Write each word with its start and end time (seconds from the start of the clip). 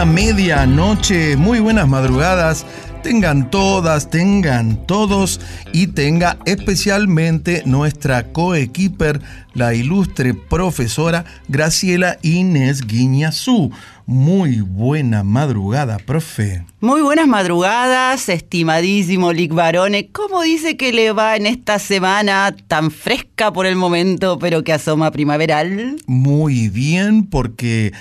Buena 0.00 0.12
medianoche, 0.12 1.36
muy 1.36 1.60
buenas 1.60 1.86
madrugadas. 1.86 2.64
Tengan 3.02 3.50
todas, 3.50 4.08
tengan 4.08 4.86
todos 4.86 5.40
y 5.72 5.88
tenga 5.88 6.38
especialmente 6.46 7.62
nuestra 7.66 8.24
coequiper, 8.32 9.20
la 9.52 9.74
ilustre 9.74 10.32
profesora 10.32 11.26
Graciela 11.48 12.16
Inés 12.22 12.86
Guiñazú. 12.86 13.72
Muy 14.06 14.60
buena 14.60 15.22
madrugada, 15.22 15.98
profe. 15.98 16.64
Muy 16.80 17.02
buenas 17.02 17.28
madrugadas, 17.28 18.28
estimadísimo 18.28 19.32
Lick 19.32 19.52
Barone. 19.52 20.08
¿Cómo 20.08 20.42
dice 20.42 20.76
que 20.76 20.92
le 20.92 21.12
va 21.12 21.36
en 21.36 21.46
esta 21.46 21.78
semana 21.78 22.54
tan 22.68 22.90
fresca 22.90 23.52
por 23.52 23.66
el 23.66 23.76
momento, 23.76 24.38
pero 24.38 24.64
que 24.64 24.72
asoma 24.72 25.10
primaveral? 25.10 25.96
Muy 26.06 26.68
bien, 26.68 27.24
porque 27.26 27.92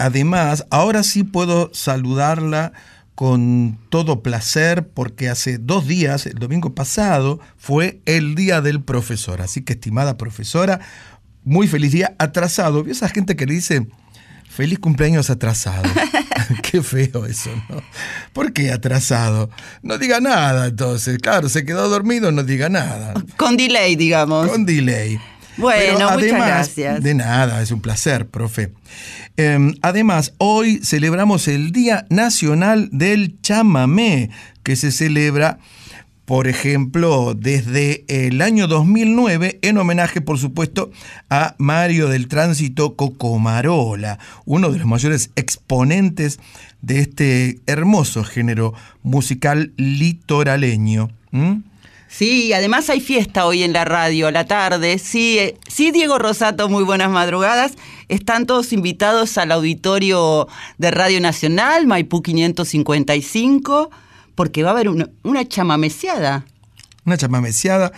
además 0.00 0.66
ahora 0.70 1.02
sí 1.02 1.22
puedo 1.22 1.70
saludarla 1.72 2.72
con 3.14 3.78
todo 3.90 4.22
placer 4.22 4.88
porque 4.88 5.28
hace 5.28 5.58
dos 5.58 5.86
días, 5.86 6.26
el 6.26 6.34
domingo 6.34 6.74
pasado, 6.74 7.38
fue 7.58 8.00
el 8.06 8.34
Día 8.34 8.60
del 8.60 8.82
Profesor. 8.82 9.42
Así 9.42 9.62
que, 9.62 9.74
estimada 9.74 10.16
profesora, 10.16 10.80
muy 11.44 11.68
feliz 11.68 11.92
día 11.92 12.14
atrasado. 12.18 12.82
¿Vio 12.82 12.92
esa 12.92 13.08
gente 13.08 13.36
que 13.36 13.46
le 13.46 13.54
dice 13.54 13.86
feliz 14.48 14.78
cumpleaños 14.78 15.28
atrasado? 15.28 15.88
Qué 16.62 16.82
feo 16.82 17.26
eso, 17.26 17.50
¿no? 17.68 17.82
¿Por 18.32 18.52
qué 18.52 18.72
atrasado? 18.72 19.50
No 19.82 19.98
diga 19.98 20.20
nada 20.20 20.66
entonces. 20.66 21.18
Claro, 21.18 21.48
se 21.48 21.64
quedó 21.64 21.88
dormido, 21.88 22.32
no 22.32 22.42
diga 22.42 22.68
nada. 22.68 23.14
Con 23.36 23.56
delay, 23.56 23.96
digamos. 23.96 24.48
Con 24.48 24.64
delay. 24.66 25.20
Bueno, 25.60 25.98
Pero 25.98 26.10
muchas 26.12 26.46
gracias. 26.46 27.02
De 27.02 27.14
nada, 27.14 27.62
es 27.62 27.70
un 27.70 27.80
placer, 27.80 28.26
profe. 28.26 28.72
Eh, 29.36 29.72
además, 29.82 30.34
hoy 30.38 30.80
celebramos 30.82 31.48
el 31.48 31.72
Día 31.72 32.06
Nacional 32.10 32.88
del 32.92 33.40
Chamamé, 33.42 34.30
que 34.62 34.76
se 34.76 34.92
celebra, 34.92 35.58
por 36.24 36.46
ejemplo, 36.48 37.34
desde 37.34 38.04
el 38.08 38.42
año 38.42 38.66
2009, 38.66 39.58
en 39.62 39.78
homenaje, 39.78 40.20
por 40.20 40.38
supuesto, 40.38 40.90
a 41.28 41.54
Mario 41.58 42.08
del 42.08 42.28
Tránsito 42.28 42.96
Cocomarola, 42.96 44.18
uno 44.44 44.70
de 44.70 44.78
los 44.78 44.86
mayores 44.86 45.30
exponentes 45.36 46.38
de 46.82 47.00
este 47.00 47.60
hermoso 47.66 48.24
género 48.24 48.74
musical 49.02 49.72
litoraleño. 49.76 51.10
¿Mm? 51.30 51.69
Sí, 52.10 52.52
además 52.52 52.90
hay 52.90 53.00
fiesta 53.00 53.46
hoy 53.46 53.62
en 53.62 53.72
la 53.72 53.84
radio 53.84 54.26
a 54.26 54.32
la 54.32 54.44
tarde. 54.44 54.98
Sí, 54.98 55.38
eh, 55.38 55.56
sí, 55.68 55.92
Diego 55.92 56.18
Rosato, 56.18 56.68
muy 56.68 56.82
buenas 56.82 57.08
madrugadas. 57.08 57.74
Están 58.08 58.46
todos 58.46 58.72
invitados 58.72 59.38
al 59.38 59.52
auditorio 59.52 60.48
de 60.76 60.90
Radio 60.90 61.20
Nacional, 61.20 61.86
Maipú 61.86 62.20
555, 62.20 63.90
porque 64.34 64.64
va 64.64 64.70
a 64.70 64.72
haber 64.72 64.88
una, 64.88 65.08
una 65.22 65.46
chamameciada. 65.46 66.44
una 67.06 67.16
chamameciada 67.16 67.92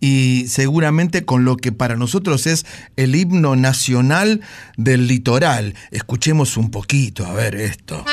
y 0.00 0.46
seguramente 0.48 1.24
con 1.24 1.44
lo 1.44 1.56
que 1.56 1.72
para 1.72 1.96
nosotros 1.96 2.46
es 2.46 2.64
el 2.94 3.16
himno 3.16 3.56
nacional 3.56 4.42
del 4.76 5.08
litoral. 5.08 5.74
Escuchemos 5.90 6.56
un 6.56 6.70
poquito, 6.70 7.26
a 7.26 7.32
ver 7.32 7.56
esto. 7.56 8.04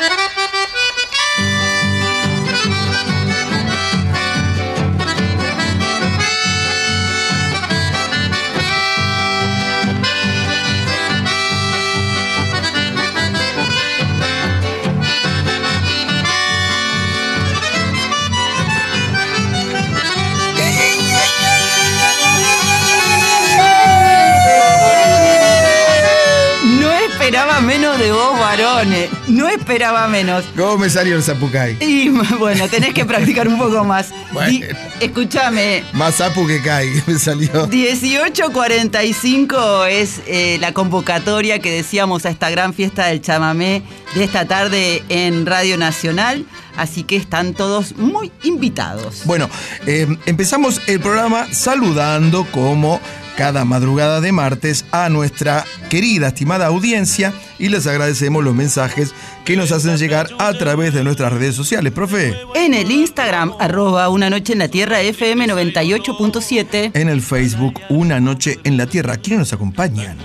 Menos 27.63 27.97
de 27.97 28.11
vos, 28.11 28.39
varones. 28.39 29.09
No 29.27 29.47
esperaba 29.47 30.07
menos. 30.07 30.43
¿Cómo 30.55 30.77
me 30.77 30.89
salió 30.89 31.15
el 31.15 31.23
zapucay? 31.23 31.77
Y 31.79 32.09
bueno, 32.37 32.67
tenés 32.67 32.93
que 32.93 33.05
practicar 33.05 33.47
un 33.47 33.57
poco 33.57 33.83
más. 33.83 34.09
Bueno. 34.31 34.65
Escúchame, 34.99 35.83
Más 35.93 36.15
sapu 36.15 36.45
que 36.47 36.61
cae, 36.61 37.01
me 37.07 37.17
salió. 37.17 37.69
18.45 37.69 39.87
es 39.89 40.21
eh, 40.27 40.57
la 40.59 40.73
convocatoria 40.73 41.59
que 41.59 41.71
decíamos 41.71 42.25
a 42.25 42.29
esta 42.29 42.49
gran 42.49 42.73
fiesta 42.73 43.07
del 43.07 43.21
chamamé 43.21 43.83
de 44.15 44.23
esta 44.23 44.45
tarde 44.45 45.03
en 45.09 45.45
Radio 45.45 45.77
Nacional. 45.77 46.45
Así 46.75 47.03
que 47.03 47.15
están 47.15 47.53
todos 47.53 47.95
muy 47.97 48.31
invitados. 48.43 49.21
Bueno, 49.25 49.47
eh, 49.85 50.07
empezamos 50.25 50.81
el 50.87 50.99
programa 50.99 51.47
saludando 51.53 52.45
como 52.45 52.99
cada 53.35 53.65
madrugada 53.65 54.21
de 54.21 54.31
martes 54.31 54.85
a 54.91 55.09
nuestra 55.09 55.65
querida, 55.89 56.27
estimada 56.27 56.67
audiencia 56.67 57.33
y 57.59 57.69
les 57.69 57.87
agradecemos 57.87 58.43
los 58.43 58.55
mensajes 58.55 59.13
que 59.45 59.55
nos 59.55 59.71
hacen 59.71 59.97
llegar 59.97 60.27
a 60.39 60.53
través 60.53 60.93
de 60.93 61.03
nuestras 61.03 61.33
redes 61.33 61.55
sociales, 61.55 61.91
profe. 61.91 62.35
En 62.55 62.73
el 62.73 62.91
Instagram, 62.91 63.53
arroba 63.59 64.09
Una 64.09 64.29
Noche 64.29 64.53
en 64.53 64.59
la 64.59 64.67
Tierra 64.67 65.01
FM 65.01 65.47
98.7. 65.47 66.91
En 66.93 67.09
el 67.09 67.21
Facebook, 67.21 67.79
Una 67.89 68.19
Noche 68.19 68.59
en 68.63 68.77
la 68.77 68.87
Tierra. 68.87 69.17
¿Quiénes 69.17 69.39
nos 69.39 69.53
acompañan? 69.53 70.17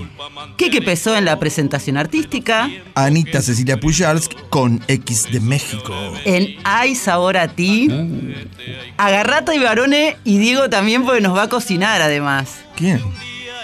Kike 0.57 0.83
Pesó 0.83 1.17
en 1.17 1.25
la 1.25 1.39
presentación 1.39 1.97
artística. 1.97 2.71
Anita 2.95 3.43
Cecilia 3.43 3.79
Pujalsk 3.79 4.33
con 4.51 4.81
X 4.89 5.27
de 5.33 5.41
México. 5.41 5.95
En 6.25 6.57
Hay 6.65 6.95
Sabor 6.95 7.37
a 7.37 7.49
Ti. 7.49 7.89
Agarrata 8.97 9.55
y 9.55 9.59
Barone 9.59 10.17
y 10.25 10.39
Diego 10.39 10.69
también 10.71 11.05
porque 11.05 11.21
nos 11.21 11.37
va 11.37 11.45
a 11.45 11.49
cocinar 11.49 12.03
además. 12.03 12.57
¿Quién? 12.77 12.98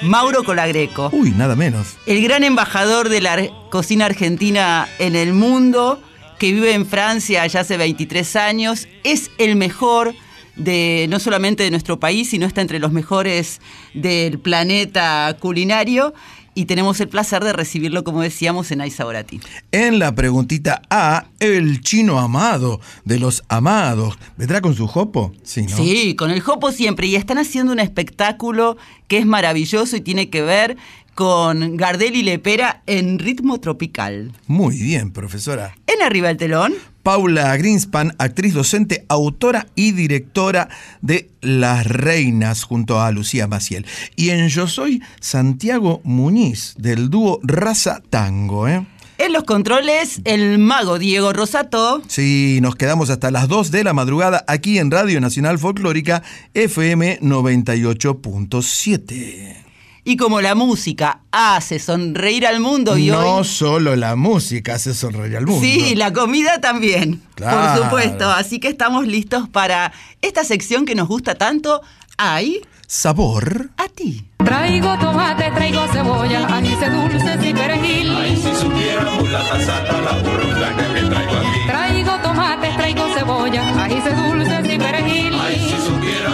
Mauro 0.02 0.44
Colagreco. 0.44 1.10
Uy, 1.12 1.30
nada 1.30 1.56
menos. 1.56 1.96
El 2.06 2.22
gran 2.22 2.44
embajador 2.44 3.08
de 3.08 3.20
la 3.20 3.48
cocina 3.70 4.06
argentina 4.06 4.88
en 4.98 5.16
el 5.16 5.32
mundo, 5.32 6.00
que 6.38 6.52
vive 6.52 6.74
en 6.74 6.86
Francia 6.86 7.46
ya 7.46 7.60
hace 7.60 7.76
23 7.76 8.36
años, 8.36 8.88
es 9.02 9.30
el 9.38 9.56
mejor 9.56 10.14
de 10.56 11.06
no 11.08 11.18
solamente 11.18 11.62
de 11.62 11.70
nuestro 11.70 11.98
país, 11.98 12.30
sino 12.30 12.46
está 12.46 12.60
entre 12.60 12.78
los 12.78 12.92
mejores 12.92 13.60
del 13.92 14.38
planeta 14.38 15.36
culinario 15.40 16.14
y 16.54 16.66
tenemos 16.66 17.00
el 17.00 17.08
placer 17.08 17.42
de 17.44 17.52
recibirlo, 17.52 18.04
como 18.04 18.22
decíamos, 18.22 18.70
en 18.70 18.80
Aizaborati. 18.80 19.40
En 19.72 19.98
la 19.98 20.14
preguntita 20.14 20.82
A, 20.90 21.26
el 21.40 21.80
chino 21.80 22.18
amado 22.18 22.80
de 23.04 23.18
los 23.18 23.42
amados. 23.48 24.18
¿Vendrá 24.36 24.60
con 24.60 24.74
su 24.74 24.86
jopo? 24.86 25.32
Sí, 25.42 25.62
¿no? 25.62 25.76
Sí, 25.76 26.14
con 26.16 26.30
el 26.30 26.40
jopo 26.40 26.72
siempre. 26.72 27.06
Y 27.06 27.16
están 27.16 27.38
haciendo 27.38 27.72
un 27.72 27.80
espectáculo 27.80 28.76
que 29.08 29.18
es 29.18 29.26
maravilloso 29.26 29.96
y 29.96 30.00
tiene 30.00 30.30
que 30.30 30.42
ver 30.42 30.76
con 31.14 31.76
Gardel 31.76 32.16
y 32.16 32.22
Lepera 32.22 32.82
en 32.86 33.18
ritmo 33.18 33.60
tropical. 33.60 34.32
Muy 34.46 34.76
bien, 34.78 35.12
profesora. 35.12 35.76
En 35.86 36.02
Arriba 36.02 36.30
el 36.30 36.36
Telón. 36.36 36.74
Paula 37.04 37.56
Greenspan, 37.56 38.16
actriz 38.18 38.52
docente, 38.54 39.04
autora 39.08 39.68
y 39.76 39.92
directora 39.92 40.68
de 41.02 41.30
Las 41.42 41.86
Reinas 41.86 42.64
junto 42.64 43.00
a 43.00 43.12
Lucía 43.12 43.46
Maciel. 43.46 43.86
Y 44.16 44.30
en 44.30 44.48
Yo 44.48 44.66
Soy, 44.66 45.00
Santiago 45.20 46.00
Muñiz, 46.02 46.74
del 46.78 47.10
dúo 47.10 47.38
Raza 47.42 48.00
Tango. 48.08 48.66
¿eh? 48.66 48.86
En 49.18 49.34
los 49.34 49.44
controles, 49.44 50.22
el 50.24 50.58
mago 50.58 50.98
Diego 50.98 51.34
Rosato. 51.34 52.00
Sí, 52.08 52.60
nos 52.62 52.74
quedamos 52.74 53.10
hasta 53.10 53.30
las 53.30 53.48
2 53.48 53.70
de 53.70 53.84
la 53.84 53.92
madrugada 53.92 54.42
aquí 54.48 54.78
en 54.78 54.90
Radio 54.90 55.20
Nacional 55.20 55.58
Folclórica 55.58 56.22
FM 56.54 57.20
98.7. 57.20 59.63
Y 60.06 60.18
como 60.18 60.42
la 60.42 60.54
música 60.54 61.20
hace 61.32 61.78
sonreír 61.78 62.46
al 62.46 62.60
mundo 62.60 62.98
y 62.98 63.06
no 63.06 63.42
solo 63.42 63.96
la 63.96 64.16
música 64.16 64.74
hace 64.74 64.92
sonreír 64.92 65.38
al 65.38 65.46
mundo. 65.46 65.62
Sí, 65.62 65.94
la 65.94 66.12
comida 66.12 66.60
también, 66.60 67.22
por 67.36 67.84
supuesto. 67.84 68.30
Así 68.30 68.60
que 68.60 68.68
estamos 68.68 69.06
listos 69.06 69.48
para 69.48 69.92
esta 70.20 70.44
sección 70.44 70.84
que 70.84 70.94
nos 70.94 71.08
gusta 71.08 71.36
tanto. 71.36 71.80
Hay 72.18 72.60
sabor 72.86 73.70
a 73.78 73.88
ti. 73.88 74.26
Traigo 74.44 74.98
tomate, 74.98 75.50
traigo 75.52 75.86
cebolla, 75.88 76.46
anís 76.48 76.78
dulces 76.78 77.42
y 77.42 77.54
perejil. 77.54 78.14
Ay, 78.14 78.36
si 78.36 78.62
supiéramos 78.62 79.30
la 79.30 79.38
casata, 79.48 80.00
la 80.02 80.76
que 80.76 81.02
me 81.02 81.08
traigo 81.08 81.32
aquí. 81.32 81.66
Traigo 81.66 82.18
tomate, 82.22 82.68
traigo 82.76 83.08
cebolla, 83.14 83.84
anís 83.84 84.04
dulces 84.04 84.74
y 84.74 84.78
perejil. 84.78 85.23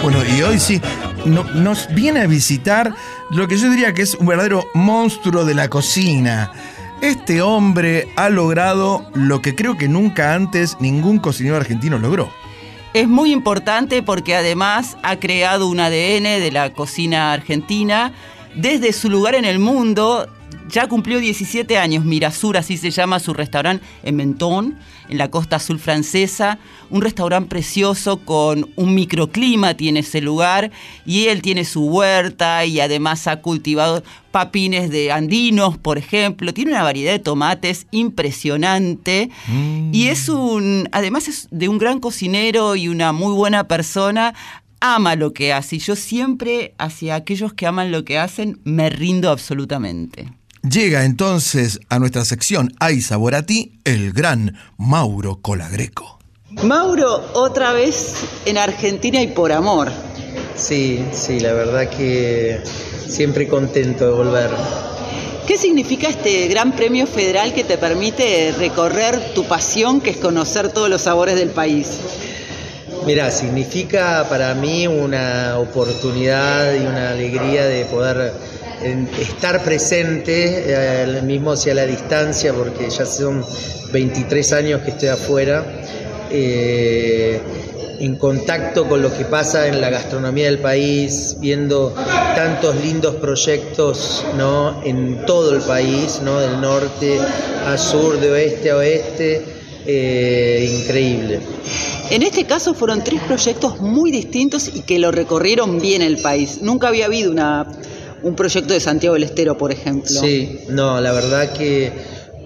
Bueno, 0.03 0.17
y 0.25 0.41
hoy 0.41 0.59
sí, 0.59 0.81
nos 1.25 1.87
viene 1.93 2.21
a 2.21 2.27
visitar 2.27 2.95
lo 3.29 3.47
que 3.47 3.57
yo 3.57 3.69
diría 3.69 3.93
que 3.93 4.01
es 4.01 4.15
un 4.15 4.25
verdadero 4.25 4.65
monstruo 4.73 5.45
de 5.45 5.53
la 5.53 5.69
cocina. 5.69 6.51
Este 7.01 7.43
hombre 7.43 8.07
ha 8.15 8.29
logrado 8.29 9.05
lo 9.13 9.43
que 9.43 9.55
creo 9.55 9.77
que 9.77 9.87
nunca 9.87 10.33
antes 10.33 10.77
ningún 10.79 11.19
cocinero 11.19 11.55
argentino 11.55 11.99
logró. 11.99 12.31
Es 12.93 13.07
muy 13.07 13.31
importante 13.31 14.01
porque 14.01 14.35
además 14.35 14.97
ha 15.03 15.17
creado 15.17 15.67
un 15.67 15.79
ADN 15.79 16.23
de 16.23 16.49
la 16.51 16.73
cocina 16.73 17.31
argentina 17.31 18.11
desde 18.55 18.93
su 18.93 19.07
lugar 19.07 19.35
en 19.35 19.45
el 19.45 19.59
mundo, 19.59 20.27
ya 20.71 20.87
cumplió 20.87 21.19
17 21.19 21.77
años, 21.77 22.05
Mirasur, 22.05 22.57
así 22.57 22.77
se 22.77 22.91
llama 22.91 23.19
su 23.19 23.33
restaurante 23.33 23.85
en 24.03 24.15
Mentón, 24.15 24.77
en 25.09 25.17
la 25.17 25.29
costa 25.29 25.57
azul 25.57 25.79
francesa. 25.79 26.59
Un 26.89 27.01
restaurante 27.01 27.49
precioso 27.49 28.19
con 28.23 28.69
un 28.77 28.95
microclima 28.95 29.75
tiene 29.75 29.99
ese 29.99 30.21
lugar 30.21 30.71
y 31.05 31.25
él 31.25 31.41
tiene 31.41 31.65
su 31.65 31.85
huerta 31.85 32.65
y 32.65 32.79
además 32.79 33.27
ha 33.27 33.41
cultivado 33.41 34.01
papines 34.31 34.89
de 34.89 35.11
andinos, 35.11 35.77
por 35.77 35.97
ejemplo. 35.97 36.53
Tiene 36.53 36.71
una 36.71 36.83
variedad 36.83 37.11
de 37.11 37.19
tomates 37.19 37.87
impresionante 37.91 39.29
mm. 39.47 39.93
y 39.93 40.07
es 40.07 40.29
un, 40.29 40.87
además 40.93 41.27
es 41.27 41.49
de 41.51 41.67
un 41.67 41.77
gran 41.77 41.99
cocinero 41.99 42.77
y 42.77 42.87
una 42.87 43.11
muy 43.11 43.33
buena 43.33 43.67
persona 43.67 44.33
ama 44.79 45.15
lo 45.15 45.31
que 45.31 45.53
hace 45.53 45.75
y 45.75 45.79
yo 45.79 45.95
siempre 45.95 46.73
hacia 46.79 47.15
aquellos 47.15 47.53
que 47.53 47.67
aman 47.67 47.91
lo 47.91 48.03
que 48.03 48.17
hacen 48.17 48.59
me 48.63 48.89
rindo 48.89 49.29
absolutamente. 49.29 50.40
Llega 50.69 51.05
entonces 51.05 51.79
a 51.89 51.97
nuestra 51.97 52.23
sección 52.23 52.71
Hay 52.79 53.01
sabor 53.01 53.33
a 53.33 53.43
ti, 53.47 53.79
el 53.83 54.13
gran 54.13 54.55
Mauro 54.77 55.39
Colagreco. 55.41 56.19
Mauro, 56.63 57.31
otra 57.33 57.73
vez 57.73 58.13
en 58.45 58.59
Argentina 58.59 59.21
y 59.23 59.27
por 59.27 59.51
amor. 59.51 59.91
Sí, 60.55 61.03
sí, 61.13 61.39
la 61.39 61.53
verdad 61.53 61.89
que 61.89 62.61
siempre 63.07 63.47
contento 63.47 64.05
de 64.05 64.11
volver. 64.11 64.51
¿Qué 65.47 65.57
significa 65.57 66.07
este 66.07 66.47
gran 66.47 66.73
premio 66.73 67.07
federal 67.07 67.53
que 67.53 67.63
te 67.63 67.79
permite 67.79 68.53
recorrer 68.55 69.33
tu 69.33 69.45
pasión, 69.45 69.99
que 69.99 70.11
es 70.11 70.17
conocer 70.17 70.71
todos 70.71 70.89
los 70.89 71.01
sabores 71.01 71.35
del 71.35 71.49
país? 71.49 71.87
Mira, 73.07 73.31
significa 73.31 74.27
para 74.29 74.53
mí 74.53 74.85
una 74.85 75.57
oportunidad 75.57 76.75
y 76.75 76.85
una 76.85 77.09
alegría 77.09 77.65
de 77.65 77.85
poder 77.85 78.31
estar 78.83 79.63
presente, 79.63 80.63
eh, 80.67 81.21
mismo 81.23 81.51
hacia 81.51 81.73
la 81.73 81.85
distancia, 81.85 82.53
porque 82.53 82.89
ya 82.89 83.05
son 83.05 83.45
23 83.91 84.53
años 84.53 84.81
que 84.81 84.91
estoy 84.91 85.09
afuera, 85.09 85.65
eh, 86.29 87.41
en 87.99 88.15
contacto 88.15 88.89
con 88.89 89.01
lo 89.01 89.15
que 89.15 89.25
pasa 89.25 89.67
en 89.67 89.79
la 89.79 89.91
gastronomía 89.91 90.45
del 90.45 90.57
país, 90.57 91.37
viendo 91.39 91.93
tantos 92.35 92.75
lindos 92.77 93.15
proyectos 93.15 94.25
¿no? 94.37 94.81
en 94.83 95.23
todo 95.27 95.55
el 95.55 95.61
país, 95.61 96.19
¿no? 96.23 96.39
del 96.39 96.59
norte 96.59 97.19
a 97.67 97.77
sur, 97.77 98.19
de 98.19 98.31
oeste 98.31 98.71
a 98.71 98.77
oeste, 98.77 99.45
eh, 99.85 100.79
increíble. 100.81 101.41
En 102.09 102.23
este 102.23 102.45
caso 102.45 102.73
fueron 102.73 103.03
tres 103.03 103.21
proyectos 103.21 103.79
muy 103.79 104.11
distintos 104.11 104.71
y 104.73 104.81
que 104.81 104.97
lo 104.97 105.11
recorrieron 105.11 105.79
bien 105.79 106.01
el 106.01 106.17
país. 106.17 106.59
Nunca 106.61 106.87
había 106.87 107.05
habido 107.05 107.31
una 107.31 107.67
un 108.23 108.35
proyecto 108.35 108.73
de 108.73 108.79
Santiago 108.79 109.15
del 109.15 109.23
Estero, 109.23 109.57
por 109.57 109.71
ejemplo. 109.71 110.09
Sí, 110.09 110.61
no, 110.69 110.99
la 111.01 111.11
verdad 111.11 111.53
que 111.53 111.91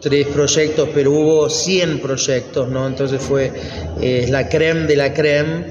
tres 0.01 0.27
proyectos, 0.27 0.89
pero 0.93 1.11
hubo 1.11 1.49
100 1.49 1.99
proyectos, 1.99 2.69
¿no? 2.69 2.85
Entonces 2.87 3.21
fue 3.21 3.51
eh, 4.01 4.27
la 4.29 4.47
creme 4.47 4.85
de 4.87 4.95
la 4.95 5.13
creme. 5.13 5.65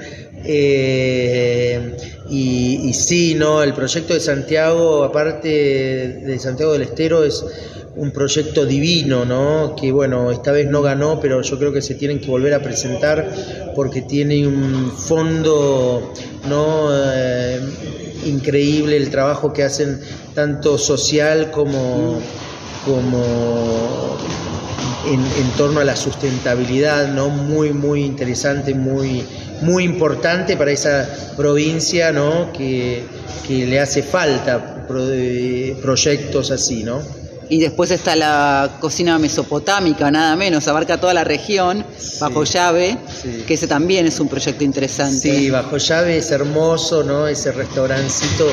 Eh, 0.47 1.97
y, 2.29 2.93
sí, 2.93 3.35
¿no? 3.35 3.63
El 3.63 3.73
proyecto 3.73 4.13
de 4.13 4.21
Santiago, 4.21 5.05
aparte 5.05 5.49
de 5.49 6.39
Santiago 6.39 6.73
del 6.73 6.83
Estero, 6.83 7.25
es 7.25 7.45
un 7.97 8.11
proyecto 8.11 8.67
divino, 8.67 9.25
¿no? 9.25 9.77
Que 9.77 9.93
bueno, 9.93 10.31
esta 10.31 10.53
vez 10.53 10.69
no 10.69 10.83
ganó, 10.83 11.21
pero 11.21 11.41
yo 11.43 11.59
creo 11.59 11.73
que 11.73 11.81
se 11.81 11.95
tienen 11.95 12.21
que 12.21 12.27
volver 12.27 12.55
a 12.55 12.61
presentar 12.61 13.31
porque 13.75 14.03
tiene 14.03 14.47
un 14.47 14.91
fondo, 14.91 16.13
¿no? 16.49 16.89
Eh, 16.93 17.61
increíble 18.25 18.97
el 18.97 19.11
trabajo 19.11 19.53
que 19.53 19.63
hacen 19.63 20.01
tanto 20.35 20.79
social 20.79 21.51
como, 21.51 22.21
como 22.85 24.19
en, 25.07 25.51
torno 25.57 25.81
a 25.81 25.85
la 25.85 25.97
sustentabilidad, 25.97 27.09
¿no? 27.09 27.29
Muy, 27.29 27.73
muy 27.73 28.05
interesante, 28.05 28.75
muy, 28.75 29.25
muy 29.61 29.85
importante 29.85 30.57
para 30.57 30.71
esa 30.71 31.09
provincia, 31.37 32.13
¿no? 32.13 32.53
Que, 32.53 33.05
que 33.47 33.67
le 33.67 33.81
hace 33.81 34.03
falta 34.03 34.87
proyectos 34.87 36.51
así, 36.51 36.85
¿no? 36.85 37.24
Y 37.49 37.61
después 37.61 37.91
está 37.91 38.17
la 38.17 38.79
cocina 38.81 39.19
mesopotámica, 39.19 40.11
nada 40.11 40.35
menos, 40.37 40.67
abarca 40.69 40.99
toda 40.99 41.15
la 41.15 41.25
región, 41.25 41.85
bajo 42.21 42.45
llave, 42.45 42.97
que 43.47 43.55
ese 43.55 43.67
también 43.67 44.07
es 44.07 44.19
un 44.21 44.29
proyecto 44.29 44.65
interesante. 44.65 45.19
Sí, 45.19 45.51
bajo 45.51 45.77
llave 45.77 46.19
es 46.19 46.31
hermoso, 46.31 47.03
¿no? 47.03 47.29
Ese 47.29 47.53
restaurancito, 47.53 48.47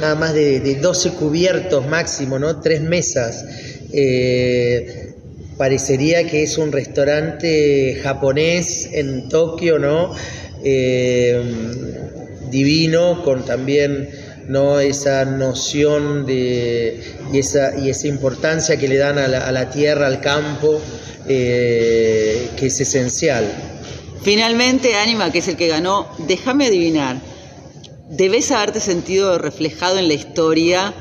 nada 0.00 0.14
más 0.14 0.34
de, 0.34 0.74
12 0.74 1.10
cubiertos 1.10 1.86
máximo, 1.86 2.38
¿no? 2.38 2.60
Tres 2.60 2.82
mesas. 2.82 3.44
Eh, 3.92 5.14
parecería 5.56 6.26
que 6.26 6.42
es 6.42 6.58
un 6.58 6.72
restaurante 6.72 8.00
japonés 8.02 8.88
en 8.92 9.28
Tokio, 9.28 9.78
¿no? 9.78 10.12
Eh, 10.64 11.42
divino, 12.50 13.22
con 13.22 13.44
también 13.44 14.08
¿no? 14.48 14.80
esa 14.80 15.24
noción 15.24 16.26
de, 16.26 17.16
y, 17.32 17.38
esa, 17.38 17.78
y 17.78 17.90
esa 17.90 18.06
importancia 18.08 18.76
que 18.76 18.88
le 18.88 18.96
dan 18.96 19.18
a 19.18 19.28
la, 19.28 19.46
a 19.46 19.52
la 19.52 19.70
tierra, 19.70 20.06
al 20.06 20.20
campo, 20.20 20.80
eh, 21.26 22.50
que 22.56 22.66
es 22.66 22.80
esencial. 22.80 23.44
Finalmente, 24.22 24.94
Ánima, 24.96 25.30
que 25.30 25.38
es 25.38 25.48
el 25.48 25.56
que 25.56 25.68
ganó, 25.68 26.08
déjame 26.26 26.66
adivinar, 26.66 27.16
debes 28.10 28.50
haberte 28.50 28.80
sentido 28.80 29.38
reflejado 29.38 29.98
en 29.98 30.08
la 30.08 30.14
historia 30.14 30.94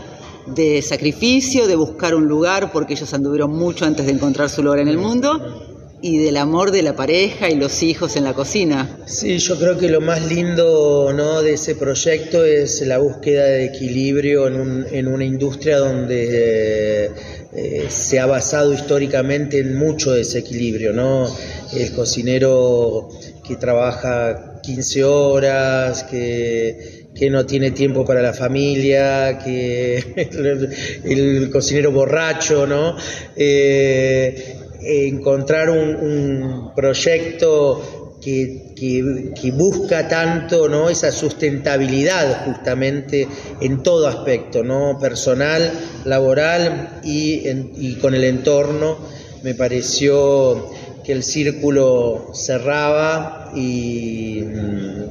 de 0.47 0.81
sacrificio, 0.81 1.67
de 1.67 1.75
buscar 1.75 2.15
un 2.15 2.27
lugar, 2.27 2.71
porque 2.71 2.93
ellos 2.93 3.13
anduvieron 3.13 3.51
mucho 3.51 3.85
antes 3.85 4.05
de 4.05 4.12
encontrar 4.12 4.50
su 4.50 4.62
lugar 4.62 4.79
en 4.79 4.89
el 4.89 4.97
mundo, 4.97 5.72
y 6.03 6.17
del 6.17 6.36
amor 6.36 6.72
de 6.72 6.81
la 6.81 6.98
pareja 6.98 7.50
y 7.50 7.55
los 7.55 7.81
hijos 7.81 8.17
en 8.17 8.25
la 8.25 8.33
cocina. 8.33 8.98
Sí, 9.05 9.38
yo 9.38 9.57
creo 9.57 9.77
que 9.77 9.88
lo 9.88 10.01
más 10.01 10.22
lindo 10.29 11.13
¿no? 11.15 11.41
de 11.41 11.53
ese 11.53 11.75
proyecto 11.75 12.43
es 12.43 12.81
la 12.81 12.98
búsqueda 12.98 13.45
de 13.45 13.63
equilibrio 13.65 14.48
en, 14.48 14.55
un- 14.60 14.86
en 14.91 15.07
una 15.07 15.24
industria 15.24 15.77
donde 15.77 17.10
eh, 17.53 17.86
se 17.88 18.19
ha 18.19 18.25
basado 18.25 18.74
históricamente 18.74 19.60
en 19.60 19.75
mucho 19.77 20.12
desequilibrio, 20.12 20.91
¿no? 20.91 21.33
El 21.74 21.93
cocinero 21.93 23.07
que 23.48 23.55
trabaja 23.55 24.60
15 24.62 25.05
horas, 25.05 26.03
que, 26.03 27.07
que 27.15 27.29
no 27.29 27.45
tiene 27.45 27.72
tiempo 27.72 28.03
para 28.03 28.22
la 28.22 28.33
familia, 28.33 29.39
que 29.39 30.03
el, 31.05 31.50
cocinero 31.50 31.91
borracho, 31.93 32.67
¿no? 32.67 32.98
Eh, 33.38 34.57
encontrar 34.85 35.69
un, 35.69 36.71
proyecto 36.75 38.17
que, 38.21 38.73
que- 38.75 39.51
busca 39.51 40.07
tanto 40.07 40.67
¿no? 40.69 40.89
esa 40.89 41.11
sustentabilidad 41.11 42.45
justamente 42.45 43.27
en 43.61 43.83
todo 43.83 44.07
aspecto, 44.07 44.63
¿no? 44.63 44.97
personal, 44.99 45.71
laboral 46.05 47.01
y 47.03 47.95
con 47.95 48.15
el 48.15 48.23
entorno. 48.23 48.97
Me 49.43 49.53
pareció 49.55 50.69
que 51.03 51.11
el 51.11 51.23
círculo 51.23 52.31
cerraba 52.33 53.51
y, 53.55 54.41
mm, 54.41 55.03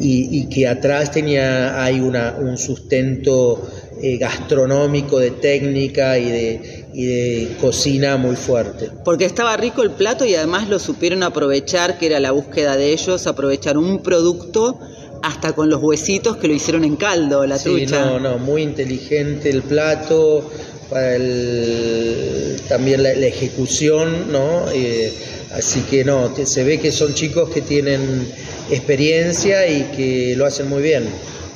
y- 0.00 0.38
y 0.40 0.46
que 0.48 0.68
atrás 0.68 1.10
tenía 1.10 1.82
hay 1.82 2.00
una, 2.00 2.36
un 2.38 2.58
sustento 2.58 3.62
eh, 4.06 4.18
gastronómico, 4.18 5.18
de 5.18 5.30
técnica 5.30 6.18
y 6.18 6.30
de, 6.30 6.84
y 6.92 7.04
de 7.06 7.56
cocina 7.60 8.16
muy 8.18 8.36
fuerte. 8.36 8.90
Porque 9.04 9.24
estaba 9.24 9.56
rico 9.56 9.82
el 9.82 9.92
plato 9.92 10.24
y 10.26 10.34
además 10.34 10.68
lo 10.68 10.78
supieron 10.78 11.22
aprovechar, 11.22 11.98
que 11.98 12.06
era 12.06 12.20
la 12.20 12.32
búsqueda 12.32 12.76
de 12.76 12.92
ellos, 12.92 13.26
aprovechar 13.26 13.78
un 13.78 14.02
producto 14.02 14.78
hasta 15.22 15.54
con 15.54 15.70
los 15.70 15.82
huesitos 15.82 16.36
que 16.36 16.48
lo 16.48 16.54
hicieron 16.54 16.84
en 16.84 16.96
caldo, 16.96 17.46
la 17.46 17.56
Sí, 17.58 17.64
trucha. 17.70 18.04
no, 18.04 18.20
no, 18.20 18.38
muy 18.38 18.60
inteligente 18.62 19.48
el 19.48 19.62
plato, 19.62 20.50
para 20.90 21.16
el, 21.16 22.60
también 22.68 23.02
la, 23.02 23.14
la 23.14 23.26
ejecución, 23.26 24.30
¿no? 24.30 24.66
Eh, 24.74 25.10
así 25.54 25.80
que 25.88 26.04
no, 26.04 26.30
se 26.44 26.62
ve 26.62 26.78
que 26.78 26.92
son 26.92 27.14
chicos 27.14 27.48
que 27.48 27.62
tienen 27.62 28.28
experiencia 28.70 29.66
y 29.66 29.84
que 29.96 30.34
lo 30.36 30.44
hacen 30.44 30.68
muy 30.68 30.82
bien. 30.82 31.04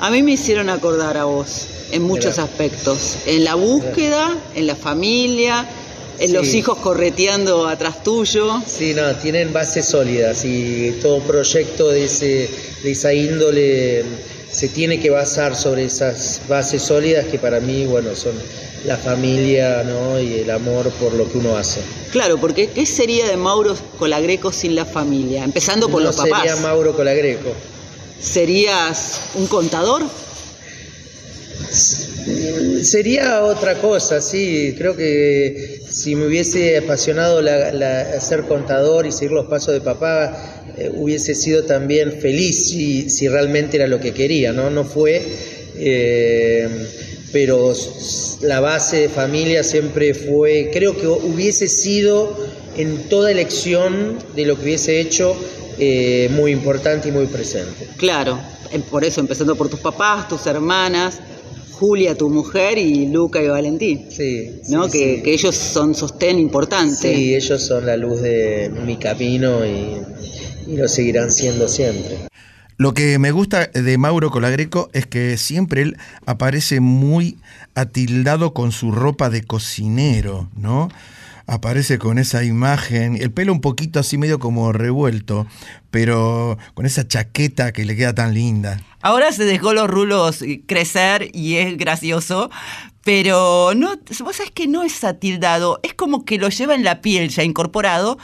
A 0.00 0.10
mí 0.10 0.22
me 0.22 0.32
hicieron 0.32 0.70
acordar 0.70 1.16
a 1.16 1.24
vos 1.24 1.66
en 1.90 2.02
muchos 2.02 2.38
aspectos, 2.38 3.16
en 3.26 3.44
la 3.44 3.54
búsqueda, 3.56 4.36
en 4.54 4.66
la 4.66 4.76
familia, 4.76 5.66
en 6.20 6.28
Sí. 6.28 6.32
los 6.32 6.54
hijos 6.54 6.78
correteando 6.78 7.66
atrás 7.66 8.02
tuyo. 8.04 8.60
Sí, 8.66 8.94
no, 8.94 9.14
tienen 9.16 9.52
bases 9.52 9.86
sólidas 9.86 10.44
y 10.44 10.98
todo 11.02 11.20
proyecto 11.20 11.88
de, 11.88 12.04
ese, 12.04 12.48
de 12.82 12.90
esa 12.92 13.12
índole 13.12 14.04
se 14.50 14.68
tiene 14.68 14.98
que 15.00 15.10
basar 15.10 15.54
sobre 15.54 15.84
esas 15.84 16.40
bases 16.48 16.82
sólidas 16.82 17.26
que 17.26 17.38
para 17.38 17.60
mí, 17.60 17.84
bueno, 17.86 18.14
son 18.14 18.32
la 18.86 18.96
familia 18.96 19.82
¿no? 19.84 20.20
y 20.20 20.34
el 20.40 20.50
amor 20.50 20.90
por 20.92 21.12
lo 21.12 21.30
que 21.30 21.38
uno 21.38 21.56
hace. 21.56 21.80
Claro, 22.12 22.38
porque 22.38 22.68
¿qué 22.68 22.86
sería 22.86 23.26
de 23.26 23.36
Mauro 23.36 23.76
Colagreco 23.98 24.52
sin 24.52 24.74
la 24.74 24.84
familia? 24.84 25.44
Empezando 25.44 25.88
por 25.88 26.00
no 26.02 26.06
los 26.08 26.16
papás. 26.16 26.42
sería 26.42 26.56
Mauro 26.56 26.94
Colagreco. 26.96 27.52
¿Serías 28.20 29.20
un 29.34 29.46
contador? 29.46 30.02
Sería 32.82 33.44
otra 33.44 33.74
cosa, 33.80 34.20
sí. 34.20 34.74
Creo 34.76 34.96
que 34.96 35.82
si 35.88 36.14
me 36.14 36.26
hubiese 36.26 36.78
apasionado 36.78 37.40
la, 37.42 38.20
ser 38.20 38.42
contador 38.44 39.06
y 39.06 39.12
seguir 39.12 39.32
los 39.32 39.46
pasos 39.46 39.74
de 39.74 39.80
papá, 39.80 40.64
eh, 40.76 40.90
hubiese 40.94 41.34
sido 41.34 41.64
también 41.64 42.20
feliz 42.20 42.68
si, 42.68 43.08
si 43.10 43.28
realmente 43.28 43.76
era 43.76 43.86
lo 43.86 44.00
que 44.00 44.12
quería, 44.12 44.52
¿no? 44.52 44.70
No 44.70 44.84
fue. 44.84 45.22
eh, 45.76 46.68
pero 47.32 47.74
la 48.40 48.60
base 48.60 49.02
de 49.02 49.08
familia 49.08 49.62
siempre 49.62 50.14
fue, 50.14 50.70
creo 50.72 50.96
que 50.96 51.06
hubiese 51.06 51.68
sido 51.68 52.34
en 52.76 53.08
toda 53.08 53.30
elección 53.30 54.18
de 54.34 54.46
lo 54.46 54.56
que 54.56 54.62
hubiese 54.62 55.00
hecho 55.00 55.36
eh, 55.78 56.28
muy 56.32 56.52
importante 56.52 57.08
y 57.08 57.12
muy 57.12 57.26
presente. 57.26 57.88
Claro, 57.96 58.38
eh, 58.72 58.80
por 58.90 59.04
eso 59.04 59.20
empezando 59.20 59.56
por 59.56 59.68
tus 59.68 59.80
papás, 59.80 60.28
tus 60.28 60.46
hermanas, 60.46 61.20
Julia, 61.72 62.16
tu 62.16 62.28
mujer 62.28 62.76
y 62.78 63.06
Luca 63.06 63.40
y 63.42 63.46
Valentín, 63.48 64.06
Sí, 64.10 64.60
¿no? 64.68 64.86
sí, 64.88 64.98
que, 64.98 65.16
sí. 65.16 65.22
que 65.22 65.32
ellos 65.32 65.54
son 65.54 65.94
sostén 65.94 66.38
importante. 66.38 67.14
Sí, 67.14 67.34
ellos 67.34 67.62
son 67.62 67.86
la 67.86 67.96
luz 67.96 68.20
de 68.20 68.70
mi 68.84 68.96
camino 68.96 69.64
y, 69.64 69.96
y 70.66 70.76
lo 70.76 70.88
seguirán 70.88 71.30
siendo 71.30 71.68
siempre. 71.68 72.16
Lo 72.78 72.94
que 72.94 73.18
me 73.18 73.32
gusta 73.32 73.66
de 73.66 73.98
Mauro 73.98 74.30
Colagreco 74.30 74.88
es 74.92 75.06
que 75.06 75.36
siempre 75.36 75.82
él 75.82 75.96
aparece 76.26 76.78
muy 76.80 77.38
atildado 77.74 78.54
con 78.54 78.70
su 78.72 78.92
ropa 78.92 79.30
de 79.30 79.42
cocinero, 79.42 80.48
¿no? 80.56 80.88
Aparece 81.50 81.98
con 81.98 82.18
esa 82.18 82.44
imagen, 82.44 83.16
el 83.16 83.32
pelo 83.32 83.54
un 83.54 83.62
poquito 83.62 83.98
así 83.98 84.18
medio 84.18 84.38
como 84.38 84.70
revuelto, 84.70 85.46
pero 85.90 86.58
con 86.74 86.84
esa 86.84 87.08
chaqueta 87.08 87.72
que 87.72 87.86
le 87.86 87.96
queda 87.96 88.14
tan 88.14 88.34
linda. 88.34 88.82
Ahora 89.00 89.32
se 89.32 89.46
dejó 89.46 89.72
los 89.72 89.88
rulos 89.88 90.42
eh, 90.42 90.60
crecer 90.66 91.30
y 91.32 91.56
es 91.56 91.78
gracioso, 91.78 92.50
pero 93.02 93.72
no, 93.74 93.94
vos 94.20 94.36
sabés 94.36 94.50
que 94.50 94.66
no 94.66 94.82
es 94.82 95.02
atildado, 95.04 95.80
es 95.82 95.94
como 95.94 96.26
que 96.26 96.36
lo 96.36 96.50
lleva 96.50 96.74
en 96.74 96.84
la 96.84 97.00
piel 97.00 97.30
ya 97.30 97.44
incorporado. 97.44 98.18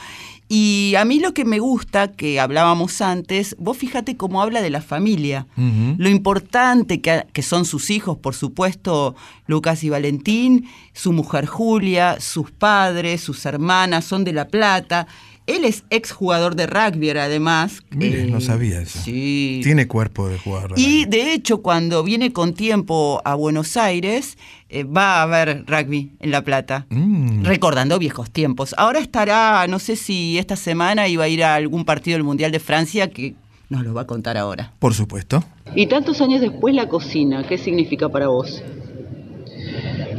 Y 0.47 0.93
a 0.95 1.05
mí 1.05 1.19
lo 1.19 1.33
que 1.33 1.43
me 1.43 1.57
gusta, 1.57 2.11
que 2.11 2.39
hablábamos 2.39 3.01
antes, 3.01 3.55
vos 3.57 3.77
fíjate 3.77 4.15
cómo 4.15 4.41
habla 4.43 4.61
de 4.61 4.69
la 4.69 4.81
familia, 4.81 5.47
lo 5.57 6.07
importante 6.07 7.01
que, 7.01 7.25
que 7.33 7.41
son 7.41 7.65
sus 7.65 7.89
hijos, 7.89 8.17
por 8.19 8.35
supuesto, 8.35 9.15
Lucas 9.47 9.83
y 9.83 9.89
Valentín, 9.89 10.67
su 10.93 11.13
mujer 11.13 11.47
Julia, 11.47 12.17
sus 12.19 12.51
padres, 12.51 13.21
sus 13.21 13.43
hermanas, 13.47 14.05
son 14.05 14.23
de 14.23 14.33
La 14.33 14.47
Plata. 14.47 15.07
Él 15.47 15.63
es 15.63 15.83
exjugador 15.91 16.55
de 16.55 16.65
rugby, 16.65 17.09
además. 17.11 17.83
Mire, 17.91 18.23
Eh, 18.23 18.25
no 18.31 18.41
sabía 18.41 18.81
eso. 18.81 18.99
Sí. 19.03 19.61
Tiene 19.63 19.87
cuerpo 19.87 20.27
de 20.27 20.39
jugador. 20.39 20.73
de 20.75 20.81
Y 20.81 21.03
rugby. 21.03 21.05
de 21.17 21.33
hecho, 21.33 21.61
cuando 21.61 22.03
viene 22.03 22.33
con 22.33 22.53
tiempo 22.55 23.21
a 23.25 23.35
Buenos 23.35 23.77
Aires, 23.77 24.37
eh, 24.75 24.83
va 24.83 25.21
a 25.21 25.25
ver 25.25 25.63
rugby 25.65 26.11
en 26.19 26.31
La 26.31 26.41
Plata, 26.43 26.85
Mm. 26.89 27.43
recordando 27.43 27.97
viejos 27.99 28.29
tiempos. 28.31 28.75
Ahora 28.77 28.99
estará, 28.99 29.65
no 29.67 29.79
sé 29.79 29.95
si 29.95 30.37
esta 30.37 30.55
semana 30.55 31.07
iba 31.07 31.23
a 31.23 31.27
ir 31.27 31.43
a 31.43 31.55
algún 31.55 31.85
partido 31.85 32.15
del 32.15 32.23
Mundial 32.23 32.51
de 32.51 32.59
Francia 32.59 33.09
que 33.09 33.35
nos 33.69 33.83
lo 33.83 33.93
va 33.93 34.01
a 34.01 34.05
contar 34.07 34.37
ahora. 34.37 34.73
Por 34.79 34.93
supuesto. 34.93 35.43
Y 35.75 35.87
tantos 35.87 36.21
años 36.21 36.41
después 36.41 36.75
la 36.75 36.87
cocina, 36.87 37.43
¿qué 37.47 37.57
significa 37.57 38.09
para 38.09 38.27
vos? 38.27 38.61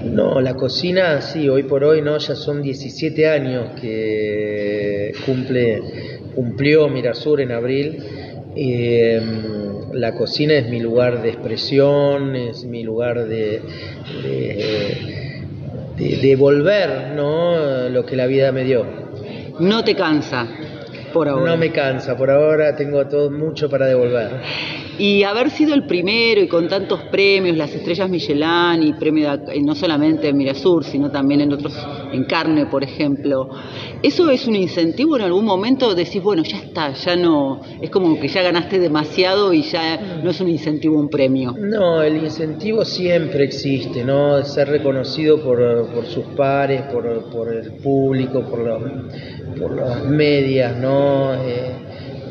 No, 0.04 0.40
la 0.40 0.54
cocina, 0.54 1.20
sí, 1.20 1.48
hoy 1.48 1.64
por 1.64 1.84
hoy 1.84 2.00
no, 2.02 2.16
ya 2.18 2.34
son 2.34 2.62
17 2.62 3.28
años 3.28 3.78
que 3.80 5.12
cumple, 5.24 5.82
cumplió 6.34 6.88
Mirasur 6.88 7.40
en 7.40 7.52
abril. 7.52 7.98
Eh, 8.56 9.20
la 9.92 10.14
cocina 10.14 10.54
es 10.54 10.68
mi 10.68 10.80
lugar 10.80 11.22
de 11.22 11.28
expresión, 11.28 12.34
es 12.36 12.64
mi 12.64 12.82
lugar 12.82 13.26
de, 13.26 13.60
de, 14.22 14.30
de- 14.32 15.36
de 15.96 16.16
devolver 16.18 17.12
¿no? 17.14 17.88
lo 17.88 18.04
que 18.04 18.16
la 18.16 18.26
vida 18.26 18.52
me 18.52 18.64
dio. 18.64 18.84
No 19.60 19.82
te 19.84 19.94
cansa, 19.94 20.46
por 21.12 21.28
ahora. 21.28 21.50
No 21.52 21.56
me 21.56 21.70
cansa, 21.72 22.16
por 22.16 22.30
ahora 22.30 22.76
tengo 22.76 23.06
todo 23.06 23.30
mucho 23.30 23.68
para 23.70 23.86
devolver. 23.86 24.30
Y 24.98 25.22
haber 25.24 25.50
sido 25.50 25.74
el 25.74 25.84
primero 25.86 26.40
y 26.40 26.48
con 26.48 26.68
tantos 26.68 27.02
premios, 27.10 27.56
las 27.56 27.74
estrellas 27.74 28.08
Michelin 28.08 28.82
y 28.82 28.92
premio 28.94 29.36
de- 29.36 29.60
no 29.62 29.74
solamente 29.74 30.28
en 30.28 30.36
Mirasur, 30.36 30.84
sino 30.84 31.10
también 31.10 31.40
en 31.42 31.52
otros, 31.52 31.74
en 32.12 32.24
carne, 32.24 32.66
por 32.66 32.82
ejemplo, 32.82 33.48
¿eso 34.02 34.30
es 34.30 34.46
un 34.46 34.56
incentivo 34.56 35.16
en 35.16 35.22
algún 35.22 35.44
momento? 35.44 35.94
Decís, 35.94 36.22
bueno, 36.22 36.42
ya 36.42 36.58
está, 36.58 36.92
ya 36.94 37.14
no, 37.16 37.60
es 37.80 37.90
como 37.90 38.18
que 38.18 38.28
ya 38.28 38.42
ganaste 38.42 38.78
demasiado 38.78 39.52
y 39.52 39.62
ya 39.62 40.20
no 40.22 40.30
es 40.30 40.40
un 40.40 40.48
incentivo 40.48 40.98
un 40.98 41.08
premio. 41.08 41.54
No, 41.58 42.02
el 42.02 42.16
incentivo 42.24 42.84
siempre 42.84 43.44
existe, 43.44 44.04
¿no? 44.04 44.42
Ser 44.44 44.68
reconocido 44.68 45.42
por, 45.42 45.58
por 45.92 46.06
sus 46.06 46.24
pares, 46.36 46.82
por, 46.92 47.30
por 47.30 47.52
el 47.52 47.72
público, 47.74 48.42
por, 48.42 48.60
los, 48.60 48.82
por 49.60 49.76
las 49.76 50.04
medias, 50.06 50.76
¿no? 50.78 51.34
Eh, 51.34 51.72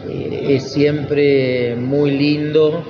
es 0.10 0.72
siempre 0.72 1.76
muy 1.76 2.12
lindo 2.12 2.84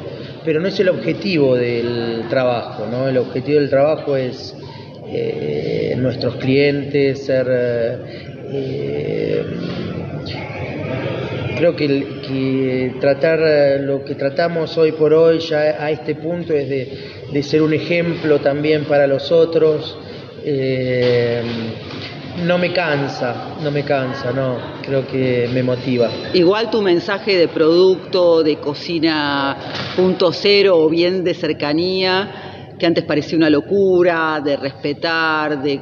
pero 0.45 0.59
no 0.59 0.67
es 0.67 0.79
el 0.79 0.89
objetivo 0.89 1.55
del 1.55 2.25
trabajo, 2.29 2.85
¿no? 2.89 3.09
El 3.09 3.17
objetivo 3.17 3.59
del 3.59 3.69
trabajo 3.69 4.15
es 4.15 4.55
eh, 5.07 5.95
nuestros 5.97 6.35
clientes, 6.35 7.25
ser... 7.25 7.47
eh, 8.51 9.43
creo 11.57 11.75
que, 11.75 12.93
tratar 12.99 13.39
eh, 13.43 13.79
lo 13.79 14.03
que 14.03 14.13
tratamos 14.15 14.77
hoy 14.77 14.91
por 14.91 15.13
hoy 15.13 15.39
ya 15.39 15.83
a 15.83 15.89
este 15.89 16.13
punto 16.15 16.53
es 16.53 16.69
de, 16.69 16.97
de 17.31 17.43
ser 17.43 17.61
un 17.61 17.73
ejemplo 17.73 18.39
también 18.39 18.83
para 18.85 19.07
los 19.07 19.31
otros. 19.31 19.97
Eh, 20.43 21.41
no 22.43 22.57
me 22.57 22.73
cansa, 22.73 23.55
no 23.63 23.71
me 23.71 23.83
cansa, 23.83 24.31
no, 24.31 24.57
creo 24.81 25.07
que 25.07 25.49
me 25.53 25.63
motiva. 25.63 26.09
Igual 26.33 26.69
tu 26.69 26.81
mensaje 26.81 27.37
de 27.37 27.47
producto, 27.47 28.43
de 28.43 28.57
cocina 28.57 29.57
punto 29.95 30.31
cero 30.33 30.77
o 30.77 30.89
bien 30.89 31.23
de 31.23 31.33
cercanía, 31.33 32.73
que 32.77 32.85
antes 32.85 33.05
parecía 33.05 33.37
una 33.37 33.49
locura, 33.49 34.41
de 34.43 34.57
respetar, 34.57 35.61
de, 35.63 35.79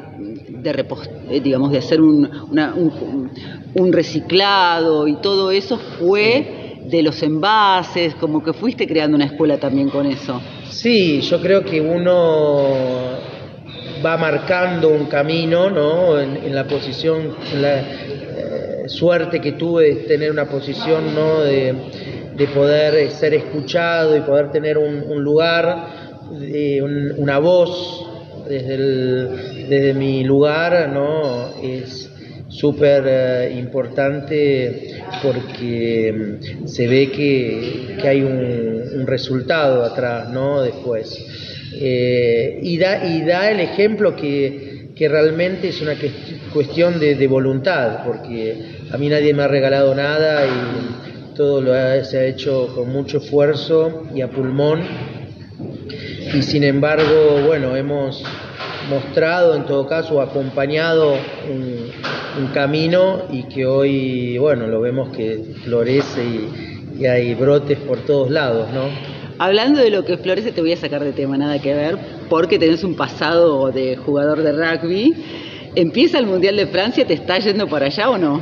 de 0.50 0.86
eh, 1.32 1.42
digamos, 1.42 1.72
de 1.72 1.80
hacer 1.80 2.00
un, 2.02 2.30
una- 2.52 2.74
un- 2.76 3.32
un 3.76 3.92
reciclado 3.94 5.08
y 5.08 5.16
todo 5.16 5.50
eso 5.50 5.80
fue 6.00 6.82
de 6.86 7.02
los 7.02 7.24
envases, 7.24 8.14
como 8.16 8.44
que 8.44 8.54
fuiste 8.54 8.86
creando 8.88 9.16
una 9.16 9.26
escuela 9.26 9.58
también 9.58 9.90
con 9.90 10.06
eso. 10.06 10.40
Sí, 10.70 11.22
yo 11.22 11.42
creo 11.42 11.64
que 11.64 11.82
uno 11.82 12.64
va 14.06 14.18
marcando 14.18 14.90
un 14.90 15.06
camino, 15.06 15.70
¿no? 15.70 16.20
En, 16.20 16.54
la 16.54 16.66
posición, 16.66 17.36
la 17.62 17.80
eh, 17.80 18.84
suerte 18.88 19.40
que 19.40 19.54
tuve 19.54 19.86
de 19.86 19.96
tener 20.04 20.32
una 20.32 20.46
posición, 20.46 21.14
¿no? 21.16 21.42
De, 21.42 21.74
de 22.36 22.48
poder 22.48 22.96
eh, 22.96 23.10
ser 23.12 23.34
escuchado 23.34 24.16
y 24.18 24.22
poder 24.22 24.52
tener 24.52 24.78
un, 24.78 25.24
lugar, 25.24 25.88
un- 26.30 27.14
una 27.18 27.40
voz 27.40 28.06
desde, 28.48 29.94
mi 29.94 30.24
lugar, 30.24 30.90
¿no? 30.90 31.54
Es 31.62 32.10
súper 32.50 33.04
eh, 33.08 33.56
importante 33.58 35.02
porque 35.24 36.38
mm, 36.62 36.68
se 36.68 36.88
ve 36.88 37.10
que, 37.12 37.98
que 38.00 38.08
hay 38.08 38.22
un, 38.22 38.84
un 39.00 39.08
resultado 39.08 39.84
atrás, 39.84 40.30
¿no? 40.30 40.62
Después. 40.62 41.43
Eh, 41.76 42.60
y, 42.62 42.78
da, 42.78 43.06
y 43.06 43.22
da 43.24 43.50
el 43.50 43.60
ejemplo 43.60 44.16
que, 44.16 44.90
que 44.96 45.10
realmente 45.10 45.70
es 45.70 45.82
una 45.82 45.94
cuest- 45.94 46.52
cuestión 46.52 47.00
de, 47.00 47.28
voluntad, 47.28 48.04
porque 48.06 48.78
a 48.92 48.98
mí 48.98 49.10
nadie 49.10 49.34
me 49.34 49.44
ha 49.44 49.48
regalado 49.48 49.96
nada 49.96 50.46
y 50.46 51.36
todo 51.36 51.62
lo 51.62 51.74
se 52.06 52.18
ha 52.20 52.26
hecho 52.26 52.72
con 52.76 52.92
mucho 52.92 53.18
esfuerzo 53.18 54.04
y 54.14 54.22
a 54.22 54.30
pulmón. 54.30 54.82
Y 56.34 56.42
sin 56.42 56.64
embargo, 56.64 57.42
bueno, 57.46 57.76
hemos 57.76 58.24
mostrado 58.90 59.56
en 59.56 59.66
todo 59.66 59.88
caso, 59.88 60.22
acompañado 60.22 61.16
un, 61.50 61.92
camino 62.54 63.24
y 63.32 63.44
que 63.44 63.66
hoy, 63.66 64.38
bueno, 64.38 64.68
lo 64.68 64.82
vemos 64.82 65.16
que 65.16 65.40
florece 65.64 66.24
y 67.00 67.06
hay 67.06 67.36
brotes 67.36 67.78
por 67.80 68.00
todos 68.00 68.30
lados, 68.30 68.70
¿no? 68.74 69.13
Hablando 69.44 69.82
de 69.82 69.90
lo 69.90 70.06
que 70.06 70.16
florece, 70.18 70.54
te 70.54 70.62
voy 70.62 70.72
a 70.72 70.78
sacar 70.78 71.04
de 71.04 71.12
tema, 71.12 71.38
nada 71.38 71.60
que 71.60 71.74
ver, 71.74 71.98
porque 72.30 72.58
tenés 72.58 72.82
un 72.86 72.96
pasado 72.96 73.72
de 73.74 73.98
jugador 73.98 74.42
de 74.42 74.54
rugby. 74.54 75.14
Empieza 75.76 76.18
el 76.18 76.28
Mundial 76.28 76.56
de 76.56 76.66
Francia, 76.68 77.06
¿te 77.06 77.14
está 77.16 77.40
yendo 77.40 77.68
para 77.68 77.88
allá 77.88 78.10
o 78.10 78.18
no? 78.18 78.40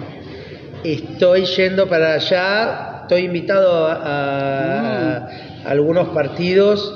Estoy 0.83 1.45
yendo 1.45 1.87
para 1.89 2.13
allá, 2.13 2.99
estoy 3.01 3.21
invitado 3.23 3.87
a, 3.87 3.93
a- 3.93 5.17
a 5.65 5.71
algunos 5.71 6.09
partidos, 6.09 6.95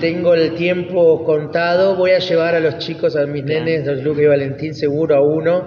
tengo 0.00 0.34
el 0.34 0.54
tiempo 0.54 1.24
contado, 1.24 1.96
voy 1.96 2.12
a 2.12 2.18
llevar 2.18 2.54
a 2.54 2.60
los 2.60 2.78
chicos, 2.78 3.16
a 3.16 3.26
mis 3.26 3.44
nenes, 3.44 3.86
a 3.88 3.92
Luca 3.92 4.22
y 4.22 4.26
Valentín, 4.26 4.74
seguro 4.74 5.16
a 5.16 5.20
uno, 5.22 5.64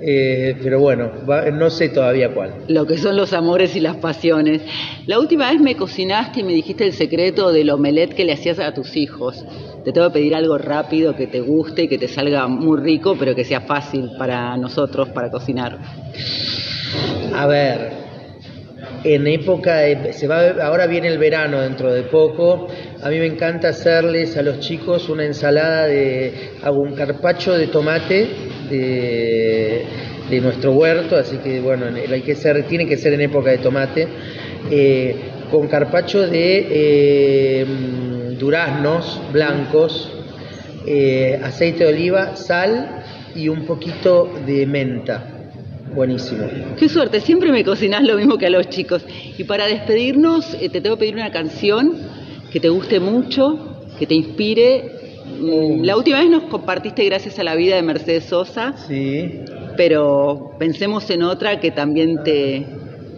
eh, 0.00 0.56
pero 0.62 0.80
bueno, 0.80 1.10
va- 1.28 1.50
no 1.50 1.70
sé 1.70 1.88
todavía 1.90 2.32
cuál. 2.34 2.54
Lo 2.68 2.86
que 2.86 2.96
son 2.98 3.16
los 3.16 3.32
amores 3.32 3.76
y 3.76 3.80
las 3.80 3.96
pasiones. 3.96 4.62
La 5.06 5.18
última 5.18 5.50
vez 5.50 5.60
me 5.60 5.76
cocinaste 5.76 6.40
y 6.40 6.42
me 6.44 6.52
dijiste 6.52 6.84
el 6.84 6.92
secreto 6.92 7.52
del 7.52 7.70
omelette 7.70 8.14
que 8.14 8.24
le 8.24 8.32
hacías 8.32 8.58
a 8.58 8.72
tus 8.72 8.96
hijos. 8.96 9.44
Te 9.84 9.92
tengo 9.92 10.08
que 10.08 10.14
pedir 10.14 10.34
algo 10.34 10.56
rápido, 10.56 11.14
que 11.14 11.26
te 11.26 11.40
guste 11.40 11.82
y 11.82 11.88
que 11.88 11.98
te 11.98 12.08
salga 12.08 12.46
muy 12.48 12.80
rico, 12.80 13.16
pero 13.18 13.34
que 13.34 13.44
sea 13.44 13.60
fácil 13.60 14.10
para 14.18 14.56
nosotros, 14.56 15.10
para 15.10 15.30
cocinar. 15.30 15.78
A 17.34 17.46
ver, 17.46 18.03
en 19.04 19.26
época, 19.26 19.76
de- 19.80 20.12
se 20.14 20.26
va, 20.26 20.48
ahora 20.62 20.86
viene 20.86 21.08
el 21.08 21.18
verano 21.18 21.60
dentro 21.60 21.92
de 21.92 22.02
poco, 22.04 22.68
a 23.02 23.10
mí 23.10 23.18
me 23.18 23.26
encanta 23.26 23.68
hacerles 23.68 24.36
a 24.38 24.42
los 24.42 24.60
chicos 24.60 25.08
una 25.10 25.24
ensalada 25.26 25.86
de, 25.86 26.32
hago 26.62 26.80
un 26.80 26.94
carpacho 26.94 27.52
de 27.52 27.66
tomate 27.66 28.26
de, 28.70 29.84
nuestro 30.40 30.72
huerto, 30.72 31.16
así 31.16 31.36
que 31.36 31.60
bueno, 31.60 31.86
en- 31.86 32.10
hay 32.12 32.22
que 32.22 32.34
ser, 32.34 32.62
tiene 32.64 32.86
que 32.86 32.96
ser 32.96 33.12
en 33.12 33.20
época 33.20 33.50
de 33.50 33.58
tomate, 33.58 34.08
eh, 34.70 35.14
con 35.50 35.68
carpacho 35.68 36.26
de 36.26 36.66
eh, 36.70 37.66
duraznos 38.38 39.20
blancos, 39.32 40.10
eh, 40.86 41.38
aceite 41.42 41.84
de 41.84 41.90
oliva, 41.92 42.36
sal 42.36 43.02
y 43.34 43.48
un 43.48 43.64
poquito 43.64 44.30
de 44.46 44.66
menta. 44.66 45.33
Buenísimo. 45.94 46.44
Qué 46.78 46.88
suerte, 46.88 47.20
siempre 47.20 47.52
me 47.52 47.64
cocinás 47.64 48.02
lo 48.02 48.16
mismo 48.16 48.36
que 48.36 48.46
a 48.46 48.50
los 48.50 48.68
chicos. 48.68 49.04
Y 49.38 49.44
para 49.44 49.66
despedirnos, 49.66 50.54
eh, 50.60 50.68
te 50.68 50.80
tengo 50.80 50.96
que 50.96 51.00
pedir 51.00 51.14
una 51.14 51.30
canción 51.30 51.92
que 52.50 52.60
te 52.60 52.68
guste 52.68 53.00
mucho, 53.00 53.76
que 53.98 54.06
te 54.06 54.14
inspire. 54.14 54.90
Mm, 55.40 55.84
La 55.84 55.96
última 55.96 56.18
vez 56.20 56.28
nos 56.28 56.44
compartiste 56.44 57.04
Gracias 57.04 57.38
a 57.38 57.44
la 57.44 57.54
vida 57.54 57.76
de 57.76 57.82
Mercedes 57.82 58.24
Sosa, 58.24 58.74
Sí. 58.88 59.40
pero 59.76 60.52
pensemos 60.58 61.08
en 61.10 61.22
otra 61.22 61.60
que 61.60 61.70
también 61.70 62.22
te, 62.24 62.66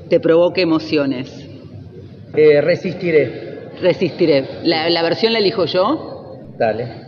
te 0.09 0.21
provoque 0.21 0.61
emociones. 0.63 1.33
Eh, 2.37 2.61
resistiré. 2.61 3.71
Resistiré. 3.81 4.47
¿La, 4.65 4.89
la 4.91 5.03
versión 5.03 5.33
la 5.33 5.39
elijo 5.39 5.65
yo? 5.67 6.39
Dale. 6.59 7.07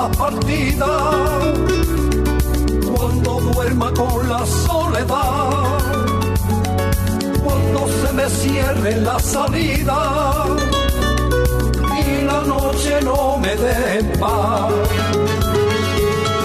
La 0.00 0.08
partida, 0.10 0.92
cuando 2.94 3.30
duerma 3.52 3.92
con 3.94 4.28
la 4.28 4.42
soledad, 4.46 5.78
cuando 7.44 7.80
se 8.00 8.12
me 8.18 8.26
cierre 8.42 8.92
la 9.08 9.18
salida. 9.18 10.00
Y 12.02 12.24
la 12.30 12.40
noche 12.54 12.92
no 13.02 13.38
me 13.38 13.52
dé 13.64 14.04
paz, 14.20 14.72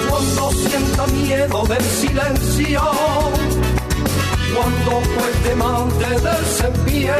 cuando 0.09 0.43
sienta 0.65 1.03
miedo 1.07 1.63
del 1.71 1.85
silencio, 2.01 2.81
cuando 4.55 4.91
fuerte 5.13 5.55
mantenerse 5.55 6.65
en 6.69 6.73
pie. 6.85 7.15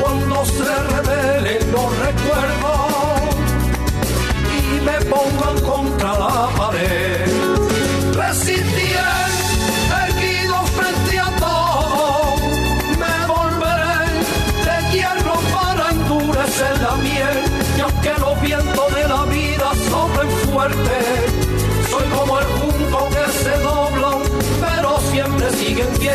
Cuando 0.00 0.44
se 0.44 0.74
revelen 0.94 1.72
los 1.72 1.88
recuerdos 2.06 2.73
me 4.84 4.96
pongan 5.10 5.60
contra 5.62 6.18
la 6.18 6.48
pared. 6.56 7.26
Resistiré, 8.12 9.14
erguido 10.06 10.56
frente 10.78 11.18
a 11.18 11.30
todo, 11.46 12.36
me 13.02 13.16
volveré 13.34 14.04
de 14.66 14.76
hierro 14.92 15.36
para 15.56 15.90
endurecer 15.90 16.80
la 16.80 16.94
miel. 16.96 17.38
Y 17.76 17.80
aunque 17.80 18.12
los 18.20 18.40
vientos 18.40 18.94
de 18.94 19.08
la 19.08 19.22
vida 19.24 19.68
soplen 19.90 20.30
fuerte, 20.52 20.96
soy 21.90 22.06
como 22.16 22.38
el 22.38 22.46
junco 22.46 23.08
que 23.14 23.32
se 23.42 23.58
dobla, 23.60 24.12
pero 24.60 25.00
siempre 25.10 25.50
sigue 25.52 25.82
en 25.82 25.98
pie. 25.98 26.14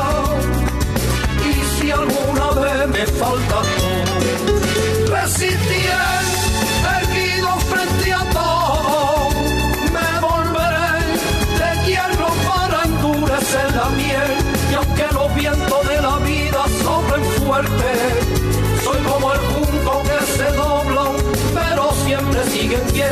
vez 2.59 2.87
me 2.87 3.05
falta. 3.05 3.61
Tú, 3.77 5.11
resistiré 5.11 5.91
erguido 6.99 7.49
frente 7.71 8.13
a 8.13 8.23
todo, 8.31 9.29
me 9.95 10.09
volveré 10.27 10.97
de 11.59 11.85
hierro 11.85 12.29
para 12.49 12.83
endurecer 12.83 13.75
la 13.75 13.89
miel. 13.89 14.31
Y 14.71 14.73
aunque 14.73 15.05
los 15.13 15.35
vientos 15.35 15.87
de 15.87 16.01
la 16.01 16.17
vida 16.17 16.63
soplen 16.83 17.23
fuerte, 17.41 17.91
soy 18.83 18.99
como 19.03 19.33
el 19.33 19.39
junco 19.39 20.03
que 20.03 20.25
se 20.25 20.51
dobla, 20.53 21.05
pero 21.53 21.91
siempre 22.05 22.43
sigue 22.49 22.75
en 22.75 22.91
pie, 22.93 23.05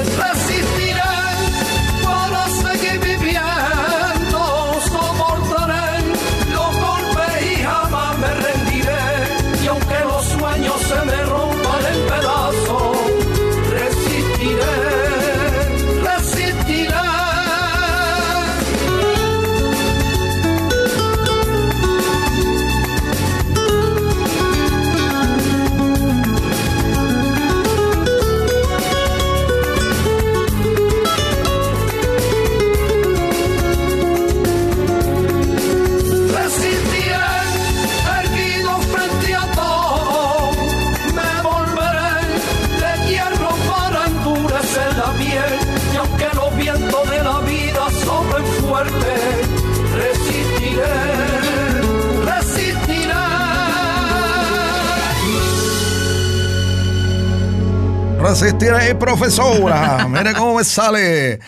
Resistiré, 58.29 58.93
profesora. 58.93 60.07
Mire 60.09 60.33
cómo 60.33 60.55
me 60.57 60.63
sale. 60.63 61.39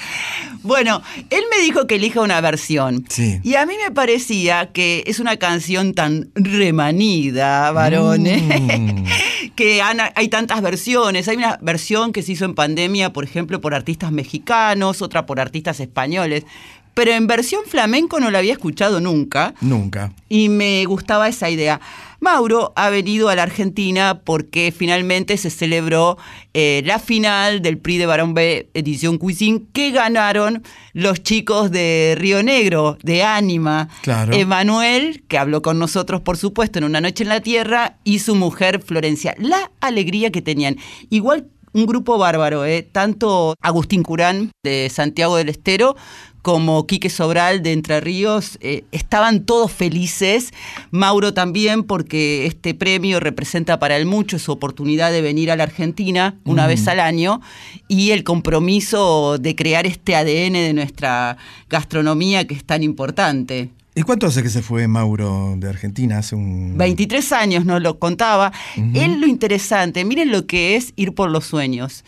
Bueno, 0.64 1.04
él 1.30 1.44
me 1.56 1.62
dijo 1.64 1.86
que 1.86 1.96
elija 1.96 2.22
una 2.22 2.42
versión. 2.42 3.06
Sí. 3.08 3.40
Y 3.44 3.54
a 3.54 3.68
mí 3.68 3.74
me 3.84 3.92
parecía 3.92 4.72
que 4.72 5.04
es 5.06 5.20
una 5.20 5.38
canción 5.38 5.94
tan 5.94 6.32
remanida, 6.34 7.72
varones, 7.72 8.42
que 9.56 9.80
han- 9.84 10.00
hay 10.16 10.28
tantas 10.30 10.62
versiones. 10.64 11.28
Hay 11.28 11.38
una 11.38 11.60
versión 11.62 12.14
que 12.14 12.24
se 12.24 12.32
hizo 12.32 12.46
en 12.46 12.56
pandemia, 12.56 13.14
por 13.14 13.24
ejemplo, 13.26 13.62
por 13.62 13.76
artistas 13.76 14.12
mexicanos, 14.12 15.04
otra 15.04 15.28
por 15.28 15.40
artistas 15.40 15.80
españoles. 15.80 16.46
Pero 16.94 17.12
en 17.12 17.28
versión 17.28 17.62
flamenco 17.66 18.20
no 18.20 18.32
la 18.32 18.40
había 18.40 18.54
escuchado 18.54 19.00
nunca 19.00 19.54
Nunca. 19.62 20.12
y 20.30 20.50
me 20.50 20.84
gustaba 20.86 21.28
esa 21.28 21.50
idea. 21.50 21.80
Mauro 22.20 22.72
ha 22.76 22.92
venido 22.92 23.30
a 23.30 23.36
la 23.36 23.42
Argentina 23.44 24.22
porque 24.24 24.72
finalmente 24.78 25.38
se 25.38 25.50
celebró 25.50 26.20
eh, 26.54 26.84
la 26.86 27.00
final 27.00 27.64
del 27.64 27.80
Prix 27.80 27.98
de 27.98 28.06
Barón 28.06 28.36
B 28.36 28.70
edición 28.76 29.18
Cuisine 29.18 29.64
que 29.74 29.90
ganaron 29.90 30.62
los 30.94 31.24
chicos 31.24 31.72
de 31.72 32.16
Río 32.20 32.44
Negro, 32.44 32.98
de 33.02 33.24
Ánima. 33.24 33.90
Claro. 34.04 34.34
Emanuel, 34.34 35.24
que 35.28 35.40
habló 35.40 35.64
con 35.64 35.80
nosotros, 35.80 36.22
por 36.22 36.38
supuesto, 36.38 36.78
en 36.78 36.86
Una 36.86 37.02
Noche 37.02 37.24
en 37.24 37.30
la 37.30 37.42
Tierra, 37.42 37.98
y 38.04 38.20
su 38.20 38.36
mujer 38.36 38.84
Florencia. 38.84 39.34
La 39.40 39.72
alegría 39.80 40.32
que 40.32 40.44
tenían. 40.44 40.78
Igual 41.10 41.48
un 41.74 41.86
grupo 41.86 42.18
bárbaro, 42.18 42.66
¿eh? 42.66 42.88
tanto 42.90 43.56
Agustín 43.62 44.04
Curán 44.04 44.52
de 44.64 44.90
Santiago 44.90 45.38
del 45.38 45.50
Estero 45.50 45.96
como 46.42 46.88
Quique 46.88 47.10
Sobral 47.10 47.62
de 47.62 47.72
Entre 47.72 48.02
Ríos, 48.02 48.58
eh, 48.62 48.84
estaban 48.92 49.46
todos 49.46 49.72
felices. 49.72 50.52
Mauro 50.90 51.34
también, 51.34 51.84
porque 51.84 52.46
este 52.46 52.74
premio 52.74 53.20
representa 53.20 53.80
para 53.80 53.96
él 53.98 54.06
mucho 54.06 54.40
su 54.40 54.52
oportunidad 54.52 55.12
de 55.12 55.22
venir 55.22 55.52
a 55.52 55.56
la 55.56 55.64
Argentina 55.64 56.36
una 56.44 56.68
vez 56.68 56.88
al 56.88 57.00
año 57.00 57.42
y 57.88 58.12
el 58.12 58.24
compromiso 58.24 59.38
de 59.38 59.56
crear 59.56 59.86
este 59.86 60.16
ADN 60.16 60.54
de 60.54 60.74
nuestra 60.74 61.38
gastronomía 61.70 62.48
que 62.48 62.56
es 62.56 62.64
tan 62.64 62.82
importante. 62.84 63.70
¿Y 63.94 64.04
cuánto 64.04 64.28
hace 64.28 64.42
que 64.42 64.50
se 64.50 64.62
fue 64.62 64.88
Mauro 64.88 65.56
de 65.58 65.68
Argentina? 65.68 66.20
Hace 66.20 66.36
un... 66.36 66.78
23 66.78 67.32
años 67.34 67.66
nos 67.66 67.82
lo 67.82 68.00
contaba. 68.00 68.52
Él 68.94 69.20
lo 69.20 69.28
interesante, 69.28 70.06
miren 70.06 70.32
lo 70.32 70.46
que 70.48 70.76
es 70.78 70.94
ir 70.96 71.14
por 71.14 71.30
los 71.30 71.46
sueños. 71.46 72.06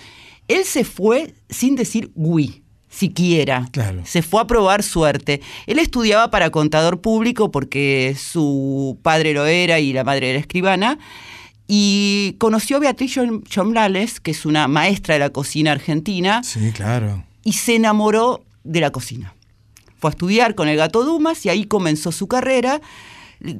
Él 0.47 0.63
se 0.65 0.85
fue 0.85 1.33
sin 1.49 1.75
decir 1.75 2.11
oui, 2.15 2.63
siquiera. 2.89 3.67
Claro. 3.71 4.01
Se 4.05 4.21
fue 4.21 4.41
a 4.41 4.47
probar 4.47 4.81
suerte. 4.81 5.41
Él 5.67 5.77
estudiaba 5.79 6.31
para 6.31 6.51
contador 6.51 7.01
público 7.01 7.51
porque 7.51 8.15
su 8.17 8.97
padre 9.01 9.33
lo 9.33 9.45
era 9.45 9.79
y 9.79 9.91
la 9.91 10.05
madre 10.05 10.29
era 10.29 10.39
escribana. 10.39 10.99
Y 11.67 12.35
conoció 12.39 12.77
a 12.77 12.79
Beatriz 12.81 13.17
Chom- 13.17 13.43
Chomlales, 13.47 14.19
que 14.19 14.31
es 14.31 14.45
una 14.45 14.67
maestra 14.67 15.15
de 15.15 15.19
la 15.19 15.29
cocina 15.31 15.71
argentina, 15.71 16.43
Sí, 16.43 16.71
claro. 16.73 17.23
y 17.43 17.53
se 17.53 17.75
enamoró 17.75 18.43
de 18.63 18.79
la 18.81 18.91
cocina. 18.91 19.33
Fue 20.03 20.09
a 20.09 20.11
estudiar 20.11 20.53
con 20.53 20.67
el 20.67 20.75
gato 20.75 21.05
Dumas 21.05 21.45
y 21.45 21.49
ahí 21.49 21.63
comenzó 21.63 22.11
su 22.11 22.27
carrera. 22.27 22.81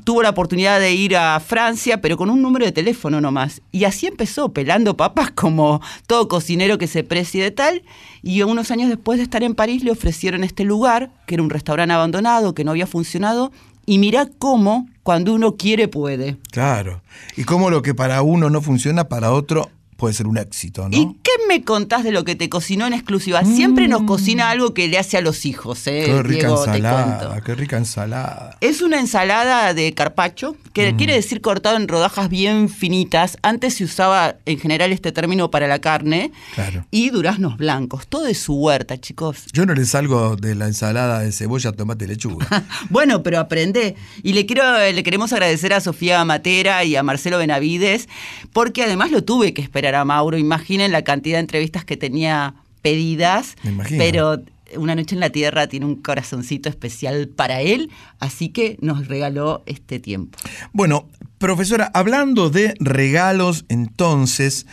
Tuvo 0.04 0.24
la 0.24 0.32
oportunidad 0.32 0.78
de 0.78 0.94
ir 0.94 1.16
a 1.16 1.40
Francia, 1.40 2.02
pero 2.02 2.18
con 2.18 2.30
un 2.30 2.42
número 2.42 2.66
de 2.66 2.74
teléfono 2.74 3.22
nomás. 3.22 3.62
Y 3.72 3.86
así 3.86 4.08
empezó, 4.08 4.52
pelando 4.52 4.98
papas 4.98 5.32
como 5.36 5.80
todo 6.06 6.28
cocinero 6.28 6.78
que 6.78 6.88
se 6.88 7.06
precie 7.06 7.42
de 7.42 7.52
tal. 7.52 7.84
Y 8.22 8.42
unos 8.42 8.72
años 8.72 8.90
después 8.90 9.20
de 9.20 9.24
estar 9.24 9.42
en 9.42 9.56
París 9.56 9.86
le 9.86 9.92
ofrecieron 9.92 10.44
este 10.44 10.66
lugar, 10.66 11.12
que 11.28 11.36
era 11.36 11.44
un 11.44 11.50
restaurante 11.50 11.94
abandonado, 11.94 12.54
que 12.54 12.66
no 12.66 12.72
había 12.72 12.88
funcionado. 12.88 13.54
Y 13.86 14.00
mirá 14.00 14.28
cómo, 14.38 14.90
cuando 15.02 15.34
uno 15.34 15.56
quiere, 15.56 15.88
puede. 15.88 16.36
Claro. 16.52 17.04
Y 17.38 17.46
cómo 17.46 17.70
lo 17.70 17.82
que 17.82 17.96
para 17.96 18.22
uno 18.22 18.50
no 18.50 18.62
funciona, 18.62 19.08
para 19.08 19.32
otro 19.32 19.70
puede 19.98 20.14
ser 20.14 20.28
un 20.28 20.38
éxito, 20.38 20.90
¿no? 20.90 20.96
¿Y 20.98 21.06
qué 21.24 21.32
me 21.48 21.64
contás 21.64 22.04
de 22.04 22.12
lo 22.12 22.24
que 22.24 22.36
te 22.36 22.50
cocinó 22.50 22.86
en 22.88 22.94
exclusiva? 22.94 23.44
Siempre 23.44 23.88
nos 23.88 24.04
cocina 24.04 24.50
algo 24.50 24.74
que 24.74 24.88
le 24.88 24.98
hace 24.98 25.18
a 25.18 25.22
los 25.22 25.46
hijos, 25.46 25.86
¿eh? 25.88 26.06
Mm. 26.08 26.12
Qué 26.12 26.24
rica 26.24 26.48
Diego, 26.48 26.66
ensalada, 26.66 27.42
qué 27.42 27.56
rica 27.56 27.78
ensalada. 27.78 28.58
Es 28.62 28.82
una 28.82 29.00
ensalada 29.00 29.74
de 29.74 29.94
carpacho, 29.94 30.56
que 30.74 30.94
Mm. 30.94 30.98
quiere 30.98 31.14
decir 31.14 31.42
cortado 31.42 31.78
en 31.78 31.88
rodajas 31.88 32.30
bien 32.30 32.70
finitas. 32.70 33.38
Antes 33.42 33.76
se 33.76 33.84
usaba 33.84 34.36
en 34.46 34.60
general 34.60 34.92
este 34.92 35.12
término 35.12 35.52
para 35.52 35.68
la 35.68 35.80
carne. 35.80 36.32
Claro. 36.56 36.86
Y 36.92 37.10
duraznos 37.10 37.58
blancos. 37.58 38.08
Todo 38.08 38.24
de 38.24 38.34
su 38.36 38.56
huerta, 38.56 39.00
chicos. 39.00 39.46
Yo 39.54 39.66
no 39.66 39.74
le 39.74 39.86
salgo 39.86 40.36
de 40.36 40.56
la 40.56 40.68
ensalada 40.68 41.20
de 41.20 41.32
cebolla, 41.32 41.72
tomate 41.72 42.06
y 42.06 42.08
lechuga. 42.10 42.48
Bueno, 42.90 43.24
pero 43.24 43.40
aprende. 43.40 43.96
Y 44.24 44.34
le 44.34 44.46
quiero, 44.46 44.64
le 44.78 45.04
queremos 45.04 45.32
agradecer 45.34 45.74
a 45.74 45.80
Sofía 45.82 46.24
Matera 46.26 46.84
y 46.84 46.96
a 46.96 47.04
Marcelo 47.04 47.38
Benavides, 47.38 48.08
porque 48.52 48.84
además 48.84 49.12
lo 49.12 49.24
tuve 49.24 49.54
que 49.54 49.62
esperar 49.62 49.93
a 49.96 50.06
Mauro. 50.06 50.38
Imaginen 50.38 50.92
la 50.92 51.04
cantidad 51.04 51.38
de 51.38 51.42
entrevistas 51.42 51.86
que 51.86 51.98
tenía 51.98 52.56
pedidas. 52.82 53.56
Pero 53.90 54.44
Una 54.76 54.94
Noche 54.96 55.16
en 55.16 55.20
la 55.20 55.32
Tierra 55.32 55.68
tiene 55.68 55.88
un 55.88 55.96
corazoncito 55.96 56.70
especial 56.70 57.28
para 57.30 57.62
él, 57.62 57.90
así 58.20 58.50
que 58.50 58.78
nos 58.82 59.08
regaló 59.08 59.64
este 59.66 60.00
tiempo. 60.00 60.38
Bueno, 60.72 61.08
profesora, 61.40 61.90
hablando 61.94 62.50
de 62.50 62.76
regalos, 62.80 63.66
entonces, 63.70 64.68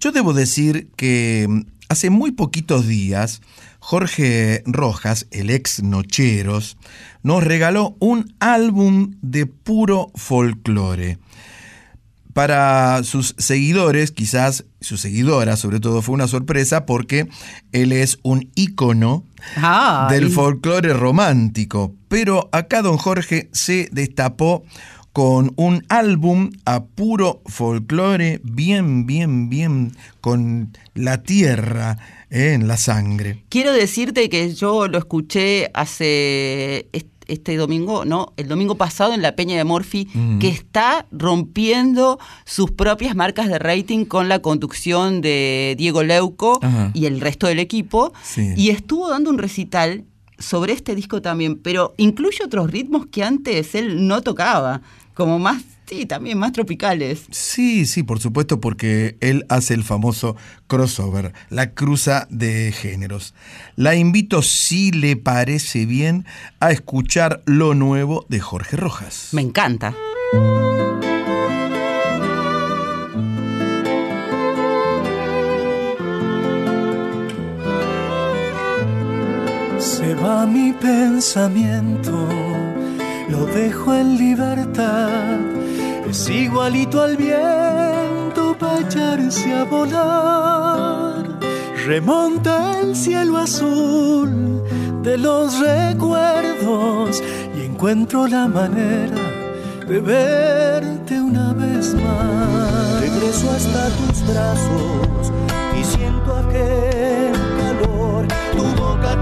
yo 0.00 0.12
debo 0.12 0.32
decir 0.32 0.88
que 0.96 1.46
mm, 1.48 1.60
hace 1.88 2.10
muy 2.10 2.32
poquitos 2.32 2.86
días, 2.86 3.40
Jorge 3.78 4.62
Rojas, 4.66 5.26
el 5.30 5.50
ex 5.50 5.82
Nocheros, 5.82 6.76
nos 7.22 7.42
regaló 7.42 7.96
un 8.00 8.34
álbum 8.40 9.14
de 9.22 9.46
puro 9.46 10.10
folclore. 10.14 11.18
Para 12.36 13.02
sus 13.02 13.34
seguidores, 13.38 14.10
quizás 14.12 14.66
sus 14.82 15.00
seguidoras 15.00 15.58
sobre 15.58 15.80
todo, 15.80 16.02
fue 16.02 16.14
una 16.14 16.28
sorpresa 16.28 16.84
porque 16.84 17.30
él 17.72 17.92
es 17.92 18.18
un 18.22 18.50
ícono 18.54 19.24
del 20.10 20.28
folclore 20.28 20.92
romántico. 20.92 21.94
Pero 22.08 22.50
acá 22.52 22.82
don 22.82 22.98
Jorge 22.98 23.48
se 23.52 23.88
destapó 23.90 24.64
con 25.14 25.54
un 25.56 25.86
álbum 25.88 26.50
a 26.66 26.84
puro 26.84 27.40
folclore, 27.46 28.42
bien, 28.44 29.06
bien, 29.06 29.48
bien, 29.48 29.96
con 30.20 30.76
la 30.92 31.22
tierra 31.22 31.96
eh, 32.28 32.52
en 32.52 32.68
la 32.68 32.76
sangre. 32.76 33.44
Quiero 33.48 33.72
decirte 33.72 34.28
que 34.28 34.52
yo 34.52 34.88
lo 34.88 34.98
escuché 34.98 35.70
hace 35.72 36.90
este 37.28 37.56
domingo, 37.56 38.04
no, 38.04 38.32
el 38.36 38.48
domingo 38.48 38.76
pasado 38.76 39.12
en 39.14 39.22
la 39.22 39.34
Peña 39.36 39.56
de 39.56 39.64
Morphy, 39.64 40.08
Mm. 40.14 40.38
que 40.38 40.48
está 40.48 41.06
rompiendo 41.10 42.18
sus 42.44 42.70
propias 42.70 43.14
marcas 43.16 43.48
de 43.48 43.58
rating 43.58 44.04
con 44.04 44.28
la 44.28 44.40
conducción 44.40 45.20
de 45.20 45.74
Diego 45.78 46.02
Leuco 46.02 46.58
Ajá. 46.62 46.90
y 46.94 47.06
el 47.06 47.20
resto 47.20 47.46
del 47.46 47.58
equipo. 47.58 48.12
Sí. 48.22 48.52
Y 48.56 48.70
estuvo 48.70 49.08
dando 49.10 49.30
un 49.30 49.38
recital 49.38 50.04
sobre 50.38 50.72
este 50.72 50.94
disco 50.94 51.22
también, 51.22 51.56
pero 51.56 51.94
incluye 51.96 52.44
otros 52.44 52.70
ritmos 52.70 53.06
que 53.06 53.22
antes 53.24 53.74
él 53.74 54.06
no 54.06 54.20
tocaba, 54.22 54.82
como 55.16 55.38
más, 55.38 55.62
sí, 55.86 56.04
también 56.04 56.38
más 56.38 56.52
tropicales. 56.52 57.24
Sí, 57.30 57.86
sí, 57.86 58.02
por 58.02 58.20
supuesto, 58.20 58.60
porque 58.60 59.16
él 59.20 59.46
hace 59.48 59.72
el 59.72 59.82
famoso 59.82 60.36
crossover, 60.66 61.32
la 61.48 61.72
cruza 61.72 62.28
de 62.28 62.70
géneros. 62.70 63.34
La 63.76 63.94
invito, 63.94 64.42
si 64.42 64.92
le 64.92 65.16
parece 65.16 65.86
bien, 65.86 66.26
a 66.60 66.70
escuchar 66.70 67.42
lo 67.46 67.74
nuevo 67.74 68.26
de 68.28 68.40
Jorge 68.40 68.76
Rojas. 68.76 69.28
Me 69.32 69.40
encanta. 69.40 69.94
Se 79.78 80.14
va 80.14 80.46
mi 80.46 80.74
pensamiento, 80.74 82.28
lo 83.28 83.46
dejo 83.46 83.94
en 83.94 84.16
libertad. 84.16 85.38
Es 86.08 86.28
igualito 86.28 87.02
al 87.02 87.16
viento 87.16 88.56
para 88.58 88.80
echarse 88.80 89.52
a 89.52 89.64
volar. 89.64 91.24
Remonta 91.84 92.80
el 92.80 92.94
cielo 92.94 93.38
azul 93.38 94.62
de 95.02 95.18
los 95.18 95.58
recuerdos 95.60 97.22
y 97.56 97.62
encuentro 97.64 98.26
la 98.26 98.48
manera 98.48 99.16
de 99.86 100.00
verte 100.00 101.20
una 101.20 101.52
vez 101.52 101.94
más. 101.94 103.00
Regreso 103.00 103.50
hasta 103.50 103.88
tus 103.90 104.22
brazos 104.26 105.32
y 105.78 105.84
siento 105.84 106.36
aquel 106.36 106.85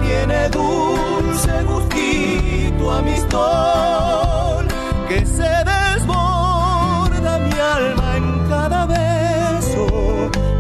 tiene 0.05 0.49
dulce 0.51 1.63
gustito 1.65 2.93
amistol 2.93 4.67
que 5.09 5.25
se 5.27 5.53
desborda 5.73 7.39
mi 7.39 7.53
alma 7.77 8.17
en 8.17 8.49
cada 8.49 8.87
beso 8.87 9.87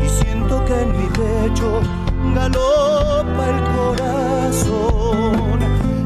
y 0.05 0.09
siento 0.09 0.65
que 0.65 0.81
en 0.81 0.91
mi 0.99 1.07
pecho 1.09 1.81
galopa 2.35 3.45
el 3.55 3.61
corazón. 3.77 5.59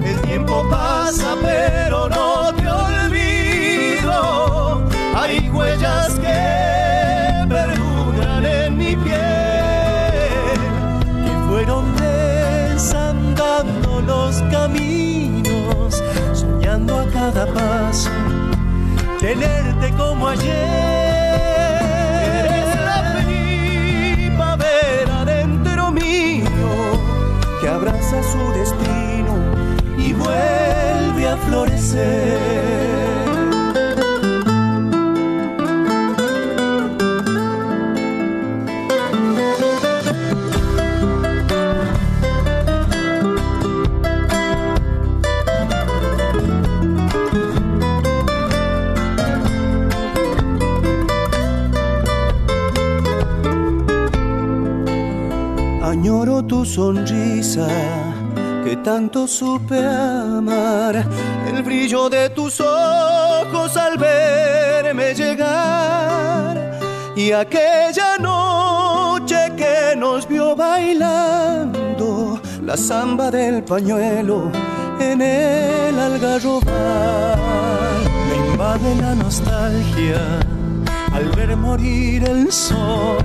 El 0.04 0.20
tiempo 0.22 0.64
pasa 0.70 1.36
pero 1.42 2.08
no 2.08 2.57
cada 17.32 17.46
tenerte 19.20 19.90
como 19.96 20.28
ayer. 20.28 20.54
Eres 22.40 22.74
la 22.88 23.22
primavera 24.16 25.24
dentro 25.26 25.90
mío, 25.90 26.70
que 27.60 27.68
abraza 27.68 28.22
su 28.22 28.52
destino 28.58 29.34
y 29.98 30.14
vuelve 30.14 31.28
a 31.28 31.36
florecer. 31.46 32.67
Sonrisa 56.68 57.66
que 58.62 58.76
tanto 58.76 59.26
supe 59.26 59.78
amar, 59.78 60.94
el 61.50 61.62
brillo 61.62 62.10
de 62.10 62.28
tus 62.28 62.60
ojos 62.60 63.74
al 63.76 63.96
verme 63.96 65.14
llegar 65.14 66.78
y 67.16 67.32
aquella 67.32 68.18
noche 68.18 69.52
que 69.56 69.96
nos 69.96 70.28
vio 70.28 70.54
bailando 70.54 72.38
la 72.62 72.76
samba 72.76 73.30
del 73.30 73.64
pañuelo 73.64 74.52
en 75.00 75.22
el 75.22 75.98
algarrobal. 75.98 77.38
Me 78.28 78.36
invade 78.50 78.94
la 78.96 79.14
nostalgia 79.14 80.20
al 81.14 81.24
ver 81.30 81.56
morir 81.56 82.24
el 82.24 82.52
sol, 82.52 83.24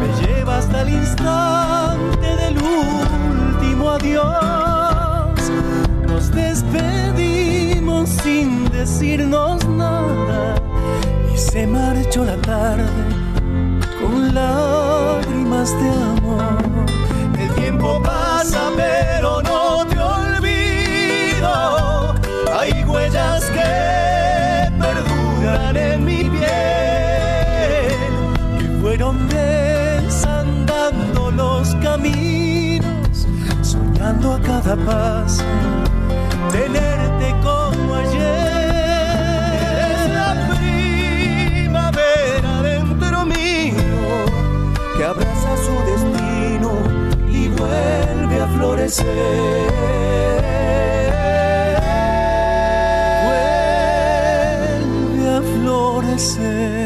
me 0.00 0.08
lleva 0.20 0.58
hasta 0.58 0.82
el 0.82 0.90
instante 0.90 1.75
adiós. 4.06 5.50
Nos 6.06 6.30
despedimos 6.30 8.08
sin 8.08 8.70
decirnos 8.70 9.64
nada 9.66 10.54
y 11.34 11.38
se 11.38 11.66
marchó 11.66 12.24
la 12.24 12.36
tarde 12.36 12.84
con 14.00 14.34
lágrimas 14.34 15.70
de 15.80 15.88
amor. 15.90 16.86
El 17.38 17.50
tiempo 17.54 18.00
pasa 18.02 18.70
pero 18.76 19.42
no 19.42 19.86
te 19.86 19.98
olvido. 19.98 21.52
Hay 22.58 22.84
huellas 22.84 23.44
que 23.56 24.70
perduran 24.78 25.76
en 25.76 26.04
mi 26.04 26.24
piel 26.24 26.55
a 34.06 34.40
cada 34.40 34.76
paso, 34.76 35.42
tenerte 36.52 37.34
como 37.42 37.94
ayer. 37.96 39.50
Es 39.90 40.10
la 40.14 40.30
primavera 41.40 42.52
dentro 42.62 43.24
mío 43.24 44.24
que 44.96 45.04
abraza 45.04 45.56
su 45.66 45.74
destino 45.90 46.70
y 47.28 47.48
vuelve 47.48 48.40
a 48.40 48.46
florecer. 48.56 49.06
Vuelve 55.16 55.26
a 55.36 55.42
florecer. 55.58 56.85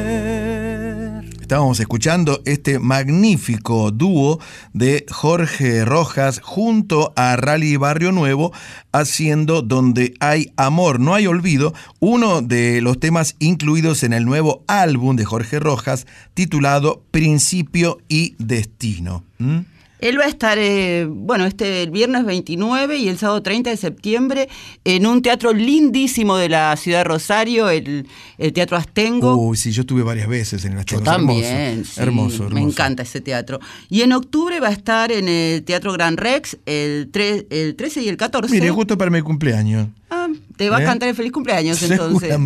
Estábamos 1.51 1.81
escuchando 1.81 2.43
este 2.45 2.79
magnífico 2.79 3.91
dúo 3.91 4.39
de 4.73 5.05
Jorge 5.11 5.85
Rojas 5.85 6.41
junto 6.41 7.13
a 7.17 7.35
Rally 7.35 7.77
Barrio 7.77 8.13
Nuevo 8.13 8.53
haciendo 8.93 9.61
Donde 9.61 10.15
hay 10.21 10.53
amor, 10.57 11.01
no 11.01 11.13
hay 11.13 11.27
olvido, 11.27 11.75
uno 11.99 12.41
de 12.41 12.81
los 12.83 13.01
temas 13.01 13.35
incluidos 13.41 14.05
en 14.05 14.13
el 14.13 14.27
nuevo 14.27 14.63
álbum 14.69 15.17
de 15.17 15.25
Jorge 15.25 15.59
Rojas 15.59 16.07
titulado 16.35 17.03
Principio 17.11 17.99
y 18.09 18.37
Destino. 18.39 19.25
¿Mm? 19.39 19.59
Él 20.01 20.19
va 20.19 20.25
a 20.25 20.29
estar, 20.29 20.59
eh, 20.59 21.07
bueno, 21.09 21.47
este 21.47 21.83
el 21.83 21.91
viernes 21.91 22.25
29 22.25 22.97
y 22.97 23.09
el 23.09 23.19
sábado 23.19 23.43
30 23.43 23.71
de 23.71 23.77
septiembre 23.77 24.49
en 24.85 25.07
un 25.07 25.23
teatro 25.23 25.53
lindísimo 25.53 26.37
de 26.37 26.49
la 26.49 26.77
ciudad 26.77 26.99
de 27.01 27.05
Rosario, 27.05 27.69
el, 27.71 28.07
el 28.39 28.53
Teatro 28.53 28.77
Astengo. 28.77 29.37
Uy, 29.37 29.57
sí, 29.57 29.73
yo 29.73 29.83
estuve 29.83 30.03
varias 30.03 30.29
veces 30.29 30.65
en 30.65 30.73
el 30.79 30.85
Yo 30.85 30.99
Astengo. 30.99 31.05
también, 31.05 31.45
hermoso, 31.45 31.91
sí, 31.95 32.01
hermoso, 32.01 32.35
hermoso. 32.45 32.55
me 32.55 32.61
encanta 32.63 33.03
ese 33.03 33.21
teatro. 33.21 33.61
Y 33.89 34.03
en 34.03 34.13
octubre 34.13 34.59
va 34.61 34.69
a 34.69 34.73
estar 34.73 35.13
en 35.13 35.29
el 35.29 35.63
Teatro 35.65 35.93
Gran 35.93 36.17
Rex 36.17 36.57
el, 36.67 37.11
tre- 37.13 37.47
el 37.51 37.77
13 37.77 38.03
y 38.03 38.09
el 38.09 38.17
14. 38.17 38.53
Mire, 38.55 38.71
justo 38.71 38.97
para 38.99 39.11
mi 39.11 39.21
cumpleaños. 39.23 39.89
Ah, 40.13 40.20
te 40.61 40.69
va 40.69 40.79
¿Eh? 40.79 40.83
a 40.83 40.87
cantar 40.87 41.09
el 41.09 41.15
feliz 41.15 41.33
cumpleaños 41.33 41.83
entonces. 41.91 42.37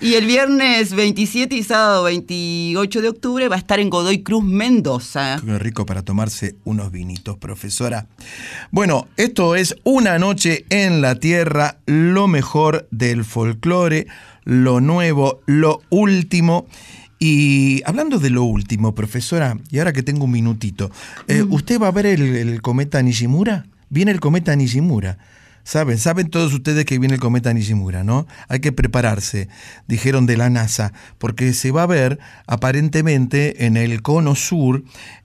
Y 0.00 0.14
el 0.14 0.26
viernes 0.26 0.96
27 0.96 1.54
y 1.54 1.62
sábado 1.62 2.02
28 2.02 3.00
de 3.00 3.08
octubre 3.08 3.46
va 3.46 3.54
a 3.54 3.58
estar 3.60 3.78
en 3.78 3.88
Godoy 3.88 4.24
Cruz, 4.24 4.42
Mendoza. 4.42 5.40
Qué 5.44 5.60
rico 5.60 5.86
para 5.86 6.02
tomarse 6.02 6.56
unos 6.64 6.90
vinitos, 6.90 7.36
profesora. 7.38 8.08
Bueno, 8.72 9.06
esto 9.16 9.54
es 9.54 9.76
Una 9.84 10.18
noche 10.18 10.64
en 10.70 11.02
la 11.02 11.14
tierra, 11.14 11.78
lo 11.86 12.26
mejor 12.26 12.88
del 12.90 13.24
folclore, 13.24 14.08
lo 14.42 14.80
nuevo, 14.80 15.40
lo 15.46 15.82
último. 15.88 16.66
Y 17.20 17.80
hablando 17.84 18.18
de 18.18 18.30
lo 18.30 18.42
último, 18.42 18.92
profesora, 18.92 19.56
y 19.70 19.78
ahora 19.78 19.92
que 19.92 20.02
tengo 20.02 20.24
un 20.24 20.32
minutito, 20.32 20.90
eh, 21.28 21.44
¿usted 21.48 21.80
va 21.80 21.86
a 21.86 21.92
ver 21.92 22.06
el, 22.06 22.22
el 22.22 22.60
cometa 22.60 23.00
Nishimura? 23.02 23.66
Viene 23.88 24.10
el 24.10 24.18
cometa 24.18 24.56
Nishimura. 24.56 25.16
Saben, 25.64 25.98
saben 25.98 26.28
todos 26.28 26.52
ustedes 26.52 26.84
que 26.84 26.98
viene 26.98 27.14
el 27.14 27.20
cometa 27.20 27.52
Nishimura, 27.52 28.02
¿no? 28.02 28.26
Hay 28.48 28.60
que 28.60 28.72
prepararse, 28.72 29.48
dijeron 29.86 30.26
de 30.26 30.36
la 30.36 30.50
NASA, 30.50 30.92
porque 31.18 31.52
se 31.52 31.70
va 31.70 31.84
a 31.84 31.86
ver 31.86 32.18
aparentemente 32.46 33.64
en 33.66 33.76
el 33.76 34.02
cono 34.02 34.34
sur 34.34 34.82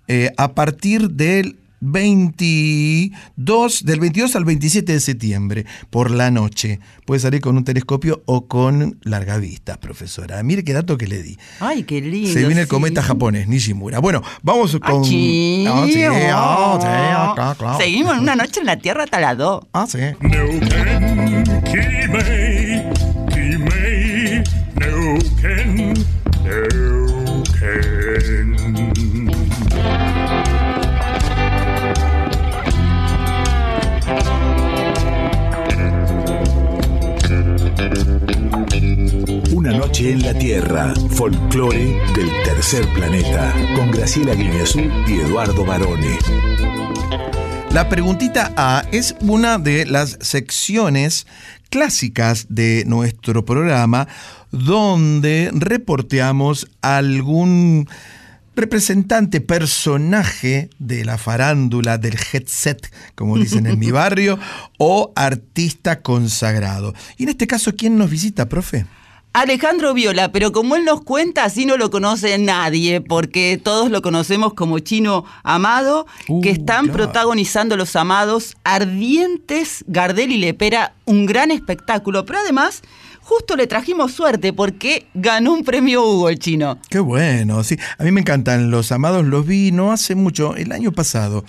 eh, 0.07 0.31
a 0.37 0.53
partir 0.53 1.09
del 1.11 1.57
22, 1.79 3.85
del 3.85 3.99
22 3.99 4.35
al 4.35 4.45
27 4.45 4.93
de 4.93 4.99
septiembre, 4.99 5.65
por 5.89 6.11
la 6.11 6.29
noche. 6.31 6.79
Puede 7.05 7.19
salir 7.19 7.41
con 7.41 7.57
un 7.57 7.63
telescopio 7.63 8.21
o 8.25 8.47
con 8.47 8.99
larga 9.03 9.37
vista, 9.37 9.79
profesora. 9.79 10.41
Mire 10.43 10.63
qué 10.63 10.73
dato 10.73 10.97
que 10.97 11.07
le 11.07 11.23
di. 11.23 11.37
Ay, 11.59 11.83
qué 11.83 12.01
lindo. 12.01 12.31
Se 12.31 12.45
viene 12.45 12.61
el 12.61 12.67
sí. 12.67 12.69
cometa 12.69 13.01
japonés, 13.01 13.47
Nishimura. 13.47 13.99
Bueno, 13.99 14.21
vamos 14.43 14.77
con... 14.79 15.01
Achí, 15.01 15.65
Ah, 15.67 15.85
sí, 15.87 16.03
ah, 16.03 16.11
oh. 16.11 16.79
sí, 16.81 16.87
ah, 16.89 17.31
claro, 17.35 17.57
claro. 17.57 17.77
Seguimos 17.77 18.13
en 18.15 18.19
una 18.19 18.35
noche 18.35 18.59
en 18.59 18.65
la 18.65 18.77
Tierra 18.77 19.03
hasta 19.03 19.19
las 19.19 19.37
dos. 19.37 19.65
Ah, 19.73 19.87
sí. 19.87 19.99
Una 39.67 39.79
noche 39.79 40.13
en 40.13 40.23
la 40.23 40.33
Tierra, 40.33 40.93
folclore 41.09 41.99
del 42.15 42.31
tercer 42.45 42.87
planeta, 42.93 43.53
con 43.75 43.91
Graciela 43.91 44.33
Guineazú 44.33 44.79
y 45.05 45.19
Eduardo 45.19 45.65
Barone. 45.65 46.17
La 47.71 47.89
preguntita 47.89 48.53
A 48.55 48.85
es 48.93 49.13
una 49.19 49.57
de 49.57 49.85
las 49.85 50.19
secciones 50.21 51.27
clásicas 51.69 52.45
de 52.47 52.85
nuestro 52.87 53.43
programa 53.43 54.07
donde 54.51 55.51
reporteamos 55.53 56.69
algún 56.81 57.89
representante, 58.55 59.41
personaje 59.41 60.69
de 60.79 61.03
la 61.03 61.17
farándula, 61.17 61.97
del 61.97 62.15
headset, 62.31 62.89
como 63.15 63.37
dicen 63.37 63.67
en 63.67 63.77
mi 63.77 63.91
barrio, 63.91 64.39
o 64.77 65.11
artista 65.13 66.01
consagrado. 66.01 66.93
Y 67.17 67.23
en 67.23 67.29
este 67.29 67.47
caso, 67.47 67.75
¿quién 67.75 67.97
nos 67.97 68.09
visita, 68.09 68.47
profe? 68.47 68.85
Alejandro 69.41 69.93
Viola, 69.93 70.31
pero 70.31 70.51
como 70.51 70.75
él 70.75 70.83
nos 70.83 71.01
cuenta, 71.03 71.43
así 71.43 71.67
no 71.67 71.77
lo 71.77 71.91
conoce 71.91 72.37
nadie, 72.39 73.01
porque 73.01 73.59
todos 73.63 73.91
lo 73.91 74.01
conocemos 74.01 74.55
como 74.55 74.79
Chino 74.79 75.25
Amado, 75.43 76.07
que 76.25 76.33
Uh, 76.49 76.53
están 76.53 76.85
claro. 76.85 76.93
protagonizando 76.93 77.77
Los 77.77 77.95
Amados, 77.95 78.55
Ardientes, 78.63 79.85
Gardel 79.87 80.31
y 80.31 80.37
Lepera, 80.39 80.93
un 81.05 81.27
gran 81.27 81.51
espectáculo, 81.51 82.25
pero 82.25 82.39
además 82.39 82.81
justo 83.27 83.57
le 83.57 83.67
trajimos 83.67 84.13
suerte 84.13 84.53
porque 84.53 85.07
ganó 85.13 85.53
un 85.53 85.65
premio 85.65 86.01
Hugo 86.01 86.29
el 86.29 86.39
Chino. 86.39 86.79
Qué 86.89 86.99
bueno, 86.99 87.61
sí. 87.65 87.77
A 87.97 88.03
mí 88.05 88.11
me 88.11 88.21
encantan 88.21 88.71
los 88.71 88.93
amados, 88.93 89.25
los 89.25 89.45
vi 89.45 89.73
no 89.73 89.91
hace 89.91 90.15
mucho, 90.15 90.55
el 90.55 90.71
año 90.71 90.93
pasado. 90.93 91.43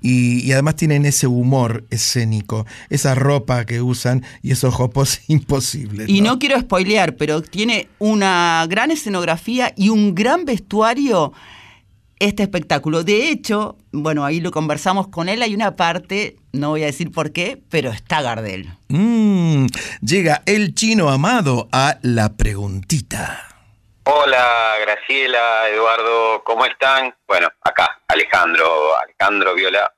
Y, 0.00 0.46
y 0.46 0.52
además 0.52 0.76
tienen 0.76 1.04
ese 1.06 1.26
humor 1.26 1.86
escénico, 1.90 2.66
esa 2.88 3.16
ropa 3.16 3.64
que 3.64 3.82
usan 3.82 4.24
y 4.42 4.52
esos 4.52 4.72
jopos 4.72 5.22
imposibles. 5.26 6.08
Y 6.08 6.20
no 6.20 6.38
quiero 6.38 6.58
spoilear, 6.60 7.16
pero 7.16 7.42
tiene 7.42 7.88
una 7.98 8.64
gran 8.68 8.92
escenografía 8.92 9.72
y 9.76 9.88
un 9.88 10.14
gran 10.14 10.44
vestuario 10.44 11.32
este 12.24 12.42
espectáculo. 12.42 13.02
De 13.04 13.28
hecho, 13.30 13.76
bueno, 13.92 14.24
ahí 14.24 14.40
lo 14.40 14.50
conversamos 14.50 15.08
con 15.08 15.28
él, 15.28 15.42
hay 15.42 15.54
una 15.54 15.76
parte, 15.76 16.36
no 16.52 16.70
voy 16.70 16.82
a 16.82 16.86
decir 16.86 17.10
por 17.12 17.32
qué, 17.32 17.60
pero 17.70 17.90
está 17.90 18.22
Gardel. 18.22 18.68
Mm, 18.88 19.66
llega 20.00 20.42
el 20.46 20.74
chino 20.74 21.10
amado 21.10 21.68
a 21.72 21.98
la 22.02 22.36
preguntita. 22.36 23.48
Hola 24.06 24.74
Graciela, 24.82 25.68
Eduardo, 25.70 26.42
¿cómo 26.44 26.66
están? 26.66 27.14
Bueno, 27.26 27.48
acá 27.62 28.00
Alejandro, 28.08 28.96
Alejandro 28.98 29.54
Viola, 29.54 29.90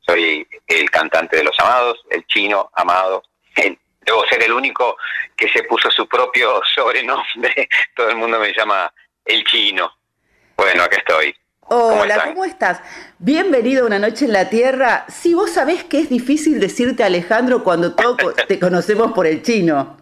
soy 0.00 0.46
el 0.66 0.90
cantante 0.90 1.36
de 1.36 1.44
Los 1.44 1.58
Amados, 1.60 1.98
el 2.10 2.26
chino 2.26 2.68
amado. 2.74 3.22
El- 3.56 3.78
debo 4.04 4.22
ser 4.28 4.42
el 4.42 4.52
único 4.52 4.96
que 5.36 5.48
se 5.50 5.62
puso 5.62 5.90
su 5.90 6.06
propio 6.08 6.60
sobrenombre, 6.74 7.68
todo 7.96 8.10
el 8.10 8.16
mundo 8.16 8.38
me 8.40 8.52
llama 8.52 8.92
el 9.24 9.44
chino. 9.44 9.90
Bueno, 10.56 10.82
acá 10.82 10.96
estoy. 10.96 11.34
Hola? 11.66 12.24
¿cómo 12.24 12.44
estás? 12.44 12.80
Bienvenido 13.18 13.84
a 13.84 13.86
Una 13.86 13.98
Noche 13.98 14.26
en 14.26 14.32
la 14.32 14.50
Tierra. 14.50 15.06
Si 15.08 15.34
vos 15.34 15.50
sabés 15.50 15.84
que 15.84 15.98
es 16.00 16.10
difícil 16.10 16.60
decirte 16.60 17.04
Alejandro 17.04 17.64
cuando 17.64 17.94
todos 17.94 18.34
te 18.48 18.60
conocemos 18.60 19.12
por 19.12 19.26
el 19.26 19.42
chino. 19.42 19.96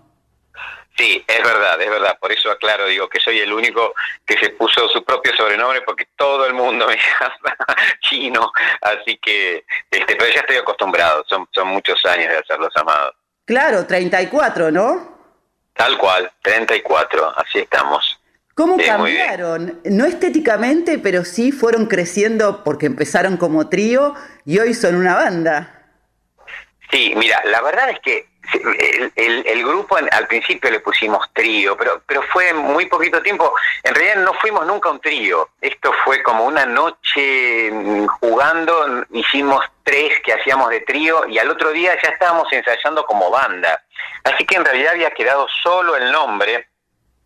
Sí, 0.97 1.25
es 1.27 1.43
verdad, 1.43 1.81
es 1.81 1.89
verdad. 1.89 2.19
Por 2.21 2.33
eso 2.33 2.51
aclaro, 2.51 2.87
digo 2.87 3.09
que 3.09 3.21
soy 3.21 3.39
el 3.39 3.53
único 3.53 3.95
que 4.27 4.37
se 4.39 4.51
puso 4.51 4.89
su 4.89 5.05
propio 5.05 5.35
sobrenombre 5.37 5.81
porque 5.83 6.09
todo 6.17 6.47
el 6.47 6.53
mundo 6.53 6.87
me 6.89 6.97
llama 6.97 7.57
chino. 8.01 8.53
Así 8.81 9.17
que, 9.19 9.65
este, 9.91 10.17
pero 10.17 10.33
ya 10.33 10.41
estoy 10.41 10.57
acostumbrado. 10.57 11.25
Son, 11.29 11.49
son 11.53 11.69
muchos 11.69 12.05
años 12.05 12.29
de 12.29 12.39
hacer 12.39 12.59
los 12.59 12.77
amados. 12.77 13.15
Claro, 13.45 13.87
34, 13.87 14.71
¿no? 14.71 15.13
Tal 15.75 15.97
cual, 15.97 16.31
34, 16.43 17.35
así 17.39 17.61
estamos. 17.61 18.22
¿Cómo 18.55 18.77
Sí, 18.79 18.85
cambiaron? 18.85 19.81
No 19.85 20.05
estéticamente, 20.05 20.99
pero 20.99 21.25
sí 21.25 21.53
fueron 21.53 21.87
creciendo 21.87 22.63
porque 22.65 22.87
empezaron 22.87 23.37
como 23.37 23.69
trío 23.69 24.15
y 24.45 24.59
hoy 24.59 24.75
son 24.75 24.97
una 24.97 25.15
banda. 25.15 25.79
Sí, 26.91 27.15
mira, 27.17 27.41
la 27.47 27.63
verdad 27.63 27.89
es 27.91 28.01
que 28.01 28.27
el, 28.53 29.11
el- 29.17 29.47
el 29.47 29.65
grupo 29.65 29.97
al 29.97 30.27
principio 30.27 30.71
le 30.71 30.81
pusimos 30.81 31.27
trío, 31.33 31.75
pero, 31.79 32.03
pero 32.07 32.21
fue 32.25 32.53
muy 32.53 32.85
poquito 32.87 33.23
tiempo. 33.23 33.55
En 33.83 33.95
realidad 33.95 34.17
no 34.25 34.35
fuimos 34.35 34.67
nunca 34.67 34.91
un 34.91 35.01
trío. 35.01 35.49
Esto 35.61 35.91
fue 36.05 36.23
como 36.23 36.45
una 36.45 36.67
noche 36.67 37.71
mm, 37.73 38.07
jugando, 38.21 39.07
hicimos 39.13 39.65
tres 39.85 40.13
que 40.23 40.35
hacíamos 40.35 40.69
de 40.69 40.81
trío 40.81 41.27
y 41.29 41.39
al 41.39 41.49
otro 41.49 41.71
día 41.71 41.97
ya 42.03 42.11
estábamos 42.11 42.53
ensayando 42.53 43.07
como 43.07 43.31
banda. 43.31 43.83
Así 44.25 44.45
que 44.45 44.57
en 44.57 44.65
realidad 44.67 44.93
había 44.93 45.11
quedado 45.13 45.47
solo 45.63 45.97
el 45.97 46.13
nombre 46.13 46.69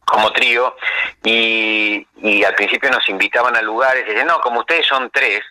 como 0.06 0.32
trío 0.32 0.74
y, 1.24 2.06
y 2.22 2.44
al 2.44 2.54
principio 2.54 2.90
nos 2.90 3.06
invitaban 3.08 3.56
a 3.56 3.60
lugares 3.62 4.04
y 4.04 4.08
decían, 4.10 4.28
no, 4.28 4.40
como 4.40 4.60
ustedes 4.60 4.86
son 4.86 5.10
tres, 5.10 5.42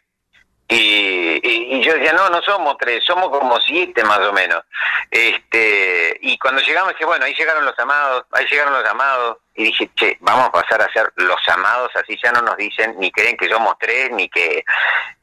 y, 0.67 1.39
y- 1.43 1.75
y 1.75 1.83
yo 1.83 1.93
decía, 1.93 2.13
no, 2.13 2.27
no 2.29 2.41
somos 2.41 2.75
tres, 2.79 3.03
somos 3.05 3.29
como 3.29 3.59
siete 3.61 4.03
más 4.03 4.17
o 4.19 4.33
menos. 4.33 4.63
Este, 5.11 6.17
y 6.21 6.37
cuando 6.39 6.59
llegamos, 6.61 6.93
dije, 6.93 7.05
bueno, 7.05 7.23
ahí 7.25 7.35
llegaron 7.35 7.65
los 7.65 7.77
amados, 7.77 8.25
ahí 8.31 8.45
llegaron 8.49 8.73
los 8.73 8.85
amados. 8.85 9.37
Y 9.53 9.65
dije, 9.65 9.89
che, 9.95 10.17
vamos 10.21 10.47
a 10.47 10.51
pasar 10.51 10.81
a 10.81 10.91
ser 10.91 11.11
los 11.17 11.39
amados, 11.49 11.91
así 11.95 12.17
ya 12.21 12.31
no 12.31 12.41
nos 12.41 12.57
dicen, 12.57 12.95
ni 12.97 13.11
creen 13.11 13.37
que 13.37 13.47
somos 13.47 13.75
tres, 13.79 14.09
ni 14.11 14.27
que 14.27 14.63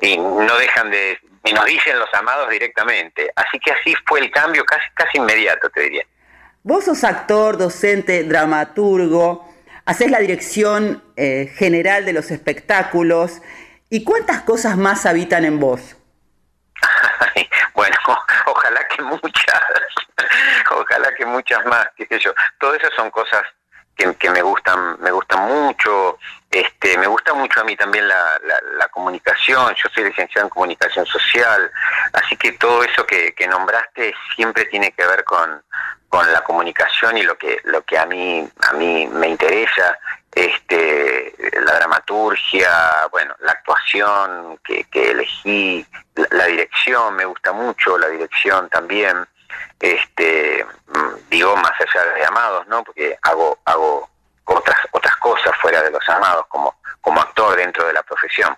y 0.00 0.16
no 0.16 0.56
dejan 0.58 0.90
de, 0.90 1.18
y 1.44 1.52
nos 1.52 1.64
dicen 1.66 1.98
los 1.98 2.12
amados 2.14 2.48
directamente. 2.48 3.30
Así 3.34 3.58
que 3.58 3.72
así 3.72 3.94
fue 4.06 4.20
el 4.20 4.30
cambio 4.30 4.64
casi, 4.64 4.88
casi 4.94 5.18
inmediato, 5.18 5.68
te 5.70 5.80
diría. 5.82 6.06
Vos 6.64 6.84
sos 6.84 7.02
actor, 7.02 7.56
docente, 7.56 8.22
dramaturgo, 8.22 9.52
haces 9.84 10.12
la 10.12 10.20
dirección 10.20 11.02
eh, 11.16 11.52
general 11.56 12.04
de 12.04 12.12
los 12.12 12.30
espectáculos. 12.30 13.42
¿Y 13.90 14.04
cuántas 14.04 14.42
cosas 14.42 14.76
más 14.76 15.04
habitan 15.04 15.44
en 15.44 15.58
vos? 15.58 15.96
Bueno, 17.74 17.96
ojalá 18.46 18.86
que 18.86 19.02
muchas, 19.02 19.60
ojalá 20.70 21.12
que 21.16 21.26
muchas 21.26 21.66
más, 21.66 21.88
qué 21.96 22.06
sé 22.06 22.20
yo. 22.20 22.32
Todo 22.60 22.74
eso 22.74 22.86
son 22.94 23.10
cosas 23.10 23.42
que, 23.96 24.14
que 24.14 24.30
me 24.30 24.42
gustan, 24.42 25.00
me 25.00 25.10
gustan 25.10 25.40
mucho. 25.48 26.18
Este, 26.48 26.96
me 26.96 27.08
gusta 27.08 27.34
mucho 27.34 27.60
a 27.60 27.64
mí 27.64 27.74
también 27.76 28.06
la, 28.06 28.38
la, 28.44 28.60
la 28.78 28.88
comunicación. 28.88 29.74
Yo 29.74 29.88
soy 29.92 30.04
licenciado 30.04 30.46
en 30.46 30.50
comunicación 30.50 31.06
social, 31.06 31.72
así 32.12 32.36
que 32.36 32.52
todo 32.52 32.84
eso 32.84 33.04
que, 33.04 33.34
que 33.34 33.48
nombraste 33.48 34.14
siempre 34.36 34.66
tiene 34.66 34.92
que 34.92 35.04
ver 35.04 35.24
con, 35.24 35.62
con 36.12 36.30
la 36.30 36.44
comunicación 36.44 37.16
y 37.16 37.22
lo 37.22 37.38
que 37.38 37.56
lo 37.64 37.80
que 37.86 37.96
a 37.96 38.04
mí 38.04 38.46
a 38.68 38.74
mí 38.74 39.06
me 39.06 39.28
interesa 39.28 39.98
este 40.30 41.34
la 41.64 41.76
dramaturgia 41.76 42.68
bueno 43.10 43.34
la 43.40 43.52
actuación 43.52 44.58
que, 44.62 44.84
que 44.84 45.12
elegí 45.12 45.86
la, 46.30 46.44
dirección 46.44 47.16
me 47.16 47.24
gusta 47.24 47.52
mucho 47.52 47.96
la 47.96 48.08
dirección 48.08 48.68
también 48.68 49.26
este 49.80 50.66
mm, 50.88 51.30
digo 51.30 51.56
más 51.56 51.72
allá 51.80 52.04
de 52.12 52.26
amados 52.26 52.68
no 52.68 52.84
porque 52.84 53.16
hago 53.22 53.58
hago 53.64 54.10
otras 54.44 54.76
otras 54.90 55.16
cosas 55.16 55.56
fuera 55.62 55.80
de 55.80 55.92
los 55.92 56.06
amados 56.10 56.44
como 56.48 56.74
como 57.00 57.22
actor 57.22 57.56
dentro 57.56 57.86
de 57.86 57.94
la 57.94 58.02
profesión. 58.02 58.54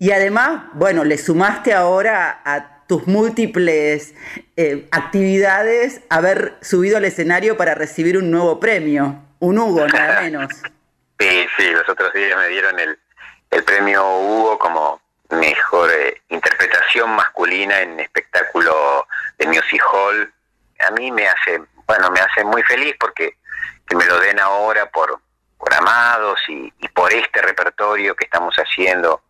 Y 0.00 0.10
además, 0.10 0.64
bueno, 0.72 1.02
le 1.02 1.16
sumaste 1.16 1.72
ahora 1.72 2.42
a 2.44 2.77
tus 2.88 3.06
múltiples 3.06 4.14
eh, 4.56 4.88
actividades, 4.90 6.00
haber 6.10 6.54
subido 6.62 6.96
al 6.96 7.04
escenario 7.04 7.56
para 7.56 7.74
recibir 7.74 8.16
un 8.18 8.30
nuevo 8.30 8.58
premio, 8.58 9.22
un 9.38 9.58
Hugo, 9.58 9.86
nada 9.86 10.20
menos. 10.22 10.50
Sí, 11.20 11.46
sí, 11.56 11.70
los 11.70 11.88
otros 11.88 12.12
días 12.14 12.36
me 12.38 12.48
dieron 12.48 12.78
el, 12.78 12.98
el 13.50 13.62
premio 13.64 14.04
Hugo 14.18 14.58
como 14.58 15.00
mejor 15.30 15.90
eh, 15.92 16.22
interpretación 16.30 17.10
masculina 17.10 17.80
en 17.80 18.00
espectáculo 18.00 19.06
de 19.38 19.46
Music 19.46 19.82
Hall. 19.92 20.32
A 20.86 20.90
mí 20.92 21.10
me 21.12 21.28
hace, 21.28 21.60
bueno, 21.86 22.10
me 22.10 22.20
hace 22.20 22.42
muy 22.44 22.62
feliz 22.62 22.94
porque 22.98 23.36
que 23.86 23.96
me 23.96 24.04
lo 24.06 24.18
den 24.20 24.38
ahora 24.40 24.90
por, 24.90 25.20
por 25.58 25.74
Amados 25.74 26.40
y, 26.48 26.72
y 26.80 26.88
por 26.88 27.12
este 27.12 27.42
repertorio 27.42 28.14
que 28.16 28.24
estamos 28.24 28.54
haciendo 28.56 29.22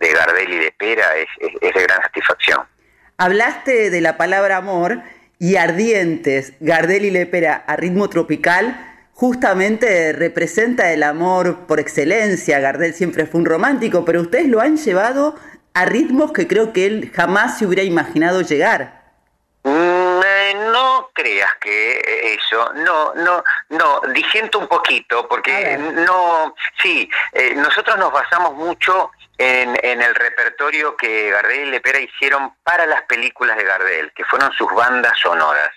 de 0.00 0.12
Gardel 0.12 0.52
y 0.52 0.58
de 0.58 0.72
Pera 0.72 1.14
es, 1.16 1.28
es- 1.40 1.52
es 1.60 1.74
de 1.74 1.82
gran 1.82 2.00
satisfacción. 2.02 2.66
Hablaste 3.16 3.90
de 3.90 4.00
la 4.00 4.16
palabra 4.16 4.56
amor 4.56 5.00
y 5.38 5.54
ardientes, 5.54 6.54
Gardel 6.58 7.04
y 7.04 7.12
Lepera 7.12 7.62
a 7.66 7.76
ritmo 7.76 8.10
tropical, 8.10 8.76
justamente 9.12 10.12
representa 10.12 10.92
el 10.92 11.04
amor 11.04 11.66
por 11.68 11.78
excelencia. 11.78 12.58
Gardel 12.58 12.92
siempre 12.92 13.26
fue 13.26 13.40
un 13.40 13.46
romántico, 13.46 14.04
pero 14.04 14.20
ustedes 14.20 14.48
lo 14.48 14.60
han 14.60 14.78
llevado 14.78 15.36
a 15.74 15.84
ritmos 15.84 16.32
que 16.32 16.48
creo 16.48 16.72
que 16.72 16.86
él 16.86 17.12
jamás 17.14 17.56
se 17.58 17.66
hubiera 17.66 17.84
imaginado 17.84 18.40
llegar. 18.40 19.04
Mm, 19.62 20.20
eh, 20.24 20.54
no 20.72 21.08
creas 21.12 21.54
que 21.60 21.92
eh, 21.98 22.34
eso, 22.34 22.72
no, 22.74 23.14
no, 23.14 23.44
no, 23.70 24.00
disiento 24.12 24.58
un 24.58 24.66
poquito, 24.66 25.28
porque 25.28 25.78
no, 25.78 26.52
sí, 26.82 27.08
eh, 27.32 27.54
nosotros 27.54 27.96
nos 27.96 28.12
basamos 28.12 28.54
mucho 28.54 29.12
en, 29.38 29.76
en 29.82 30.02
el 30.02 30.14
repertorio 30.14 30.96
que 30.96 31.30
Gardel 31.30 31.68
y 31.68 31.70
Lepera 31.72 31.98
hicieron 32.00 32.54
para 32.62 32.86
las 32.86 33.02
películas 33.02 33.56
de 33.56 33.64
Gardel, 33.64 34.12
que 34.14 34.24
fueron 34.24 34.52
sus 34.52 34.72
bandas 34.74 35.18
sonoras. 35.18 35.70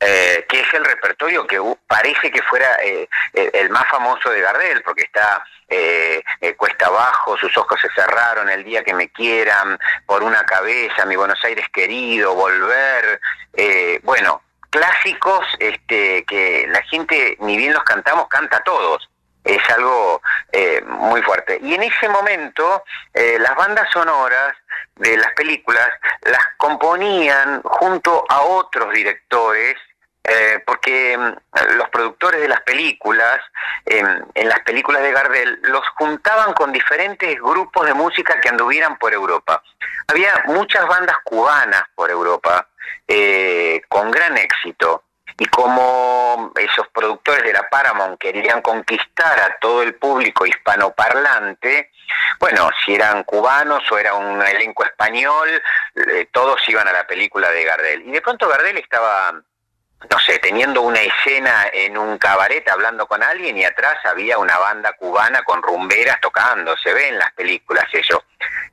eh, 0.00 0.44
que 0.48 0.60
es 0.60 0.74
el 0.74 0.84
repertorio 0.84 1.46
que 1.46 1.60
parece 1.86 2.30
que 2.32 2.42
fuera 2.42 2.76
eh, 2.82 3.08
el, 3.34 3.50
el 3.54 3.70
más 3.70 3.86
famoso 3.88 4.30
de 4.30 4.40
Gardel, 4.40 4.82
porque 4.82 5.04
está 5.04 5.44
eh, 5.68 6.22
eh, 6.40 6.54
Cuesta 6.56 6.86
Abajo, 6.86 7.36
Sus 7.38 7.56
ojos 7.56 7.80
se 7.80 7.88
cerraron, 7.94 8.50
El 8.50 8.64
día 8.64 8.82
que 8.82 8.94
me 8.94 9.08
quieran, 9.10 9.78
Por 10.06 10.22
una 10.24 10.44
cabeza, 10.44 11.06
Mi 11.06 11.14
Buenos 11.16 11.42
Aires 11.44 11.66
querido, 11.72 12.34
Volver, 12.34 13.20
eh, 13.54 14.00
bueno, 14.02 14.42
clásicos 14.70 15.46
este, 15.60 16.24
que 16.24 16.66
la 16.68 16.82
gente, 16.82 17.36
ni 17.40 17.56
bien 17.56 17.72
los 17.72 17.84
cantamos, 17.84 18.26
canta 18.28 18.60
todos. 18.64 19.08
Es 19.44 19.62
algo 19.70 20.22
eh, 20.52 20.82
muy 20.86 21.22
fuerte. 21.22 21.58
Y 21.62 21.74
en 21.74 21.82
ese 21.82 22.08
momento, 22.08 22.84
eh, 23.12 23.38
las 23.40 23.56
bandas 23.56 23.88
sonoras 23.92 24.54
de 24.96 25.16
las 25.16 25.32
películas 25.34 25.88
las 26.22 26.44
componían 26.56 27.62
junto 27.62 28.24
a 28.28 28.42
otros 28.42 28.92
directores 28.92 29.76
eh, 30.24 30.62
porque 30.64 31.18
mm, 31.18 31.76
los 31.76 31.88
productores 31.88 32.40
de 32.40 32.48
las 32.48 32.60
películas, 32.62 33.40
em, 33.84 34.24
en 34.34 34.48
las 34.48 34.60
películas 34.60 35.02
de 35.02 35.12
Gardel, 35.12 35.58
los 35.62 35.82
juntaban 35.96 36.52
con 36.52 36.72
diferentes 36.72 37.40
grupos 37.40 37.86
de 37.86 37.94
música 37.94 38.40
que 38.40 38.48
anduvieran 38.48 38.98
por 38.98 39.12
Europa. 39.12 39.62
Había 40.06 40.44
muchas 40.46 40.86
bandas 40.86 41.16
cubanas 41.24 41.82
por 41.94 42.10
Europa, 42.10 42.68
eh, 43.08 43.82
con 43.88 44.10
gran 44.12 44.36
éxito. 44.38 45.04
Y 45.42 45.46
como 45.46 46.52
esos 46.54 46.86
productores 46.90 47.42
de 47.42 47.52
la 47.52 47.68
Paramount 47.68 48.16
querían 48.20 48.62
conquistar 48.62 49.40
a 49.40 49.56
todo 49.58 49.82
el 49.82 49.96
público 49.96 50.46
hispanoparlante, 50.46 51.90
bueno, 52.38 52.70
si 52.84 52.94
eran 52.94 53.24
cubanos 53.24 53.82
o 53.90 53.98
era 53.98 54.14
un 54.14 54.40
elenco 54.40 54.84
español, 54.84 55.48
eh, 55.96 56.28
todos 56.30 56.60
iban 56.68 56.86
a 56.86 56.92
la 56.92 57.08
película 57.08 57.50
de 57.50 57.64
Gardel. 57.64 58.02
Y 58.06 58.12
de 58.12 58.20
pronto 58.20 58.48
Gardel 58.48 58.78
estaba 58.78 59.32
no 59.32 60.18
sé, 60.20 60.38
teniendo 60.38 60.82
una 60.82 61.00
escena 61.00 61.66
en 61.72 61.98
un 61.98 62.18
cabaret 62.18 62.68
hablando 62.68 63.08
con 63.08 63.20
alguien 63.20 63.58
y 63.58 63.64
atrás 63.64 63.98
había 64.04 64.38
una 64.38 64.58
banda 64.58 64.92
cubana 64.92 65.42
con 65.42 65.60
rumberas 65.60 66.20
tocando, 66.20 66.76
se 66.76 66.94
ve 66.94 67.08
en 67.08 67.18
las 67.18 67.32
películas 67.32 67.86
eso. 67.92 68.22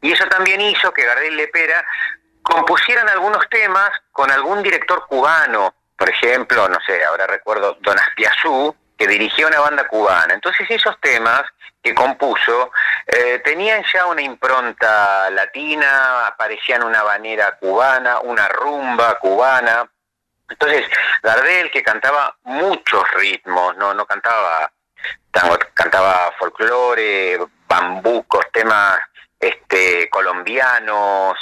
Y 0.02 0.12
eso 0.12 0.28
también 0.28 0.62
hizo 0.62 0.94
que 0.94 1.04
Gardel 1.04 1.36
Lepera 1.36 1.84
compusieran 2.44 3.10
algunos 3.10 3.50
temas 3.50 3.90
con 4.12 4.30
algún 4.30 4.62
director 4.62 5.08
cubano, 5.08 5.74
por 6.00 6.10
ejemplo, 6.10 6.70
no 6.70 6.80
sé, 6.88 7.04
ahora 7.04 7.28
recuerdo 7.28 7.78
Don 7.82 8.00
Aspiazú, 8.00 8.74
que 8.97 9.06
dirigía 9.06 9.47
una 9.47 9.60
banda 9.60 9.86
cubana. 9.86 10.34
Entonces 10.34 10.66
esos 10.72 10.97
temas 11.02 11.43
que 11.84 11.93
compuso 11.93 12.72
eh, 13.06 13.41
tenían 13.43 13.84
ya 13.93 14.06
una 14.06 14.22
impronta 14.22 15.30
latina, 15.30 16.28
aparecían 16.28 16.84
una 16.84 17.04
banera 17.04 17.58
cubana, 17.60 18.22
una 18.22 18.47
rumba 18.47 19.20
cubana. 19.20 19.89
Entonces, 20.50 20.89
Gardel, 21.22 21.70
que 21.70 21.84
cantaba 21.84 22.34
muchos 22.43 23.04
ritmos, 23.12 23.76
no, 23.76 23.93
no 23.93 24.06
cantaba 24.06 24.72
tango, 25.32 25.60
cantaba 25.74 26.32
folclore, 26.39 27.39
bambucos, 27.68 28.45
temas 28.54 29.00
este, 29.40 30.10
colombianos, 30.10 31.38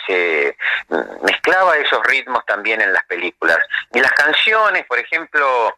mezclaba 1.21 1.77
esos 1.77 2.03
ritmos 2.05 2.45
también 2.45 2.81
en 2.81 2.93
las 2.93 3.05
películas. 3.05 3.57
Y 3.93 3.99
las 3.99 4.11
canciones, 4.11 4.85
por 4.85 4.99
ejemplo, 4.99 5.75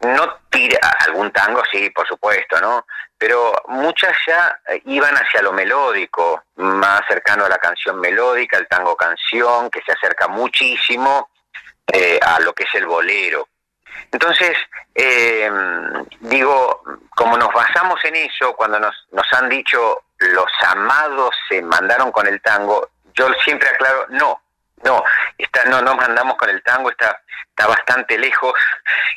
no 0.00 0.38
tira 0.50 0.78
algún 1.00 1.30
tango, 1.32 1.62
sí, 1.70 1.90
por 1.90 2.06
supuesto, 2.06 2.60
¿no? 2.60 2.86
Pero 3.16 3.52
muchas 3.68 4.16
ya 4.26 4.58
eh, 4.68 4.82
iban 4.86 5.14
hacia 5.14 5.42
lo 5.42 5.52
melódico, 5.52 6.44
más 6.56 7.02
cercano 7.08 7.44
a 7.44 7.48
la 7.48 7.58
canción 7.58 7.98
melódica, 8.00 8.58
el 8.58 8.68
tango 8.68 8.96
canción, 8.96 9.70
que 9.70 9.82
se 9.82 9.92
acerca 9.92 10.28
muchísimo 10.28 11.30
eh, 11.92 12.18
a 12.20 12.40
lo 12.40 12.52
que 12.52 12.64
es 12.64 12.74
el 12.74 12.86
bolero. 12.86 13.48
Entonces, 14.10 14.56
eh, 14.94 15.50
digo, 16.20 16.82
como 17.16 17.36
nos 17.36 17.52
basamos 17.52 18.04
en 18.04 18.16
eso, 18.16 18.54
cuando 18.54 18.78
nos, 18.78 19.06
nos 19.12 19.32
han 19.32 19.48
dicho 19.48 20.03
los 20.18 20.46
amados 20.68 21.34
se 21.48 21.62
mandaron 21.62 22.12
con 22.12 22.26
el 22.26 22.40
tango, 22.40 22.90
yo 23.14 23.28
siempre 23.44 23.68
aclaro, 23.68 24.06
no, 24.10 24.40
no, 24.82 25.02
está, 25.38 25.64
no 25.66 25.80
nos 25.82 25.96
mandamos 25.96 26.36
con 26.36 26.50
el 26.50 26.62
tango, 26.62 26.90
está, 26.90 27.20
está 27.48 27.66
bastante 27.66 28.18
lejos, 28.18 28.52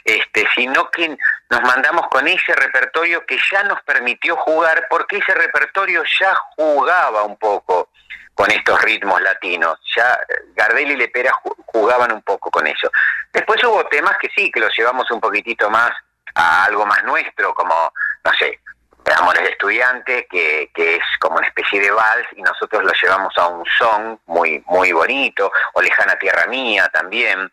este, 0.06 0.48
sino 0.56 0.90
que 0.92 1.18
nos 1.50 1.62
mandamos 1.64 2.08
con 2.08 2.28
ese 2.28 2.54
repertorio 2.54 3.26
que 3.26 3.38
ya 3.52 3.64
nos 3.64 3.82
permitió 3.84 4.36
jugar, 4.38 4.88
porque 4.90 5.18
ese 5.18 5.34
repertorio 5.34 6.04
ya 6.20 6.34
jugaba 6.56 7.24
un 7.24 7.38
poco 7.38 7.90
con 8.34 8.52
estos 8.52 8.80
ritmos 8.84 9.20
latinos. 9.22 9.80
Ya 9.96 10.18
Gardel 10.56 10.92
y 10.92 10.96
Lepera 10.96 11.32
ju- 11.44 11.56
jugaban 11.66 12.12
un 12.12 12.22
poco 12.22 12.52
con 12.52 12.68
eso. 12.68 12.90
Después 13.34 13.64
hubo 13.64 13.84
temas 13.88 14.16
que 14.20 14.30
sí, 14.36 14.52
que 14.52 14.60
los 14.60 14.72
llevamos 14.78 15.10
un 15.10 15.20
poquitito 15.20 15.70
más 15.72 15.92
a 16.36 16.66
algo 16.66 16.86
más 16.86 17.04
nuestro, 17.04 17.54
como, 17.56 17.92
no 18.24 18.32
sé, 18.34 18.60
Amores 19.14 19.44
de 19.44 19.50
Estudiante, 19.50 20.28
que, 20.30 20.70
que 20.74 20.96
es 20.96 21.04
como 21.20 21.38
una 21.38 21.48
especie 21.48 21.80
de 21.80 21.92
vals, 21.92 22.28
y 22.36 22.42
nosotros 22.42 22.84
lo 22.84 22.92
llevamos 23.02 23.34
a 23.38 23.48
un 23.48 23.64
son 23.78 24.20
muy, 24.26 24.64
muy 24.68 24.92
bonito, 24.92 25.52
o 25.74 25.82
Lejana 25.82 26.18
Tierra 26.20 26.48
Mía 26.48 26.90
también, 26.94 27.52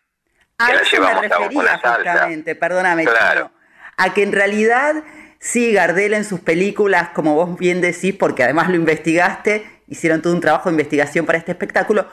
A 0.57 0.71
que 0.71 0.75
eso 0.77 1.01
me 1.01 1.21
refería 1.21 1.77
justamente, 1.77 2.55
perdóname, 2.55 3.05
Claro. 3.05 3.51
A 3.97 4.13
que 4.13 4.23
en 4.23 4.33
realidad 4.33 4.95
sí, 5.39 5.71
Gardel 5.71 6.13
en 6.13 6.25
sus 6.25 6.39
películas, 6.39 7.09
como 7.09 7.35
vos 7.35 7.57
bien 7.57 7.79
decís, 7.79 8.15
porque 8.17 8.43
además 8.43 8.67
lo 8.69 8.75
investigaste, 8.75 9.81
hicieron 9.87 10.21
todo 10.21 10.33
un 10.33 10.41
trabajo 10.41 10.69
de 10.69 10.73
investigación 10.73 11.25
para 11.25 11.37
este 11.37 11.51
espectáculo, 11.51 12.07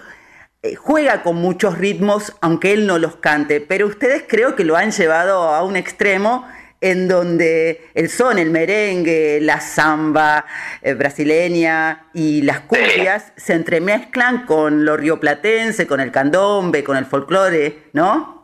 eh, 0.63 0.77
juega 0.77 1.23
con 1.23 1.37
muchos 1.37 1.79
ritmos, 1.79 2.37
aunque 2.41 2.73
él 2.73 2.87
no 2.87 2.99
los 2.99 3.17
cante, 3.17 3.61
pero 3.61 3.87
ustedes 3.87 4.25
creo 4.29 4.55
que 4.55 4.65
lo 4.65 4.77
han 4.77 4.93
llevado 4.93 5.49
a 5.49 5.65
un 5.65 5.77
extremo 5.77 6.47
en 6.83 7.07
donde 7.07 7.89
el 7.95 8.11
son, 8.11 8.39
el 8.39 8.51
merengue, 8.51 9.39
la 9.41 9.61
samba 9.61 10.45
eh, 10.83 10.95
brasileña 10.95 12.09
y 12.13 12.43
las 12.43 12.61
cumbias 12.61 13.33
se 13.37 13.55
entremezclan 13.55 14.45
con 14.47 14.85
lo 14.85 14.97
rioplatense, 14.97 15.87
con 15.87 16.01
el 16.01 16.11
candombe, 16.11 16.83
con 16.83 16.97
el 16.97 17.07
folclore, 17.07 17.85
¿no? 17.93 18.43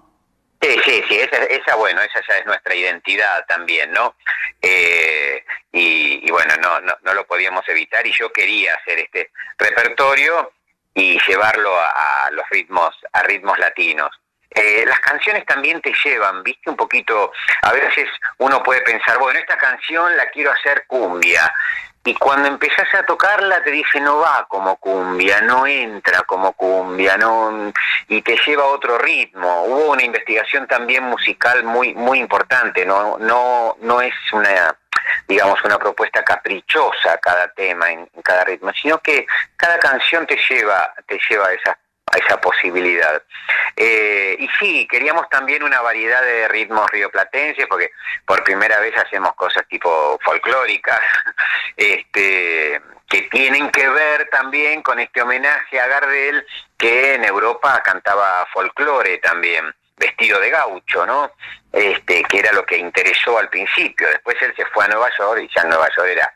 Sí, 0.62 0.70
sí, 0.84 1.02
sí, 1.08 1.18
esa, 1.18 1.44
esa, 1.44 1.74
bueno, 1.74 2.00
esa 2.00 2.20
ya 2.28 2.38
es 2.38 2.46
nuestra 2.46 2.74
identidad 2.74 3.44
también, 3.46 3.90
¿no? 3.92 4.14
Eh, 4.62 5.44
y, 5.72 6.26
y 6.26 6.30
bueno, 6.30 6.54
no, 6.62 6.80
no, 6.80 6.96
no 7.02 7.14
lo 7.14 7.26
podíamos 7.26 7.68
evitar 7.68 8.06
y 8.06 8.12
yo 8.12 8.32
quería 8.32 8.74
hacer 8.74 9.00
este 9.00 9.30
repertorio 9.58 10.52
y 10.94 11.18
llevarlo 11.26 11.74
a, 11.76 12.26
a 12.26 12.30
los 12.30 12.48
ritmos, 12.50 12.94
a 13.12 13.22
ritmos 13.24 13.58
latinos. 13.58 14.10
Eh, 14.50 14.84
las 14.86 15.00
canciones 15.00 15.44
también 15.44 15.80
te 15.80 15.92
llevan, 16.04 16.42
viste, 16.42 16.70
un 16.70 16.76
poquito, 16.76 17.32
a 17.62 17.72
veces 17.72 18.08
uno 18.38 18.62
puede 18.62 18.80
pensar, 18.80 19.18
bueno, 19.18 19.38
esta 19.38 19.56
canción 19.56 20.16
la 20.16 20.30
quiero 20.30 20.50
hacer 20.52 20.84
cumbia, 20.86 21.52
y 22.08 22.14
cuando 22.14 22.48
empezás 22.48 22.88
a 22.94 23.02
tocarla 23.02 23.62
te 23.62 23.70
dice 23.70 24.00
no 24.00 24.18
va 24.18 24.46
como 24.48 24.76
cumbia, 24.76 25.42
no 25.42 25.66
entra 25.66 26.22
como 26.22 26.54
cumbia, 26.54 27.18
no 27.18 27.70
y 28.08 28.22
te 28.22 28.38
lleva 28.46 28.62
a 28.62 28.68
otro 28.68 28.96
ritmo. 28.96 29.64
Hubo 29.64 29.90
una 29.90 30.02
investigación 30.02 30.66
también 30.66 31.04
musical 31.04 31.64
muy 31.64 31.94
muy 31.94 32.18
importante, 32.18 32.86
no 32.86 33.18
no 33.18 33.76
no 33.80 34.00
es 34.00 34.14
una 34.32 34.74
digamos 35.26 35.62
una 35.64 35.78
propuesta 35.78 36.24
caprichosa 36.24 37.18
cada 37.18 37.48
tema 37.52 37.90
en, 37.90 38.08
en 38.14 38.22
cada 38.22 38.44
ritmo, 38.44 38.72
sino 38.72 38.98
que 39.00 39.26
cada 39.56 39.78
canción 39.78 40.26
te 40.26 40.38
lleva 40.48 40.94
te 41.06 41.18
lleva 41.28 41.48
a 41.48 41.52
esas 41.52 41.76
a 42.12 42.18
esa 42.18 42.40
posibilidad. 42.40 43.22
Eh, 43.76 44.36
y 44.38 44.48
sí, 44.58 44.86
queríamos 44.90 45.28
también 45.28 45.62
una 45.62 45.80
variedad 45.80 46.22
de 46.22 46.48
ritmos 46.48 46.90
rioplatenses, 46.90 47.66
porque 47.66 47.90
por 48.24 48.42
primera 48.44 48.80
vez 48.80 48.96
hacemos 48.96 49.34
cosas 49.34 49.66
tipo 49.68 50.18
folclóricas, 50.22 51.00
este, 51.76 52.80
que 53.08 53.22
tienen 53.22 53.70
que 53.70 53.88
ver 53.88 54.28
también 54.30 54.82
con 54.82 54.98
este 54.98 55.22
homenaje 55.22 55.80
a 55.80 55.86
Gardel, 55.86 56.46
que 56.76 57.14
en 57.14 57.24
Europa 57.24 57.82
cantaba 57.82 58.46
folclore 58.52 59.18
también 59.18 59.74
vestido 59.96 60.40
de 60.40 60.50
gaucho, 60.50 61.06
¿no? 61.06 61.32
Este, 61.72 62.22
que 62.24 62.38
era 62.38 62.52
lo 62.52 62.64
que 62.64 62.78
interesó 62.78 63.38
al 63.38 63.48
principio. 63.48 64.08
Después 64.08 64.36
él 64.40 64.54
se 64.56 64.64
fue 64.66 64.84
a 64.84 64.88
Nueva 64.88 65.10
York 65.18 65.42
y 65.42 65.54
ya 65.54 65.62
en 65.62 65.68
Nueva 65.70 65.88
York 65.96 66.08
era 66.08 66.34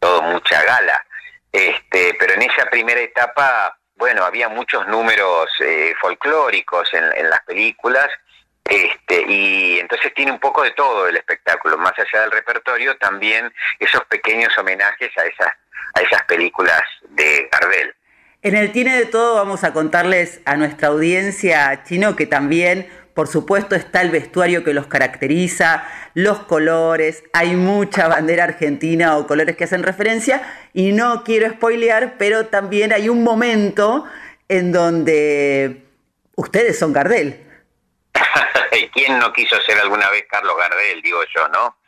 todo 0.00 0.22
mucha 0.22 0.62
gala. 0.62 1.06
Este, 1.52 2.14
pero 2.18 2.34
en 2.34 2.42
esa 2.42 2.66
primera 2.66 3.00
etapa, 3.00 3.78
bueno, 3.96 4.24
había 4.24 4.48
muchos 4.48 4.86
números 4.86 5.48
eh, 5.60 5.94
folclóricos 6.00 6.88
en, 6.92 7.30
las 7.30 7.42
películas, 7.44 8.08
este, 8.64 9.22
y 9.26 9.78
entonces 9.78 10.12
tiene 10.14 10.32
un 10.32 10.38
poco 10.38 10.62
de 10.62 10.72
todo 10.72 11.08
el 11.08 11.16
espectáculo, 11.16 11.78
más 11.78 11.94
allá 11.98 12.22
del 12.22 12.30
repertorio, 12.30 12.96
también 12.98 13.52
esos 13.78 14.04
pequeños 14.04 14.56
homenajes 14.58 15.10
a 15.16 15.24
esas, 15.24 15.52
a 15.94 16.00
esas 16.02 16.22
películas 16.24 16.82
de 17.10 17.48
Gardel. 17.50 17.94
En 18.42 18.54
el 18.54 18.70
Tiene 18.70 18.96
de 18.96 19.06
Todo 19.06 19.36
vamos 19.36 19.64
a 19.64 19.72
contarles 19.72 20.40
a 20.44 20.56
nuestra 20.56 20.88
audiencia 20.88 21.82
chino 21.84 22.16
que 22.16 22.26
también, 22.26 22.88
por 23.14 23.28
supuesto, 23.28 23.74
está 23.74 24.02
el 24.02 24.10
vestuario 24.10 24.62
que 24.62 24.74
los 24.74 24.86
caracteriza, 24.86 25.88
los 26.14 26.40
colores, 26.40 27.24
hay 27.32 27.56
mucha 27.56 28.08
bandera 28.08 28.44
argentina 28.44 29.16
o 29.16 29.26
colores 29.26 29.56
que 29.56 29.64
hacen 29.64 29.82
referencia 29.82 30.42
y 30.76 30.92
no 30.92 31.24
quiero 31.24 31.48
spoilear, 31.48 32.18
pero 32.18 32.48
también 32.48 32.92
hay 32.92 33.08
un 33.08 33.24
momento 33.24 34.04
en 34.46 34.72
donde 34.72 35.86
ustedes 36.34 36.78
son 36.78 36.92
Gardel. 36.92 37.42
¿Quién 38.92 39.18
no 39.18 39.32
quiso 39.32 39.58
ser 39.62 39.78
alguna 39.78 40.10
vez 40.10 40.26
Carlos 40.30 40.54
Gardel, 40.58 41.00
digo 41.00 41.20
yo, 41.34 41.48
no? 41.48 41.78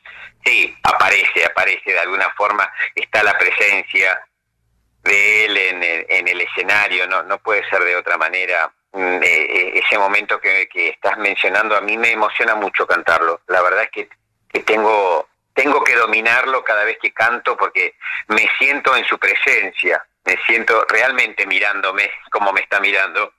Sí, 0.43 0.74
aparece, 0.84 1.45
aparece 1.45 1.93
de 1.93 1.99
alguna 1.99 2.30
forma, 2.30 2.72
está 2.95 3.22
la 3.22 3.36
presencia, 3.36 4.18
de 5.03 5.45
él 5.45 5.57
en 5.59 5.82
el, 5.82 6.07
en 6.09 6.28
el 6.28 6.41
escenario, 6.41 7.07
no, 7.07 7.22
no 7.24 7.39
puede 7.41 7.68
ser 7.68 7.84
de 7.84 7.95
otra 7.95 8.16
manera. 8.16 8.72
Mm, 8.93 9.22
eh, 9.22 9.22
eh, 9.22 9.82
ese 9.84 9.99
momento 9.99 10.41
que, 10.41 10.66
estás 10.72 11.18
mencionando 11.18 11.76
a 11.76 11.82
mí 11.82 11.99
me 11.99 12.12
emociona 12.12 12.55
mucho 12.55 12.86
cantarlo. 12.86 13.43
La 13.49 13.61
verdad 13.61 13.82
es 13.82 14.09
que 14.49 14.61
tengo, 14.61 15.28
tengo 15.59 15.82
que 15.82 15.96
dominarlo 15.96 16.62
cada 16.62 16.84
vez 16.84 16.98
que 17.02 17.12
canto 17.12 17.56
porque 17.56 17.96
me 18.28 18.48
siento 18.61 18.96
en 18.96 19.04
su 19.04 19.18
presencia, 19.18 20.00
me 20.24 20.36
siento 20.46 20.86
realmente 20.88 21.46
mirándome 21.46 22.09
como 22.30 22.52
me 22.52 22.61
está 22.61 22.78
mirando. 22.78 23.32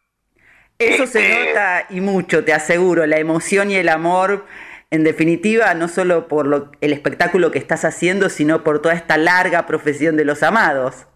Eso 0.78 1.08
se 1.08 1.22
este, 1.22 1.48
nota 1.48 1.86
y 1.90 2.02
mucho, 2.02 2.44
te 2.44 2.52
aseguro, 2.52 3.06
la 3.06 3.20
emoción 3.20 3.72
y 3.72 3.76
el 3.76 3.88
amor, 3.88 4.46
en 4.92 5.06
definitiva, 5.06 5.74
no 5.76 5.88
solo 5.88 6.28
por 6.28 6.46
lo, 6.46 6.72
el 6.82 6.92
espectáculo 6.92 7.52
que 7.52 7.60
estás 7.60 7.86
haciendo, 7.86 8.28
sino 8.28 8.66
por 8.66 8.82
toda 8.82 8.96
esta 8.96 9.16
larga 9.16 9.66
profesión 9.66 10.18
de 10.18 10.26
los 10.26 10.44
amados. 10.44 11.08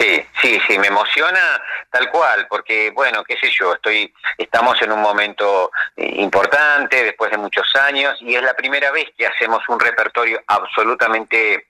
Sí, 0.00 0.26
sí, 0.40 0.60
sí, 0.66 0.78
me 0.78 0.86
emociona 0.86 1.62
tal 1.90 2.10
cual, 2.10 2.46
porque 2.48 2.90
bueno, 2.90 3.22
qué 3.22 3.36
sé 3.36 3.50
yo, 3.50 3.74
estoy, 3.74 4.10
estamos 4.38 4.80
en 4.80 4.92
un 4.92 5.02
momento 5.02 5.70
eh, 5.94 6.14
importante 6.16 7.04
después 7.04 7.30
de 7.30 7.36
muchos 7.36 7.70
años 7.76 8.16
y 8.22 8.34
es 8.34 8.42
la 8.42 8.54
primera 8.54 8.90
vez 8.92 9.10
que 9.18 9.26
hacemos 9.26 9.62
un 9.68 9.78
repertorio 9.78 10.42
absolutamente 10.46 11.66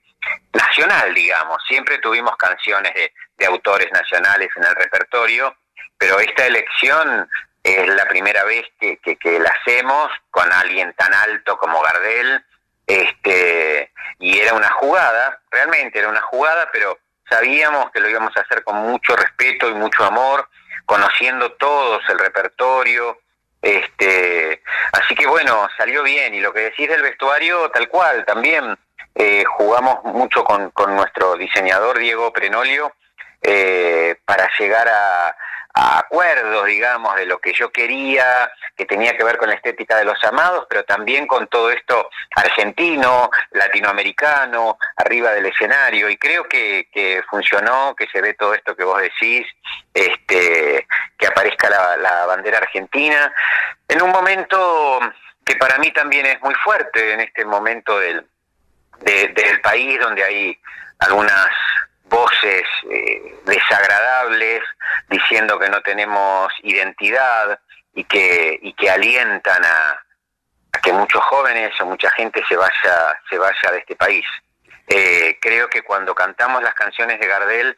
nacional, 0.53 1.13
digamos. 1.13 1.61
Siempre 1.67 1.97
tuvimos 1.97 2.37
canciones 2.37 2.93
de, 2.93 3.11
autores 3.47 3.91
nacionales 3.91 4.49
en 4.55 4.63
el 4.63 4.75
repertorio, 4.75 5.53
pero 5.97 6.19
esta 6.19 6.45
elección 6.45 7.27
es 7.63 7.87
la 7.87 8.05
primera 8.05 8.45
vez 8.45 8.63
que, 8.79 8.97
que, 8.99 9.17
que 9.17 9.39
la 9.39 9.49
hacemos 9.49 10.09
con 10.29 10.49
alguien 10.53 10.93
tan 10.93 11.13
alto 11.13 11.57
como 11.57 11.81
Gardel, 11.81 12.45
este, 12.87 13.91
y 14.19 14.39
era 14.39 14.53
una 14.53 14.69
jugada, 14.69 15.41
realmente 15.49 15.99
era 15.99 16.07
una 16.07 16.21
jugada, 16.21 16.69
pero 16.71 16.97
sabíamos 17.31 17.89
que 17.91 18.01
lo 18.01 18.09
íbamos 18.09 18.35
a 18.35 18.41
hacer 18.41 18.63
con 18.63 18.75
mucho 18.75 19.15
respeto 19.15 19.69
y 19.69 19.73
mucho 19.73 20.03
amor, 20.03 20.49
conociendo 20.85 21.53
todos 21.53 22.03
el 22.09 22.19
repertorio, 22.19 23.19
este, 23.61 24.61
así 24.91 25.15
que 25.15 25.27
bueno, 25.27 25.67
salió 25.77 26.03
bien, 26.03 26.33
y 26.33 26.41
lo 26.41 26.51
que 26.51 26.61
decís 26.61 26.89
del 26.89 27.01
vestuario, 27.01 27.69
tal 27.71 27.87
cual, 27.87 28.25
también 28.25 28.77
eh, 29.15 29.43
jugamos 29.45 30.03
mucho 30.03 30.43
con, 30.43 30.71
con, 30.71 30.95
nuestro 30.95 31.35
diseñador 31.35 31.99
Diego 31.99 32.33
Prenolio 32.33 32.93
eh, 33.41 34.15
para 34.25 34.49
llegar 34.57 34.87
a, 34.87 35.35
a 35.73 35.99
acuerdos, 35.99 36.65
digamos, 36.65 37.15
de 37.15 37.25
lo 37.25 37.39
que 37.39 37.53
yo 37.53 37.71
quería, 37.71 38.51
que 38.75 38.85
tenía 38.85 39.15
que 39.15 39.23
ver 39.23 39.37
con 39.37 39.49
la 39.49 39.55
estética 39.55 39.97
de 39.97 40.05
los 40.05 40.21
amados, 40.23 40.65
pero 40.69 40.83
también 40.83 41.27
con 41.27 41.47
todo 41.47 41.71
esto 41.71 42.09
argentino, 42.35 43.29
latinoamericano, 43.51 44.77
arriba 44.97 45.31
del 45.31 45.45
escenario. 45.45 46.09
Y 46.09 46.17
creo 46.17 46.47
que, 46.47 46.89
que 46.91 47.23
funcionó, 47.29 47.95
que 47.95 48.07
se 48.07 48.21
ve 48.21 48.33
todo 48.33 48.53
esto 48.53 48.75
que 48.75 48.83
vos 48.83 49.01
decís, 49.01 49.47
este, 49.93 50.87
que 51.17 51.27
aparezca 51.27 51.69
la, 51.69 52.25
bandera 52.25 52.59
argentina, 52.59 53.33
en 53.87 54.01
un 54.01 54.11
momento 54.11 54.99
que 55.45 55.55
para 55.55 55.77
mí 55.79 55.91
también 55.91 56.25
es 56.25 56.41
muy 56.41 56.53
fuerte, 56.55 57.13
en 57.13 57.19
este 57.21 57.43
momento 57.45 57.99
del, 57.99 58.25
de, 58.99 59.29
del 59.29 59.59
país 59.61 59.99
donde 59.99 60.23
hay 60.23 60.57
algunas 60.99 61.49
voces 62.11 62.63
eh, 62.91 63.39
desagradables 63.45 64.61
diciendo 65.09 65.57
que 65.57 65.69
no 65.69 65.81
tenemos 65.81 66.53
identidad 66.61 67.59
y 67.95 68.03
que, 68.03 68.59
y 68.61 68.73
que 68.73 68.91
alientan 68.91 69.63
a, 69.63 70.03
que 70.83 70.93
muchos 70.93 71.23
jóvenes 71.23 71.71
o 71.79 71.85
mucha 71.85 72.11
gente 72.11 72.43
se 72.47 72.55
vaya, 72.55 73.19
se 73.29 73.37
vaya 73.37 73.71
de 73.71 73.79
este 73.79 73.95
país. 73.95 74.25
Eh, 74.87 75.37
creo 75.41 75.69
que 75.69 75.83
cuando 75.83 76.13
cantamos 76.13 76.61
las 76.61 76.73
canciones 76.73 77.19
de 77.19 77.27
Gardel, 77.27 77.77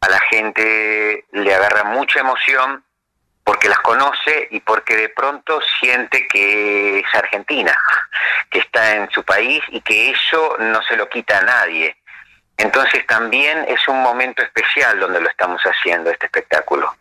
a 0.00 0.08
la 0.08 0.20
gente 0.30 1.24
le 1.32 1.54
agarra 1.54 1.84
mucha 1.84 2.20
emoción 2.20 2.84
porque 3.42 3.68
las 3.68 3.80
conoce 3.80 4.48
y 4.50 4.60
porque 4.60 4.96
de 4.96 5.08
pronto 5.10 5.60
siente 5.80 6.26
que 6.28 7.00
es 7.00 7.14
argentina, 7.14 7.76
que 8.50 8.60
está 8.60 8.96
en 8.96 9.10
su 9.10 9.22
país 9.24 9.62
y 9.68 9.80
que 9.82 10.10
eso 10.10 10.56
no 10.58 10.82
se 10.82 10.96
lo 10.96 11.08
quita 11.08 11.38
a 11.38 11.42
nadie. 11.42 11.96
Entonces 12.56 13.06
también 13.06 13.64
es 13.68 13.86
un 13.88 14.00
momento 14.02 14.42
especial 14.42 15.00
donde 15.00 15.20
lo 15.20 15.28
estamos 15.28 15.60
haciendo, 15.62 16.10
este 16.10 16.26
espectáculo. 16.26 16.94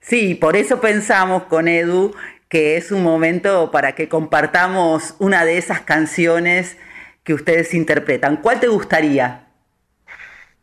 Sí, 0.00 0.34
por 0.34 0.56
eso 0.56 0.80
pensamos 0.80 1.44
con 1.44 1.68
Edu 1.68 2.14
que 2.48 2.76
es 2.76 2.92
un 2.92 3.02
momento 3.02 3.70
para 3.70 3.94
que 3.94 4.08
compartamos 4.08 5.14
una 5.18 5.44
de 5.44 5.58
esas 5.58 5.80
canciones 5.80 6.76
que 7.24 7.34
ustedes 7.34 7.74
interpretan. 7.74 8.36
¿Cuál 8.36 8.60
te 8.60 8.68
gustaría? 8.68 9.46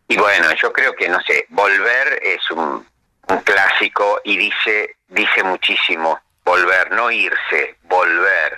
Y 0.07 0.17
bueno, 0.17 0.47
yo 0.61 0.71
creo 0.71 0.95
que, 0.95 1.09
no 1.09 1.19
sé, 1.21 1.45
Volver 1.49 2.19
es 2.21 2.49
un, 2.51 2.85
un 3.27 3.37
clásico 3.39 4.21
y 4.23 4.37
dice, 4.37 4.95
dice 5.07 5.43
muchísimo. 5.43 6.19
Volver, 6.45 6.91
no 6.91 7.09
irse, 7.09 7.75
volver. 7.83 8.57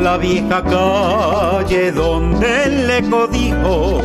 la 0.00 0.16
vieja 0.16 0.62
calle 0.62 1.92
donde 1.92 2.64
el 2.64 2.90
eco 2.90 3.26
dijo, 3.26 4.00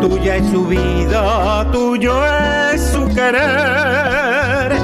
tuya 0.00 0.36
es 0.36 0.50
su 0.50 0.66
vida, 0.66 1.70
tuyo 1.72 2.14
es 2.72 2.80
su 2.82 3.06
querer, 3.08 4.76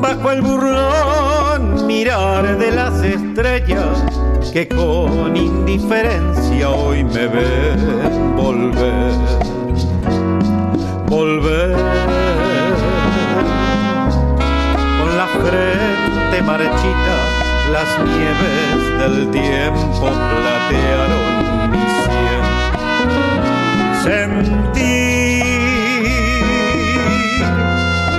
bajo 0.00 0.30
el 0.30 0.42
burrón 0.42 1.86
mirar 1.86 2.58
de 2.58 2.70
las 2.70 3.02
estrellas, 3.02 4.04
que 4.52 4.68
con 4.68 5.36
indiferencia 5.36 6.70
hoy 6.70 7.04
me 7.04 7.26
ven 7.26 8.36
volver, 8.36 9.12
volver. 11.08 11.74
Con 15.00 15.16
la 15.16 15.26
frente 15.26 16.42
marchita, 16.42 17.23
las 17.72 17.98
nieves 17.98 18.76
del 18.98 19.30
tiempo 19.30 20.10
platearon 20.30 21.70
mi 21.70 21.84
sien. 22.04 22.44
Sentí 24.02 25.42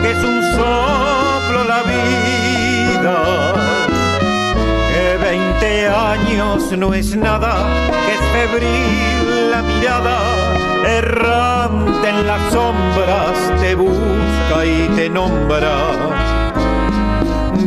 que 0.02 0.10
es 0.12 0.24
un 0.24 0.42
soplo 0.56 1.64
la 1.64 1.82
vida 1.84 2.06
Veinte 5.26 5.88
años 5.88 6.72
no 6.78 6.94
es 6.94 7.16
nada, 7.16 7.66
que 8.06 8.14
es 8.14 8.22
febril 8.50 9.50
la 9.50 9.64
mirada, 9.64 10.20
errante 10.86 12.10
en 12.10 12.28
las 12.28 12.54
sombras, 12.54 13.60
te 13.60 13.74
busca 13.74 14.66
y 14.66 14.88
te 14.96 15.10
nombra. 15.10 15.74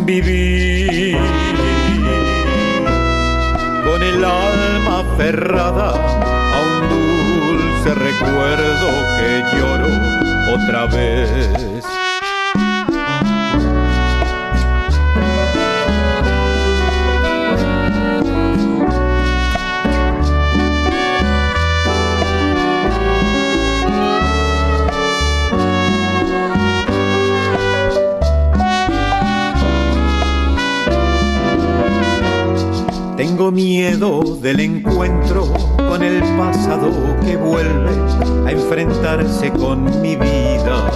Vivir 0.05 0.78
aferrada 5.18 5.90
a 5.90 6.60
un 6.60 6.88
dulce 6.88 7.92
recuerdo 7.92 8.88
que 9.18 9.44
lloro 9.56 9.88
otra 10.54 10.86
vez. 10.86 12.07
Tengo 33.39 33.53
miedo 33.53 34.36
del 34.43 34.59
encuentro 34.59 35.53
con 35.76 36.03
el 36.03 36.20
pasado 36.36 36.91
que 37.24 37.36
vuelve 37.36 37.93
a 38.45 38.51
enfrentarse 38.51 39.53
con 39.53 39.84
mi 40.03 40.16
vida. 40.16 40.91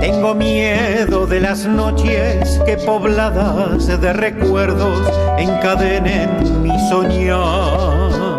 Tengo 0.00 0.36
miedo 0.36 1.26
de 1.26 1.40
las 1.40 1.66
noches 1.66 2.60
que 2.66 2.76
pobladas 2.76 3.88
de 3.88 4.12
recuerdos 4.12 5.10
encadenen 5.38 6.62
mi 6.62 6.78
soñar. 6.88 8.38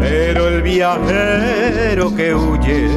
Pero 0.00 0.48
el 0.48 0.62
viajero 0.62 2.16
que 2.16 2.34
huye 2.34 2.88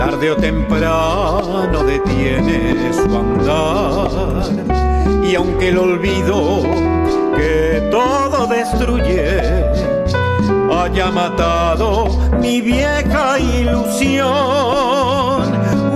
tarde 0.00 0.32
o 0.32 0.36
temprano 0.36 1.84
detiene 1.84 2.92
su 2.92 3.16
andar 3.16 4.81
y 5.22 5.34
aunque 5.34 5.68
el 5.68 5.78
olvido 5.78 6.62
que 7.36 7.88
todo 7.90 8.46
destruye 8.46 9.40
haya 10.72 11.10
matado 11.10 12.08
mi 12.40 12.60
vieja 12.60 13.38
ilusión, 13.38 14.28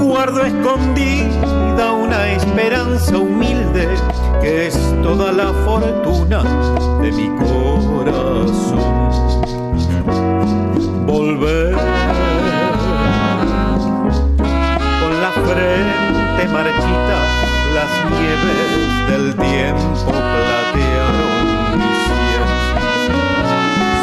guardo 0.01 0.43
escondida 0.43 1.93
una 1.93 2.33
esperanza 2.33 3.19
humilde 3.19 3.89
que 4.41 4.69
es 4.69 4.79
toda 5.03 5.33
la 5.33 5.53
fortuna 5.65 6.43
de 7.01 7.13
mi 7.13 7.29
corazón. 7.37 8.77
Volver 11.07 11.73
con 15.01 15.21
la 15.21 15.31
frente 15.33 16.49
marchita 16.53 17.19
las 17.75 17.91
nieves 18.11 18.86
del 19.09 19.35
tiempo 19.37 20.13
platearon. 20.13 21.47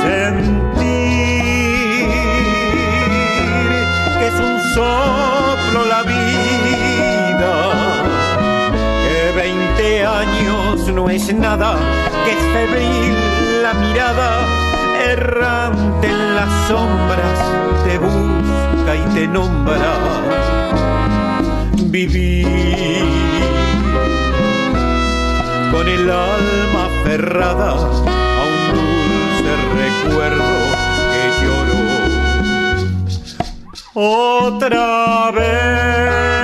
Sentir 0.03 0.87
que 4.19 4.25
es 4.27 4.37
un 4.39 4.55
soplo 4.73 5.79
la 5.89 6.01
vida, 6.03 7.53
que 9.03 9.17
veinte 9.35 10.05
años 10.05 10.87
no 10.93 11.09
es 11.09 11.33
nada, 11.33 11.77
que 12.25 12.31
es 12.31 12.43
febril 12.53 13.15
la 13.63 13.73
mirada, 13.73 14.29
errante 15.11 16.07
en 16.07 16.35
las 16.35 16.67
sombras, 16.67 17.39
te 17.85 17.97
busca 17.97 18.95
y 18.95 19.13
te 19.13 19.27
nombra. 19.27 19.93
Vivir 21.85 23.05
con 25.73 25.87
el 25.87 26.07
alma 26.09 26.85
aferrada 26.85 27.71
a 27.71 28.43
un 28.43 28.59
dulce 28.75 29.53
recuerdo 29.81 30.53
que 31.11 31.23
lloro 31.43 31.79
otra 33.95 35.31
vez. 35.31 36.42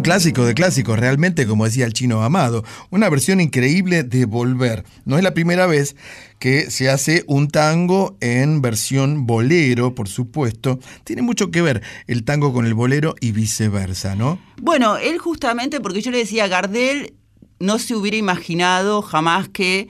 Un 0.00 0.04
clásico 0.04 0.46
de 0.46 0.54
clásicos, 0.54 0.98
realmente, 0.98 1.46
como 1.46 1.66
decía 1.66 1.84
el 1.84 1.92
chino 1.92 2.22
amado. 2.22 2.64
Una 2.88 3.10
versión 3.10 3.38
increíble 3.38 4.02
de 4.02 4.24
Volver. 4.24 4.82
No 5.04 5.18
es 5.18 5.22
la 5.22 5.34
primera 5.34 5.66
vez 5.66 5.94
que 6.38 6.70
se 6.70 6.88
hace 6.88 7.22
un 7.26 7.48
tango 7.48 8.16
en 8.22 8.62
versión 8.62 9.26
bolero, 9.26 9.94
por 9.94 10.08
supuesto. 10.08 10.78
Tiene 11.04 11.20
mucho 11.20 11.50
que 11.50 11.60
ver 11.60 11.82
el 12.06 12.24
tango 12.24 12.54
con 12.54 12.64
el 12.64 12.72
bolero 12.72 13.14
y 13.20 13.32
viceversa, 13.32 14.14
¿no? 14.14 14.38
Bueno, 14.56 14.96
él 14.96 15.18
justamente, 15.18 15.80
porque 15.80 16.00
yo 16.00 16.10
le 16.10 16.16
decía, 16.16 16.48
Gardel 16.48 17.12
no 17.58 17.78
se 17.78 17.94
hubiera 17.94 18.16
imaginado 18.16 19.02
jamás 19.02 19.50
que 19.50 19.88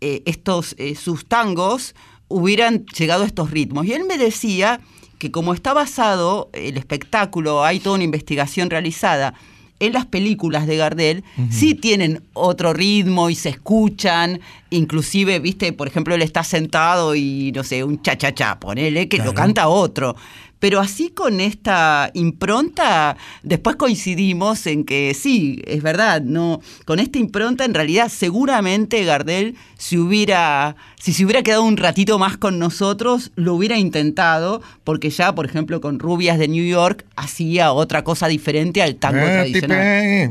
eh, 0.00 0.22
estos, 0.24 0.74
eh, 0.78 0.94
sus 0.94 1.28
tangos 1.28 1.94
hubieran 2.28 2.86
llegado 2.96 3.24
a 3.24 3.26
estos 3.26 3.50
ritmos. 3.50 3.84
Y 3.84 3.92
él 3.92 4.04
me 4.04 4.16
decía 4.16 4.80
que 5.20 5.30
como 5.30 5.52
está 5.52 5.74
basado 5.74 6.48
el 6.54 6.78
espectáculo, 6.78 7.62
hay 7.62 7.78
toda 7.78 7.96
una 7.96 8.04
investigación 8.04 8.70
realizada 8.70 9.34
en 9.78 9.92
las 9.92 10.06
películas 10.06 10.66
de 10.66 10.78
Gardel 10.78 11.24
uh 11.36 11.42
-huh. 11.42 11.50
sí 11.50 11.74
tienen 11.74 12.22
otro 12.32 12.72
ritmo 12.72 13.28
y 13.28 13.34
se 13.34 13.50
escuchan, 13.50 14.40
inclusive, 14.70 15.38
viste, 15.38 15.74
por 15.74 15.88
ejemplo, 15.88 16.14
él 16.14 16.22
está 16.22 16.42
sentado 16.42 17.14
y, 17.14 17.52
no 17.54 17.64
sé, 17.64 17.84
un 17.84 18.00
cha-cha-cha, 18.00 18.58
ponele, 18.60 19.08
que 19.08 19.18
claro. 19.18 19.32
lo 19.32 19.34
canta 19.34 19.68
otro. 19.68 20.16
Pero 20.60 20.78
así 20.78 21.10
con 21.10 21.40
esta 21.40 22.10
impronta, 22.14 23.16
después 23.42 23.76
coincidimos 23.76 24.66
en 24.66 24.84
que 24.84 25.14
sí, 25.14 25.62
es 25.66 25.82
verdad, 25.82 26.22
no, 26.22 26.60
con 26.84 27.00
esta 27.00 27.18
impronta 27.18 27.64
en 27.64 27.74
realidad 27.74 28.08
seguramente 28.08 29.04
Gardel 29.04 29.56
si 29.80 29.96
hubiera, 29.96 30.76
si 31.00 31.14
se 31.14 31.24
hubiera 31.24 31.42
quedado 31.42 31.64
un 31.64 31.78
ratito 31.78 32.18
más 32.18 32.36
con 32.36 32.58
nosotros, 32.58 33.32
lo 33.34 33.54
hubiera 33.54 33.78
intentado, 33.78 34.60
porque 34.84 35.08
ya, 35.08 35.34
por 35.34 35.46
ejemplo, 35.46 35.80
con 35.80 35.98
Rubias 35.98 36.38
de 36.38 36.48
New 36.48 36.66
York 36.66 37.06
hacía 37.16 37.72
otra 37.72 38.04
cosa 38.04 38.28
diferente 38.28 38.82
al 38.82 38.96
tango 38.96 39.24
tradicional. 39.24 40.28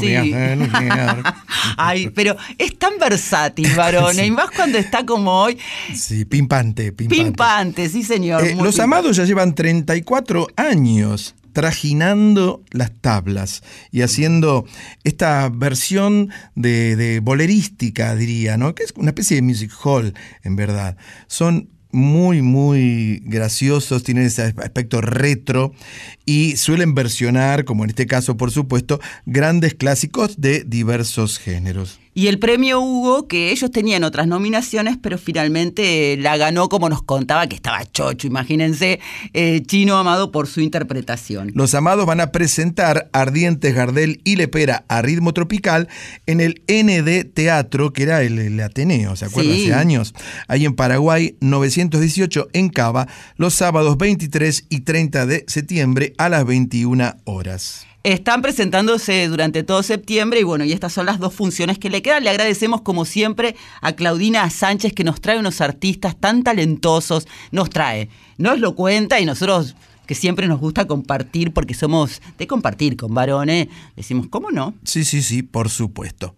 Sí. 0.00 0.14
Ay, 1.76 2.08
pero 2.10 2.36
es 2.56 2.78
tan 2.78 3.00
versátil, 3.00 3.74
varón, 3.74 4.14
sí. 4.14 4.22
y 4.22 4.30
más 4.30 4.52
cuando 4.52 4.78
está 4.78 5.04
como 5.04 5.32
hoy. 5.42 5.58
Sí, 5.92 6.24
pimpante, 6.24 6.92
pimpante. 6.92 7.24
Pimpante, 7.24 7.88
sí, 7.88 8.04
señor. 8.04 8.44
Eh, 8.44 8.54
los 8.54 8.78
amados 8.84 9.16
ya 9.16 9.24
llevan 9.24 9.54
34 9.54 10.46
años 10.56 11.34
trajinando 11.54 12.62
las 12.70 12.92
tablas 12.92 13.62
y 13.90 14.02
haciendo 14.02 14.66
esta 15.04 15.48
versión 15.48 16.30
de, 16.54 16.94
de, 16.96 17.20
bolerística, 17.20 18.14
diría, 18.14 18.58
¿no? 18.58 18.74
Que 18.74 18.82
es 18.82 18.92
una 18.96 19.10
especie 19.10 19.36
de 19.36 19.42
music 19.42 19.72
hall, 19.82 20.12
en 20.42 20.56
verdad. 20.56 20.98
Son 21.28 21.70
muy, 21.92 22.42
muy 22.42 23.22
graciosos, 23.24 24.02
tienen 24.02 24.26
ese 24.26 24.42
aspecto 24.42 25.00
retro 25.00 25.72
y 26.26 26.56
suelen 26.56 26.94
versionar, 26.94 27.64
como 27.64 27.84
en 27.84 27.90
este 27.90 28.06
caso, 28.06 28.36
por 28.36 28.50
supuesto, 28.50 29.00
grandes 29.24 29.74
clásicos 29.74 30.40
de 30.40 30.64
diversos 30.64 31.38
géneros. 31.38 32.00
Y 32.16 32.28
el 32.28 32.38
premio 32.38 32.80
Hugo, 32.80 33.26
que 33.26 33.50
ellos 33.50 33.72
tenían 33.72 34.04
otras 34.04 34.28
nominaciones, 34.28 34.96
pero 35.02 35.18
finalmente 35.18 36.16
la 36.16 36.36
ganó 36.36 36.68
como 36.68 36.88
nos 36.88 37.02
contaba 37.02 37.48
que 37.48 37.56
estaba 37.56 37.84
chocho, 37.84 38.28
imagínense, 38.28 39.00
eh, 39.32 39.62
Chino 39.66 39.96
Amado 39.96 40.30
por 40.30 40.46
su 40.46 40.60
interpretación. 40.60 41.50
Los 41.54 41.74
Amados 41.74 42.06
van 42.06 42.20
a 42.20 42.30
presentar 42.30 43.10
Ardientes, 43.12 43.74
Gardel 43.74 44.20
y 44.22 44.36
Lepera 44.36 44.84
a 44.88 45.02
ritmo 45.02 45.32
tropical 45.32 45.88
en 46.26 46.40
el 46.40 46.62
ND 46.68 47.24
Teatro, 47.34 47.92
que 47.92 48.04
era 48.04 48.22
el, 48.22 48.38
el 48.38 48.60
Ateneo, 48.60 49.16
¿se 49.16 49.24
acuerdan? 49.24 49.56
Sí. 49.56 49.64
Hace 49.64 49.74
años. 49.74 50.14
Ahí 50.46 50.64
en 50.66 50.74
Paraguay, 50.74 51.36
918 51.40 52.48
en 52.52 52.68
Cava, 52.68 53.08
los 53.36 53.54
sábados 53.54 53.98
23 53.98 54.66
y 54.68 54.80
30 54.82 55.26
de 55.26 55.44
septiembre 55.48 56.12
a 56.18 56.28
las 56.28 56.44
21 56.46 57.16
horas. 57.24 57.86
Están 58.04 58.42
presentándose 58.42 59.26
durante 59.28 59.62
todo 59.62 59.82
septiembre 59.82 60.38
y 60.38 60.42
bueno, 60.42 60.66
y 60.66 60.72
estas 60.72 60.92
son 60.92 61.06
las 61.06 61.18
dos 61.18 61.32
funciones 61.32 61.78
que 61.78 61.88
le 61.88 62.02
quedan. 62.02 62.22
Le 62.22 62.28
agradecemos 62.28 62.82
como 62.82 63.06
siempre 63.06 63.56
a 63.80 63.92
Claudina 63.92 64.48
Sánchez 64.50 64.92
que 64.92 65.04
nos 65.04 65.22
trae 65.22 65.38
unos 65.38 65.62
artistas 65.62 66.14
tan 66.14 66.42
talentosos, 66.42 67.26
nos 67.50 67.70
trae, 67.70 68.10
nos 68.36 68.60
lo 68.60 68.74
cuenta 68.74 69.20
y 69.20 69.24
nosotros 69.24 69.74
que 70.06 70.14
siempre 70.14 70.48
nos 70.48 70.60
gusta 70.60 70.86
compartir 70.86 71.54
porque 71.54 71.72
somos 71.72 72.20
de 72.36 72.46
compartir 72.46 72.98
con 72.98 73.14
varones, 73.14 73.68
decimos, 73.96 74.26
¿cómo 74.28 74.50
no? 74.50 74.74
Sí, 74.84 75.02
sí, 75.02 75.22
sí, 75.22 75.42
por 75.42 75.70
supuesto. 75.70 76.36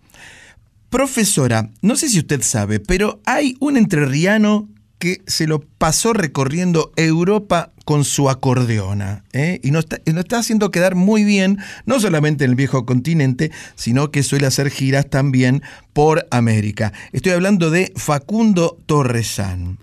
Profesora, 0.89 1.71
no 1.83 1.97
sé 1.97 2.09
si 2.09 2.21
usted 2.21 2.43
sabe, 2.43 2.79
pero 2.79 3.21
hay 3.27 3.57
un 3.59 3.77
entrerriano 3.77 4.69
que 4.99 5.23
se 5.27 5.47
lo 5.47 5.61
pasó 5.61 6.13
recorriendo 6.13 6.93
Europa 6.97 7.73
con 7.85 8.05
su 8.05 8.29
acordeona. 8.29 9.25
¿eh? 9.33 9.61
Y 9.63 9.71
nos 9.71 9.85
está, 9.85 10.01
está 10.05 10.39
haciendo 10.39 10.71
quedar 10.71 10.97
muy 10.97 11.25
bien, 11.25 11.59
no 11.85 12.01
solamente 12.01 12.45
en 12.45 12.51
el 12.51 12.57
viejo 12.57 12.85
continente, 12.85 13.53
sino 13.77 14.11
que 14.11 14.23
suele 14.23 14.47
hacer 14.47 14.71
giras 14.71 15.09
también 15.09 15.63
por 15.93 16.27
América. 16.31 16.93
Estoy 17.13 17.33
hablando 17.33 17.71
de 17.71 17.93
Facundo 17.95 18.77
Torresán. 18.87 19.79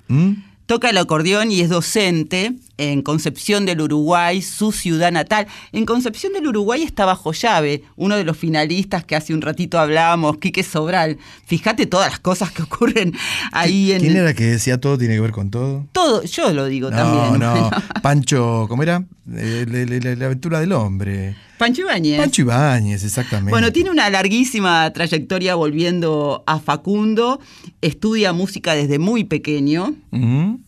Toca 0.65 0.89
el 0.89 0.97
acordeón 0.97 1.51
y 1.51 1.61
es 1.61 1.69
docente 1.69 2.53
en 2.77 3.01
Concepción 3.01 3.65
del 3.65 3.81
Uruguay, 3.81 4.41
su 4.41 4.71
ciudad 4.71 5.11
natal. 5.11 5.47
En 5.71 5.85
Concepción 5.85 6.33
del 6.33 6.47
Uruguay 6.47 6.81
está 6.83 7.05
bajo 7.05 7.31
llave, 7.31 7.83
uno 7.95 8.15
de 8.15 8.23
los 8.23 8.37
finalistas 8.37 9.05
que 9.05 9.15
hace 9.15 9.33
un 9.33 9.41
ratito 9.41 9.79
hablábamos, 9.79 10.37
Quique 10.37 10.63
Sobral. 10.63 11.17
Fíjate 11.45 11.85
todas 11.85 12.09
las 12.09 12.19
cosas 12.19 12.51
que 12.51 12.63
ocurren 12.63 13.13
ahí 13.51 13.91
en 13.91 14.01
¿Quién 14.01 14.17
era 14.17 14.33
que 14.33 14.45
decía 14.45 14.79
todo 14.79 14.97
tiene 14.97 15.13
que 15.15 15.21
ver 15.21 15.31
con 15.31 15.51
todo? 15.51 15.85
todo. 15.91 16.23
Yo 16.23 16.51
lo 16.51 16.65
digo 16.65 16.89
No, 16.89 16.97
también. 16.97 17.39
no, 17.39 17.69
Pancho, 18.01 18.65
¿cómo 18.67 18.83
era? 18.83 19.03
Eh, 19.35 19.65
la, 20.17 20.25
aventura 20.25 20.59
del 20.59 20.71
hombre. 20.73 21.35
Pancho 21.57 21.81
Ibáñez. 21.83 22.19
Pancho 22.19 22.41
Ibáñez, 22.41 23.03
exactamente. 23.05 23.51
Bueno, 23.51 23.71
tiene 23.71 23.89
una 23.91 24.09
larguísima 24.09 24.91
trayectoria 24.91 25.55
volviendo 25.55 26.43
a 26.45 26.59
Facundo. 26.59 27.39
Estudia 27.81 28.33
música 28.33 28.73
desde 28.73 28.99
muy 28.99 29.23
pequeño 29.23 29.93
Ujú. 30.11 30.59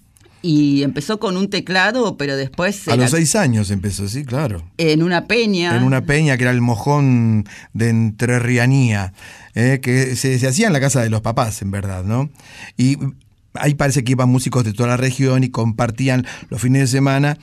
Y 0.46 0.84
empezó 0.84 1.20
con 1.20 1.38
un 1.38 1.50
teclado, 1.50 2.18
pero 2.18 2.38
después 2.38 2.88
A 2.88 2.96
los 2.96 3.12
seis 3.12 3.36
años 3.36 3.72
empezó, 3.72 4.08
sí, 4.08 4.24
claro. 4.24 4.64
en 4.78 5.02
una 5.02 5.26
peña. 5.26 5.76
En 5.76 5.84
una 5.84 6.06
peña 6.06 6.38
que 6.38 6.44
era 6.44 6.52
el 6.52 6.62
mojón 6.62 7.46
de 7.74 7.90
entrerrianía, 7.90 9.14
eh, 9.56 9.80
que 9.82 10.16
se, 10.16 10.38
se 10.38 10.48
hacía 10.48 10.68
en 10.68 10.74
la 10.74 10.80
casa 10.80 11.02
de 11.02 11.10
los 11.10 11.22
papás, 11.22 11.62
en 11.64 11.72
verdad, 11.72 12.04
¿no? 12.04 12.30
Y 12.78 12.98
ahí 13.56 13.74
parece 13.74 14.04
que 14.04 14.12
iban 14.12 14.30
músicos 14.30 14.64
de 14.64 14.74
toda 14.74 14.90
la 14.90 14.98
región 14.98 15.44
y 15.44 15.50
compartían 15.50 16.28
los 16.50 16.62
fines 16.62 16.82
de 16.82 16.88
semana 16.88 17.38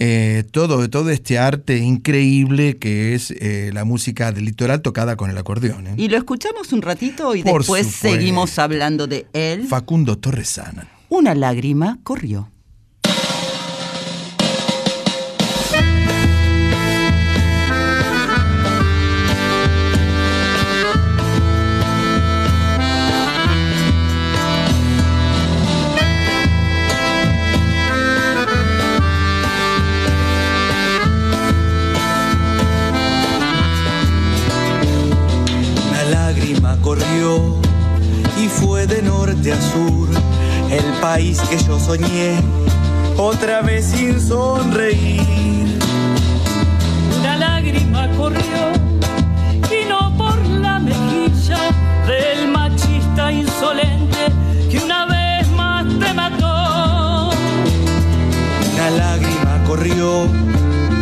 eh, 0.00 0.44
todo, 0.52 0.88
todo 0.88 1.10
este 1.10 1.38
arte 1.38 1.78
increíble 1.78 2.76
que 2.78 3.14
es 3.14 3.32
eh, 3.32 3.70
la 3.72 3.84
música 3.84 4.30
del 4.30 4.44
litoral 4.44 4.80
tocada 4.80 5.16
con 5.16 5.30
el 5.30 5.38
acordeón. 5.38 5.88
¿eh? 5.88 5.94
Y 5.96 6.08
lo 6.08 6.16
escuchamos 6.16 6.72
un 6.72 6.82
ratito 6.82 7.34
y 7.34 7.42
Por 7.42 7.60
después 7.62 7.86
supuesto. 7.86 8.08
seguimos 8.16 8.58
hablando 8.58 9.06
de 9.06 9.26
él. 9.32 9.66
Facundo 9.66 10.16
Torresana. 10.18 10.97
Una 11.10 11.34
lágrima 11.34 11.98
corrió. 12.02 12.50
El 40.78 40.92
país 41.00 41.40
que 41.50 41.58
yo 41.58 41.78
soñé, 41.78 42.40
otra 43.16 43.62
vez 43.62 43.86
sin 43.86 44.20
sonreír. 44.20 45.78
Una 47.18 47.36
lágrima 47.36 48.08
corrió 48.16 48.60
y 49.70 49.88
no 49.88 50.16
por 50.16 50.36
la 50.46 50.78
mejilla 50.78 51.58
del 52.06 52.48
machista 52.48 53.32
insolente 53.32 54.32
que 54.70 54.78
una 54.78 55.06
vez 55.06 55.48
más 55.50 55.86
te 55.98 56.14
mató. 56.14 57.30
Una 58.74 58.90
lágrima 58.90 59.64
corrió 59.66 60.26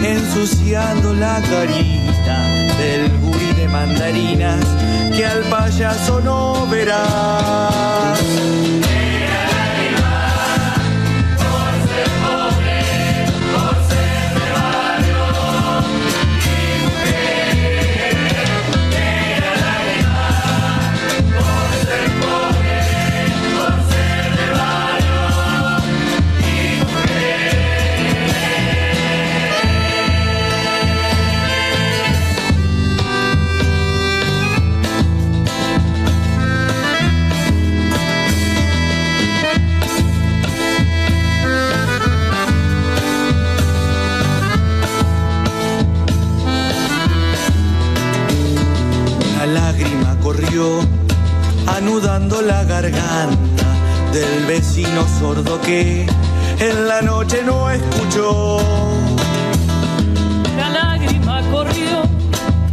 ensuciando 0.02 1.14
la 1.14 1.40
carita 1.42 2.38
del 2.78 3.10
gurí 3.18 3.52
de 3.56 3.68
mandarinas 3.68 4.64
que 5.16 5.24
al 5.26 5.42
payaso 5.44 6.20
no 6.20 6.66
verá. 6.68 8.14
Corrió 50.36 50.80
anudando 51.66 52.42
la 52.42 52.62
garganta 52.64 53.64
del 54.12 54.44
vecino 54.46 55.06
sordo 55.18 55.58
que 55.62 56.06
en 56.58 56.88
la 56.88 57.00
noche 57.00 57.42
no 57.42 57.70
escuchó. 57.70 58.58
La 60.58 60.68
lágrima 60.68 61.40
corrió 61.50 62.02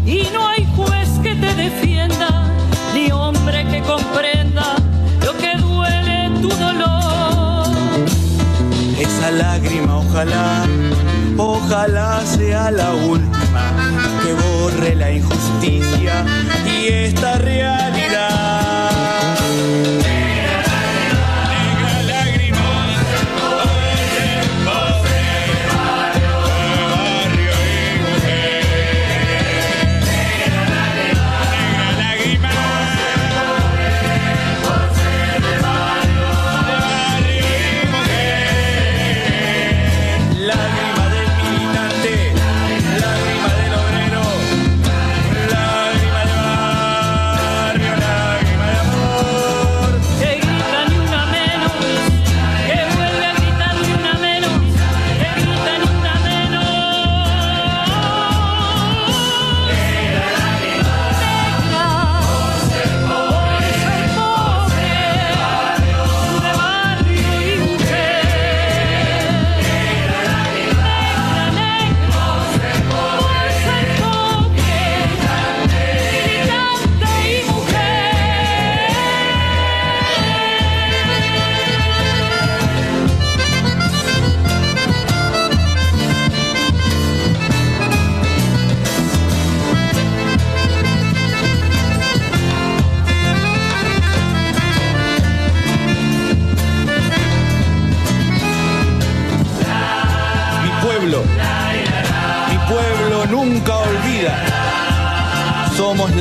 y 0.05 0.28
no 0.34 0.45
hay 0.45 0.68
juez 0.76 1.09
que 1.22 1.36
te 1.36 1.53
defienda, 1.55 2.51
ni 2.93 3.11
hombre 3.11 3.66
que 3.72 3.82
comprenda 3.82 4.76
lo 5.26 5.38
que 5.38 5.55
duele 5.55 6.32
tu 6.41 6.49
dolor. 6.49 7.68
Esa 8.99 9.32
lágrima 9.32 9.99
ojalá, 9.99 10.66
ojalá 11.38 12.22
sea 12.26 12.72
la 12.72 12.93
última 12.93 13.43
la 14.91 15.11
injusticia 15.11 16.25
y 16.65 16.88
esta 16.88 17.38
realidad. 17.38 17.82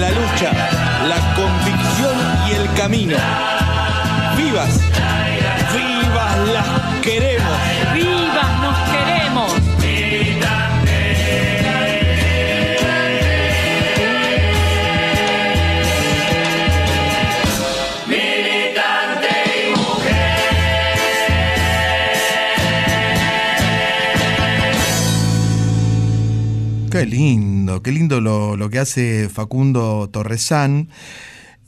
La 0.02 0.10
lucha, 0.10 0.50
la 1.06 1.18
convicción 1.36 2.16
y 2.48 2.50
el 2.54 2.66
camino. 2.74 3.16
Vivas, 4.36 4.80
vivas 5.72 6.38
las 6.52 6.66
queremos. 7.02 7.56
Vivas 7.94 8.50
nos 8.64 8.78
queremos. 8.90 9.52
Militante 9.78 10.96
y 19.68 19.72
Qué 26.90 27.02
lindo, 27.06 27.51
qué 27.80 27.92
lindo 27.92 28.20
lo, 28.20 28.68
que 28.68 28.80
hace 28.80 29.28
Facundo 29.28 30.10
Torresán. 30.12 30.88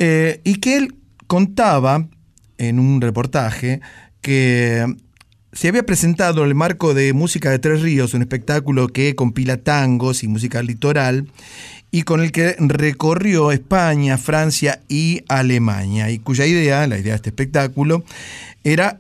eh, 0.00 0.40
y 0.42 0.56
que 0.56 0.76
él 0.76 0.96
contaba 1.28 2.08
en 2.58 2.78
un 2.78 3.00
reportaje 3.00 3.80
que 4.20 4.84
se 5.52 5.68
había 5.68 5.86
presentado 5.86 6.42
en 6.42 6.48
el 6.48 6.54
marco 6.54 6.94
de 6.94 7.12
Música 7.12 7.50
de 7.50 7.60
Tres 7.60 7.80
Ríos, 7.80 8.12
un 8.12 8.22
espectáculo 8.22 8.88
que 8.88 9.14
compila 9.14 9.56
tangos 9.58 10.24
y 10.24 10.28
música 10.28 10.62
litoral, 10.62 11.28
y 11.92 12.02
con 12.02 12.20
el 12.20 12.32
que 12.32 12.56
recorrió 12.58 13.52
España, 13.52 14.18
Francia 14.18 14.80
y 14.88 15.22
Alemania, 15.28 16.10
y 16.10 16.18
cuya 16.18 16.44
idea, 16.44 16.88
la 16.88 16.98
idea 16.98 17.12
de 17.12 17.16
este 17.16 17.28
espectáculo, 17.30 18.04
era 18.64 18.98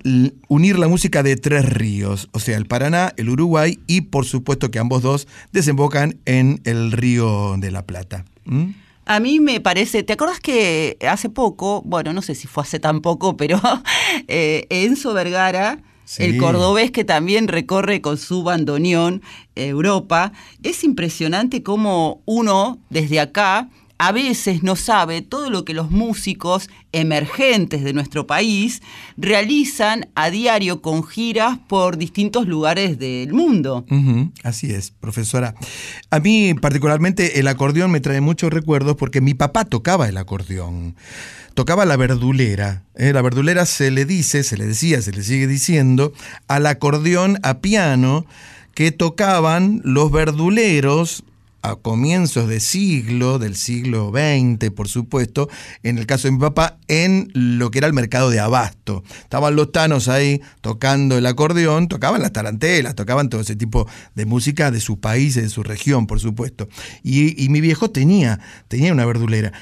unir 0.48 0.78
la 0.78 0.88
música 0.88 1.22
de 1.22 1.36
tres 1.36 1.64
ríos, 1.68 2.28
o 2.32 2.38
sea, 2.38 2.56
el 2.56 2.66
Paraná, 2.66 3.12
el 3.16 3.30
Uruguay 3.30 3.78
y 3.86 4.02
por 4.02 4.26
supuesto 4.26 4.70
que 4.70 4.78
ambos 4.78 5.02
dos 5.02 5.26
desembocan 5.52 6.18
en 6.26 6.60
el 6.64 6.92
río 6.92 7.56
de 7.58 7.70
la 7.70 7.84
Plata. 7.86 8.24
¿Mm? 8.44 8.66
A 9.06 9.20
mí 9.20 9.40
me 9.40 9.60
parece, 9.60 10.02
¿te 10.02 10.12
acuerdas 10.14 10.40
que 10.40 10.96
hace 11.08 11.28
poco, 11.28 11.82
bueno, 11.84 12.12
no 12.12 12.22
sé 12.22 12.34
si 12.34 12.46
fue 12.46 12.62
hace 12.62 12.78
tan 12.78 13.00
poco, 13.00 13.36
pero 13.38 13.60
eh, 14.28 14.66
Enzo 14.70 15.12
Vergara, 15.14 15.78
Sí. 16.06 16.22
el 16.22 16.36
cordobés 16.36 16.90
que 16.90 17.02
también 17.02 17.48
recorre 17.48 18.02
con 18.02 18.18
su 18.18 18.42
bandoneón 18.42 19.22
Europa, 19.54 20.32
es 20.62 20.84
impresionante 20.84 21.62
cómo 21.62 22.20
uno 22.26 22.78
desde 22.90 23.20
acá 23.20 23.70
a 23.98 24.12
veces 24.12 24.62
no 24.62 24.76
sabe 24.76 25.22
todo 25.22 25.50
lo 25.50 25.64
que 25.64 25.74
los 25.74 25.90
músicos 25.90 26.68
emergentes 26.92 27.84
de 27.84 27.92
nuestro 27.92 28.26
país 28.26 28.82
realizan 29.16 30.08
a 30.14 30.30
diario 30.30 30.82
con 30.82 31.04
giras 31.04 31.58
por 31.68 31.96
distintos 31.96 32.46
lugares 32.46 32.98
del 32.98 33.32
mundo. 33.32 33.84
Así 34.42 34.72
es, 34.72 34.90
profesora. 34.90 35.54
A 36.10 36.18
mí 36.20 36.54
particularmente 36.54 37.38
el 37.38 37.48
acordeón 37.48 37.90
me 37.90 38.00
trae 38.00 38.20
muchos 38.20 38.52
recuerdos 38.52 38.96
porque 38.96 39.20
mi 39.20 39.34
papá 39.34 39.64
tocaba 39.64 40.08
el 40.08 40.16
acordeón. 40.16 40.96
Tocaba 41.54 41.84
la 41.84 41.96
verdulera. 41.96 42.82
¿eh? 42.96 43.12
La 43.12 43.22
verdulera 43.22 43.64
se 43.64 43.92
le 43.92 44.04
dice, 44.04 44.42
se 44.42 44.56
le 44.56 44.66
decía, 44.66 45.00
se 45.02 45.12
le 45.12 45.22
sigue 45.22 45.46
diciendo, 45.46 46.12
al 46.48 46.66
acordeón 46.66 47.38
a 47.42 47.60
piano 47.60 48.26
que 48.74 48.90
tocaban 48.90 49.80
los 49.84 50.10
verduleros 50.10 51.22
a 51.64 51.76
comienzos 51.76 52.46
de 52.46 52.60
siglo, 52.60 53.38
del 53.38 53.56
siglo 53.56 54.12
XX, 54.12 54.70
por 54.70 54.86
supuesto, 54.86 55.48
en 55.82 55.96
el 55.96 56.04
caso 56.04 56.28
de 56.28 56.32
mi 56.32 56.38
papá, 56.38 56.76
en 56.88 57.30
lo 57.32 57.70
que 57.70 57.78
era 57.78 57.86
el 57.86 57.94
mercado 57.94 58.28
de 58.28 58.38
abasto. 58.38 59.02
Estaban 59.22 59.56
los 59.56 59.72
tanos 59.72 60.08
ahí 60.08 60.42
tocando 60.60 61.16
el 61.16 61.24
acordeón, 61.24 61.88
tocaban 61.88 62.20
las 62.20 62.32
tarantelas, 62.32 62.94
tocaban 62.94 63.30
todo 63.30 63.40
ese 63.40 63.56
tipo 63.56 63.88
de 64.14 64.26
música 64.26 64.70
de 64.70 64.78
su 64.78 65.00
país 65.00 65.38
y 65.38 65.40
de 65.40 65.48
su 65.48 65.62
región, 65.62 66.06
por 66.06 66.20
supuesto. 66.20 66.68
Y, 67.02 67.42
y 67.42 67.48
mi 67.48 67.62
viejo 67.62 67.90
tenía, 67.90 68.40
tenía 68.68 68.92
una 68.92 69.06
verdulera. 69.06 69.54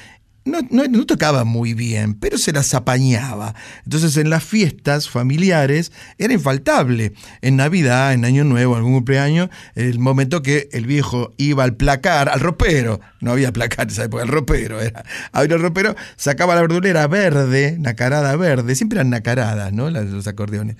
No, 0.45 0.59
no- 0.69 1.05
tocaba 1.05 1.45
muy 1.45 1.73
bien, 1.73 2.15
pero 2.15 2.37
se 2.37 2.51
las 2.51 2.73
apañaba. 2.73 3.55
Entonces 3.85 4.17
en 4.17 4.29
las 4.29 4.43
fiestas 4.43 5.09
familiares 5.09 5.91
era 6.17 6.33
infaltable. 6.33 7.13
En 7.41 7.55
Navidad, 7.55 8.13
en 8.13 8.25
Año 8.25 8.43
Nuevo, 8.43 8.75
algún 8.75 8.93
cumpleaños, 8.93 9.49
el 9.75 9.99
momento 9.99 10.41
que 10.41 10.67
el 10.73 10.85
viejo 10.85 11.33
iba 11.37 11.63
al 11.63 11.75
placar, 11.75 12.27
al 12.27 12.41
ropero, 12.41 12.99
no 13.21 13.31
había 13.31 13.53
placar 13.53 13.85
en 13.87 13.91
esa 13.91 14.03
el 14.03 14.27
ropero 14.27 14.81
era. 14.81 15.03
Abría 15.31 15.55
el 15.55 15.61
ropero, 15.61 15.95
sacaba 16.17 16.55
la 16.55 16.61
verdulera 16.61 17.07
verde, 17.07 17.77
nacarada 17.79 18.35
verde, 18.35 18.75
siempre 18.75 18.97
eran 18.99 19.11
nacaradas, 19.11 19.71
¿no? 19.71 19.89
Los 19.89 20.27
acordeones. 20.27 20.75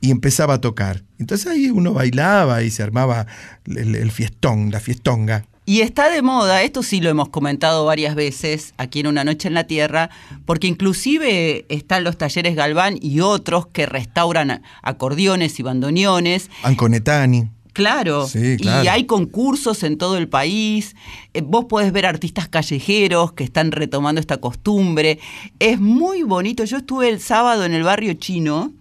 Y 0.00 0.10
empezaba 0.10 0.54
a 0.54 0.60
tocar. 0.60 1.02
Entonces 1.18 1.46
ahí 1.48 1.70
uno 1.70 1.92
bailaba 1.92 2.62
y 2.62 2.70
se 2.70 2.82
armaba 2.82 3.26
el, 3.66 3.94
el 3.94 4.10
fiestón, 4.10 4.70
la 4.70 4.80
fiestonga. 4.80 5.44
Y 5.72 5.80
está 5.80 6.10
de 6.10 6.20
moda, 6.20 6.60
esto 6.60 6.82
sí 6.82 7.00
lo 7.00 7.08
hemos 7.08 7.30
comentado 7.30 7.86
varias 7.86 8.14
veces 8.14 8.74
aquí 8.76 9.00
en 9.00 9.06
Una 9.06 9.24
Noche 9.24 9.48
en 9.48 9.54
la 9.54 9.64
Tierra, 9.64 10.10
porque 10.44 10.66
inclusive 10.66 11.64
están 11.70 12.04
los 12.04 12.18
talleres 12.18 12.54
Galván 12.54 12.98
y 13.00 13.20
otros 13.20 13.68
que 13.68 13.86
restauran 13.86 14.62
acordeones 14.82 15.58
y 15.58 15.62
bandoneones. 15.62 16.50
Anconetani. 16.62 17.48
Claro, 17.72 18.28
Sí, 18.28 18.58
claro. 18.58 18.84
y 18.84 18.88
hay 18.88 19.06
concursos 19.06 19.82
en 19.82 19.96
todo 19.96 20.18
el 20.18 20.28
país. 20.28 20.94
Eh, 21.32 21.40
vos 21.40 21.64
podés 21.64 21.90
ver 21.90 22.04
artistas 22.04 22.48
callejeros 22.50 23.32
que 23.32 23.42
están 23.42 23.72
retomando 23.72 24.20
esta 24.20 24.36
costumbre. 24.36 25.20
Es 25.58 25.80
muy 25.80 26.22
bonito. 26.22 26.64
Yo 26.64 26.76
estuve 26.76 27.08
el 27.08 27.18
sábado 27.18 27.64
en 27.64 27.72
el 27.72 27.82
barrio 27.82 28.12
chino 28.12 28.74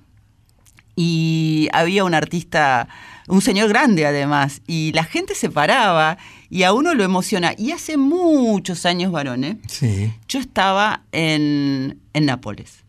y 0.97 1.69
había 1.71 2.03
un 2.03 2.13
artista, 2.15 2.89
un 3.29 3.39
señor 3.39 3.69
grande 3.69 4.05
además, 4.05 4.61
y 4.67 4.91
la 4.91 5.05
gente 5.05 5.35
se 5.35 5.49
paraba 5.49 6.17
y 6.51 6.61
a 6.63 6.73
uno 6.73 6.93
lo 6.93 7.03
emociona. 7.03 7.53
Y 7.57 7.71
hace 7.71 7.97
muchos 7.97 8.85
años, 8.85 9.11
varones, 9.11 9.55
Sí. 9.67 10.13
yo 10.27 10.39
estaba 10.39 11.01
en, 11.11 11.97
en 12.13 12.25
Nápoles. 12.27 12.81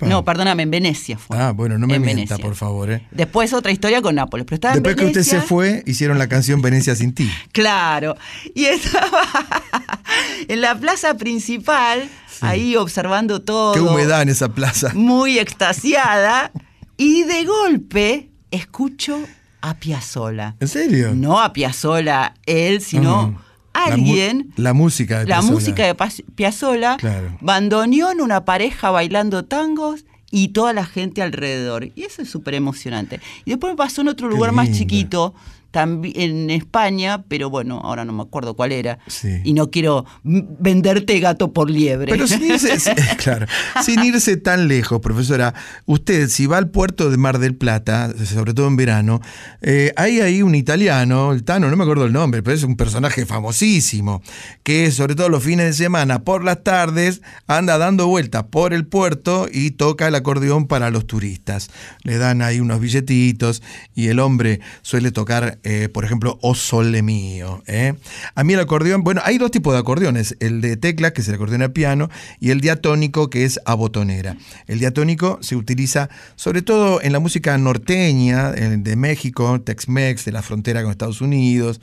No, 0.00 0.22
perdóname, 0.22 0.64
en 0.64 0.70
Venecia 0.70 1.16
fue. 1.18 1.36
Ah, 1.38 1.50
bueno, 1.52 1.78
no 1.78 1.86
me 1.86 1.94
En 1.96 2.02
mienta, 2.02 2.16
Venecia. 2.36 2.38
por 2.44 2.54
favor. 2.54 2.90
¿eh? 2.92 3.06
Después 3.10 3.52
otra 3.54 3.72
historia 3.72 4.00
con 4.02 4.14
Nápoles, 4.14 4.44
pero 4.44 4.54
estaba 4.56 4.74
Después 4.74 4.92
en 4.92 4.98
que 4.98 5.06
usted 5.06 5.22
se 5.22 5.40
fue, 5.40 5.82
hicieron 5.86 6.18
la 6.18 6.28
canción 6.28 6.60
Venecia 6.62 6.94
sin 6.94 7.14
ti. 7.14 7.28
Claro. 7.52 8.14
Y 8.54 8.66
estaba 8.66 9.22
en 10.48 10.60
la 10.60 10.78
plaza 10.78 11.14
principal, 11.16 12.08
ahí 12.42 12.76
observando 12.76 13.40
todo. 13.42 13.72
Qué 13.74 13.80
humedad 13.80 14.22
en 14.22 14.28
esa 14.28 14.50
plaza. 14.50 14.92
Muy 14.94 15.38
extasiada. 15.38 16.52
Y 16.98 17.22
de 17.24 17.44
golpe 17.44 18.28
escucho 18.50 19.18
a 19.60 19.74
Piazzola. 19.74 20.56
¿En 20.60 20.68
serio? 20.68 21.14
No 21.14 21.40
a 21.40 21.52
Piazzola 21.52 22.34
él, 22.46 22.80
sino 22.80 23.38
Ah. 23.38 23.44
Alguien. 23.92 24.52
La, 24.56 24.72
música 24.72 25.20
de 25.20 25.26
La 25.26 25.36
Piazzolla. 25.36 25.52
música 25.52 25.86
de 25.86 25.94
Piazzola, 26.34 26.96
Claro. 26.98 27.36
bandoneón, 27.40 28.20
una 28.20 28.44
pareja 28.44 28.90
bailando 28.90 29.44
tangos 29.44 30.04
y 30.32 30.48
toda 30.48 30.72
la 30.72 30.84
gente 30.84 31.22
alrededor. 31.22 31.90
Y 31.94 32.02
eso 32.02 32.22
es 32.22 32.28
súper 32.30 32.54
emocionante. 32.54 33.20
Y 33.44 33.50
después 33.50 33.72
me 33.72 33.76
pasó 33.76 34.00
en 34.00 34.08
otro 34.08 34.28
Qué 34.28 34.34
lugar 34.34 34.52
más 34.52 34.72
chiquito, 34.72 35.32
en 35.72 36.50
España, 36.50 37.24
pero 37.28 37.50
bueno, 37.50 37.80
ahora 37.82 38.04
no 38.04 38.12
me 38.12 38.22
acuerdo 38.22 38.54
cuál 38.54 38.72
era. 38.72 38.98
Sí. 39.06 39.40
Y 39.44 39.52
no 39.52 39.70
quiero 39.70 40.04
venderte 40.24 41.20
gato 41.20 41.52
por 41.52 41.70
liebre. 41.70 42.12
Pero 42.12 42.26
sin 42.26 42.44
irse, 42.44 42.78
claro, 43.18 43.46
sin 43.82 44.02
irse 44.04 44.36
tan 44.36 44.68
lejos, 44.68 45.00
profesora, 45.00 45.54
usted 45.86 46.28
si 46.28 46.46
va 46.46 46.58
al 46.58 46.70
puerto 46.70 47.10
de 47.10 47.16
Mar 47.16 47.38
del 47.38 47.54
Plata, 47.54 48.12
sobre 48.24 48.54
todo 48.54 48.66
en 48.66 48.76
verano, 48.76 49.20
eh, 49.60 49.92
hay 49.96 50.20
ahí 50.20 50.42
un 50.42 50.54
italiano, 50.54 51.32
el 51.32 51.44
Tano, 51.44 51.70
no 51.70 51.76
me 51.76 51.84
acuerdo 51.84 52.06
el 52.06 52.12
nombre, 52.12 52.42
pero 52.42 52.56
es 52.56 52.62
un 52.62 52.76
personaje 52.76 53.26
famosísimo, 53.26 54.22
que 54.62 54.90
sobre 54.90 55.14
todo 55.14 55.28
los 55.28 55.42
fines 55.42 55.66
de 55.66 55.72
semana, 55.72 56.24
por 56.24 56.44
las 56.44 56.64
tardes, 56.64 57.22
anda 57.46 57.78
dando 57.78 58.06
vueltas 58.06 58.44
por 58.44 58.72
el 58.72 58.86
puerto 58.86 59.48
y 59.50 59.72
toca 59.72 60.08
el 60.08 60.14
acordeón 60.14 60.66
para 60.66 60.90
los 60.90 61.06
turistas. 61.06 61.70
Le 62.02 62.18
dan 62.18 62.42
ahí 62.42 62.60
unos 62.60 62.80
billetitos 62.80 63.62
y 63.94 64.08
el 64.08 64.18
hombre 64.18 64.60
suele 64.82 65.10
tocar, 65.10 65.57
eh, 65.64 65.88
por 65.92 66.04
ejemplo, 66.04 66.38
O 66.42 66.54
Sole 66.54 67.02
Mío. 67.02 67.62
¿eh? 67.66 67.94
A 68.34 68.44
mí 68.44 68.54
el 68.54 68.60
acordeón, 68.60 69.02
bueno, 69.02 69.20
hay 69.24 69.38
dos 69.38 69.50
tipos 69.50 69.72
de 69.72 69.80
acordeones, 69.80 70.36
el 70.40 70.60
de 70.60 70.76
teclas, 70.76 71.12
que 71.12 71.20
es 71.20 71.28
el 71.28 71.34
acordeón 71.34 71.62
a 71.62 71.70
piano, 71.70 72.08
y 72.40 72.50
el 72.50 72.60
diatónico, 72.60 73.30
que 73.30 73.44
es 73.44 73.60
a 73.64 73.74
botonera. 73.74 74.36
El 74.66 74.78
diatónico 74.78 75.38
se 75.40 75.56
utiliza 75.56 76.08
sobre 76.36 76.62
todo 76.62 77.02
en 77.02 77.12
la 77.12 77.18
música 77.18 77.56
norteña, 77.58 78.52
eh, 78.54 78.76
de 78.78 78.96
México, 78.96 79.60
Tex-Mex, 79.60 80.24
de 80.24 80.32
la 80.32 80.42
frontera 80.42 80.82
con 80.82 80.90
Estados 80.90 81.20
Unidos, 81.20 81.80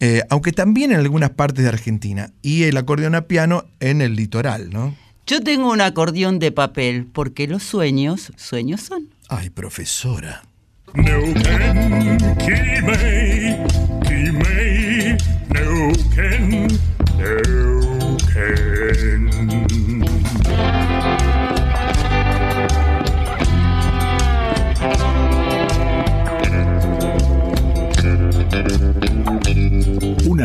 eh, 0.00 0.22
aunque 0.30 0.52
también 0.52 0.92
en 0.92 0.98
algunas 0.98 1.30
partes 1.30 1.62
de 1.62 1.68
Argentina, 1.68 2.32
y 2.42 2.64
el 2.64 2.76
acordeón 2.76 3.14
a 3.14 3.22
piano 3.22 3.64
en 3.80 4.00
el 4.00 4.16
litoral, 4.16 4.70
¿no? 4.70 4.96
Yo 5.26 5.40
tengo 5.40 5.70
un 5.70 5.80
acordeón 5.80 6.38
de 6.38 6.50
papel, 6.50 7.06
porque 7.06 7.46
los 7.46 7.62
sueños, 7.62 8.32
sueños 8.36 8.80
son. 8.80 9.10
Ay, 9.28 9.50
profesora. 9.50 10.42
Neuquén. 10.94 11.70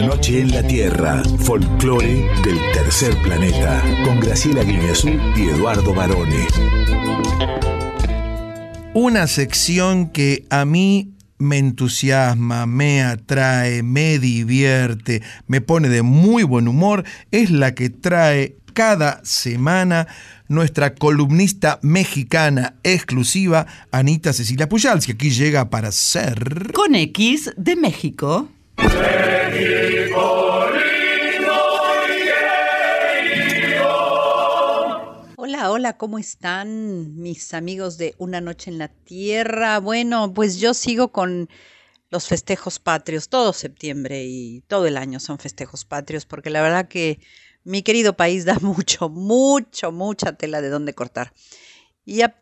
noche 0.06 0.40
en 0.40 0.52
la 0.52 0.64
Tierra, 0.64 1.24
folclore 1.40 2.30
del 2.44 2.60
tercer 2.74 3.16
planeta, 3.22 3.84
con 4.06 4.20
Graciela 4.20 4.64
Guineazú 4.64 5.10
y 5.36 5.50
Eduardo 5.50 5.94
Barone. 5.94 7.75
Una 8.98 9.28
sección 9.28 10.08
que 10.08 10.46
a 10.50 10.64
mí 10.64 11.12
me 11.38 11.58
entusiasma, 11.58 12.66
me 12.66 13.04
atrae, 13.04 13.84
me 13.84 14.20
divierte, 14.20 15.22
me 15.48 15.60
pone 15.60 15.90
de 15.90 16.02
muy 16.02 16.44
buen 16.44 16.70
humor, 16.70 17.04
es 17.30 17.52
la 17.52 17.76
que 17.76 17.90
trae 17.90 18.56
cada 18.74 19.20
semana 19.26 20.08
nuestra 20.48 20.96
columnista 20.96 21.78
mexicana 21.82 22.76
exclusiva, 22.84 23.68
Anita 23.92 24.32
Cecilia 24.32 24.70
Pujals, 24.70 25.06
que 25.06 25.12
aquí 25.12 25.30
llega 25.30 25.70
para 25.70 25.92
ser... 25.92 26.72
Con 26.72 26.96
X 26.96 27.52
de 27.58 27.76
México. 27.76 28.48
Hola, 35.68 35.98
¿cómo 35.98 36.20
están 36.20 37.16
mis 37.20 37.54
amigos 37.56 37.98
de 37.98 38.14
Una 38.20 38.40
Noche 38.40 38.70
en 38.70 38.78
la 38.78 38.88
Tierra? 38.88 39.80
Bueno, 39.80 40.32
pues 40.32 40.60
yo 40.60 40.76
sigo 40.76 41.12
con 41.12 41.50
los 42.12 42.28
festejos 42.28 42.78
patrios, 42.78 43.30
todo 43.30 43.52
septiembre 43.52 44.26
y 44.26 44.62
todo 44.68 44.86
el 44.86 44.96
año 44.96 45.20
son 45.20 45.40
festejos 45.40 45.84
patrios, 45.84 46.28
porque 46.28 46.52
la 46.52 46.62
verdad 46.62 46.88
que 46.88 47.20
mi 47.64 47.82
querido 47.82 48.16
país 48.16 48.46
da 48.46 48.60
mucho, 48.62 49.10
mucho, 49.10 49.92
mucha 49.92 50.34
tela 50.34 50.62
de 50.62 50.70
dónde 50.70 50.94
cortar. 50.94 51.34
Y 52.06 52.22
a 52.22 52.36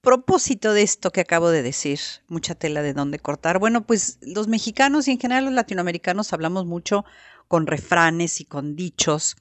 propósito 0.00 0.72
de 0.72 0.82
esto 0.82 1.10
que 1.10 1.22
acabo 1.22 1.50
de 1.50 1.62
decir, 1.62 1.98
mucha 2.28 2.54
tela 2.54 2.82
de 2.82 2.94
dónde 2.94 3.18
cortar, 3.18 3.58
bueno, 3.58 3.84
pues 3.84 4.18
los 4.22 4.46
mexicanos 4.46 5.08
y 5.08 5.12
en 5.12 5.18
general 5.18 5.46
los 5.46 5.54
latinoamericanos 5.54 6.32
hablamos 6.32 6.66
mucho 6.66 7.04
con 7.48 7.66
refranes 7.66 8.40
y 8.40 8.44
con 8.44 8.76
dichos 8.76 9.36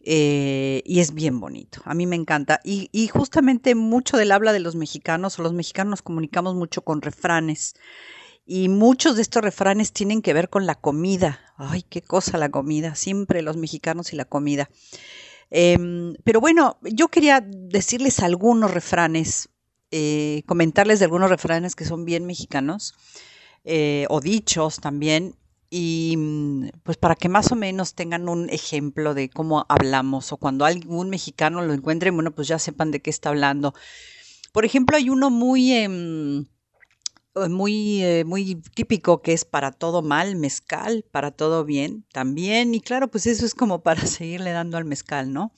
eh, 0.00 0.82
y 0.84 1.00
es 1.00 1.14
bien 1.14 1.40
bonito. 1.40 1.82
A 1.84 1.94
mí 1.94 2.06
me 2.06 2.16
encanta. 2.16 2.60
Y, 2.64 3.08
justamente 3.08 3.74
mucho 3.74 4.16
del 4.16 4.32
habla 4.32 4.52
de 4.52 4.60
los 4.60 4.76
mexicanos, 4.76 5.38
o 5.38 5.42
los 5.42 5.52
mexicanos 5.52 5.90
nos 5.90 6.02
comunicamos 6.02 6.54
mucho 6.54 6.82
con 6.82 7.02
refranes. 7.02 7.74
Y 8.46 8.68
muchos 8.68 9.16
de 9.16 9.22
estos 9.22 9.42
refranes 9.42 9.92
tienen 9.92 10.22
que 10.22 10.32
ver 10.32 10.48
con 10.48 10.66
la 10.66 10.74
comida. 10.74 11.40
Ay, 11.56 11.82
qué 11.82 12.02
cosa 12.02 12.38
la 12.38 12.48
comida. 12.48 12.94
Siempre 12.94 13.42
los 13.42 13.56
mexicanos 13.56 14.12
y 14.12 14.16
la 14.16 14.24
comida. 14.24 14.70
Em, 15.50 16.14
pero 16.24 16.40
bueno, 16.40 16.78
yo 16.82 17.08
quería 17.08 17.40
decirles 17.40 18.20
algunos 18.20 18.72
refranes, 18.72 19.48
eh, 19.90 20.42
comentarles 20.46 21.02
algunos 21.02 21.28
refranes 21.28 21.74
que 21.74 21.84
son 21.84 22.04
bien 22.04 22.24
mexicanos, 22.24 22.94
eh, 23.64 24.06
o 24.08 24.20
dichos 24.20 24.80
también, 24.80 25.34
y 25.70 26.16
mm, 26.18 26.68
pues 26.82 26.98
para 26.98 27.14
que 27.14 27.28
más 27.28 27.52
o 27.52 27.56
menos 27.56 27.94
tengan 27.94 28.28
un 28.28 28.50
ejemplo 28.50 29.14
de 29.14 29.30
cómo 29.30 29.64
hablamos 29.68 30.32
o 30.32 30.36
cuando 30.36 30.64
algún 30.64 31.08
mexicano 31.10 31.62
lo 31.62 31.72
encuentre, 31.72 32.10
bueno, 32.10 32.32
pues 32.32 32.48
ya 32.48 32.58
sepan 32.58 32.90
de 32.90 33.00
qué 33.00 33.10
está 33.10 33.30
hablando. 33.30 33.72
Por 34.52 34.64
ejemplo, 34.64 34.96
hay 34.96 35.10
uno 35.10 35.30
muy, 35.30 35.72
em, 35.72 36.46
eh, 37.36 37.48
muy, 37.48 38.02
eh, 38.02 38.24
muy 38.24 38.56
típico 38.74 39.22
que 39.22 39.32
es 39.32 39.44
para 39.44 39.70
todo 39.70 40.02
mal, 40.02 40.34
mezcal, 40.36 41.04
para 41.10 41.30
todo 41.30 41.64
bien 41.64 42.04
también. 42.12 42.74
Y 42.74 42.80
claro, 42.80 43.08
pues 43.08 43.26
eso 43.26 43.46
es 43.46 43.54
como 43.54 43.82
para 43.82 44.02
seguirle 44.06 44.50
dando 44.50 44.76
al 44.76 44.84
mezcal, 44.84 45.32
¿no? 45.32 45.52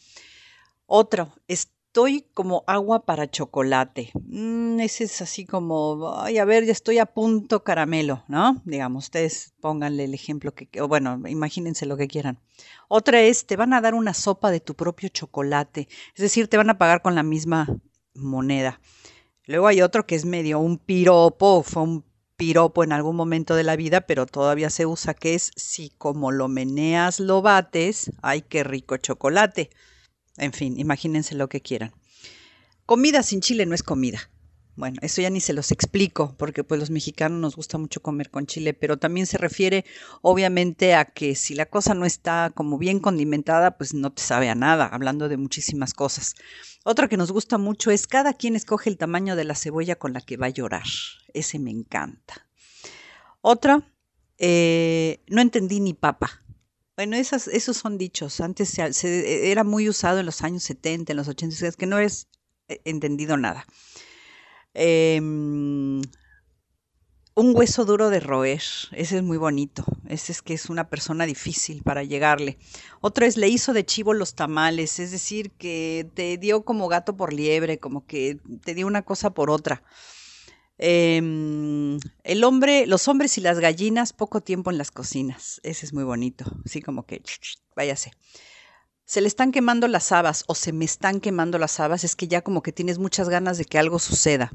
Otro, 0.86 1.32
es 1.48 1.68
estoy 1.92 2.24
como 2.32 2.64
agua 2.66 3.04
para 3.04 3.30
chocolate. 3.30 4.12
Mm, 4.14 4.80
ese 4.80 5.04
es 5.04 5.20
así 5.20 5.44
como, 5.44 6.14
ay, 6.16 6.38
a 6.38 6.46
ver, 6.46 6.64
ya 6.64 6.72
estoy 6.72 6.96
a 6.96 7.04
punto 7.04 7.64
caramelo, 7.64 8.24
¿no? 8.28 8.62
Digamos, 8.64 9.04
ustedes 9.04 9.52
pónganle 9.60 10.04
el 10.04 10.14
ejemplo 10.14 10.54
que, 10.54 10.70
o 10.80 10.88
bueno, 10.88 11.20
imagínense 11.28 11.84
lo 11.84 11.98
que 11.98 12.08
quieran. 12.08 12.38
Otra 12.88 13.20
es, 13.20 13.44
te 13.44 13.56
van 13.56 13.74
a 13.74 13.82
dar 13.82 13.92
una 13.92 14.14
sopa 14.14 14.50
de 14.50 14.60
tu 14.60 14.74
propio 14.74 15.10
chocolate, 15.10 15.86
es 16.14 16.22
decir, 16.22 16.48
te 16.48 16.56
van 16.56 16.70
a 16.70 16.78
pagar 16.78 17.02
con 17.02 17.14
la 17.14 17.22
misma 17.22 17.68
moneda. 18.14 18.80
Luego 19.44 19.66
hay 19.66 19.82
otro 19.82 20.06
que 20.06 20.14
es 20.14 20.24
medio 20.24 20.60
un 20.60 20.78
piropo, 20.78 21.62
fue 21.62 21.82
un 21.82 22.06
piropo 22.36 22.84
en 22.84 22.92
algún 22.92 23.16
momento 23.16 23.54
de 23.54 23.64
la 23.64 23.76
vida, 23.76 24.00
pero 24.00 24.24
todavía 24.24 24.70
se 24.70 24.86
usa, 24.86 25.12
que 25.12 25.34
es, 25.34 25.50
si 25.56 25.90
como 25.98 26.32
lo 26.32 26.48
meneas 26.48 27.20
lo 27.20 27.42
bates, 27.42 28.10
ay, 28.22 28.40
qué 28.40 28.64
rico 28.64 28.96
chocolate. 28.96 29.68
En 30.36 30.52
fin, 30.52 30.78
imagínense 30.78 31.34
lo 31.34 31.48
que 31.48 31.60
quieran. 31.60 31.92
Comida 32.86 33.22
sin 33.22 33.40
chile 33.40 33.66
no 33.66 33.74
es 33.74 33.82
comida. 33.82 34.30
Bueno, 34.74 34.98
eso 35.02 35.20
ya 35.20 35.28
ni 35.28 35.40
se 35.40 35.52
los 35.52 35.70
explico, 35.70 36.34
porque 36.38 36.64
pues 36.64 36.80
los 36.80 36.88
mexicanos 36.88 37.38
nos 37.38 37.56
gusta 37.56 37.76
mucho 37.76 38.00
comer 38.00 38.30
con 38.30 38.46
chile, 38.46 38.72
pero 38.72 38.96
también 38.96 39.26
se 39.26 39.36
refiere 39.36 39.84
obviamente 40.22 40.94
a 40.94 41.04
que 41.04 41.34
si 41.34 41.54
la 41.54 41.66
cosa 41.66 41.92
no 41.92 42.06
está 42.06 42.50
como 42.54 42.78
bien 42.78 42.98
condimentada, 42.98 43.76
pues 43.76 43.92
no 43.92 44.12
te 44.12 44.22
sabe 44.22 44.48
a 44.48 44.54
nada, 44.54 44.86
hablando 44.86 45.28
de 45.28 45.36
muchísimas 45.36 45.92
cosas. 45.92 46.34
Otra 46.84 47.06
que 47.06 47.18
nos 47.18 47.32
gusta 47.32 47.58
mucho 47.58 47.90
es 47.90 48.06
cada 48.06 48.32
quien 48.32 48.56
escoge 48.56 48.88
el 48.88 48.96
tamaño 48.96 49.36
de 49.36 49.44
la 49.44 49.54
cebolla 49.54 49.96
con 49.96 50.14
la 50.14 50.22
que 50.22 50.38
va 50.38 50.46
a 50.46 50.50
llorar. 50.50 50.86
Ese 51.34 51.58
me 51.58 51.70
encanta. 51.70 52.46
Otra, 53.42 53.82
eh, 54.38 55.22
no 55.28 55.42
entendí 55.42 55.80
ni 55.80 55.92
papa. 55.92 56.41
Bueno, 56.96 57.16
esas, 57.16 57.48
esos 57.48 57.76
son 57.76 57.96
dichos. 57.98 58.40
Antes 58.40 58.68
se, 58.70 59.50
era 59.50 59.64
muy 59.64 59.88
usado 59.88 60.20
en 60.20 60.26
los 60.26 60.42
años 60.42 60.62
70, 60.64 61.12
en 61.12 61.16
los 61.16 61.28
80, 61.28 61.66
es 61.66 61.76
que 61.76 61.86
no 61.86 61.98
es 61.98 62.28
eh, 62.68 62.80
entendido 62.84 63.36
nada. 63.36 63.66
Em, 64.74 66.02
un 67.34 67.56
hueso 67.56 67.84
duro 67.86 68.10
de 68.10 68.20
roer, 68.20 68.62
ese 68.92 69.16
es 69.16 69.22
muy 69.22 69.38
bonito. 69.38 69.84
Ese 70.08 70.32
es 70.32 70.42
que 70.42 70.52
es 70.54 70.68
una 70.68 70.90
persona 70.90 71.24
difícil 71.24 71.82
para 71.82 72.04
llegarle. 72.04 72.58
Otro 73.00 73.24
es 73.24 73.38
le 73.38 73.48
hizo 73.48 73.72
de 73.72 73.86
chivo 73.86 74.12
los 74.12 74.34
tamales, 74.34 74.98
es 74.98 75.10
decir, 75.12 75.50
que 75.52 76.10
te 76.14 76.36
dio 76.36 76.62
como 76.64 76.88
gato 76.88 77.16
por 77.16 77.32
liebre, 77.32 77.78
como 77.78 78.06
que 78.06 78.38
te 78.64 78.74
dio 78.74 78.86
una 78.86 79.02
cosa 79.02 79.30
por 79.30 79.48
otra. 79.50 79.82
Em, 80.84 82.00
el 82.24 82.42
hombre, 82.42 82.88
los 82.88 83.06
hombres 83.06 83.38
y 83.38 83.40
las 83.40 83.60
gallinas, 83.60 84.12
poco 84.12 84.40
tiempo 84.40 84.72
en 84.72 84.78
las 84.78 84.90
cocinas. 84.90 85.60
Ese 85.62 85.86
es 85.86 85.92
muy 85.92 86.02
bonito. 86.02 86.44
Así 86.66 86.82
como 86.82 87.06
que, 87.06 87.22
váyase. 87.76 88.10
Se 89.04 89.20
le 89.20 89.28
están 89.28 89.52
quemando 89.52 89.86
las 89.86 90.10
habas 90.10 90.42
o 90.48 90.56
se 90.56 90.72
me 90.72 90.84
están 90.84 91.20
quemando 91.20 91.56
las 91.58 91.78
habas, 91.78 92.02
es 92.02 92.16
que 92.16 92.26
ya 92.26 92.42
como 92.42 92.64
que 92.64 92.72
tienes 92.72 92.98
muchas 92.98 93.28
ganas 93.28 93.58
de 93.58 93.64
que 93.64 93.78
algo 93.78 94.00
suceda. 94.00 94.50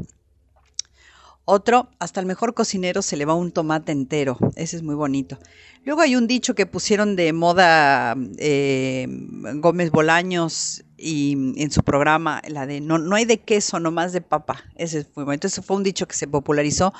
Otro, 1.50 1.88
hasta 2.00 2.20
el 2.20 2.26
mejor 2.26 2.54
cocinero 2.54 3.02
se 3.02 3.16
le 3.16 3.24
va 3.24 3.34
un 3.34 3.54
tomate 3.54 3.94
entero. 3.94 4.38
Ese 4.58 4.76
es 4.76 4.84
muy 4.84 4.96
bonito. 4.96 5.40
Luego 5.86 6.02
hay 6.02 6.18
un 6.18 6.28
dicho 6.28 6.56
que 6.56 6.66
pusieron 6.66 7.16
de 7.16 7.32
moda 7.32 8.18
eh, 8.38 9.08
Gómez 9.56 9.92
Bolaños 9.92 10.84
y 10.98 11.38
en 11.56 11.72
su 11.72 11.84
programa, 11.84 12.42
la 12.50 12.66
de 12.66 12.82
no, 12.82 12.98
no 12.98 13.16
hay 13.16 13.24
de 13.24 13.38
queso, 13.38 13.80
nomás 13.80 14.12
de 14.12 14.20
papa. 14.20 14.66
Ese 14.76 15.00
es 15.00 15.08
muy 15.16 15.24
bonito. 15.24 15.48
Ese 15.48 15.62
fue 15.62 15.78
un 15.78 15.84
dicho 15.84 16.06
que 16.06 16.16
se 16.18 16.28
popularizó, 16.28 16.94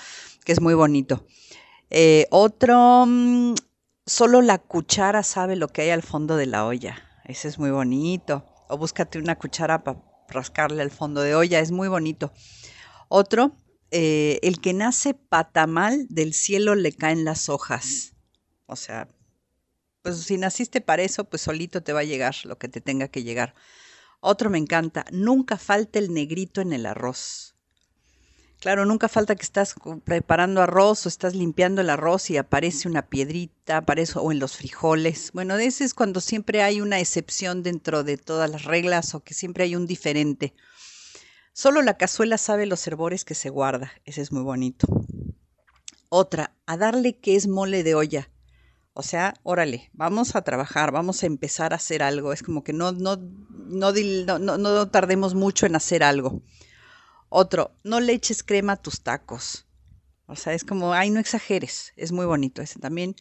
que 0.46 0.54
es 0.54 0.62
muy 0.62 0.76
bonito. 0.76 1.26
Eh, 1.90 2.26
otro, 2.32 3.04
mm, 3.06 3.54
solo 4.06 4.42
la 4.42 4.60
cuchara 4.60 5.24
sabe 5.24 5.58
lo 5.58 5.68
que 5.68 5.82
hay 5.82 5.90
al 5.90 6.04
fondo 6.04 6.38
de 6.38 6.46
la 6.46 6.66
olla. 6.66 7.04
Ese 7.26 7.50
es 7.50 7.60
muy 7.60 7.72
bonito. 7.72 8.46
O 8.70 8.78
búscate 8.78 9.20
una 9.20 9.36
cuchara 9.36 9.84
para 9.84 10.02
rascarle 10.30 10.82
al 10.84 10.92
fondo 10.92 11.20
de 11.20 11.36
olla. 11.36 11.60
Es 11.60 11.72
muy 11.72 11.90
bonito. 11.90 12.32
Otro, 13.10 13.52
eh, 13.92 14.40
el 14.42 14.60
que 14.60 14.74
nace 14.74 15.14
patamal, 15.14 16.08
del 16.10 16.34
cielo 16.34 16.76
le 16.76 16.92
caen 16.92 17.26
las 17.26 17.50
hojas. 17.50 18.14
O 18.66 18.76
sea, 18.76 19.08
pues 20.02 20.18
si 20.18 20.38
naciste 20.38 20.82
para 20.82 21.04
eso, 21.04 21.26
pues 21.26 21.42
solito 21.42 21.82
te 21.84 21.94
va 21.94 22.02
a 22.02 22.06
llegar 22.06 22.36
lo 22.44 22.58
que 22.58 22.68
te 22.68 22.82
tenga 22.82 23.08
que 23.08 23.24
llegar. 23.24 23.56
Otro 24.20 24.50
me 24.50 24.58
encanta, 24.58 25.06
nunca 25.12 25.58
falta 25.58 26.00
el 26.00 26.14
negrito 26.14 26.62
en 26.62 26.74
el 26.74 26.86
arroz. 26.86 27.56
Claro, 28.60 28.86
nunca 28.86 29.08
falta 29.08 29.36
que 29.36 29.44
estás 29.44 29.76
preparando 30.04 30.64
arroz 30.64 31.06
o 31.06 31.10
estás 31.10 31.36
limpiando 31.36 31.82
el 31.82 31.92
arroz 31.92 32.32
y 32.32 32.38
aparece 32.38 32.88
una 32.88 33.04
piedrita, 33.04 33.78
aparece 33.78 34.18
o 34.18 34.32
en 34.32 34.40
los 34.40 34.58
frijoles. 34.58 35.32
Bueno, 35.32 35.56
ese 35.58 35.84
es 35.84 35.94
cuando 35.94 36.22
siempre 36.22 36.64
hay 36.64 36.82
una 36.82 37.00
excepción 37.00 37.62
dentro 37.62 38.04
de 38.04 38.18
todas 38.18 38.50
las 38.50 38.64
reglas 38.64 39.14
o 39.14 39.20
que 39.20 39.36
siempre 39.36 39.66
hay 39.66 39.76
un 39.76 39.86
diferente. 39.86 40.56
Solo 41.58 41.82
la 41.82 41.98
cazuela 41.98 42.38
sabe 42.38 42.68
los 42.68 42.86
herbores 42.86 43.26
que 43.26 43.34
se 43.34 43.50
guarda. 43.50 43.92
Ese 44.06 44.22
es 44.22 44.32
muy 44.32 44.44
bonito. 44.44 44.86
Otra, 46.08 46.56
a 46.68 46.78
darle 46.78 47.18
que 47.18 47.36
es 47.36 47.48
mole 47.48 47.82
de 47.82 47.96
olla. 47.96 48.30
O 48.94 49.02
sea, 49.02 49.34
órale, 49.42 49.90
vamos 49.94 50.36
a 50.36 50.44
trabajar, 50.44 50.92
vamos 50.92 51.24
a 51.24 51.26
empezar 51.26 51.74
a 51.74 51.78
hacer 51.78 52.04
algo. 52.04 52.32
Es 52.32 52.44
como 52.44 52.64
que 52.64 52.74
no, 52.74 52.92
no, 52.92 53.18
no, 53.18 53.92
no, 53.92 54.58
no 54.60 54.90
tardemos 54.92 55.34
mucho 55.34 55.66
en 55.66 55.76
hacer 55.76 56.04
algo. 56.04 56.44
Otro, 57.30 57.72
no 57.84 58.02
le 58.02 58.14
eches 58.14 58.44
crema 58.44 58.74
a 58.74 58.82
tus 58.84 59.02
tacos. 59.02 59.66
O 60.28 60.36
sea, 60.36 60.54
es 60.54 60.64
como, 60.64 60.94
ay, 60.94 61.10
no 61.10 61.20
exageres. 61.20 61.92
Es 61.96 62.12
muy 62.12 62.28
bonito 62.28 62.62
ese 62.62 62.80
también. 62.80 63.16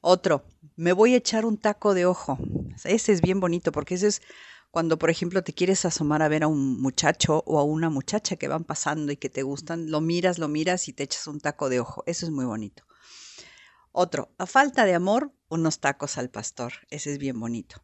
Otro, 0.00 0.44
me 0.76 0.92
voy 0.92 1.14
a 1.14 1.16
echar 1.16 1.44
un 1.44 1.58
taco 1.58 1.92
de 1.94 2.06
ojo. 2.06 2.38
Ese 2.84 3.10
es 3.10 3.20
bien 3.20 3.40
bonito 3.40 3.72
porque 3.72 3.96
ese 3.96 4.06
es 4.06 4.22
cuando, 4.70 4.98
por 4.98 5.10
ejemplo, 5.10 5.42
te 5.42 5.52
quieres 5.52 5.84
asomar 5.84 6.22
a 6.22 6.28
ver 6.28 6.44
a 6.44 6.48
un 6.48 6.80
muchacho 6.80 7.42
o 7.46 7.58
a 7.58 7.64
una 7.64 7.90
muchacha 7.90 8.36
que 8.36 8.46
van 8.46 8.64
pasando 8.64 9.10
y 9.10 9.16
que 9.16 9.28
te 9.28 9.42
gustan, 9.42 9.90
lo 9.90 10.00
miras, 10.00 10.38
lo 10.38 10.48
miras 10.48 10.86
y 10.88 10.92
te 10.92 11.02
echas 11.02 11.26
un 11.26 11.40
taco 11.40 11.68
de 11.68 11.80
ojo. 11.80 12.04
Eso 12.06 12.24
es 12.24 12.32
muy 12.32 12.44
bonito. 12.44 12.84
Otro, 13.92 14.32
a 14.38 14.46
falta 14.46 14.84
de 14.84 14.94
amor, 14.94 15.32
unos 15.48 15.80
tacos 15.80 16.18
al 16.18 16.30
pastor. 16.30 16.72
Ese 16.90 17.12
es 17.12 17.18
bien 17.18 17.40
bonito. 17.40 17.82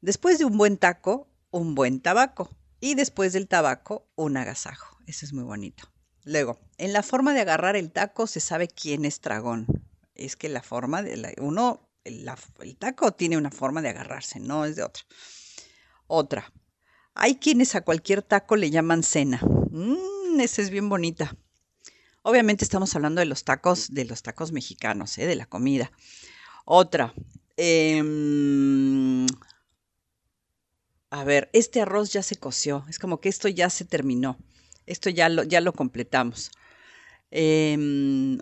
Después 0.00 0.38
de 0.38 0.46
un 0.46 0.56
buen 0.56 0.78
taco, 0.78 1.28
un 1.50 1.74
buen 1.74 2.00
tabaco. 2.00 2.48
Y 2.80 2.94
después 2.94 3.34
del 3.34 3.46
tabaco, 3.46 4.08
un 4.16 4.38
agasajo. 4.38 4.96
Ese 5.06 5.26
es 5.26 5.34
muy 5.34 5.44
bonito. 5.44 5.92
Luego, 6.24 6.58
en 6.78 6.94
la 6.94 7.02
forma 7.02 7.34
de 7.34 7.40
agarrar 7.40 7.76
el 7.76 7.92
taco 7.92 8.26
se 8.26 8.40
sabe 8.40 8.68
quién 8.68 9.04
es 9.04 9.20
tragón. 9.20 9.66
Es 10.14 10.36
que 10.36 10.48
la 10.48 10.62
forma 10.62 11.02
de 11.02 11.34
uno, 11.38 11.90
el, 12.04 12.26
el 12.60 12.76
taco 12.78 13.12
tiene 13.12 13.36
una 13.36 13.50
forma 13.50 13.82
de 13.82 13.90
agarrarse, 13.90 14.40
no 14.40 14.64
es 14.64 14.76
de 14.76 14.84
otra. 14.84 15.04
Otra. 16.12 16.52
Hay 17.14 17.36
quienes 17.36 17.76
a 17.76 17.82
cualquier 17.82 18.22
taco 18.22 18.56
le 18.56 18.70
llaman 18.70 19.04
cena. 19.04 19.40
Mmm, 19.70 20.40
esa 20.40 20.60
es 20.60 20.70
bien 20.70 20.88
bonita. 20.88 21.36
Obviamente 22.22 22.64
estamos 22.64 22.96
hablando 22.96 23.20
de 23.20 23.26
los 23.26 23.44
tacos, 23.44 23.94
de 23.94 24.04
los 24.06 24.20
tacos 24.22 24.50
mexicanos, 24.50 25.16
¿eh? 25.18 25.26
de 25.26 25.36
la 25.36 25.46
comida. 25.46 25.92
Otra. 26.64 27.14
em, 27.56 29.24
a 31.10 31.22
ver, 31.22 31.48
este 31.52 31.80
arroz 31.80 32.12
ya 32.12 32.24
se 32.24 32.34
coció. 32.34 32.84
Es 32.88 32.98
como 32.98 33.20
que 33.20 33.28
esto 33.28 33.46
ya 33.46 33.70
se 33.70 33.84
terminó. 33.84 34.36
Esto 34.86 35.10
ya 35.10 35.28
lo, 35.28 35.44
ya 35.44 35.60
lo 35.60 35.72
completamos. 35.72 36.50
Em, 37.30 38.40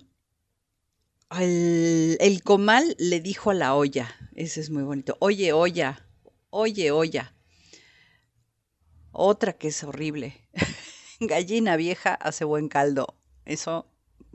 el, 1.39 2.17
el 2.19 2.43
comal 2.43 2.97
le 2.99 3.21
dijo 3.21 3.51
a 3.51 3.55
la 3.55 3.75
olla. 3.75 4.09
Ese 4.35 4.61
es 4.61 4.71
muy 4.71 4.85
bonito. 4.85 5.19
Oye, 5.21 5.53
olla. 5.53 6.09
Oye, 6.49 6.91
olla. 6.91 7.35
Otra 9.21 9.53
que 9.53 9.67
es 9.69 9.83
horrible. 9.83 10.41
Gallina 11.21 11.75
vieja 11.75 12.15
hace 12.15 12.45
buen 12.45 12.69
caldo. 12.69 13.17
Eso 13.45 13.87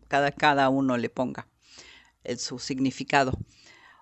cada, 0.10 0.32
cada 0.32 0.68
uno 0.70 0.98
le 0.98 1.10
ponga 1.10 1.48
el- 2.26 2.40
su 2.40 2.60
significado. 2.60 3.34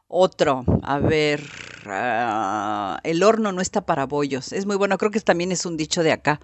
Otro, 0.07 0.65
a 0.83 0.99
ver, 0.99 1.41
ah, 1.85 2.99
el 3.03 3.23
horno 3.23 3.51
no 3.51 3.61
está 3.61 3.85
para 3.85 4.07
bollos. 4.07 4.53
Es 4.53 4.65
muy 4.65 4.75
bueno, 4.77 4.97
creo 4.97 5.11
que 5.11 5.21
también 5.21 5.51
es 5.51 5.65
un 5.65 5.77
dicho 5.77 6.03
de 6.03 6.13
acá. 6.13 6.41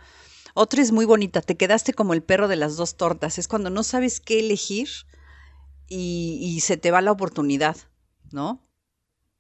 Otra 0.56 0.82
es 0.84 0.92
muy 0.92 1.06
bonita, 1.06 1.42
te 1.42 1.58
quedaste 1.58 1.94
como 1.94 2.14
el 2.14 2.24
perro 2.24 2.48
de 2.48 2.58
las 2.58 2.78
dos 2.78 2.98
tortas. 2.98 3.40
Es 3.40 3.48
cuando 3.48 3.70
no 3.72 3.84
sabes 3.84 4.20
qué 4.22 4.40
elegir 4.40 4.90
y 5.90 6.60
se 6.62 6.78
te 6.78 6.92
va 6.92 7.02
la 7.02 7.12
oportunidad, 7.12 7.78
¿no? 8.32 8.67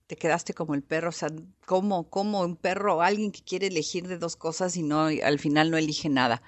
Te 0.08 0.16
quedaste 0.16 0.54
como 0.54 0.74
el 0.74 0.84
perro, 0.84 1.10
o 1.10 1.14
sea, 1.14 1.30
como, 1.66 2.08
un 2.42 2.56
perro, 2.56 3.02
alguien 3.02 3.32
que 3.32 3.42
quiere 3.42 3.68
elegir 3.68 4.08
de 4.08 4.18
dos 4.18 4.36
cosas 4.36 4.78
y 4.78 4.84
no, 4.84 5.08
al 5.08 5.40
final 5.40 5.70
no 5.70 5.78
elige 5.78 6.10
nada. 6.10 6.42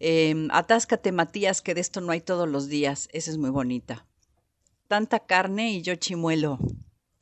Em, 0.00 0.48
atáscate, 0.52 1.10
Matías, 1.12 1.62
que 1.62 1.74
de 1.74 1.80
esto 1.80 2.00
no 2.00 2.12
hay 2.12 2.20
todos 2.20 2.48
los 2.48 2.68
días. 2.68 3.08
Esa 3.12 3.30
es 3.30 3.38
muy 3.38 3.50
bonita. 3.50 4.06
Tanta 4.86 5.20
carne 5.20 5.72
y 5.72 5.82
yo 5.82 5.94
chimuelo. 5.96 6.58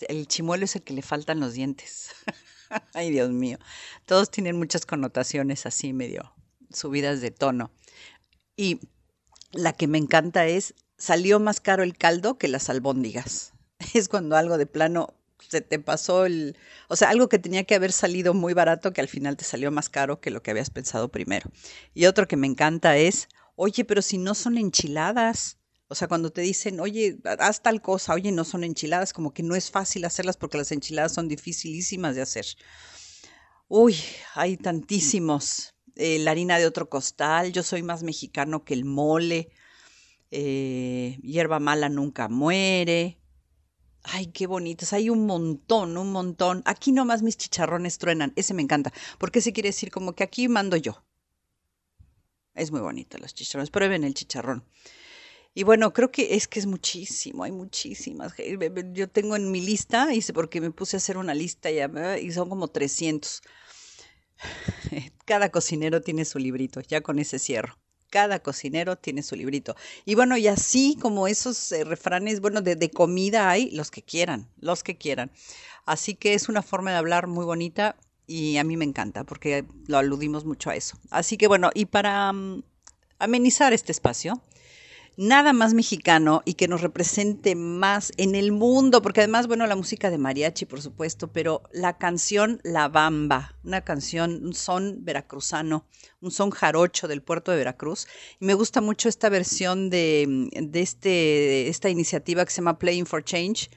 El 0.08 0.26
chimuelo 0.28 0.64
es 0.64 0.76
el 0.76 0.82
que 0.82 0.94
le 0.94 1.02
faltan 1.02 1.40
los 1.40 1.54
dientes. 1.54 2.10
Ay, 2.92 3.10
Dios 3.10 3.30
mío. 3.30 3.58
Todos 4.04 4.30
tienen 4.30 4.58
muchas 4.58 4.84
connotaciones 4.84 5.64
así, 5.64 5.92
medio 5.92 6.36
subidas 6.72 7.20
de 7.20 7.30
tono. 7.30 7.70
Y 8.56 8.80
la 9.52 9.72
que 9.72 9.86
me 9.86 9.98
encanta 9.98 10.46
es, 10.46 10.74
salió 10.98 11.40
más 11.40 11.60
caro 11.60 11.82
el 11.82 11.96
caldo 11.96 12.38
que 12.38 12.48
las 12.48 12.68
albóndigas. 12.68 13.52
Es 13.94 14.08
cuando 14.08 14.36
algo 14.36 14.56
de 14.56 14.66
plano 14.66 15.14
se 15.48 15.60
te 15.60 15.78
pasó 15.78 16.26
el, 16.26 16.56
o 16.88 16.96
sea, 16.96 17.10
algo 17.10 17.28
que 17.28 17.38
tenía 17.38 17.64
que 17.64 17.74
haber 17.74 17.92
salido 17.92 18.34
muy 18.34 18.54
barato 18.54 18.92
que 18.92 19.00
al 19.00 19.08
final 19.08 19.36
te 19.36 19.44
salió 19.44 19.70
más 19.70 19.88
caro 19.88 20.20
que 20.20 20.30
lo 20.30 20.42
que 20.42 20.50
habías 20.50 20.70
pensado 20.70 21.10
primero. 21.10 21.50
Y 21.94 22.06
otro 22.06 22.26
que 22.28 22.36
me 22.36 22.46
encanta 22.46 22.96
es, 22.96 23.28
oye, 23.54 23.84
pero 23.84 24.02
si 24.02 24.18
no 24.18 24.34
son 24.34 24.58
enchiladas. 24.58 25.58
O 25.88 25.94
sea, 25.94 26.08
cuando 26.08 26.30
te 26.30 26.40
dicen, 26.40 26.80
oye, 26.80 27.18
haz 27.38 27.62
tal 27.62 27.80
cosa, 27.80 28.12
oye, 28.14 28.32
no 28.32 28.44
son 28.44 28.64
enchiladas, 28.64 29.12
como 29.12 29.32
que 29.32 29.44
no 29.44 29.54
es 29.54 29.70
fácil 29.70 30.04
hacerlas 30.04 30.36
porque 30.36 30.58
las 30.58 30.72
enchiladas 30.72 31.12
son 31.12 31.28
dificilísimas 31.28 32.16
de 32.16 32.22
hacer. 32.22 32.46
Uy, 33.68 33.96
hay 34.34 34.56
tantísimos. 34.56 35.74
Eh, 35.94 36.18
la 36.18 36.32
harina 36.32 36.58
de 36.58 36.66
otro 36.66 36.88
costal, 36.88 37.52
yo 37.52 37.62
soy 37.62 37.82
más 37.82 38.02
mexicano 38.02 38.64
que 38.64 38.74
el 38.74 38.84
mole. 38.84 39.48
eh, 40.30 41.18
hierba 41.22 41.60
mala 41.60 41.88
nunca 41.88 42.28
muere. 42.28 43.18
Ay, 44.08 44.26
qué 44.26 44.46
bonitas. 44.46 44.92
Hay 44.92 45.10
un 45.10 45.26
montón, 45.26 45.96
un 45.96 46.12
montón. 46.12 46.62
Aquí 46.64 46.92
nomás 46.92 47.22
mis 47.22 47.36
chicharrones 47.36 47.98
truenan. 47.98 48.32
Ese 48.36 48.54
me 48.54 48.62
encanta. 48.62 48.92
Porque 49.18 49.40
ese 49.40 49.52
quiere 49.52 49.70
decir 49.70 49.90
como 49.90 50.14
que 50.14 50.22
aquí 50.22 50.48
mando 50.48 50.76
yo. 50.76 51.02
Es 52.54 52.70
muy 52.70 52.80
bonito 52.80 53.18
los 53.18 53.34
chicharrones. 53.34 53.70
Prueben 53.70 54.04
el 54.04 54.14
chicharrón. 54.14 54.64
Y 55.54 55.64
bueno, 55.64 55.92
creo 55.92 56.12
que 56.12 56.34
es 56.36 56.46
que 56.46 56.58
es 56.58 56.66
muchísimo, 56.66 57.42
hay 57.42 57.50
muchísimas. 57.50 58.34
Yo 58.92 59.08
tengo 59.08 59.36
en 59.36 59.50
mi 59.50 59.62
lista, 59.62 60.12
hice 60.12 60.34
porque 60.34 60.60
me 60.60 60.70
puse 60.70 60.96
a 60.96 60.98
hacer 60.98 61.16
una 61.16 61.32
lista 61.32 61.70
y 61.70 62.30
son 62.30 62.50
como 62.50 62.68
300. 62.68 63.40
Cada 65.24 65.50
cocinero 65.50 66.02
tiene 66.02 66.26
su 66.26 66.38
librito, 66.38 66.82
ya 66.82 67.00
con 67.00 67.18
ese 67.18 67.38
cierro. 67.38 67.78
Cada 68.10 68.40
cocinero 68.40 68.96
tiene 68.96 69.22
su 69.22 69.36
librito. 69.36 69.76
Y 70.04 70.14
bueno, 70.14 70.36
y 70.36 70.48
así 70.48 70.96
como 71.00 71.28
esos 71.28 71.72
eh, 71.72 71.84
refranes, 71.84 72.40
bueno, 72.40 72.60
de, 72.60 72.90
comida 72.90 73.50
hay 73.50 73.70
los 73.70 73.90
que 73.90 74.02
quieran, 74.02 74.48
los 74.60 74.82
que 74.82 74.96
quieran. 74.96 75.30
Así 75.84 76.14
que 76.14 76.34
es 76.34 76.48
una 76.48 76.62
forma 76.62 76.90
de 76.90 76.96
hablar 76.96 77.26
muy 77.26 77.44
bonita 77.44 77.96
y 78.26 78.56
a 78.56 78.64
mí 78.64 78.76
me 78.76 78.84
encanta 78.84 79.24
porque 79.24 79.64
lo 79.86 79.98
aludimos 79.98 80.44
mucho 80.44 80.70
a 80.70 80.76
eso. 80.76 80.98
Así 81.10 81.36
que 81.36 81.46
bueno, 81.48 81.70
y 81.74 81.86
para 81.86 82.32
mm, 82.32 82.62
amenizar 83.18 83.72
este 83.72 83.92
espacio, 83.92 84.40
nada 85.16 85.52
más 85.52 85.74
mexicano 85.74 86.42
y 86.44 86.54
que 86.54 86.68
nos 86.68 86.82
represente 86.82 87.54
más 87.54 88.12
en 88.16 88.34
el 88.34 88.52
mundo, 88.52 89.00
porque 89.02 89.20
además, 89.20 89.46
bueno, 89.46 89.66
la 89.66 89.76
música 89.76 90.10
de 90.10 90.18
mariachi, 90.18 90.66
por 90.66 90.82
supuesto, 90.82 91.32
pero 91.32 91.62
la 91.72 91.96
canción 91.96 92.60
La 92.64 92.88
Bamba, 92.88 93.54
una 93.64 93.80
canción, 93.82 94.44
un 94.44 94.54
son 94.54 95.04
veracruzano, 95.04 95.86
un 96.20 96.30
son 96.30 96.50
jarocho 96.50 97.08
del 97.08 97.22
puerto 97.22 97.50
de 97.50 97.58
Veracruz. 97.58 98.06
Y 98.40 98.44
me 98.44 98.54
gusta 98.54 98.80
mucho 98.80 99.08
esta 99.08 99.28
versión 99.28 99.90
de, 99.90 100.48
de 100.52 100.80
este, 100.80 101.68
esta 101.68 101.88
iniciativa 101.88 102.44
que 102.44 102.50
se 102.50 102.56
llama 102.56 102.78
Playing 102.78 103.06
for 103.06 103.24
Change 103.24 103.70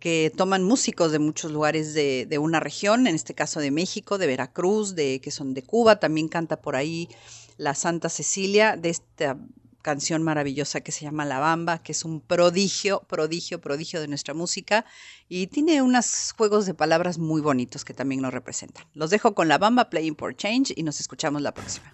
que 0.00 0.32
toman 0.34 0.64
músicos 0.64 1.12
de 1.12 1.18
muchos 1.18 1.52
lugares 1.52 1.92
de, 1.92 2.24
de 2.26 2.38
una 2.38 2.58
región, 2.58 3.06
en 3.06 3.14
este 3.14 3.34
caso 3.34 3.60
de 3.60 3.70
México, 3.70 4.16
de 4.16 4.26
Veracruz, 4.26 4.94
de 4.94 5.20
que 5.20 5.30
son 5.30 5.52
de 5.52 5.62
Cuba, 5.62 6.00
también 6.00 6.28
canta 6.28 6.62
por 6.62 6.74
ahí 6.74 7.06
la 7.58 7.74
Santa 7.74 8.08
Cecilia, 8.08 8.78
de 8.78 8.88
esta 8.88 9.36
canción 9.82 10.22
maravillosa 10.22 10.80
que 10.80 10.92
se 10.92 11.04
llama 11.04 11.24
La 11.24 11.38
Bamba, 11.38 11.82
que 11.82 11.92
es 11.92 12.04
un 12.04 12.20
prodigio, 12.20 13.02
prodigio, 13.08 13.60
prodigio 13.60 14.00
de 14.00 14.08
nuestra 14.08 14.34
música 14.34 14.84
y 15.28 15.46
tiene 15.48 15.82
unos 15.82 16.34
juegos 16.36 16.66
de 16.66 16.74
palabras 16.74 17.18
muy 17.18 17.40
bonitos 17.40 17.84
que 17.84 17.94
también 17.94 18.20
nos 18.20 18.32
representan. 18.32 18.84
Los 18.94 19.10
dejo 19.10 19.34
con 19.34 19.48
La 19.48 19.58
Bamba, 19.58 19.90
Playing 19.90 20.16
for 20.16 20.36
Change 20.36 20.72
y 20.76 20.82
nos 20.82 21.00
escuchamos 21.00 21.42
la 21.42 21.52
próxima. 21.52 21.92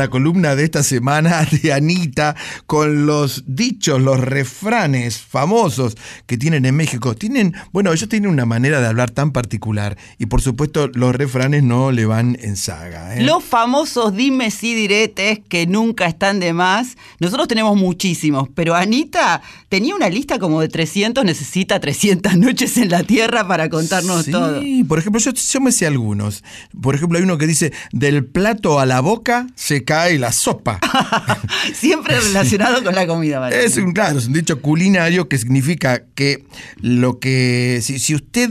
La 0.00 0.08
columna 0.08 0.56
de 0.56 0.64
esta 0.64 0.82
semana 0.82 1.46
de 1.62 1.74
Anita 1.74 2.34
con 2.66 3.04
los 3.04 3.44
dichos, 3.46 4.00
los 4.00 4.18
refranes 4.18 5.18
famosos 5.18 5.94
que 6.26 6.38
tienen 6.38 6.64
en 6.64 6.74
México. 6.74 7.14
Tienen, 7.14 7.54
bueno, 7.70 7.92
ellos 7.92 8.08
tienen 8.08 8.30
una 8.30 8.46
manera 8.46 8.80
de 8.80 8.86
hablar 8.86 9.10
tan 9.10 9.30
particular 9.32 9.98
y 10.16 10.24
por 10.24 10.40
supuesto 10.40 10.88
los 10.94 11.14
refranes 11.14 11.64
no 11.64 11.92
le 11.92 12.06
van 12.06 12.38
en 12.40 12.56
saga. 12.56 13.14
¿eh? 13.14 13.24
Los 13.24 13.44
famosos 13.44 14.16
dime 14.16 14.50
sí 14.50 14.74
diretes 14.74 15.40
que 15.46 15.66
nunca 15.66 16.06
están 16.06 16.40
de 16.40 16.54
más. 16.54 16.96
Nosotros 17.20 17.48
tenemos 17.48 17.76
muchísimos, 17.76 18.48
pero 18.54 18.74
Anita 18.74 19.42
tenía 19.68 19.94
una 19.94 20.08
lista 20.08 20.38
como 20.38 20.60
de 20.60 20.68
300, 20.68 21.24
necesita 21.24 21.78
300 21.78 22.36
noches 22.36 22.76
en 22.78 22.88
la 22.88 23.02
tierra 23.04 23.46
para 23.46 23.68
contarnos 23.68 24.24
sí, 24.24 24.32
todo. 24.32 24.60
por 24.88 24.98
ejemplo, 24.98 25.20
yo, 25.20 25.32
yo 25.32 25.60
me 25.60 25.70
sé 25.70 25.86
algunos. 25.86 26.42
Por 26.80 26.94
ejemplo, 26.94 27.18
hay 27.18 27.24
uno 27.24 27.38
que 27.38 27.46
dice, 27.46 27.72
del 27.92 28.24
plato 28.24 28.80
a 28.80 28.86
la 28.86 29.00
boca 29.00 29.46
se 29.54 29.84
cae 29.84 30.18
la 30.18 30.32
sopa. 30.32 30.80
Siempre 31.74 32.18
relacionado 32.20 32.82
con 32.82 32.94
la 32.94 33.06
comida. 33.06 33.38
María. 33.38 33.60
Es 33.60 33.76
un, 33.76 33.92
claro, 33.92 34.18
es 34.18 34.26
un 34.26 34.32
dicho 34.32 34.60
culinario 34.60 35.28
que 35.28 35.38
significa 35.38 36.02
que 36.14 36.44
lo 36.80 37.18
que, 37.18 37.80
si, 37.82 37.98
si 37.98 38.14
usted 38.14 38.50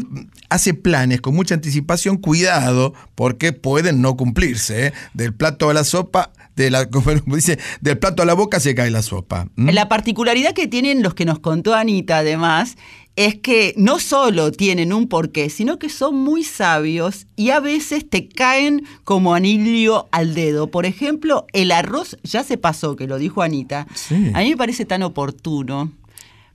hace 0.49 0.73
planes 0.73 1.21
con 1.21 1.35
mucha 1.35 1.55
anticipación, 1.55 2.17
cuidado, 2.17 2.93
porque 3.15 3.53
pueden 3.53 4.01
no 4.01 4.17
cumplirse. 4.17 4.87
¿eh? 4.87 4.93
Del 5.13 5.33
plato 5.33 5.69
a 5.69 5.73
la 5.73 5.83
sopa, 5.83 6.31
de 6.55 6.69
la, 6.69 6.89
como 6.89 7.35
dice, 7.35 7.59
del 7.81 7.97
plato 7.97 8.23
a 8.23 8.25
la 8.25 8.33
boca 8.33 8.59
se 8.59 8.75
cae 8.75 8.91
la 8.91 9.01
sopa. 9.01 9.47
¿Mm? 9.55 9.69
La 9.69 9.87
particularidad 9.87 10.53
que 10.53 10.67
tienen 10.67 11.03
los 11.03 11.13
que 11.13 11.25
nos 11.25 11.39
contó 11.39 11.75
Anita, 11.75 12.19
además, 12.19 12.75
es 13.15 13.35
que 13.35 13.73
no 13.75 13.99
solo 13.99 14.51
tienen 14.51 14.93
un 14.93 15.09
porqué, 15.09 15.49
sino 15.49 15.77
que 15.77 15.89
son 15.89 16.15
muy 16.15 16.43
sabios 16.43 17.27
y 17.35 17.49
a 17.49 17.59
veces 17.59 18.09
te 18.09 18.29
caen 18.29 18.85
como 19.03 19.33
anillo 19.33 20.07
al 20.11 20.33
dedo. 20.33 20.71
Por 20.71 20.85
ejemplo, 20.85 21.45
el 21.51 21.71
arroz 21.71 22.17
ya 22.23 22.43
se 22.45 22.57
pasó, 22.57 22.95
que 22.95 23.07
lo 23.07 23.17
dijo 23.17 23.41
Anita. 23.41 23.87
Sí. 23.93 24.31
A 24.33 24.39
mí 24.39 24.51
me 24.51 24.57
parece 24.57 24.85
tan 24.85 25.03
oportuno. 25.03 25.91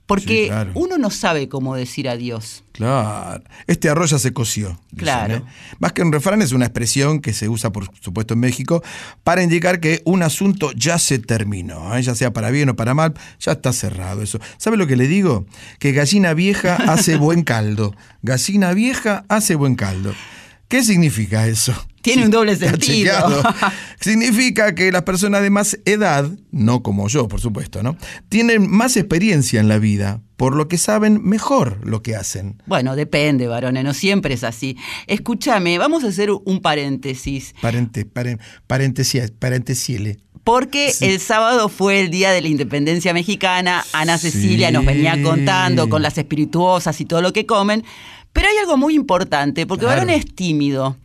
Porque 0.05 0.43
Sí, 0.43 0.47
claro. 0.49 0.71
uno 0.75 0.97
no 0.99 1.09
sabe 1.09 1.49
cómo 1.49 1.75
decir 1.75 2.07
adiós. 2.07 2.63
Claro. 2.73 3.43
Este 3.65 3.89
arroz 3.89 4.11
ya 4.11 4.19
se 4.19 4.33
coció. 4.33 4.79
dicen, 4.91 4.97
Claro. 4.99 5.35
¿eh? 5.37 5.43
Más 5.79 5.93
que 5.93 6.03
un 6.03 6.11
refrán, 6.11 6.41
es 6.43 6.51
una 6.51 6.65
expresión 6.65 7.21
que 7.21 7.33
se 7.33 7.49
usa, 7.49 7.71
por 7.71 7.89
supuesto, 8.01 8.35
en 8.35 8.41
México 8.41 8.83
para 9.23 9.41
indicar 9.41 9.79
que 9.79 10.01
un 10.05 10.21
asunto 10.21 10.71
ya 10.73 10.99
se 10.99 11.17
terminó. 11.17 11.95
¿eh? 11.97 12.03
Ya 12.03 12.13
sea 12.13 12.31
para 12.33 12.51
bien 12.51 12.69
o 12.69 12.75
para 12.75 12.93
mal, 12.93 13.15
ya 13.39 13.53
está 13.53 13.73
cerrado 13.73 14.21
eso. 14.21 14.39
¿Sabe 14.57 14.77
lo 14.77 14.85
que 14.85 14.95
le 14.95 15.07
digo? 15.07 15.47
Que 15.79 15.91
gallina 15.91 16.33
vieja 16.35 16.75
hace 16.75 17.17
buen 17.17 17.43
caldo. 17.43 17.95
Gallina 18.21 18.73
vieja 18.73 19.25
hace 19.29 19.55
buen 19.55 19.75
caldo. 19.75 20.13
¿Qué 20.67 20.83
significa 20.83 21.47
eso? 21.47 21.73
Tiene 22.05 22.25
un 22.25 22.31
doble 22.31 22.55
sentido. 22.57 23.13
Significa 23.99 24.75
que 24.75 24.91
las 24.91 25.01
personas 25.03 25.41
de 25.41 25.49
más 25.49 25.77
edad, 25.85 26.29
no 26.51 26.83
como 26.83 27.07
yo, 27.07 27.27
por 27.27 27.41
supuesto, 27.41 27.81
¿no? 27.83 27.97
Tienen 28.29 28.69
más 28.69 28.95
experiencia 28.95 29.59
en 29.59 29.67
la 29.67 29.79
vida, 29.79 30.21
por 30.37 30.55
lo 30.55 30.67
que 30.67 30.77
saben 30.77 31.21
mejor 31.23 31.79
lo 31.83 32.01
que 32.03 32.15
hacen. 32.15 32.61
Bueno, 32.67 32.95
depende, 32.95 33.47
varones, 33.47 33.83
no 33.83 33.93
siempre 33.93 34.35
es 34.35 34.43
así. 34.43 34.77
Escúchame, 35.07 35.77
vamos 35.77 36.03
a 36.03 36.07
hacer 36.07 36.29
un 36.31 36.61
paréntesis. 36.61 37.55
Parente, 37.61 38.05
paren, 38.05 38.39
paréntesis, 38.67 39.31
parentesiele. 39.31 40.19
Porque 40.43 40.93
el 41.01 41.19
sábado 41.19 41.69
fue 41.69 42.01
el 42.01 42.11
día 42.11 42.31
de 42.31 42.39
la 42.41 42.47
independencia 42.49 43.13
mexicana. 43.15 43.83
Ana 43.93 44.19
Cecilia 44.19 44.69
nos 44.69 44.85
venía 44.85 45.19
contando 45.23 45.89
con 45.89 46.03
las 46.03 46.19
espirituosas 46.19 47.01
y 47.01 47.05
todo 47.05 47.23
lo 47.23 47.33
que 47.33 47.47
comen. 47.47 47.83
Pero 48.31 48.49
hay 48.49 48.57
algo 48.57 48.77
muy 48.77 48.93
importante, 48.93 49.65
porque 49.65 49.85
Claro. 49.85 50.01
Varón 50.01 50.13
es 50.13 50.35
tímido. 50.35 50.97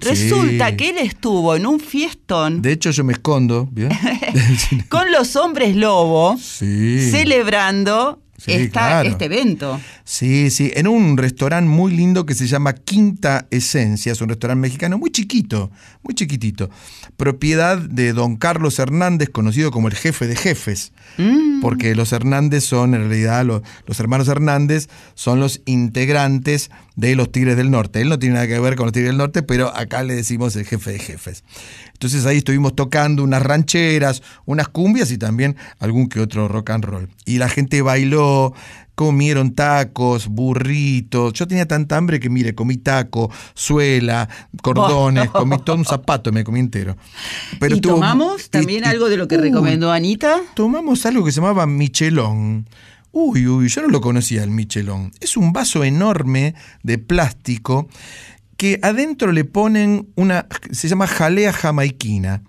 Resulta 0.00 0.70
Sí. 0.70 0.76
que 0.76 0.88
él 0.90 0.98
estuvo 0.98 1.56
en 1.56 1.66
un 1.66 1.80
fiestón 1.80 2.62
De 2.62 2.72
hecho, 2.72 2.90
yo 2.90 3.04
me 3.04 3.12
escondo, 3.14 3.68
con 4.88 5.10
los 5.12 5.36
hombres 5.36 5.74
lobo 5.76 6.36
Sí. 6.38 7.10
celebrando 7.10 8.22
Sí, 8.40 8.52
esta- 8.52 8.70
claro. 8.86 9.08
este 9.08 9.24
evento. 9.24 9.80
Sí, 10.04 10.50
sí, 10.50 10.70
en 10.76 10.86
un 10.86 11.16
restaurante 11.16 11.68
muy 11.68 11.92
lindo 11.92 12.24
que 12.24 12.34
se 12.36 12.46
llama 12.46 12.72
Quinta 12.72 13.48
Esencia, 13.50 14.12
es 14.12 14.20
un 14.20 14.28
restaurante 14.28 14.60
mexicano 14.60 14.96
muy 14.96 15.10
chiquito, 15.10 15.72
muy 16.04 16.14
chiquitito, 16.14 16.70
propiedad 17.16 17.78
de 17.78 18.12
don 18.12 18.36
Carlos 18.36 18.78
Hernández, 18.78 19.28
conocido 19.30 19.72
como 19.72 19.88
el 19.88 19.94
jefe 19.94 20.28
de 20.28 20.36
jefes, 20.36 20.92
porque 21.60 21.96
los 21.96 22.12
Hernández 22.12 22.62
son 22.62 22.94
en 22.94 23.08
realidad 23.08 23.44
los, 23.44 23.62
los 23.86 23.98
hermanos 23.98 24.28
Hernández 24.28 24.88
son 25.16 25.40
los 25.40 25.60
integrantes 25.66 26.70
de 26.98 27.14
los 27.14 27.30
Tigres 27.30 27.56
del 27.56 27.70
Norte. 27.70 28.00
Él 28.00 28.08
no 28.08 28.18
tiene 28.18 28.34
nada 28.34 28.48
que 28.48 28.58
ver 28.58 28.74
con 28.74 28.86
los 28.86 28.92
Tigres 28.92 29.10
del 29.10 29.18
Norte, 29.18 29.44
pero 29.44 29.68
acá 29.74 30.02
le 30.02 30.14
decimos 30.16 30.56
el 30.56 30.64
jefe 30.66 30.90
de 30.90 30.98
jefes. 30.98 31.44
Entonces 31.92 32.26
ahí 32.26 32.38
estuvimos 32.38 32.74
tocando 32.74 33.22
unas 33.22 33.40
rancheras, 33.40 34.20
unas 34.46 34.66
cumbias 34.68 35.12
y 35.12 35.16
también 35.18 35.56
algún 35.78 36.08
que 36.08 36.18
otro 36.20 36.48
rock 36.48 36.70
and 36.70 36.84
roll. 36.84 37.08
Y 37.24 37.38
la 37.38 37.48
gente 37.48 37.82
bailó, 37.82 38.52
comieron 38.96 39.52
tacos, 39.54 40.26
burritos. 40.26 41.32
Yo 41.34 41.46
tenía 41.46 41.68
tanta 41.68 41.96
hambre 41.96 42.18
que, 42.18 42.30
mire, 42.30 42.56
comí 42.56 42.78
taco, 42.78 43.30
suela, 43.54 44.28
cordones, 44.60 45.30
comí 45.30 45.56
todo 45.64 45.76
un 45.76 45.84
zapato, 45.84 46.32
me 46.32 46.42
comí 46.42 46.58
entero. 46.58 46.96
Pero 47.60 47.76
¿Y 47.76 47.78
estuvo- 47.78 47.94
tomamos 47.94 48.50
también 48.50 48.82
y- 48.84 48.88
algo 48.88 49.08
de 49.08 49.16
lo 49.16 49.28
que 49.28 49.36
recomendó 49.36 49.92
Anita? 49.92 50.40
Tomamos 50.54 51.06
algo 51.06 51.24
que 51.24 51.30
se 51.30 51.40
llamaba 51.40 51.64
Michelón. 51.66 52.66
Uy, 53.12 53.46
uy, 53.46 53.68
yo 53.68 53.82
no 53.82 53.88
lo 53.88 54.00
conocía 54.00 54.44
el 54.44 54.50
Michelón. 54.50 55.12
Es 55.20 55.36
un 55.36 55.52
vaso 55.52 55.82
enorme 55.84 56.54
de 56.82 56.98
plástico 56.98 57.88
que 58.56 58.78
adentro 58.82 59.32
le 59.32 59.44
ponen 59.44 60.08
una, 60.16 60.46
se 60.70 60.88
llama 60.88 61.06
jalea 61.06 61.52
jamaiquina. 61.52 62.42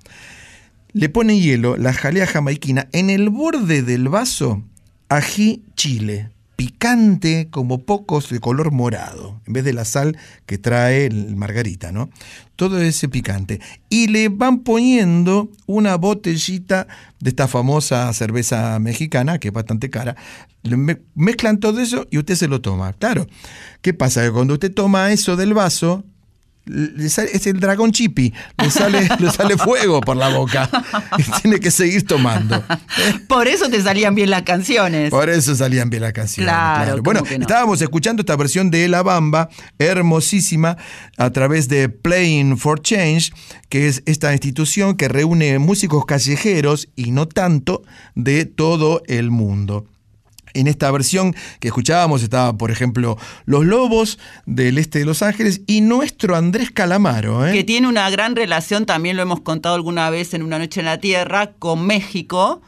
Le 0.91 1.07
ponen 1.07 1.39
hielo, 1.39 1.77
la 1.77 1.93
jalea 1.93 2.25
jamaiquina, 2.25 2.87
en 2.91 3.09
el 3.09 3.29
borde 3.29 3.83
del 3.83 4.09
vaso, 4.09 4.63
ají 5.07 5.63
chile, 5.75 6.31
picante 6.59 7.47
como 7.49 7.85
pocos 7.85 8.29
de 8.29 8.41
color 8.41 8.73
morado, 8.73 9.39
en 9.47 9.53
vez 9.53 9.63
de 9.63 9.71
la 9.71 9.85
sal 9.85 10.17
que 10.45 10.57
trae 10.57 11.05
el 11.05 11.37
margarita, 11.37 11.93
¿no? 11.93 12.09
Todo 12.57 12.81
ese 12.81 13.07
picante. 13.07 13.61
Y 13.87 14.07
le 14.07 14.27
van 14.27 14.59
poniendo 14.59 15.49
una 15.67 15.95
botellita 15.95 16.85
de 17.21 17.29
esta 17.29 17.47
famosa 17.47 18.11
cerveza 18.11 18.77
mexicana, 18.79 19.39
que 19.39 19.47
es 19.47 19.53
bastante 19.53 19.89
cara. 19.89 20.17
Mezclan 21.15 21.61
todo 21.61 21.79
eso 21.79 22.05
y 22.11 22.17
usted 22.17 22.35
se 22.35 22.49
lo 22.49 22.59
toma. 22.59 22.91
Claro. 22.91 23.25
¿Qué 23.81 23.93
pasa? 23.93 24.21
Que 24.23 24.31
cuando 24.31 24.55
usted 24.55 24.73
toma 24.73 25.13
eso 25.13 25.37
del 25.37 25.53
vaso, 25.53 26.03
sale- 27.09 27.29
es 27.33 27.47
el 27.47 27.59
dragón 27.59 27.91
chipi, 27.91 28.33
le 28.57 28.69
sale, 28.69 29.07
le 29.19 29.31
sale 29.31 29.57
fuego 29.57 30.01
por 30.01 30.15
la 30.17 30.29
boca. 30.29 30.69
Y 31.17 31.23
tiene 31.41 31.59
que 31.59 31.71
seguir 31.71 32.05
tomando. 32.05 32.63
Por 33.27 33.47
eso 33.47 33.69
te 33.69 33.81
salían 33.81 34.15
bien 34.15 34.29
las 34.29 34.43
canciones. 34.43 35.09
Por 35.09 35.29
eso 35.29 35.55
salían 35.55 35.89
bien 35.89 36.03
las 36.03 36.13
canciones. 36.13 36.51
Claro, 36.51 36.91
¿cómo 36.91 37.03
Bueno, 37.03 37.21
no? 37.21 37.41
estábamos 37.41 37.81
escuchando 37.81 38.21
esta 38.21 38.35
versión 38.35 38.69
de 38.71 38.87
La 38.87 39.01
Bamba, 39.03 39.49
hermosísima, 39.79 40.77
a 41.17 41.29
través 41.31 41.67
de 41.69 41.89
Playing 41.89 42.57
for 42.57 42.81
Change, 42.81 43.31
que 43.69 43.87
es 43.87 44.01
esta 44.05 44.31
institución 44.31 44.95
que 44.95 45.07
reúne 45.07 45.59
músicos 45.59 46.05
callejeros 46.05 46.87
y 46.95 47.11
no 47.11 47.27
tanto 47.27 47.83
de 48.15 48.45
todo 48.45 49.01
el 49.07 49.31
mundo. 49.31 49.85
En 50.53 50.67
esta 50.67 50.91
versión 50.91 51.35
que 51.59 51.67
escuchábamos 51.67 52.23
estaba, 52.23 52.57
por 52.57 52.71
ejemplo, 52.71 53.17
Los 53.45 53.65
Lobos 53.65 54.19
del 54.45 54.77
Este 54.77 54.99
de 54.99 55.05
Los 55.05 55.21
Ángeles 55.21 55.61
y 55.67 55.81
nuestro 55.81 56.35
Andrés 56.35 56.71
Calamaro. 56.71 57.47
¿eh? 57.47 57.53
que 57.53 57.63
tiene 57.63 57.87
una 57.87 58.09
gran 58.09 58.35
relación, 58.35 58.85
también 58.85 59.15
lo 59.15 59.21
hemos 59.21 59.41
contado 59.41 59.75
alguna 59.75 60.09
vez 60.09 60.33
en 60.33 60.43
Una 60.43 60.59
Noche 60.59 60.79
en 60.79 60.85
la 60.85 60.99
Tierra, 60.99 61.51
con 61.59 61.85
México. 61.85 62.61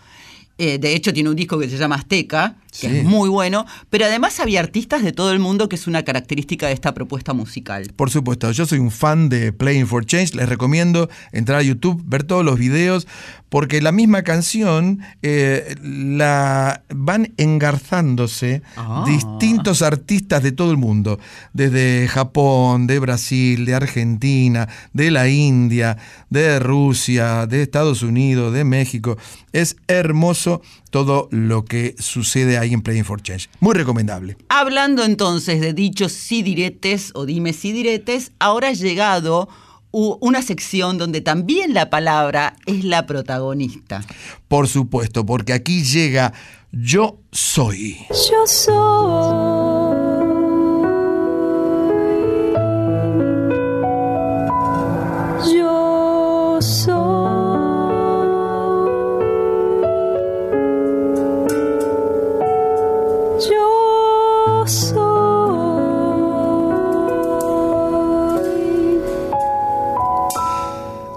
Eh, 0.63 0.77
de 0.77 0.93
hecho, 0.93 1.11
tiene 1.11 1.27
un 1.27 1.35
disco 1.35 1.57
que 1.57 1.67
se 1.67 1.75
llama 1.75 1.95
Azteca, 1.95 2.55
que 2.69 2.87
Sí. 2.87 2.97
es 2.97 3.03
muy 3.03 3.29
bueno. 3.29 3.65
Pero 3.89 4.05
además 4.05 4.39
había 4.39 4.59
artistas 4.59 5.01
de 5.03 5.11
todo 5.11 5.31
el 5.31 5.39
mundo, 5.39 5.67
que 5.67 5.75
es 5.75 5.87
una 5.87 6.03
característica 6.03 6.67
de 6.67 6.73
esta 6.73 6.93
propuesta 6.93 7.33
musical. 7.33 7.91
Por 7.95 8.11
supuesto, 8.11 8.51
yo 8.51 8.67
soy 8.67 8.77
un 8.77 8.91
fan 8.91 9.27
de 9.27 9.53
Playing 9.53 9.87
for 9.87 10.05
Change. 10.05 10.35
Les 10.35 10.47
recomiendo 10.47 11.09
entrar 11.31 11.57
a 11.59 11.63
YouTube, 11.63 12.03
ver 12.05 12.23
todos 12.23 12.45
los 12.45 12.59
videos, 12.59 13.07
porque 13.49 13.81
la 13.81 13.91
misma 13.91 14.21
canción 14.21 14.99
eh, 15.23 15.75
la 15.81 16.83
van 16.93 17.33
engarzándose 17.37 18.61
Ah. 18.77 19.03
distintos 19.07 19.81
artistas 19.81 20.43
de 20.43 20.51
todo 20.51 20.69
el 20.71 20.77
mundo, 20.77 21.19
desde 21.53 22.07
Japón, 22.07 22.85
de 22.85 22.99
Brasil, 22.99 23.65
de 23.65 23.73
Argentina, 23.73 24.67
de 24.93 25.09
la 25.11 25.27
India, 25.27 25.97
de 26.29 26.59
Rusia, 26.59 27.47
de 27.47 27.63
Estados 27.63 28.03
Unidos, 28.03 28.53
de 28.53 28.63
México. 28.63 29.17
Es 29.53 29.75
hermoso 29.87 30.50
todo 30.89 31.29
lo 31.31 31.63
que 31.63 31.95
sucede 31.99 32.57
ahí 32.57 32.73
en 32.73 32.81
Playing 32.81 33.05
for 33.05 33.21
Change. 33.21 33.49
Muy 33.59 33.75
recomendable. 33.75 34.35
Hablando 34.49 35.03
entonces 35.03 35.61
de 35.61 35.73
dichos 35.73 36.11
sí 36.11 36.43
diretes 36.43 37.11
o 37.15 37.25
dime 37.25 37.53
sí 37.53 37.71
diretes, 37.71 38.31
ahora 38.39 38.69
ha 38.69 38.73
llegado 38.73 39.47
una 39.91 40.41
sección 40.41 40.97
donde 40.97 41.21
también 41.21 41.73
la 41.73 41.89
palabra 41.89 42.55
es 42.65 42.83
la 42.83 43.05
protagonista. 43.05 44.03
Por 44.47 44.67
supuesto, 44.67 45.25
porque 45.25 45.53
aquí 45.53 45.83
llega. 45.83 46.33
Yo 46.71 47.19
soy. 47.31 47.97
Yo 48.09 48.47
soy. 48.47 49.80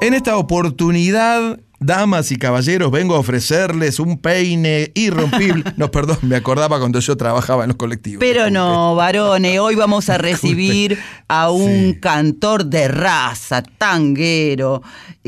En 0.04 0.12
esta 0.12 0.36
oportunidad, 0.36 1.60
damas 1.80 2.30
y 2.30 2.36
caballeros, 2.36 2.90
vengo 2.90 3.14
a 3.14 3.20
ofrecerles 3.20 3.98
un 3.98 4.18
peine 4.18 4.92
irrompible. 4.94 5.64
No, 5.78 5.90
perdón, 5.90 6.18
me 6.20 6.36
acordaba 6.36 6.78
cuando 6.78 7.00
yo 7.00 7.16
trabajaba 7.16 7.64
en 7.64 7.68
los 7.68 7.78
colectivos. 7.78 8.20
Pero 8.20 8.50
no, 8.50 8.94
varones, 8.96 9.58
hoy 9.58 9.76
vamos 9.76 10.10
a 10.10 10.18
recibir 10.18 10.98
a 11.26 11.50
un 11.50 11.94
cantor 11.94 12.66
de 12.66 12.86
raza, 12.88 13.62
tanguero, 13.62 14.82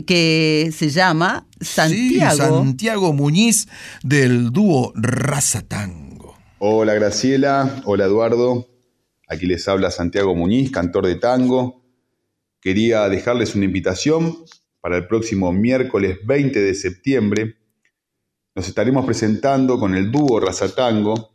que 0.07 0.70
se 0.77 0.90
llama 0.90 1.47
Santiago. 1.59 2.32
Sí, 2.32 2.36
Santiago 2.36 3.15
Muñiz 3.15 3.69
del 4.03 4.51
dúo 4.51 4.93
Raza 4.94 5.62
Tango. 5.62 6.36
Hola 6.59 6.93
Graciela, 6.93 7.81
hola 7.86 8.05
Eduardo. 8.05 8.69
Aquí 9.27 9.47
les 9.47 9.66
habla 9.69 9.90
Santiago 9.90 10.35
Muñiz, 10.35 10.70
cantor 10.70 11.07
de 11.07 11.15
tango. 11.15 11.82
Quería 12.61 13.09
dejarles 13.09 13.55
una 13.55 13.65
invitación 13.65 14.36
para 14.87 14.99
el 14.99 15.09
próximo 15.09 15.53
miércoles 15.53 16.21
20 16.25 16.61
de 16.61 16.73
septiembre. 16.73 17.57
Nos 18.55 18.69
estaremos 18.69 19.05
presentando 19.05 19.81
con 19.81 19.97
el 19.97 20.13
dúo 20.13 20.39
Raza 20.39 20.73
Tango, 20.77 21.35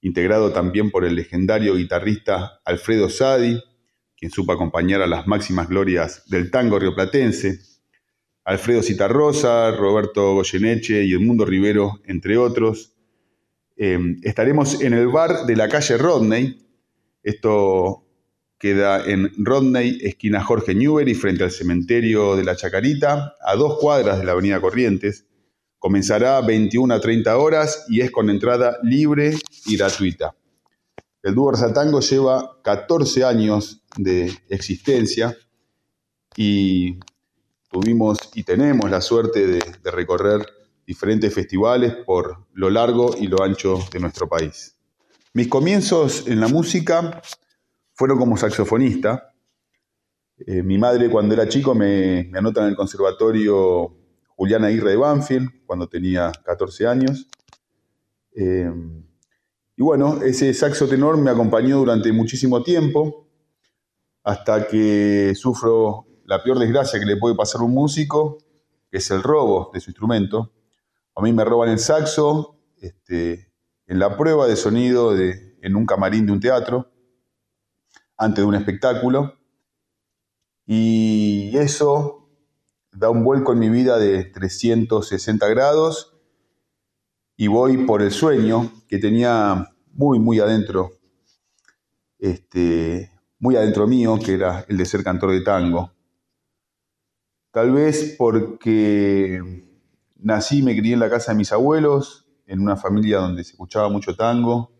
integrado 0.00 0.52
también 0.52 0.92
por 0.92 1.04
el 1.04 1.16
legendario 1.16 1.74
guitarrista 1.74 2.60
Alfredo 2.64 3.10
Sadi, 3.10 3.60
quien 4.16 4.30
supo 4.30 4.52
acompañar 4.52 5.02
a 5.02 5.08
las 5.08 5.26
máximas 5.26 5.68
glorias 5.68 6.22
del 6.28 6.52
tango 6.52 6.78
rioplatense, 6.78 7.58
Alfredo 8.44 8.80
Citarrosa, 8.80 9.72
Roberto 9.72 10.34
Goyeneche 10.34 11.02
y 11.02 11.14
Edmundo 11.14 11.44
Rivero, 11.44 12.00
entre 12.04 12.38
otros. 12.38 12.94
Eh, 13.76 13.98
estaremos 14.22 14.80
en 14.82 14.94
el 14.94 15.08
bar 15.08 15.46
de 15.46 15.56
la 15.56 15.68
calle 15.68 15.98
Rodney. 15.98 16.64
Esto 17.24 18.03
queda 18.64 19.04
en 19.04 19.30
Rodney, 19.36 19.98
esquina 20.00 20.42
Jorge 20.42 20.74
Newbery, 20.74 21.12
frente 21.14 21.44
al 21.44 21.50
cementerio 21.50 22.34
de 22.34 22.44
la 22.44 22.56
Chacarita, 22.56 23.34
a 23.44 23.56
dos 23.56 23.78
cuadras 23.78 24.18
de 24.18 24.24
la 24.24 24.32
avenida 24.32 24.58
Corrientes. 24.58 25.26
Comenzará 25.78 26.38
a 26.38 26.40
21 26.40 26.94
a 26.94 26.98
30 26.98 27.36
horas 27.36 27.84
y 27.90 28.00
es 28.00 28.10
con 28.10 28.30
entrada 28.30 28.78
libre 28.82 29.36
y 29.66 29.76
gratuita. 29.76 30.34
El 31.22 31.34
dúo 31.34 31.52
Tango 31.74 32.00
lleva 32.00 32.58
14 32.62 33.24
años 33.24 33.82
de 33.98 34.32
existencia 34.48 35.36
y 36.34 36.98
tuvimos 37.70 38.16
y 38.34 38.44
tenemos 38.44 38.90
la 38.90 39.02
suerte 39.02 39.46
de 39.46 39.90
recorrer 39.90 40.40
diferentes 40.86 41.34
festivales 41.34 41.96
por 42.06 42.46
lo 42.54 42.70
largo 42.70 43.14
y 43.20 43.26
lo 43.26 43.42
ancho 43.42 43.78
de 43.92 44.00
nuestro 44.00 44.26
país. 44.26 44.74
Mis 45.34 45.48
comienzos 45.48 46.26
en 46.28 46.40
la 46.40 46.48
música 46.48 47.20
fueron 47.94 48.18
como 48.18 48.36
saxofonista. 48.36 49.32
Eh, 50.36 50.62
mi 50.62 50.78
madre 50.78 51.08
cuando 51.08 51.34
era 51.34 51.48
chico 51.48 51.74
me, 51.74 52.28
me, 52.30 52.38
anota 52.38 52.62
en 52.62 52.68
el 52.68 52.76
conservatorio 52.76 53.96
Juliana 54.36 54.66
Aguirre 54.66 54.90
de 54.90 54.96
Banfield, 54.96 55.48
cuando 55.64 55.88
tenía 55.88 56.32
14 56.44 56.86
años. 56.86 57.28
Eh, 58.36 58.70
y 59.76 59.82
bueno, 59.82 60.22
ese 60.22 60.52
saxo 60.54 60.88
tenor 60.88 61.16
me 61.18 61.30
acompañó 61.30 61.78
durante 61.78 62.12
muchísimo 62.12 62.62
tiempo, 62.62 63.28
hasta 64.24 64.66
que 64.66 65.32
sufro 65.36 66.06
la 66.24 66.42
peor 66.42 66.58
desgracia 66.58 66.98
que 66.98 67.06
le 67.06 67.16
puede 67.16 67.36
pasar 67.36 67.60
a 67.60 67.64
un 67.64 67.74
músico, 67.74 68.38
que 68.90 68.98
es 68.98 69.10
el 69.10 69.22
robo 69.22 69.70
de 69.72 69.80
su 69.80 69.90
instrumento. 69.90 70.52
A 71.14 71.22
mí 71.22 71.32
me 71.32 71.44
roban 71.44 71.70
el 71.70 71.78
saxo 71.78 72.58
este, 72.76 73.52
en 73.86 73.98
la 73.98 74.16
prueba 74.16 74.46
de 74.46 74.56
sonido 74.56 75.16
en 75.16 75.76
un 75.76 75.86
camarín 75.86 76.26
de 76.26 76.32
un 76.32 76.40
teatro 76.40 76.93
antes 78.16 78.42
de 78.42 78.48
un 78.48 78.54
espectáculo. 78.54 79.34
Y 80.66 81.56
eso 81.56 82.28
da 82.92 83.10
un 83.10 83.24
vuelco 83.24 83.52
en 83.52 83.58
mi 83.58 83.68
vida 83.68 83.98
de 83.98 84.24
360 84.24 85.48
grados 85.48 86.16
y 87.36 87.48
voy 87.48 87.78
por 87.78 88.02
el 88.02 88.12
sueño 88.12 88.70
que 88.88 88.98
tenía 88.98 89.74
muy, 89.92 90.18
muy 90.18 90.40
adentro, 90.40 90.92
este, 92.18 93.10
muy 93.38 93.56
adentro 93.56 93.86
mío, 93.86 94.18
que 94.24 94.34
era 94.34 94.64
el 94.68 94.76
de 94.76 94.84
ser 94.84 95.02
cantor 95.02 95.32
de 95.32 95.40
tango. 95.40 95.92
Tal 97.50 97.72
vez 97.72 98.14
porque 98.18 99.40
nací 100.16 100.58
y 100.58 100.62
me 100.62 100.76
crié 100.76 100.94
en 100.94 101.00
la 101.00 101.10
casa 101.10 101.32
de 101.32 101.38
mis 101.38 101.52
abuelos, 101.52 102.26
en 102.46 102.60
una 102.60 102.76
familia 102.76 103.18
donde 103.18 103.44
se 103.44 103.52
escuchaba 103.52 103.88
mucho 103.88 104.16
tango, 104.16 104.73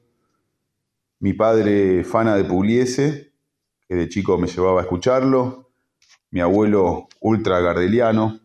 mi 1.21 1.33
padre 1.33 2.05
fana 2.05 2.37
de 2.37 2.45
Pugliese, 2.45 3.33
que 3.89 3.95
de 3.95 4.09
chico 4.09 4.39
me 4.39 4.47
llevaba 4.47 4.81
a 4.81 4.85
escucharlo, 4.85 5.71
mi 6.31 6.41
abuelo 6.41 7.09
ultra 7.21 7.61
gardeliano, 7.61 8.41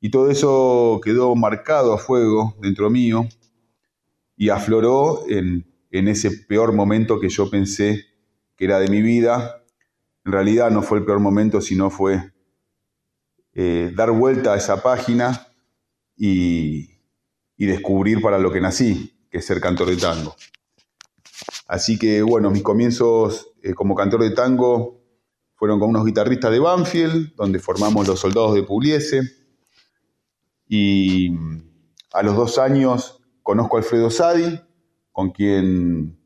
y 0.00 0.10
todo 0.10 0.30
eso 0.30 1.00
quedó 1.02 1.34
marcado 1.34 1.92
a 1.92 1.98
fuego 1.98 2.54
dentro 2.60 2.88
mío 2.88 3.28
y 4.36 4.50
afloró 4.50 5.24
en, 5.28 5.66
en 5.90 6.08
ese 6.08 6.30
peor 6.30 6.72
momento 6.72 7.18
que 7.18 7.28
yo 7.28 7.50
pensé 7.50 8.06
que 8.56 8.64
era 8.64 8.78
de 8.78 8.88
mi 8.88 9.02
vida. 9.02 9.64
En 10.24 10.32
realidad 10.32 10.70
no 10.70 10.82
fue 10.82 10.98
el 10.98 11.04
peor 11.04 11.18
momento, 11.18 11.60
sino 11.60 11.90
fue 11.90 12.32
eh, 13.54 13.92
dar 13.94 14.12
vuelta 14.12 14.52
a 14.52 14.56
esa 14.56 14.82
página 14.82 15.48
y, 16.16 16.90
y 17.56 17.66
descubrir 17.66 18.20
para 18.20 18.38
lo 18.38 18.52
que 18.52 18.60
nací, 18.60 19.26
que 19.30 19.38
es 19.38 19.46
ser 19.46 19.60
cantor 19.60 19.88
de 19.88 19.96
tango. 19.96 20.36
Así 21.68 21.98
que 21.98 22.22
bueno, 22.22 22.50
mis 22.50 22.62
comienzos 22.62 23.52
eh, 23.62 23.74
como 23.74 23.94
cantor 23.94 24.22
de 24.22 24.30
tango 24.30 25.02
fueron 25.54 25.78
con 25.78 25.90
unos 25.90 26.06
guitarristas 26.06 26.50
de 26.50 26.58
Banfield, 26.58 27.34
donde 27.36 27.58
formamos 27.58 28.08
los 28.08 28.18
soldados 28.18 28.54
de 28.54 28.62
Pugliese. 28.62 29.20
Y 30.66 31.30
a 32.12 32.22
los 32.22 32.36
dos 32.36 32.58
años 32.58 33.20
conozco 33.42 33.76
a 33.76 33.80
Alfredo 33.80 34.08
Sadi, 34.08 34.60
con 35.12 35.30
quien 35.30 36.18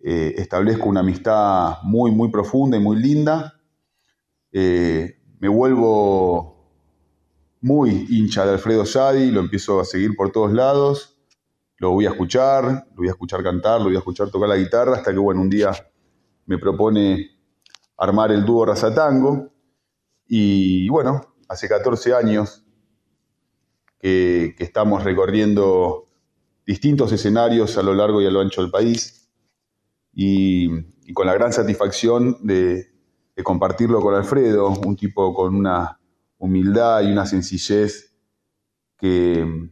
eh, 0.00 0.34
establezco 0.38 0.88
una 0.88 1.00
amistad 1.00 1.82
muy, 1.82 2.10
muy 2.10 2.30
profunda 2.30 2.78
y 2.78 2.80
muy 2.80 2.96
linda. 2.96 3.60
Eh, 4.50 5.20
me 5.40 5.48
vuelvo 5.48 6.70
muy 7.60 8.06
hincha 8.08 8.46
de 8.46 8.52
Alfredo 8.52 8.86
Sadi, 8.86 9.30
lo 9.30 9.40
empiezo 9.40 9.80
a 9.80 9.84
seguir 9.84 10.16
por 10.16 10.32
todos 10.32 10.52
lados 10.52 11.13
lo 11.84 11.90
voy 11.90 12.06
a 12.06 12.10
escuchar, 12.10 12.64
lo 12.64 12.96
voy 12.96 13.08
a 13.08 13.10
escuchar 13.10 13.42
cantar, 13.42 13.78
lo 13.78 13.88
voy 13.88 13.96
a 13.96 13.98
escuchar 13.98 14.30
tocar 14.30 14.48
la 14.48 14.56
guitarra, 14.56 14.94
hasta 14.94 15.12
que, 15.12 15.18
bueno, 15.18 15.42
un 15.42 15.50
día 15.50 15.70
me 16.46 16.56
propone 16.56 17.32
armar 17.98 18.32
el 18.32 18.42
dúo 18.42 18.64
Razatango. 18.64 19.52
Y 20.26 20.88
bueno, 20.88 21.34
hace 21.46 21.68
14 21.68 22.14
años 22.14 22.64
que, 23.98 24.54
estamos 24.58 25.04
recorriendo 25.04 26.08
distintos 26.66 27.12
escenarios 27.12 27.76
a 27.76 27.82
lo 27.82 27.92
largo 27.92 28.22
y 28.22 28.26
a 28.26 28.30
lo 28.30 28.40
ancho 28.40 28.62
del 28.62 28.70
país. 28.70 29.28
Y, 30.14 30.70
con 31.12 31.26
la 31.26 31.34
gran 31.34 31.52
satisfacción 31.52 32.38
de 32.46 32.94
compartirlo 33.42 34.00
con 34.00 34.14
Alfredo, 34.14 34.70
un 34.70 34.96
tipo 34.96 35.34
con 35.34 35.54
una 35.54 36.00
humildad 36.38 37.02
y 37.02 37.12
una 37.12 37.26
sencillez 37.26 38.16
que, 38.96 39.70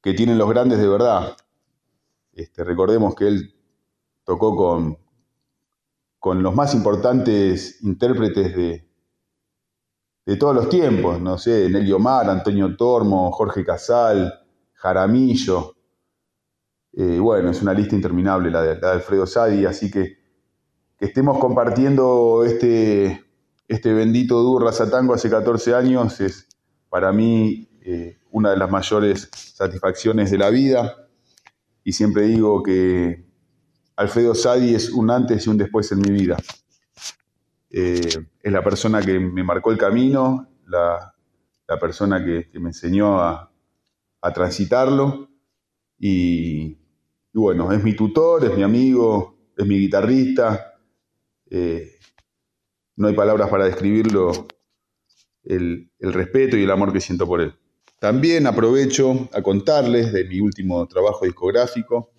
que 0.00 0.14
tienen 0.14 0.38
los 0.38 0.48
grandes 0.48 0.78
de 0.78 0.88
verdad. 0.88 1.36
Este, 2.32 2.64
recordemos 2.64 3.14
que 3.14 3.28
él 3.28 3.54
tocó 4.24 4.54
con, 4.54 4.98
con 6.18 6.42
los 6.42 6.54
más 6.54 6.74
importantes 6.74 7.82
intérpretes 7.82 8.56
de, 8.56 8.88
de 10.26 10.36
todos 10.36 10.54
los 10.54 10.68
tiempos, 10.68 11.20
no 11.20 11.38
sé, 11.38 11.68
Nelio 11.70 11.98
Mar, 11.98 12.28
Antonio 12.28 12.76
Tormo, 12.76 13.30
Jorge 13.32 13.64
Casal, 13.64 14.46
Jaramillo. 14.74 15.74
Eh, 16.92 17.18
bueno, 17.18 17.50
es 17.50 17.62
una 17.62 17.74
lista 17.74 17.94
interminable 17.94 18.50
la 18.50 18.62
de, 18.62 18.86
Alfredo 18.86 19.26
Sadi, 19.26 19.64
así 19.64 19.90
que 19.90 20.18
que 20.98 21.06
estemos 21.06 21.38
compartiendo 21.38 22.44
este, 22.44 23.24
este 23.68 23.94
bendito 23.94 24.40
dúo 24.42 24.58
Razatango 24.58 25.14
hace 25.14 25.30
14 25.30 25.74
años 25.74 26.20
es 26.20 26.48
para 26.88 27.12
mí 27.12 27.68
eh, 27.82 28.18
una 28.30 28.50
de 28.50 28.56
las 28.56 28.70
mayores 28.70 29.28
satisfacciones 29.32 30.30
de 30.30 30.38
la 30.38 30.50
vida. 30.50 31.08
Y 31.84 31.92
siempre 31.92 32.22
digo 32.22 32.62
que 32.62 33.24
Alfredo 33.96 34.34
Sadi 34.34 34.74
es 34.74 34.90
un 34.90 35.10
antes 35.10 35.46
y 35.46 35.50
un 35.50 35.58
después 35.58 35.90
en 35.92 36.00
mi 36.00 36.10
vida. 36.10 36.36
Eh, 37.70 38.26
es 38.42 38.52
la 38.52 38.62
persona 38.62 39.02
que 39.02 39.18
me 39.18 39.42
marcó 39.42 39.70
el 39.70 39.78
camino, 39.78 40.48
la, 40.66 41.14
la 41.66 41.78
persona 41.78 42.24
que, 42.24 42.48
me 42.58 42.68
enseñó 42.68 43.20
a, 43.20 43.52
a 44.20 44.32
transitarlo. 44.32 45.28
Y, 45.98 46.78
y, 47.32 47.38
bueno, 47.38 47.72
es 47.72 47.82
mi 47.82 47.94
tutor, 47.94 48.44
es 48.44 48.56
mi 48.56 48.62
amigo, 48.62 49.36
es 49.56 49.66
mi 49.66 49.78
guitarrista. 49.78 50.74
Eh, 51.50 51.98
no 52.96 53.08
hay 53.08 53.14
palabras 53.14 53.48
para 53.48 53.64
describirlo, 53.64 54.46
el, 55.44 55.90
el 55.98 56.12
respeto 56.12 56.56
y 56.56 56.64
el 56.64 56.70
amor 56.70 56.92
que 56.92 57.00
siento 57.00 57.26
por 57.26 57.40
él. 57.40 57.57
También 57.98 58.46
aprovecho 58.46 59.28
a 59.32 59.42
contarles 59.42 60.12
de 60.12 60.24
mi 60.24 60.40
último 60.40 60.86
trabajo 60.86 61.24
discográfico, 61.24 62.12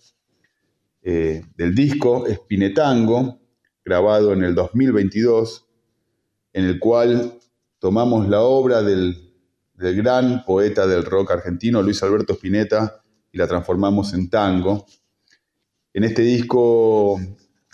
eh, 1.01 1.41
del 1.55 1.73
disco 1.73 2.27
Espinetango, 2.27 3.39
grabado 3.85 4.33
en 4.33 4.43
el 4.43 4.53
2022, 4.53 5.65
en 6.51 6.65
el 6.65 6.79
cual 6.79 7.39
tomamos 7.79 8.27
la 8.27 8.41
obra 8.41 8.81
del, 8.81 9.25
gran 9.75 10.43
poeta 10.43 10.85
del 10.85 11.05
rock 11.05 11.31
argentino, 11.31 11.81
Luis 11.81 12.03
Alberto 12.03 12.33
Spinetta, 12.33 13.01
y 13.31 13.37
la 13.37 13.47
transformamos 13.47 14.13
en 14.13 14.29
tango. 14.29 14.85
En 15.93 16.03
este 16.03 16.23
disco 16.23 17.17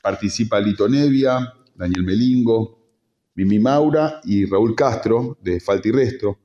participa 0.03 0.59
Lito 0.59 0.87
Nevia, 0.87 1.53
Daniel 1.73 2.03
Melingo, 2.03 2.85
Mimi 3.33 3.57
Maura 3.57 4.21
y 4.23 4.45
Raúl 4.45 4.75
Castro 4.75 5.39
de 5.41 5.59
Falta 5.59 5.87
y 5.87 5.91
Resto. 5.91 6.37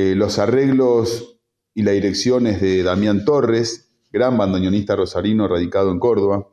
Eh, 0.00 0.14
los 0.14 0.38
arreglos 0.38 1.40
y 1.74 1.82
la 1.82 1.90
dirección 1.90 2.46
es 2.46 2.60
de 2.60 2.84
Damián 2.84 3.24
Torres, 3.24 3.90
gran 4.12 4.38
bandoneonista 4.38 4.94
rosarino 4.94 5.48
radicado 5.48 5.90
en 5.90 5.98
Córdoba. 5.98 6.46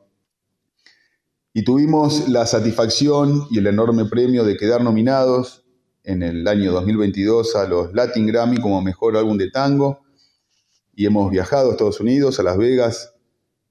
Y 1.52 1.62
tuvimos 1.62 2.28
la 2.28 2.44
satisfacción 2.46 3.46
y 3.48 3.58
el 3.58 3.68
enorme 3.68 4.06
premio 4.06 4.42
de 4.42 4.56
quedar 4.56 4.82
nominados 4.82 5.64
en 6.02 6.24
el 6.24 6.48
año 6.48 6.72
2022 6.72 7.54
a 7.54 7.68
los 7.68 7.94
Latin 7.94 8.26
Grammy 8.26 8.56
como 8.56 8.82
mejor 8.82 9.16
álbum 9.16 9.38
de 9.38 9.48
tango. 9.48 10.00
Y 10.96 11.06
hemos 11.06 11.30
viajado 11.30 11.68
a 11.68 11.72
Estados 11.74 12.00
Unidos, 12.00 12.40
a 12.40 12.42
Las 12.42 12.58
Vegas, 12.58 13.14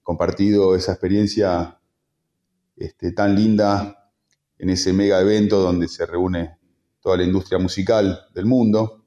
compartido 0.04 0.78
esa 0.78 0.94
experiencia 0.94 1.82
este, 2.78 3.12
tan 3.12 3.36
linda 3.36 4.10
en 4.58 4.70
ese 4.70 4.94
mega 4.94 5.20
evento 5.20 5.60
donde 5.60 5.90
se 5.90 6.06
reúne 6.06 6.60
toda 7.02 7.18
la 7.18 7.24
industria 7.24 7.60
musical 7.60 8.22
del 8.34 8.46
mundo. 8.46 9.02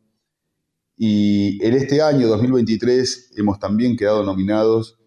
Y 1.01 1.65
en 1.65 1.75
este 1.75 2.03
año 2.03 2.27
2023 2.27 3.35
hemos 3.37 3.61
también 3.61 3.97
quedado 3.97 4.25
nominados 4.25 4.99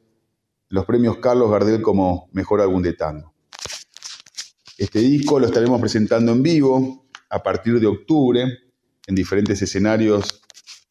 los 0.69 0.85
premios 0.85 1.17
Carlos 1.17 1.51
Gardel 1.51 1.81
como 1.81 2.29
mejor 2.31 2.61
álbum 2.61 2.81
de 2.81 2.93
tango. 2.93 3.33
Este 4.77 4.99
disco 4.99 5.37
lo 5.37 5.47
estaremos 5.47 5.81
presentando 5.81 6.31
en 6.31 6.41
vivo 6.41 7.09
a 7.29 7.43
partir 7.43 7.77
de 7.81 7.87
octubre 7.87 8.45
en 9.05 9.15
diferentes 9.15 9.61
escenarios 9.61 10.41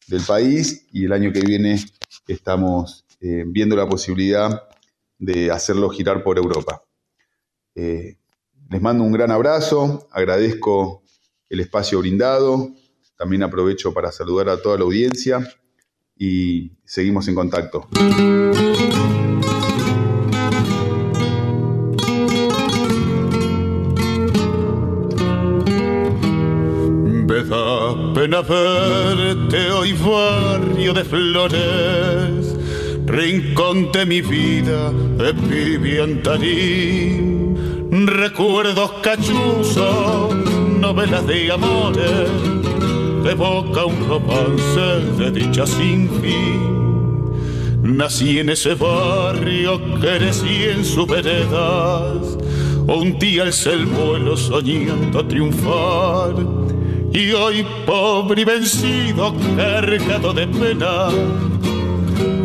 del 0.05 0.21
país 0.21 0.85
y 0.91 1.05
el 1.05 1.13
año 1.13 1.33
que 1.33 1.41
viene 1.41 1.83
estamos 2.27 3.03
eh, 3.21 3.43
viendo 3.47 3.75
la 3.75 3.89
posibilidad 3.89 4.69
de 5.17 5.49
hacerlo 5.49 5.89
girar 5.89 6.23
por 6.23 6.37
Europa. 6.37 6.83
Eh, 7.73 8.17
les 8.69 8.81
mando 8.81 9.03
un 9.03 9.11
gran 9.11 9.31
abrazo, 9.31 10.07
agradezco 10.11 11.01
el 11.49 11.59
espacio 11.59 11.99
brindado, 11.99 12.71
también 13.21 13.43
aprovecho 13.43 13.93
para 13.93 14.11
saludar 14.11 14.49
a 14.49 14.59
toda 14.59 14.79
la 14.79 14.83
audiencia 14.83 15.47
y 16.17 16.71
seguimos 16.83 17.27
en 17.27 17.35
contacto. 17.35 17.87
pena 28.15 28.41
verte 28.41 29.69
hoy 29.71 29.93
barrio 29.93 30.93
de 30.93 31.03
flores, 31.03 32.55
rincón 33.05 33.91
de 33.91 34.05
mi 34.07 34.21
vida, 34.21 34.91
Viviantarín, 35.47 36.47
recuerdos 38.07 38.93
cachuzos, 39.03 40.33
novelas 40.79 41.27
de 41.27 41.51
amores, 41.51 42.60
evoca 43.25 43.85
un 43.85 44.07
romance 44.07 44.79
de 45.17 45.31
dicha 45.31 45.65
sin 45.65 46.09
fin. 46.21 46.81
Nací 47.83 48.39
en 48.39 48.49
ese 48.49 48.75
barrio, 48.75 49.79
crecí 49.99 50.63
en 50.65 50.85
sus 50.85 51.07
veredas, 51.07 52.37
un 52.87 53.17
día 53.19 53.43
el 53.43 53.85
vuelo 53.85 54.37
soñando 54.37 55.25
triunfar 55.25 56.35
y 57.13 57.31
hoy 57.33 57.65
pobre 57.85 58.41
y 58.41 58.45
vencido, 58.45 59.35
cargado 59.57 60.33
de 60.33 60.47
pena, 60.47 61.09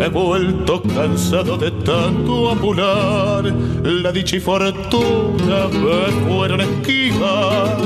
he 0.01 0.09
vuelto 0.09 0.83
cansado 0.83 1.57
de 1.57 1.71
tanto 1.71 2.51
apurar. 2.51 3.45
La 3.85 4.11
dicha 4.11 4.37
y 4.37 4.41
fortuna 4.41 5.69
me 5.69 6.27
fueron 6.27 6.61
esquivas, 6.61 7.81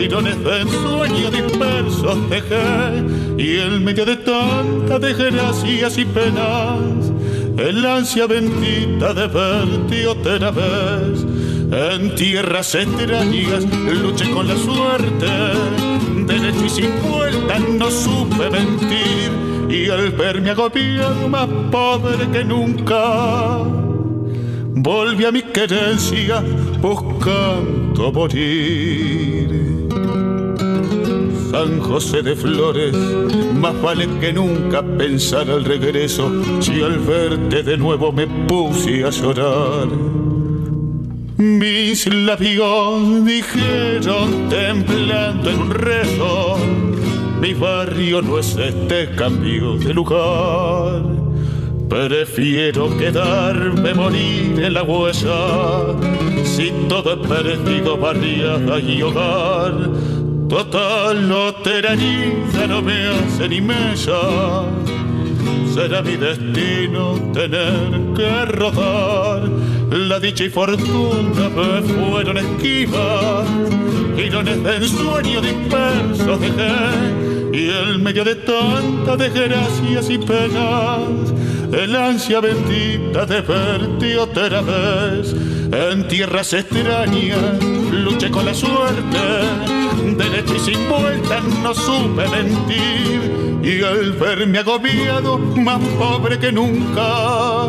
tirones 0.00 0.42
de 0.42 0.62
ensueño 0.62 1.30
dispersos 1.30 2.30
dejé, 2.30 3.04
y 3.36 3.58
en 3.58 3.84
medio 3.84 4.06
de 4.06 4.16
tanta 4.16 4.98
desgracias 4.98 5.98
y 5.98 6.06
penas, 6.06 7.12
el 7.58 7.84
ansia 7.84 8.26
bendita 8.26 9.12
de 9.12 9.26
verte 9.26 10.06
otra 10.06 10.50
vez. 10.52 11.26
En 11.70 12.14
tierras 12.14 12.74
extrañas 12.74 13.66
luché 14.02 14.30
con 14.30 14.48
la 14.48 14.56
suerte 14.56 15.26
derecho 16.26 16.64
y 16.64 16.70
sin 16.70 16.90
vuelta 17.02 17.58
no 17.58 17.90
supe 17.90 18.48
mentir 18.50 19.30
y 19.68 19.90
al 19.90 20.12
verme 20.12 20.50
agobiado 20.50 21.28
más 21.28 21.48
pobre 21.70 22.26
que 22.32 22.42
nunca 22.42 23.58
volví 24.64 25.26
a 25.26 25.30
mi 25.30 25.42
querencia 25.42 26.42
buscando 26.80 28.10
morir. 28.10 29.59
San 31.60 31.78
José 31.78 32.22
de 32.22 32.34
Flores, 32.34 32.96
más 33.54 33.78
vale 33.82 34.08
que 34.18 34.32
nunca 34.32 34.82
pensar 34.82 35.50
al 35.50 35.62
regreso 35.62 36.32
si 36.58 36.80
al 36.80 36.98
verte 37.00 37.62
de 37.62 37.76
nuevo 37.76 38.10
me 38.12 38.26
puse 38.26 39.04
a 39.04 39.10
llorar 39.10 39.88
mis 41.36 42.06
labios 42.06 43.24
dijeron 43.26 44.48
temblando 44.48 45.50
en 45.50 45.58
un 45.58 45.70
rezo, 45.70 46.56
mi 47.40 47.52
barrio 47.52 48.22
no 48.22 48.38
es 48.38 48.56
este 48.56 49.10
cambio 49.14 49.76
de 49.76 49.92
lugar. 49.92 51.02
Prefiero 51.88 52.96
quedarme 52.96 53.94
morir 53.94 54.62
en 54.62 54.74
la 54.74 54.82
huella, 54.82 55.96
si 56.44 56.72
todo 56.88 57.14
es 57.14 57.28
perdido, 57.28 57.96
barriada 57.96 58.78
y 58.78 59.02
hogar. 59.02 60.19
Total 60.50 61.28
no 61.28 61.54
herida 61.64 62.66
no 62.66 62.82
me 62.82 63.06
hace 63.06 63.48
ni 63.48 63.60
mella 63.60 64.64
será 65.72 66.02
mi 66.02 66.16
destino 66.16 67.14
tener 67.32 68.14
que 68.16 68.44
rodar. 68.46 69.48
La 69.90 70.18
dicha 70.18 70.44
y 70.44 70.50
fortuna 70.50 71.48
me 71.48 71.82
fueron 71.82 72.38
esquivas, 72.38 73.46
girones 74.16 74.62
de 74.62 74.76
ensueño 74.76 75.40
dispersos 75.40 76.40
dejé, 76.40 76.72
y 77.52 77.70
en 77.70 78.02
medio 78.02 78.24
de 78.24 78.34
tanta 78.36 79.16
desgracias 79.16 80.10
y 80.10 80.18
penas, 80.18 81.32
el 81.72 81.94
ansia 81.96 82.40
bendita 82.40 83.24
de 83.26 83.40
verte 83.40 84.18
otra 84.18 84.60
vez. 84.60 85.34
En 85.72 86.08
tierras 86.08 86.52
extrañas 86.52 87.79
luché 87.92 88.30
con 88.30 88.44
la 88.44 88.54
suerte, 88.54 89.18
derecho 90.16 90.54
y 90.54 90.58
sin 90.60 90.88
vuelta 90.88 91.40
no 91.62 91.74
supe 91.74 92.28
mentir. 92.28 93.60
Y 93.62 93.82
al 93.82 94.12
verme 94.12 94.58
agobiado, 94.58 95.38
más 95.38 95.80
pobre 95.98 96.38
que 96.38 96.50
nunca, 96.50 97.66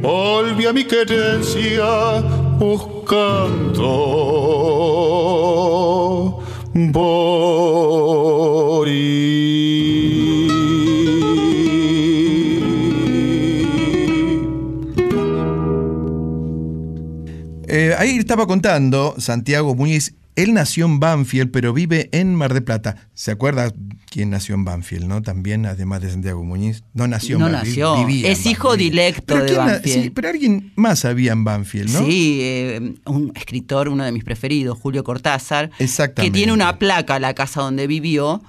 volví 0.00 0.66
a 0.66 0.72
mi 0.72 0.84
querencia 0.84 2.22
buscando 2.58 4.28
Eh, 17.78 17.94
ahí 17.96 18.16
estaba 18.18 18.46
contando 18.46 19.14
Santiago 19.18 19.74
Muñiz 19.74 20.14
él 20.34 20.54
nació 20.54 20.86
en 20.86 21.00
Banfield, 21.00 21.50
pero 21.50 21.72
vive 21.72 22.08
en 22.12 22.32
Mar 22.32 22.54
de 22.54 22.60
Plata. 22.60 23.08
¿Se 23.12 23.32
acuerda 23.32 23.72
quién 24.08 24.30
nació 24.30 24.54
en 24.54 24.64
Banfield, 24.64 25.06
no? 25.06 25.20
También, 25.20 25.66
además 25.66 26.00
de 26.00 26.10
Santiago 26.12 26.44
Muñiz. 26.44 26.84
No 26.94 27.08
nació 27.08 27.34
en 27.36 27.40
No 27.40 27.46
Banfield, 27.50 27.66
nació. 27.80 28.06
vivía 28.06 28.26
en 28.28 28.32
Es 28.32 28.46
hijo 28.46 28.68
Banfield. 28.68 28.92
directo 28.92 29.34
Pero 29.34 29.44
de 29.46 29.54
Banfield. 29.56 30.02
sí, 30.04 30.10
pero 30.10 30.28
alguien 30.28 30.72
más 30.76 31.04
había 31.04 31.32
en 31.32 31.42
Banfield, 31.42 31.90
¿no? 31.92 32.06
Sí, 32.06 32.38
eh, 32.40 32.94
un 33.06 33.32
escritor, 33.34 33.88
uno 33.88 34.04
de 34.04 34.12
mis 34.12 34.22
preferidos, 34.22 34.78
Julio 34.78 35.02
Cortázar, 35.02 35.70
que 35.70 35.82
Exactamente. 35.84 36.36
tiene 36.38 36.52
una 36.52 36.78
placa 36.78 37.16
a 37.16 37.18
la 37.18 37.34
casa 37.34 37.60
donde 37.62 37.88
vivió, 37.88 38.40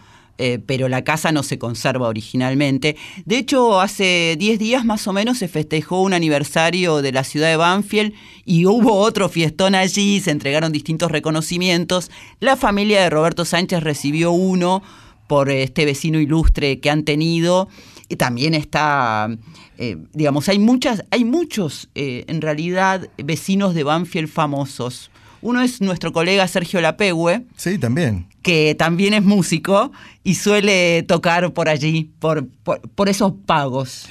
eh, 0.41 0.57
pero 0.65 0.87
la 0.87 1.03
casa 1.03 1.33
no 1.33 1.43
se 1.43 1.59
conserva 1.59 2.07
originalmente. 2.07 2.95
De 3.25 3.37
hecho, 3.37 3.81
hace 3.81 4.37
10 4.39 4.57
días 4.57 4.85
más 4.85 5.05
o 5.05 5.11
menos 5.11 5.37
se 5.37 5.49
festejó 5.49 6.01
un 6.01 6.13
aniversario 6.13 7.01
de 7.01 7.11
la 7.11 7.25
ciudad 7.25 7.49
de 7.49 7.57
Banfield 7.57 8.13
y 8.45 8.65
hubo 8.65 8.93
otro 8.93 9.27
fiestón 9.27 9.75
allí, 9.75 10.21
se 10.21 10.31
entregaron 10.31 10.71
distintos 10.71 11.11
reconocimientos. 11.11 12.09
La 12.39 12.55
familia 12.55 13.01
de 13.01 13.09
Roberto 13.09 13.43
Sánchez 13.43 13.83
recibió 13.83 14.31
uno 14.31 14.81
por 15.27 15.49
este 15.49 15.83
vecino 15.83 16.21
ilustre 16.21 16.79
que 16.79 16.89
han 16.89 17.03
tenido. 17.03 17.67
Y 18.07 18.15
también 18.15 18.53
está, 18.53 19.29
eh, 19.77 19.97
digamos, 20.13 20.47
hay 20.47 20.57
muchas, 20.57 21.03
hay 21.11 21.25
muchos, 21.25 21.89
eh, 21.95 22.23
en 22.29 22.39
realidad, 22.39 23.09
vecinos 23.17 23.75
de 23.75 23.83
Banfield 23.83 24.29
famosos. 24.29 25.11
Uno 25.41 25.61
es 25.61 25.81
nuestro 25.81 26.11
colega 26.11 26.47
Sergio 26.47 26.81
Lapehue, 26.81 27.45
Sí, 27.55 27.77
también. 27.77 28.27
que 28.41 28.75
también 28.75 29.13
es 29.13 29.23
músico 29.23 29.91
y 30.23 30.35
suele 30.35 31.03
tocar 31.03 31.53
por 31.53 31.69
allí, 31.69 32.11
por, 32.19 32.47
por, 32.63 32.81
por 32.81 33.09
esos 33.09 33.33
pagos. 33.45 34.07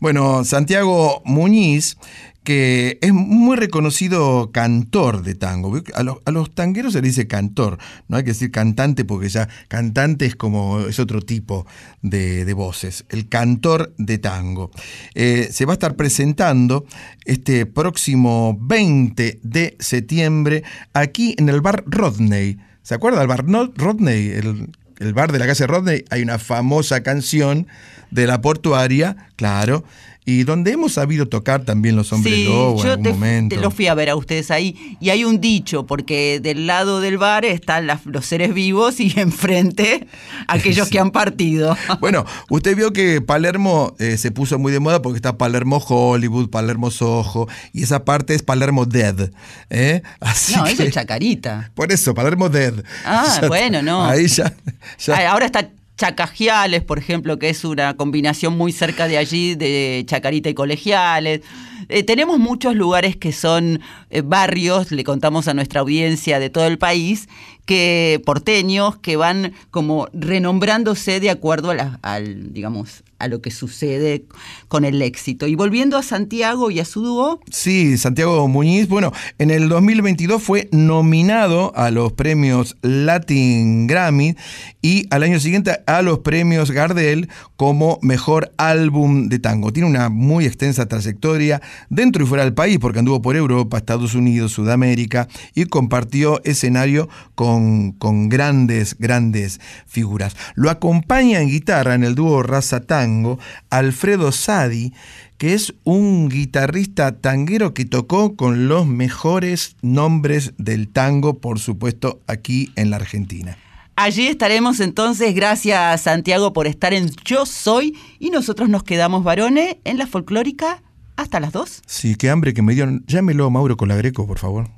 Bueno, 0.00 0.44
Santiago 0.44 1.22
Muñiz, 1.24 1.96
que 2.44 2.98
es 3.00 3.12
muy 3.12 3.56
reconocido 3.56 4.50
cantor 4.52 5.22
de 5.22 5.34
tango. 5.34 5.80
A 5.94 6.02
los, 6.02 6.54
tangueros 6.54 6.92
se 6.92 7.00
le 7.00 7.08
dice 7.08 7.26
cantor, 7.26 7.78
no 8.08 8.16
hay 8.16 8.24
que 8.24 8.30
decir 8.30 8.50
cantante 8.50 9.04
porque 9.04 9.28
ya 9.28 9.48
cantante 9.68 10.26
es 10.26 10.34
como 10.34 10.80
es 10.80 10.98
otro 10.98 11.20
tipo 11.20 11.66
de, 12.02 12.52
voces. 12.52 13.04
El 13.08 13.28
cantor 13.28 13.94
de 13.96 14.18
tango. 14.18 14.70
Eh, 15.14 15.48
se 15.50 15.64
va 15.64 15.72
a 15.72 15.74
estar 15.74 15.94
presentando 15.94 16.84
este 17.24 17.66
próximo 17.66 18.58
20 18.60 19.40
de 19.42 19.76
septiembre 19.78 20.64
aquí 20.92 21.34
en 21.38 21.48
el 21.48 21.60
bar 21.60 21.84
Rodney. 21.86 22.58
¿Se 22.82 22.94
acuerda 22.94 23.20
del 23.20 23.28
bar 23.28 23.44
Rodney? 23.76 24.28
El, 24.28 25.14
bar 25.14 25.32
de 25.32 25.38
la 25.38 25.46
calle 25.46 25.66
Rodney. 25.66 26.04
Hay 26.10 26.22
una 26.22 26.38
famosa 26.38 27.02
canción 27.02 27.66
de 28.10 28.26
la 28.26 28.40
portuaria, 28.40 29.28
claro, 29.36 29.84
y 30.24 30.44
donde 30.44 30.70
hemos 30.72 30.92
sabido 30.92 31.26
tocar 31.26 31.64
también 31.64 31.96
los 31.96 32.12
hombres 32.12 32.34
Sí, 32.34 32.44
lobo 32.44 32.78
en 32.78 32.84
yo 32.84 32.90
algún 32.92 33.02
te, 33.04 33.10
momento. 33.10 33.56
te 33.56 33.60
lo 33.62 33.70
fui 33.72 33.88
a 33.88 33.94
ver 33.94 34.08
a 34.10 34.14
ustedes 34.16 34.50
ahí 34.52 34.96
y 35.00 35.10
hay 35.10 35.24
un 35.24 35.40
dicho, 35.40 35.84
porque 35.86 36.38
del 36.40 36.66
lado 36.68 37.00
del 37.00 37.18
bar 37.18 37.44
están 37.44 37.86
las- 37.88 38.06
los 38.06 38.24
seres 38.24 38.54
vivos 38.54 39.00
y 39.00 39.12
enfrente 39.20 40.06
aquellos 40.46 40.88
que 40.88 40.98
han 41.00 41.10
partido. 41.10 41.76
Bueno, 42.00 42.24
usted 42.50 42.76
vio 42.76 42.92
que 42.92 43.20
Palermo 43.20 43.94
eh, 43.98 44.16
se 44.16 44.30
puso 44.30 44.58
muy 44.58 44.72
de 44.72 44.80
moda 44.80 45.02
porque 45.02 45.16
está 45.16 45.36
Palermo 45.38 45.78
Hollywood, 45.78 46.50
Palermo 46.50 46.90
Soho, 46.90 47.48
y 47.72 47.82
esa 47.82 48.04
parte 48.04 48.34
es 48.34 48.42
Palermo 48.42 48.86
Dead. 48.86 49.30
¿eh? 49.70 50.02
Así 50.20 50.54
No, 50.56 50.66
eso 50.66 50.76
que- 50.82 50.88
es 50.88 50.94
Chacarita. 50.94 51.70
Por 51.74 51.90
eso, 51.92 52.14
Palermo 52.14 52.48
Dead. 52.48 52.74
Ah, 53.04 53.38
Ya- 53.42 53.48
bueno, 53.48 53.82
no. 53.82 54.04
Ahí 54.04 54.26
ya. 54.28 54.52
ya- 54.98 55.14
Ah, 55.16 55.32
Ahora 55.32 55.46
está 55.46 55.68
Chacajiales, 55.96 56.82
por 56.82 56.98
ejemplo, 56.98 57.38
que 57.38 57.48
es 57.48 57.64
una 57.64 57.94
combinación 57.94 58.56
muy 58.56 58.72
cerca 58.72 59.08
de 59.08 59.18
allí 59.18 59.54
de 59.54 60.02
Chacarita 60.06 60.48
y 60.48 60.54
Colegiales. 60.54 61.42
Eh, 61.88 62.02
tenemos 62.02 62.38
muchos 62.38 62.74
lugares 62.74 63.16
que 63.16 63.32
son 63.32 63.80
eh, 64.10 64.22
barrios, 64.22 64.90
le 64.90 65.04
contamos 65.04 65.48
a 65.48 65.54
nuestra 65.54 65.80
audiencia 65.80 66.38
de 66.38 66.50
todo 66.50 66.66
el 66.66 66.78
país, 66.78 67.28
que 67.64 68.20
porteños 68.26 68.96
que 68.98 69.16
van 69.16 69.52
como 69.70 70.08
renombrándose 70.12 71.20
de 71.20 71.30
acuerdo 71.30 71.70
a 71.70 71.74
la- 71.74 71.98
al, 72.02 72.52
digamos, 72.52 73.04
a 73.18 73.28
lo 73.28 73.40
que 73.40 73.52
sucede 73.52 74.24
con 74.66 74.84
el 74.84 75.00
éxito. 75.00 75.46
Y 75.46 75.54
volviendo 75.54 75.96
a 75.96 76.02
Santiago 76.02 76.72
y 76.72 76.80
a 76.80 76.84
su 76.84 77.02
dúo, 77.02 77.40
Sí, 77.52 77.96
Santiago 77.96 78.48
Muñiz, 78.48 78.88
bueno, 78.88 79.12
en 79.38 79.52
el 79.52 79.68
2022 79.68 80.42
fue 80.42 80.68
nominado 80.72 81.72
a 81.76 81.92
los 81.92 82.12
premios 82.14 82.76
Latin 82.82 83.86
Grammy 83.86 84.34
y 84.80 85.06
al 85.10 85.22
año 85.22 85.38
siguiente 85.38 85.78
a 85.86 86.02
los 86.02 86.18
premios 86.20 86.72
Gardel 86.72 87.28
como 87.56 88.00
mejor 88.02 88.52
álbum 88.56 89.28
de 89.28 89.38
tango. 89.38 89.72
Tiene 89.72 89.88
una 89.88 90.08
muy 90.08 90.44
extensa 90.46 90.86
trayectoria 90.86 91.62
dentro 91.90 92.24
y 92.24 92.26
fuera 92.26 92.42
del 92.42 92.54
país 92.54 92.78
porque 92.80 92.98
anduvo 92.98 93.22
por 93.22 93.36
Europa, 93.36 93.78
Estados 93.78 94.14
Unidos, 94.16 94.50
Sudamérica 94.50 95.28
y 95.54 95.66
compartió 95.66 96.40
escenario 96.42 97.08
con, 97.36 97.51
con 97.98 98.28
grandes, 98.28 98.96
grandes 98.98 99.60
figuras. 99.86 100.36
Lo 100.54 100.70
acompaña 100.70 101.40
en 101.40 101.48
guitarra 101.48 101.94
en 101.94 102.04
el 102.04 102.14
dúo 102.14 102.42
Raza 102.42 102.80
Tango 102.80 103.38
Alfredo 103.70 104.32
Sadi, 104.32 104.92
que 105.38 105.54
es 105.54 105.74
un 105.84 106.28
guitarrista 106.28 107.20
tanguero 107.20 107.74
que 107.74 107.84
tocó 107.84 108.36
con 108.36 108.68
los 108.68 108.86
mejores 108.86 109.76
nombres 109.82 110.54
del 110.56 110.88
tango, 110.88 111.38
por 111.38 111.58
supuesto, 111.58 112.20
aquí 112.26 112.72
en 112.76 112.90
la 112.90 112.96
Argentina. 112.96 113.58
Allí 113.96 114.26
estaremos 114.26 114.80
entonces, 114.80 115.34
gracias 115.34 116.00
Santiago 116.02 116.52
por 116.52 116.66
estar 116.66 116.94
en 116.94 117.10
Yo 117.24 117.44
Soy 117.44 117.96
y 118.18 118.30
nosotros 118.30 118.68
nos 118.68 118.84
quedamos 118.84 119.22
varones 119.22 119.76
en 119.84 119.98
la 119.98 120.06
folclórica 120.06 120.82
hasta 121.16 121.40
las 121.40 121.52
2. 121.52 121.82
Sí, 121.86 122.16
qué 122.16 122.30
hambre 122.30 122.54
que 122.54 122.62
me 122.62 122.74
dieron. 122.74 123.04
Llámelo 123.06 123.50
Mauro 123.50 123.76
Colagreco, 123.76 124.26
por 124.26 124.38
favor. 124.38 124.70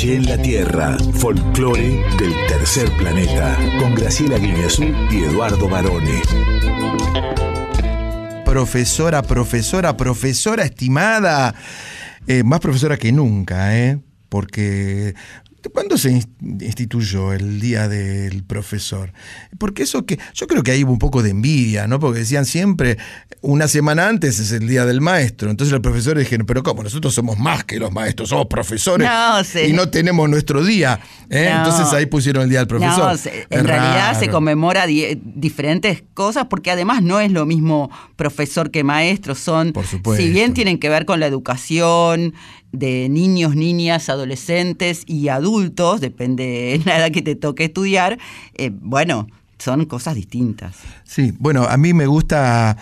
En 0.00 0.26
la 0.26 0.40
Tierra, 0.40 0.96
folclore 1.14 2.00
del 2.18 2.32
tercer 2.46 2.88
planeta, 2.98 3.58
con 3.80 3.96
Graciela 3.96 4.38
Guineazú 4.38 4.84
y 5.10 5.24
Eduardo 5.24 5.68
Barone. 5.68 6.22
Profesora, 8.44 9.22
profesora, 9.22 9.96
profesora 9.96 10.62
estimada. 10.62 11.52
Eh, 12.28 12.44
más 12.44 12.60
profesora 12.60 12.96
que 12.96 13.10
nunca, 13.10 13.76
¿eh? 13.76 13.98
Porque. 14.28 15.14
¿Cuándo 15.72 15.96
se 15.98 16.10
ins- 16.12 16.28
instituyó 16.60 17.32
el 17.32 17.60
Día 17.60 17.88
del 17.88 18.44
Profesor? 18.44 19.12
Porque 19.58 19.82
eso 19.84 20.04
que. 20.06 20.18
Yo 20.34 20.46
creo 20.46 20.62
que 20.62 20.72
hay 20.72 20.84
un 20.84 20.98
poco 20.98 21.22
de 21.22 21.30
envidia, 21.30 21.86
¿no? 21.86 21.98
Porque 22.00 22.20
decían 22.20 22.44
siempre, 22.44 22.98
una 23.40 23.68
semana 23.68 24.08
antes 24.08 24.38
es 24.38 24.52
el 24.52 24.68
Día 24.68 24.84
del 24.86 25.00
Maestro. 25.00 25.50
Entonces 25.50 25.72
los 25.72 25.80
profesores 25.80 26.24
dijeron, 26.24 26.46
pero 26.46 26.62
¿cómo? 26.62 26.82
Nosotros 26.82 27.14
somos 27.14 27.38
más 27.38 27.64
que 27.64 27.78
los 27.78 27.92
maestros, 27.92 28.28
somos 28.30 28.46
profesores. 28.46 29.08
No, 29.08 29.44
sí. 29.44 29.60
Y 29.68 29.72
no 29.72 29.88
tenemos 29.90 30.28
nuestro 30.28 30.64
día. 30.64 31.00
¿eh? 31.30 31.48
No. 31.50 31.58
Entonces 31.58 31.92
ahí 31.94 32.06
pusieron 32.06 32.44
el 32.44 32.48
Día 32.50 32.60
del 32.60 32.68
Profesor. 32.68 33.10
No, 33.12 33.16
se- 33.16 33.46
en 33.50 33.64
realidad 33.66 34.18
se 34.18 34.28
conmemora 34.28 34.86
di- 34.86 35.20
diferentes 35.24 36.02
cosas 36.14 36.46
porque 36.50 36.70
además 36.70 37.02
no 37.02 37.20
es 37.20 37.30
lo 37.32 37.46
mismo 37.46 37.90
profesor 38.16 38.70
que 38.70 38.82
maestro, 38.84 39.34
son, 39.34 39.72
supuesto. 39.88 40.22
si 40.22 40.30
bien 40.30 40.54
tienen 40.54 40.78
que 40.78 40.88
ver 40.88 41.04
con 41.04 41.20
la 41.20 41.26
educación 41.26 42.34
de 42.72 43.08
niños, 43.08 43.56
niñas, 43.56 44.08
adolescentes 44.08 45.02
y 45.06 45.28
adultos, 45.28 46.00
depende 46.00 46.44
de 46.44 46.82
la 46.84 46.98
edad 46.98 47.10
que 47.10 47.22
te 47.22 47.34
toque 47.34 47.64
estudiar, 47.64 48.18
eh, 48.54 48.70
bueno, 48.72 49.26
son 49.58 49.86
cosas 49.86 50.14
distintas. 50.14 50.76
Sí, 51.04 51.32
bueno, 51.38 51.64
a 51.64 51.76
mí 51.76 51.92
me 51.92 52.06
gusta, 52.06 52.76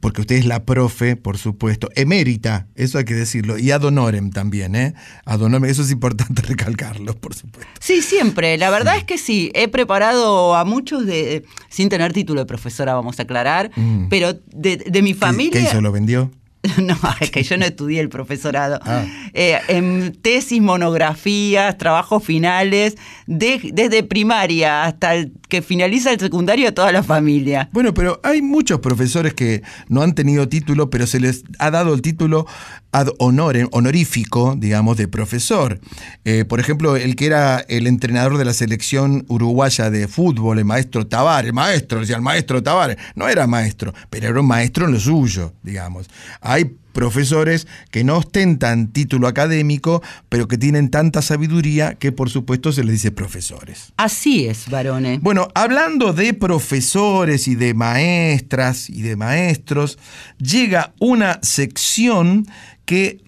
porque 0.00 0.22
usted 0.22 0.36
es 0.36 0.46
la 0.46 0.64
profe, 0.64 1.14
por 1.14 1.38
supuesto, 1.38 1.88
emérita, 1.94 2.66
eso 2.74 2.98
hay 2.98 3.04
que 3.04 3.14
decirlo, 3.14 3.56
y 3.58 3.70
ad 3.70 3.84
honorem 3.84 4.30
también, 4.30 4.74
¿eh? 4.74 4.94
Ad 5.24 5.40
honorem, 5.42 5.70
eso 5.70 5.82
es 5.82 5.90
importante 5.92 6.42
recalcarlo, 6.46 7.14
por 7.14 7.34
supuesto. 7.34 7.70
Sí, 7.80 8.02
siempre. 8.02 8.56
La 8.58 8.70
verdad 8.70 8.96
es 8.96 9.04
que 9.04 9.16
sí. 9.18 9.52
He 9.54 9.68
preparado 9.68 10.56
a 10.56 10.64
muchos 10.64 11.06
de, 11.06 11.44
sin 11.68 11.88
tener 11.88 12.12
título 12.12 12.40
de 12.40 12.46
profesora, 12.46 12.94
vamos 12.94 13.18
a 13.20 13.22
aclarar, 13.22 13.70
Mm. 13.76 14.08
pero 14.08 14.32
de, 14.52 14.78
de 14.78 15.02
mi 15.02 15.12
¿Qué- 15.12 15.18
familia. 15.20 15.52
¿Qué 15.52 15.68
hizo? 15.68 15.80
¿Lo 15.80 15.92
vendió? 15.92 16.30
No, 16.82 16.96
es 17.20 17.30
que 17.30 17.42
yo 17.42 17.56
no 17.56 17.64
estudié 17.64 18.00
el 18.00 18.08
profesorado. 18.08 18.78
Ah. 18.84 19.04
Eh, 19.34 19.58
en 19.68 20.12
tesis, 20.22 20.60
monografías, 20.60 21.76
trabajos 21.78 22.24
finales, 22.24 22.96
de- 23.26 23.70
desde 23.72 24.02
primaria 24.02 24.84
hasta 24.84 25.14
el 25.14 25.32
que 25.48 25.62
finaliza 25.62 26.12
el 26.12 26.20
secundario, 26.20 26.72
toda 26.74 26.92
la 26.92 27.02
familia. 27.02 27.68
Bueno, 27.72 27.94
pero 27.94 28.20
hay 28.22 28.42
muchos 28.42 28.80
profesores 28.80 29.34
que 29.34 29.62
no 29.88 30.02
han 30.02 30.14
tenido 30.14 30.48
título, 30.48 30.90
pero 30.90 31.06
se 31.06 31.20
les 31.20 31.44
ha 31.58 31.70
dado 31.70 31.94
el 31.94 32.02
título 32.02 32.46
ad 32.92 33.08
honorem, 33.18 33.68
honorífico, 33.72 34.54
digamos, 34.56 34.96
de 34.96 35.08
profesor. 35.08 35.80
Eh, 36.24 36.44
por 36.44 36.60
ejemplo, 36.60 36.96
el 36.96 37.16
que 37.16 37.26
era 37.26 37.58
el 37.68 37.86
entrenador 37.86 38.38
de 38.38 38.44
la 38.44 38.52
selección 38.52 39.24
uruguaya 39.28 39.90
de 39.90 40.08
fútbol, 40.08 40.58
el 40.58 40.64
maestro 40.64 41.06
Tavares, 41.06 41.52
maestro, 41.52 42.00
decía 42.00 42.16
el 42.16 42.22
maestro 42.22 42.62
Tavares, 42.62 42.96
no 43.14 43.28
era 43.28 43.46
maestro, 43.46 43.92
pero 44.10 44.28
era 44.28 44.40
un 44.40 44.46
maestro 44.46 44.86
en 44.86 44.92
lo 44.92 45.00
suyo, 45.00 45.54
digamos. 45.62 46.08
Hay 46.40 46.76
profesores 46.98 47.68
que 47.92 48.02
no 48.02 48.16
ostentan 48.16 48.88
título 48.88 49.28
académico, 49.28 50.02
pero 50.28 50.48
que 50.48 50.58
tienen 50.58 50.90
tanta 50.90 51.22
sabiduría 51.22 51.94
que 51.94 52.10
por 52.10 52.28
supuesto 52.28 52.72
se 52.72 52.82
les 52.82 52.94
dice 52.94 53.12
profesores. 53.12 53.92
Así 53.96 54.48
es, 54.48 54.68
varones. 54.68 55.20
Bueno, 55.20 55.46
hablando 55.54 56.12
de 56.12 56.34
profesores 56.34 57.46
y 57.46 57.54
de 57.54 57.72
maestras 57.72 58.90
y 58.90 59.02
de 59.02 59.14
maestros, 59.14 59.96
llega 60.38 60.92
una 60.98 61.38
sección 61.40 62.48
que 62.84 63.22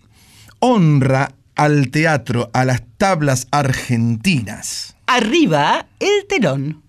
honra 0.58 1.36
al 1.54 1.90
teatro, 1.90 2.50
a 2.52 2.64
las 2.64 2.82
tablas 2.96 3.46
argentinas. 3.52 4.96
Arriba 5.06 5.86
el 6.00 6.26
telón. 6.28 6.82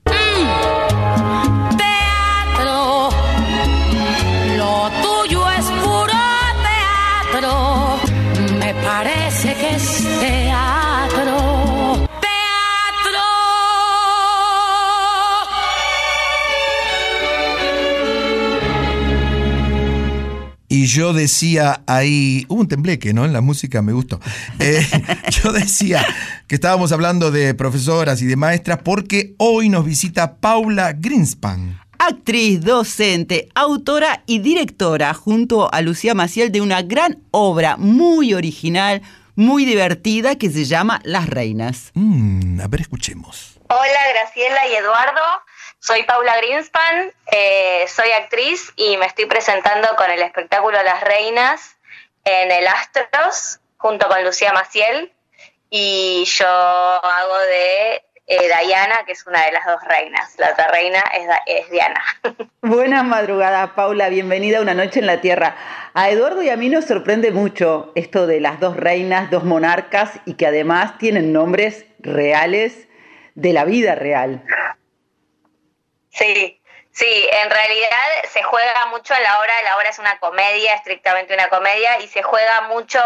Y 20.72 20.86
yo 20.86 21.12
decía 21.12 21.84
ahí, 21.86 22.46
hubo 22.48 22.62
un 22.62 22.68
tembleque, 22.70 23.14
¿no? 23.14 23.26
En 23.26 23.34
la 23.34 23.42
música 23.42 23.82
me 23.82 23.92
gustó. 23.92 24.22
Eh, 24.58 24.82
yo 25.30 25.52
decía 25.52 26.02
que 26.48 26.56
estábamos 26.56 26.94
hablando 26.94 27.30
de 27.30 27.54
profesoras 27.54 28.22
y 28.22 28.26
de 28.26 28.38
maestras 28.38 28.80
porque 28.82 29.34
hoy 29.38 29.68
nos 29.68 29.84
visita 29.84 30.38
Paula 30.38 30.94
Greenspan. 30.94 31.78
Actriz, 32.00 32.62
docente, 32.62 33.50
autora 33.54 34.24
y 34.26 34.40
directora, 34.40 35.14
junto 35.14 35.70
a 35.74 35.82
Lucía 35.82 36.14
Maciel, 36.14 36.54
de 36.54 36.62
una 36.62 36.84
gran 36.84 37.22
obra 37.32 37.76
muy 37.76 38.34
original, 38.34 39.02
muy 39.36 39.66
divertida, 39.66 40.38
que 40.38 40.50
se 40.50 40.64
llama 40.64 41.02
Las 41.04 41.30
Reinas. 41.30 41.92
Mm, 41.96 42.62
a 42.62 42.68
ver, 42.70 42.80
escuchemos. 42.80 43.60
Hola 43.68 44.00
Graciela 44.14 44.68
y 44.72 44.76
Eduardo, 44.76 45.22
soy 45.82 46.04
Paula 46.04 46.38
Greenspan, 46.38 47.12
eh, 47.32 47.86
soy 47.88 48.12
actriz 48.12 48.72
y 48.76 48.98
me 48.98 49.08
estoy 49.08 49.26
presentando 49.26 49.88
con 49.98 50.12
el 50.12 50.22
espectáculo 50.22 50.82
Las 50.84 51.04
Reinas 51.04 51.76
en 52.24 52.52
el 52.52 52.68
Astros 52.68 53.60
junto 53.78 54.08
con 54.08 54.24
Lucía 54.24 54.54
Maciel 54.54 55.12
y 55.72 56.24
yo 56.26 56.46
hago 56.48 57.38
de 57.40 58.04
eh, 58.28 58.52
Diana, 58.64 59.00
que 59.08 59.14
es 59.14 59.26
una 59.26 59.44
de 59.44 59.54
las 59.54 59.66
dos 59.66 59.84
reinas. 59.84 60.36
La 60.38 60.52
otra 60.52 60.68
reina 60.68 61.00
es, 61.16 61.28
es 61.48 61.72
Diana. 61.72 62.02
Buenas 62.62 63.04
madrugadas, 63.04 63.72
Paula. 63.72 64.10
Bienvenida 64.10 64.60
a 64.60 64.62
Una 64.62 64.76
Noche 64.76 65.00
en 65.00 65.08
la 65.08 65.20
Tierra. 65.20 65.56
A 65.96 66.12
Eduardo 66.12 66.44
y 66.44 66.50
a 66.50 66.58
mí 66.58 66.70
nos 66.70 66.86
sorprende 66.86 67.32
mucho 67.32 67.92
esto 67.96 68.28
de 68.28 68.40
las 68.40 68.60
dos 68.60 68.78
reinas, 68.78 69.32
dos 69.32 69.46
monarcas 69.46 70.12
y 70.26 70.36
que 70.36 70.46
además 70.46 71.00
tienen 71.00 71.34
nombres 71.34 71.88
reales 71.98 72.88
de 73.34 73.54
la 73.54 73.66
vida 73.66 73.96
real. 73.96 74.44
Sí, 76.12 76.62
sí, 76.92 77.30
en 77.44 77.50
realidad 77.50 77.98
se 78.32 78.44
juega 78.44 78.86
mucho 78.88 79.14
en 79.16 79.24
la 79.24 79.40
obra, 79.40 79.54
la 79.64 79.78
obra 79.78 79.90
es 79.90 80.00
una 80.00 80.20
comedia, 80.20 80.76
estrictamente 80.76 81.34
una 81.34 81.48
comedia, 81.50 82.00
y 82.00 82.08
se 82.08 82.22
juega 82.24 82.62
mucho 82.62 83.00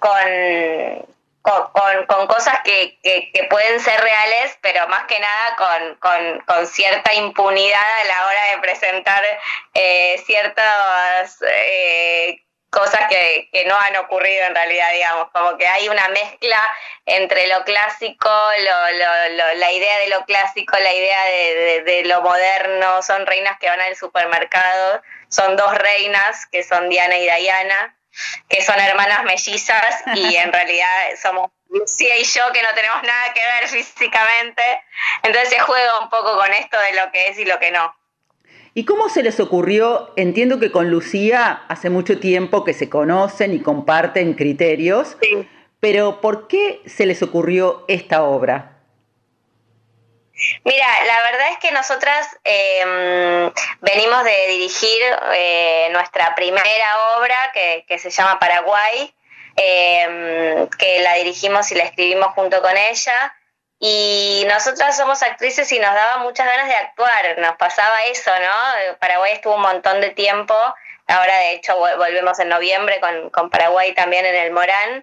con, 0.00 1.06
con, 1.42 2.06
con- 2.06 2.26
cosas 2.26 2.60
que, 2.64 2.98
que- 3.02 3.30
que 3.32 3.44
pueden 3.44 3.80
ser 3.80 4.00
reales, 4.00 4.58
pero 4.62 4.86
más 4.88 5.04
que 5.06 5.18
nada 5.20 5.56
con, 5.56 5.94
con- 5.96 6.40
con 6.40 6.66
cierta 6.66 7.14
impunidad 7.14 8.00
a 8.00 8.04
la 8.04 8.26
hora 8.26 8.44
de 8.52 8.58
presentar 8.58 9.22
eh, 9.74 10.20
ciertas 10.26 11.38
eh, 11.42 12.42
cosas 12.70 13.06
que, 13.08 13.48
que 13.52 13.64
no 13.66 13.76
han 13.76 13.96
ocurrido 13.96 14.44
en 14.46 14.54
realidad, 14.54 14.90
digamos, 14.92 15.28
como 15.32 15.56
que 15.58 15.66
hay 15.66 15.88
una 15.88 16.08
mezcla 16.08 16.58
entre 17.06 17.46
lo 17.48 17.64
clásico, 17.64 18.30
lo- 18.58 18.90
lo- 18.98 19.28
lo- 19.36 19.54
la 19.54 19.72
idea 19.72 19.98
de 19.98 20.08
lo 20.08 20.24
clásico, 20.24 20.76
la 20.78 20.92
idea 20.94 21.24
de, 21.24 21.54
de- 21.54 21.82
de 21.82 22.04
lo 22.04 22.20
moderno, 22.22 23.02
son 23.02 23.26
reinas 23.26 23.58
que 23.58 23.68
van 23.68 23.80
al 23.80 23.96
supermercado, 23.96 25.02
son 25.28 25.56
dos 25.56 25.74
reinas 25.76 26.46
que 26.46 26.62
son 26.62 26.88
Diana 26.88 27.16
y 27.16 27.22
Diana, 27.22 27.96
que 28.48 28.62
son 28.62 28.78
hermanas 28.80 29.24
mellizas 29.24 30.02
y 30.14 30.36
en 30.36 30.52
realidad 30.52 31.10
somos 31.20 31.50
Lucía 31.68 32.16
y 32.18 32.24
yo 32.24 32.50
que 32.52 32.62
no 32.62 32.74
tenemos 32.74 33.00
nada 33.04 33.32
que 33.32 33.44
ver 33.44 33.68
físicamente, 33.68 34.62
entonces 35.22 35.50
se 35.50 35.60
juega 35.60 36.00
un 36.00 36.10
poco 36.10 36.36
con 36.36 36.52
esto 36.52 36.78
de 36.80 36.92
lo 36.94 37.12
que 37.12 37.28
es 37.28 37.38
y 37.38 37.44
lo 37.44 37.60
que 37.60 37.70
no. 37.70 37.96
¿Y 38.72 38.84
cómo 38.84 39.08
se 39.08 39.22
les 39.22 39.40
ocurrió? 39.40 40.12
Entiendo 40.16 40.60
que 40.60 40.70
con 40.70 40.90
Lucía 40.90 41.64
hace 41.68 41.90
mucho 41.90 42.20
tiempo 42.20 42.64
que 42.64 42.72
se 42.72 42.88
conocen 42.88 43.52
y 43.52 43.60
comparten 43.60 44.34
criterios, 44.34 45.16
pero 45.80 46.20
¿por 46.20 46.46
qué 46.46 46.80
se 46.86 47.06
les 47.06 47.22
ocurrió 47.22 47.84
esta 47.88 48.22
obra? 48.22 48.76
Mira, 50.64 50.86
la 51.04 51.22
verdad 51.30 51.48
es 51.52 51.58
que 51.58 51.72
nosotras 51.72 52.28
eh, 52.44 53.50
venimos 53.80 54.24
de 54.24 54.46
dirigir 54.48 55.02
eh, 55.34 55.88
nuestra 55.92 56.34
primera 56.34 57.16
obra 57.18 57.50
que, 57.52 57.84
que 57.86 57.98
se 57.98 58.10
llama 58.10 58.38
Paraguay, 58.38 59.12
eh, 59.56 60.66
que 60.78 61.00
la 61.00 61.14
dirigimos 61.14 61.70
y 61.72 61.74
la 61.74 61.84
escribimos 61.84 62.28
junto 62.34 62.62
con 62.62 62.76
ella. 62.76 63.34
Y 63.82 64.44
nosotras 64.46 64.94
somos 64.94 65.22
actrices 65.22 65.72
y 65.72 65.78
nos 65.78 65.94
daba 65.94 66.18
muchas 66.18 66.46
ganas 66.46 66.68
de 66.68 66.74
actuar, 66.74 67.38
nos 67.38 67.56
pasaba 67.56 68.04
eso, 68.04 68.30
¿no? 68.38 68.96
Paraguay 68.98 69.32
estuvo 69.32 69.54
un 69.54 69.62
montón 69.62 70.02
de 70.02 70.10
tiempo, 70.10 70.54
ahora 71.06 71.34
de 71.38 71.52
hecho 71.52 71.80
vol- 71.80 71.96
volvemos 71.96 72.38
en 72.40 72.50
noviembre 72.50 73.00
con, 73.00 73.30
con 73.30 73.48
Paraguay 73.48 73.94
también 73.94 74.26
en 74.26 74.34
el 74.36 74.50
Morán, 74.50 75.02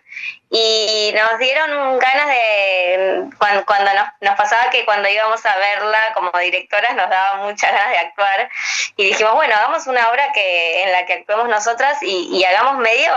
y 0.52 1.12
nos 1.16 1.40
dieron 1.40 1.98
ganas 1.98 2.28
de, 2.28 3.24
cuando, 3.40 3.66
cuando 3.66 3.91
nos, 3.95 4.10
nos 4.22 4.36
pasaba 4.36 4.70
que 4.70 4.86
cuando 4.86 5.10
íbamos 5.10 5.44
a 5.44 5.58
verla 5.58 6.14
como 6.14 6.30
directoras 6.38 6.94
nos 6.94 7.10
daba 7.10 7.38
muchas 7.48 7.72
ganas 7.72 7.90
de 7.90 7.98
actuar, 7.98 8.49
y 8.95 9.08
dijimos, 9.08 9.34
bueno, 9.34 9.56
hagamos 9.56 9.88
una 9.88 10.08
obra 10.12 10.32
que, 10.34 10.84
en 10.84 10.91
la 10.91 11.04
que 11.08 11.14
actuemos 11.14 11.49
nosotras 11.49 11.98
y, 12.04 12.30
y 12.32 12.45
hagamos 12.45 12.78
medio 12.78 13.12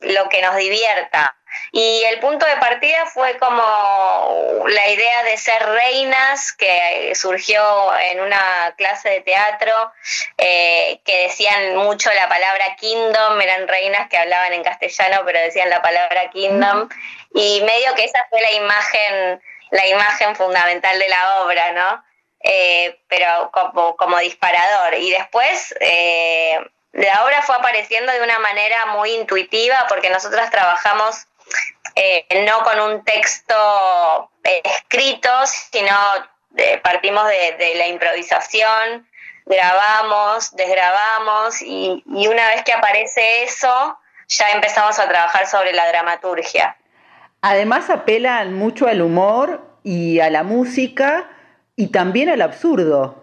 lo 0.00 0.28
que 0.28 0.42
nos 0.42 0.56
divierta. 0.56 1.36
Y 1.72 2.02
el 2.04 2.20
punto 2.20 2.46
de 2.46 2.56
partida 2.56 3.06
fue 3.06 3.36
como 3.38 4.64
la 4.68 4.88
idea 4.88 5.22
de 5.24 5.36
ser 5.36 5.64
reinas, 5.66 6.52
que 6.52 7.12
surgió 7.14 7.62
en 7.98 8.20
una 8.20 8.74
clase 8.76 9.10
de 9.10 9.20
teatro, 9.22 9.72
eh, 10.38 11.00
que 11.04 11.24
decían 11.24 11.76
mucho 11.76 12.12
la 12.12 12.28
palabra 12.28 12.76
kingdom, 12.76 13.40
eran 13.40 13.68
reinas 13.68 14.08
que 14.08 14.18
hablaban 14.18 14.52
en 14.52 14.64
castellano, 14.64 15.22
pero 15.24 15.38
decían 15.40 15.70
la 15.70 15.82
palabra 15.82 16.30
kingdom, 16.30 16.88
y 17.34 17.62
medio 17.62 17.94
que 17.94 18.04
esa 18.04 18.24
fue 18.30 18.40
la 18.40 18.52
imagen, 18.52 19.42
la 19.70 19.86
imagen 19.86 20.36
fundamental 20.36 20.98
de 20.98 21.08
la 21.08 21.42
obra, 21.42 21.72
¿no? 21.72 22.04
Eh, 22.44 23.00
pero 23.08 23.50
como, 23.52 23.96
como 23.96 24.18
disparador. 24.18 24.94
Y 24.94 25.10
después 25.10 25.74
eh, 25.80 26.58
la 26.92 27.24
obra 27.24 27.42
fue 27.42 27.56
apareciendo 27.56 28.12
de 28.12 28.22
una 28.22 28.38
manera 28.38 28.86
muy 28.86 29.10
intuitiva, 29.12 29.86
porque 29.88 30.10
nosotras 30.10 30.50
trabajamos 30.50 31.26
eh, 31.94 32.44
no 32.46 32.62
con 32.64 32.80
un 32.80 33.04
texto 33.04 34.30
eh, 34.42 34.60
escrito, 34.64 35.28
sino 35.46 35.96
de- 36.50 36.78
partimos 36.78 37.26
de, 37.28 37.56
de 37.58 37.74
la 37.76 37.86
improvisación, 37.88 39.08
grabamos, 39.46 40.54
desgrabamos 40.56 41.60
y, 41.62 42.02
y 42.06 42.26
una 42.28 42.48
vez 42.48 42.62
que 42.64 42.72
aparece 42.72 43.44
eso, 43.44 43.98
ya 44.28 44.50
empezamos 44.50 44.98
a 44.98 45.08
trabajar 45.08 45.46
sobre 45.46 45.72
la 45.72 45.86
dramaturgia. 45.88 46.76
Además 47.42 47.90
apelan 47.90 48.54
mucho 48.54 48.86
al 48.86 49.02
humor 49.02 49.60
y 49.82 50.20
a 50.20 50.30
la 50.30 50.42
música 50.44 51.28
y 51.76 51.88
también 51.88 52.30
al 52.30 52.40
absurdo. 52.40 53.22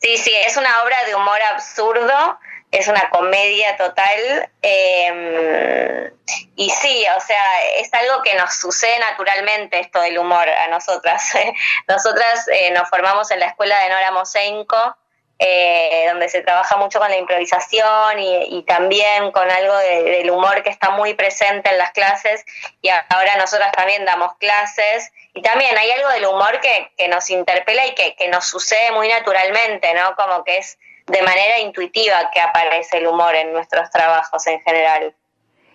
Sí, 0.00 0.16
sí, 0.16 0.32
es 0.46 0.56
una 0.56 0.82
obra 0.82 0.96
de 1.06 1.14
humor 1.14 1.38
absurdo, 1.52 2.38
es 2.72 2.88
una 2.88 3.08
comedia 3.10 3.76
total. 3.76 4.50
eh, 4.62 6.10
y 6.56 6.70
sí, 6.70 7.04
o 7.16 7.20
sea, 7.20 7.62
es 7.78 7.92
algo 7.94 8.22
que 8.22 8.34
nos 8.34 8.54
sucede 8.54 8.98
naturalmente 8.98 9.80
esto 9.80 10.00
del 10.00 10.18
humor 10.18 10.48
a 10.48 10.68
nosotras. 10.68 11.32
Nosotras 11.88 12.48
eh, 12.48 12.70
nos 12.72 12.88
formamos 12.88 13.30
en 13.30 13.40
la 13.40 13.46
escuela 13.46 13.78
de 13.82 13.88
Nora 13.90 14.10
Mosenko, 14.12 14.96
eh, 15.38 16.06
donde 16.08 16.28
se 16.28 16.42
trabaja 16.42 16.76
mucho 16.76 17.00
con 17.00 17.10
la 17.10 17.16
improvisación 17.16 18.18
y, 18.20 18.58
y 18.58 18.62
también 18.64 19.32
con 19.32 19.50
algo 19.50 19.76
de- 19.78 20.02
del 20.04 20.30
humor 20.30 20.62
que 20.62 20.70
está 20.70 20.90
muy 20.90 21.14
presente 21.14 21.70
en 21.70 21.78
las 21.78 21.90
clases. 21.92 22.44
Y 22.80 22.88
ahora 23.08 23.36
nosotras 23.36 23.72
también 23.72 24.04
damos 24.04 24.36
clases. 24.38 25.10
Y 25.34 25.42
también 25.42 25.76
hay 25.76 25.90
algo 25.90 26.08
del 26.10 26.26
humor 26.26 26.60
que, 26.60 26.92
que 26.96 27.08
nos 27.08 27.28
interpela 27.30 27.86
y 27.86 27.94
que, 27.94 28.14
que 28.14 28.28
nos 28.28 28.44
sucede 28.46 28.92
muy 28.92 29.08
naturalmente, 29.08 29.92
¿no? 29.94 30.14
Como 30.14 30.44
que 30.44 30.58
es 30.58 30.78
de 31.12 31.22
manera 31.22 31.58
intuitiva 31.60 32.30
que 32.32 32.40
aparece 32.40 32.98
el 32.98 33.06
humor 33.06 33.34
en 33.34 33.52
nuestros 33.52 33.90
trabajos 33.90 34.46
en 34.46 34.60
general. 34.62 35.14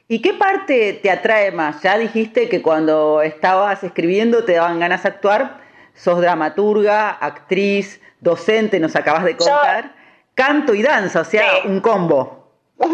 ¿Y 0.08 0.22
qué 0.22 0.34
parte 0.34 0.94
te 0.94 1.12
atrae 1.12 1.52
más? 1.52 1.82
Ya 1.84 1.98
dijiste 1.98 2.50
que 2.50 2.62
cuando 2.62 3.22
estabas 3.22 3.84
escribiendo 3.84 4.46
te 4.46 4.54
daban 4.54 4.80
ganas 4.80 5.04
de 5.04 5.10
actuar. 5.10 5.60
Sos 5.94 6.20
dramaturga, 6.22 7.10
actriz, 7.10 8.02
docente, 8.20 8.80
nos 8.80 8.96
acabas 8.96 9.26
de 9.26 9.38
contar. 9.38 9.94
Canto 10.34 10.74
y 10.74 10.82
danza, 10.82 11.22
o 11.22 11.26
sea, 11.26 11.60
un 11.66 11.82
combo. 11.82 12.52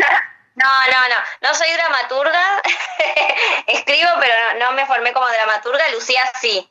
No, 0.55 0.69
no, 0.85 1.09
no, 1.09 1.49
no 1.49 1.55
soy 1.55 1.67
dramaturga, 1.71 2.61
escribo, 3.65 4.09
pero 4.19 4.33
no, 4.59 4.67
no 4.67 4.71
me 4.73 4.85
formé 4.85 5.11
como 5.11 5.27
dramaturga, 5.27 5.89
Lucía 5.89 6.21
sí. 6.39 6.69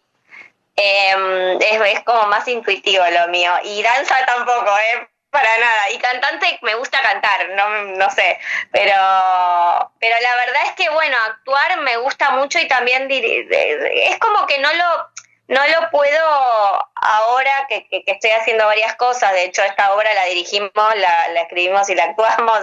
Eh, 0.76 1.58
es, 1.60 1.80
es 1.80 2.04
como 2.04 2.28
más 2.28 2.46
intuitivo 2.46 3.02
lo 3.10 3.26
mío. 3.32 3.52
Y 3.64 3.82
danza 3.82 4.24
tampoco, 4.24 4.70
¿eh? 4.78 5.08
Para 5.32 5.48
nada. 5.56 5.90
Y 5.90 5.98
cantante 5.98 6.58
me 6.60 6.74
gusta 6.74 7.00
cantar, 7.00 7.48
no, 7.56 7.84
no 7.96 8.10
sé. 8.10 8.38
Pero, 8.70 8.92
pero 9.98 10.16
la 10.20 10.36
verdad 10.36 10.62
es 10.66 10.72
que, 10.72 10.90
bueno, 10.90 11.16
actuar 11.26 11.80
me 11.80 11.96
gusta 11.96 12.32
mucho 12.32 12.58
y 12.58 12.68
también 12.68 13.08
es 13.10 14.18
como 14.18 14.46
que 14.46 14.58
no 14.58 14.70
lo, 14.74 15.11
no 15.52 15.60
lo 15.66 15.90
puedo 15.90 16.88
ahora 16.94 17.66
que, 17.68 17.86
que, 17.86 18.02
estoy 18.06 18.30
haciendo 18.30 18.64
varias 18.64 18.94
cosas, 18.94 19.32
de 19.32 19.44
hecho 19.44 19.62
esta 19.62 19.92
obra 19.92 20.14
la 20.14 20.24
dirigimos, 20.24 20.72
la, 20.74 21.42
escribimos 21.42 21.90
y 21.90 21.94
la 21.94 22.04
actuamos 22.04 22.60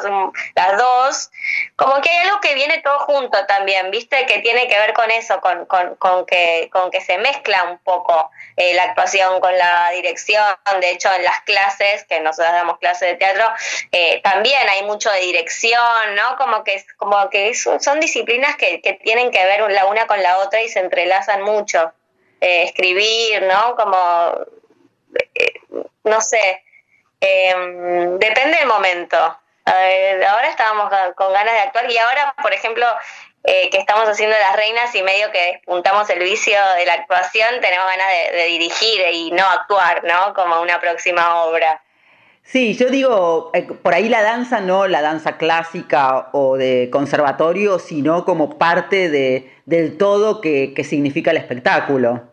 las 0.56 0.78
dos, 0.78 1.30
como 1.76 2.02
que 2.02 2.10
hay 2.10 2.28
algo 2.28 2.42
que 2.42 2.56
viene 2.56 2.82
todo 2.82 2.98
junto 3.02 3.46
también, 3.46 3.92
¿viste? 3.92 4.26
Que 4.26 4.40
tiene 4.40 4.68
que 4.68 4.80
ver 4.80 4.94
con 4.94 5.12
eso, 5.12 5.40
con, 5.40 5.68
con, 5.68 5.98
con 5.98 6.26
que, 6.26 6.70
con 6.72 6.90
que 6.90 7.02
se 7.02 7.20
mezcla 7.20 7.66
un 7.66 7.78
poco 7.78 8.32
eh, 8.58 8.74
la 8.74 8.86
actuación 8.86 9.40
con 9.40 9.56
la 9.56 9.92
dirección, 9.92 10.44
de 10.82 10.90
hecho 10.90 11.14
en 11.14 11.24
las 11.24 11.42
clases, 11.42 12.06
que 12.06 12.20
nosotros 12.22 12.54
damos 12.54 12.80
clases 12.80 13.10
de 13.10 13.16
teatro, 13.18 13.46
eh, 13.92 14.20
también 14.24 14.68
hay 14.68 14.84
mucho 14.84 15.12
de 15.12 15.20
dirección, 15.20 16.16
¿no? 16.16 16.38
Como 16.38 16.64
que, 16.64 16.84
como 16.98 17.30
que 17.30 17.54
son 17.54 18.00
disciplinas 18.00 18.56
que, 18.56 18.82
que 18.82 18.94
tienen 18.94 19.30
que 19.30 19.46
ver 19.46 19.70
la 19.72 19.86
una 19.86 20.08
con 20.08 20.24
la 20.24 20.40
otra 20.40 20.62
y 20.62 20.70
se 20.70 20.80
entrelazan 20.80 21.44
mucho. 21.44 21.94
Eh, 22.42 22.64
escribir, 22.64 23.44
¿no? 23.44 23.76
Como, 23.76 24.46
eh, 25.36 25.54
no 26.04 26.22
sé, 26.22 26.64
em, 27.20 28.18
depende 28.18 28.58
del 28.58 28.68
momento. 28.68 29.18
ahora 29.66 30.50
estábamos 30.50 30.92
con 31.16 31.32
ganas 31.32 31.54
de 31.54 31.60
actuar 31.60 31.92
y 31.92 31.98
ahora, 31.98 32.34
por 32.42 32.52
ejemplo, 32.54 32.88
eh, 33.46 33.70
que 33.72 33.78
estamos 33.78 34.08
haciendo 34.10 34.36
Las 34.38 34.56
Reinas 34.56 34.94
y 34.96 35.02
medio 35.02 35.32
que 35.32 35.54
despuntamos 35.54 36.10
el 36.10 36.20
vicio 36.20 36.58
de 36.78 36.86
la 36.86 36.94
actuación, 36.94 37.62
tenemos 37.62 37.86
ganas 37.86 38.08
de, 38.34 38.46
dirigir 38.46 39.02
y 39.14 39.32
no 39.32 39.46
actuar, 39.46 40.04
¿no? 40.04 40.34
Como 40.34 40.62
una 40.62 40.80
próxima 40.82 41.44
obra. 41.44 41.82
Sí, 42.44 42.76
yo 42.76 42.90
digo, 42.90 43.52
por 43.82 43.94
ahí 43.94 44.10
la 44.10 44.24
danza 44.24 44.60
no 44.60 44.88
la 44.88 45.02
danza 45.02 45.38
clásica 45.38 46.30
o 46.34 46.58
de 46.58 46.90
conservatorio, 46.92 47.80
sino 47.80 48.26
como 48.26 48.58
parte 48.58 49.10
de, 49.10 49.54
del 49.66 49.98
todo 49.98 50.42
que, 50.42 50.74
que 50.76 50.84
significa 50.84 51.32
el 51.32 51.38
espectáculo. 51.38 52.29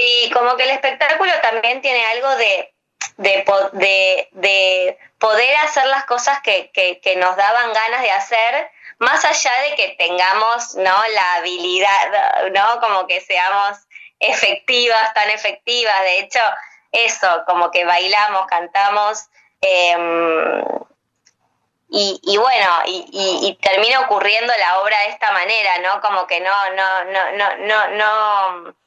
Sí, 0.00 0.30
como 0.32 0.56
que 0.56 0.62
el 0.62 0.70
espectáculo 0.70 1.30
también 1.42 1.82
tiene 1.82 2.06
algo 2.06 2.34
de, 2.36 2.74
de, 3.18 4.98
poder 5.18 5.56
hacer 5.58 5.84
las 5.88 6.06
cosas 6.06 6.40
que, 6.40 6.70
que, 6.72 7.16
nos 7.16 7.36
daban 7.36 7.70
ganas 7.74 8.00
de 8.00 8.10
hacer, 8.10 8.70
más 8.98 9.22
allá 9.26 9.50
de 9.62 9.74
que 9.74 9.88
tengamos 9.98 10.74
¿no? 10.76 11.02
la 11.12 11.34
habilidad, 11.34 12.48
¿no? 12.50 12.80
como 12.80 13.06
que 13.06 13.20
seamos 13.20 13.76
efectivas, 14.18 15.12
tan 15.12 15.28
efectivas. 15.28 16.00
De 16.00 16.20
hecho, 16.20 16.40
eso, 16.92 17.44
como 17.46 17.70
que 17.70 17.84
bailamos, 17.84 18.46
cantamos. 18.46 19.26
Em, 19.60 20.64
y, 21.90 22.18
y, 22.22 22.36
bueno, 22.38 22.70
y, 22.86 23.04
y, 23.42 23.54
termina 23.56 24.00
ocurriendo 24.00 24.50
la 24.58 24.78
obra 24.78 24.98
de 25.00 25.08
esta 25.08 25.30
manera, 25.32 25.78
¿no? 25.78 26.00
Como 26.00 26.26
que 26.26 26.40
no, 26.40 26.70
no, 26.70 27.04
no, 27.04 27.32
no, 27.32 27.56
no, 27.58 27.88
no 27.88 28.79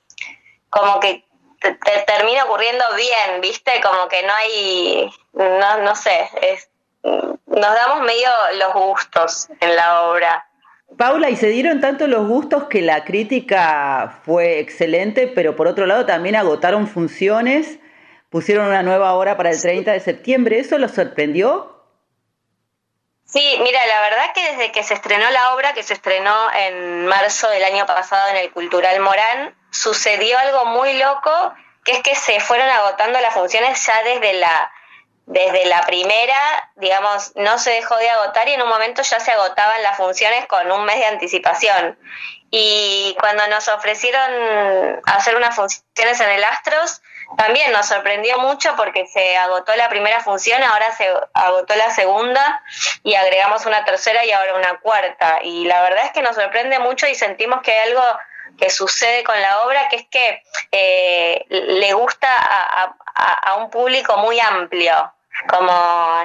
como 0.73 0.99
que 0.99 1.23
te, 1.61 1.77
termina 2.07 2.45
ocurriendo 2.45 2.83
bien, 2.95 3.41
¿viste? 3.41 3.71
Como 3.81 4.07
que 4.07 4.23
no 4.23 4.33
hay, 4.33 5.11
no, 5.33 5.77
no 5.79 5.95
sé, 5.95 6.29
es, 6.41 6.69
nos 7.03 7.75
damos 7.75 8.01
medio 8.01 8.29
los 8.57 8.73
gustos 8.73 9.47
en 9.59 9.75
la 9.75 10.03
obra. 10.03 10.47
Paula, 10.97 11.29
y 11.29 11.35
se 11.35 11.47
dieron 11.47 11.81
tanto 11.81 12.07
los 12.07 12.27
gustos 12.27 12.65
que 12.65 12.81
la 12.81 13.03
crítica 13.03 14.21
fue 14.25 14.59
excelente, 14.59 15.27
pero 15.27 15.55
por 15.55 15.67
otro 15.67 15.85
lado 15.85 16.05
también 16.05 16.35
agotaron 16.35 16.87
funciones, 16.87 17.79
pusieron 18.29 18.67
una 18.67 18.83
nueva 18.83 19.13
hora 19.13 19.37
para 19.37 19.51
el 19.51 19.59
30 19.59 19.91
de 19.91 19.99
septiembre, 19.99 20.59
¿eso 20.59 20.77
los 20.77 20.91
sorprendió? 20.91 21.73
Sí, 23.25 23.57
mira, 23.63 23.79
la 23.87 24.01
verdad 24.01 24.33
que 24.35 24.51
desde 24.51 24.71
que 24.71 24.83
se 24.83 24.93
estrenó 24.93 25.27
la 25.31 25.55
obra, 25.55 25.73
que 25.73 25.81
se 25.81 25.93
estrenó 25.93 26.35
en 26.53 27.07
marzo 27.07 27.49
del 27.49 27.63
año 27.63 27.87
pasado 27.87 28.29
en 28.29 28.37
el 28.37 28.51
Cultural 28.51 28.99
Morán, 28.99 29.55
sucedió 29.73 30.37
algo 30.39 30.65
muy 30.65 30.93
loco, 30.93 31.53
que 31.83 31.93
es 31.93 31.99
que 32.01 32.15
se 32.15 32.39
fueron 32.39 32.69
agotando 32.69 33.19
las 33.19 33.33
funciones 33.33 33.85
ya 33.85 34.03
desde 34.03 34.33
la 34.33 34.71
desde 35.25 35.65
la 35.67 35.81
primera, 35.83 36.69
digamos, 36.75 37.31
no 37.35 37.57
se 37.57 37.71
dejó 37.71 37.95
de 37.95 38.09
agotar 38.09 38.47
y 38.49 38.53
en 38.53 38.61
un 38.61 38.67
momento 38.67 39.01
ya 39.03 39.19
se 39.21 39.31
agotaban 39.31 39.81
las 39.81 39.95
funciones 39.95 40.45
con 40.47 40.69
un 40.69 40.83
mes 40.83 40.97
de 40.97 41.05
anticipación. 41.05 41.97
Y 42.51 43.15
cuando 43.19 43.47
nos 43.47 43.67
ofrecieron 43.69 45.01
hacer 45.05 45.35
unas 45.35 45.55
funciones 45.55 46.19
en 46.19 46.29
el 46.29 46.43
Astros, 46.43 47.01
también 47.37 47.71
nos 47.71 47.87
sorprendió 47.87 48.37
mucho 48.39 48.75
porque 48.75 49.07
se 49.07 49.37
agotó 49.37 49.75
la 49.75 49.89
primera 49.89 50.19
función, 50.19 50.61
ahora 50.61 50.91
se 50.95 51.09
agotó 51.33 51.75
la 51.75 51.89
segunda 51.91 52.61
y 53.03 53.15
agregamos 53.15 53.65
una 53.65 53.85
tercera 53.85 54.23
y 54.25 54.31
ahora 54.31 54.55
una 54.55 54.79
cuarta. 54.81 55.39
Y 55.41 55.65
la 55.65 55.81
verdad 55.81 56.05
es 56.05 56.11
que 56.11 56.21
nos 56.21 56.35
sorprende 56.35 56.79
mucho 56.79 57.07
y 57.07 57.15
sentimos 57.15 57.61
que 57.63 57.71
hay 57.71 57.89
algo 57.89 58.03
que 58.57 58.69
sucede 58.69 59.23
con 59.23 59.39
la 59.39 59.63
obra, 59.63 59.89
que 59.89 59.95
es 59.97 60.07
que 60.09 60.41
eh, 60.71 61.45
le 61.49 61.93
gusta 61.93 62.27
a, 62.29 63.55
un 63.57 63.69
público 63.69 64.17
muy 64.17 64.39
amplio, 64.39 65.13
como, 65.47 65.71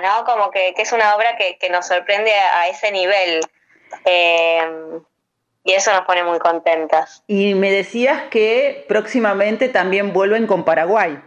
¿no? 0.03 0.25
como 0.25 0.51
que, 0.51 0.75
es 0.77 0.93
una 0.93 1.15
obra 1.17 1.37
que, 1.37 1.69
nos 1.71 1.87
sorprende 1.87 2.33
a, 2.35 2.69
ese 2.69 2.91
nivel. 2.93 3.41
Eh, 4.05 4.67
y 5.65 5.73
eso 5.73 5.93
nos 5.93 6.07
pone 6.07 6.25
muy 6.25 6.39
contentas. 6.39 7.23
Y 7.27 7.55
me 7.55 7.71
decías 7.71 8.23
que 8.31 8.87
próximamente 8.89 9.69
también 9.69 10.15
vuelven 10.15 10.47
con 10.47 10.65
Paraguay. 10.65 11.21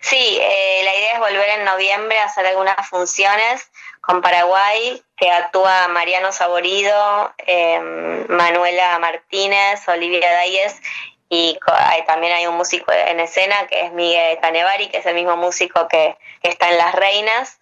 Sí, 0.00 0.38
eh, 0.40 0.80
la 0.82 0.94
idea 0.96 1.12
es 1.14 1.18
volver 1.20 1.48
en 1.60 1.64
noviembre 1.64 2.18
a 2.18 2.24
hacer 2.24 2.44
algunas 2.46 2.88
funciones 2.88 3.70
con 4.00 4.20
Paraguay, 4.20 5.00
que 5.20 5.30
actúa 5.30 5.86
Mariano 5.88 6.32
Saborido, 6.32 7.34
em, 7.46 8.26
Manuela 8.28 8.98
Martínez, 8.98 9.86
Olivia 9.86 10.32
Dayes 10.32 10.80
y 11.28 11.58
también 12.06 12.32
hay 12.32 12.46
un 12.46 12.56
músico 12.56 12.90
en 12.90 13.20
escena 13.20 13.66
que 13.68 13.82
es 13.82 13.92
Miguel 13.92 14.40
Canevari, 14.40 14.88
que 14.88 14.96
es 14.98 15.06
el 15.06 15.14
mismo 15.14 15.36
músico 15.36 15.86
que, 15.88 16.16
está 16.42 16.70
en 16.70 16.78
Las 16.78 16.94
Reinas. 16.94 17.60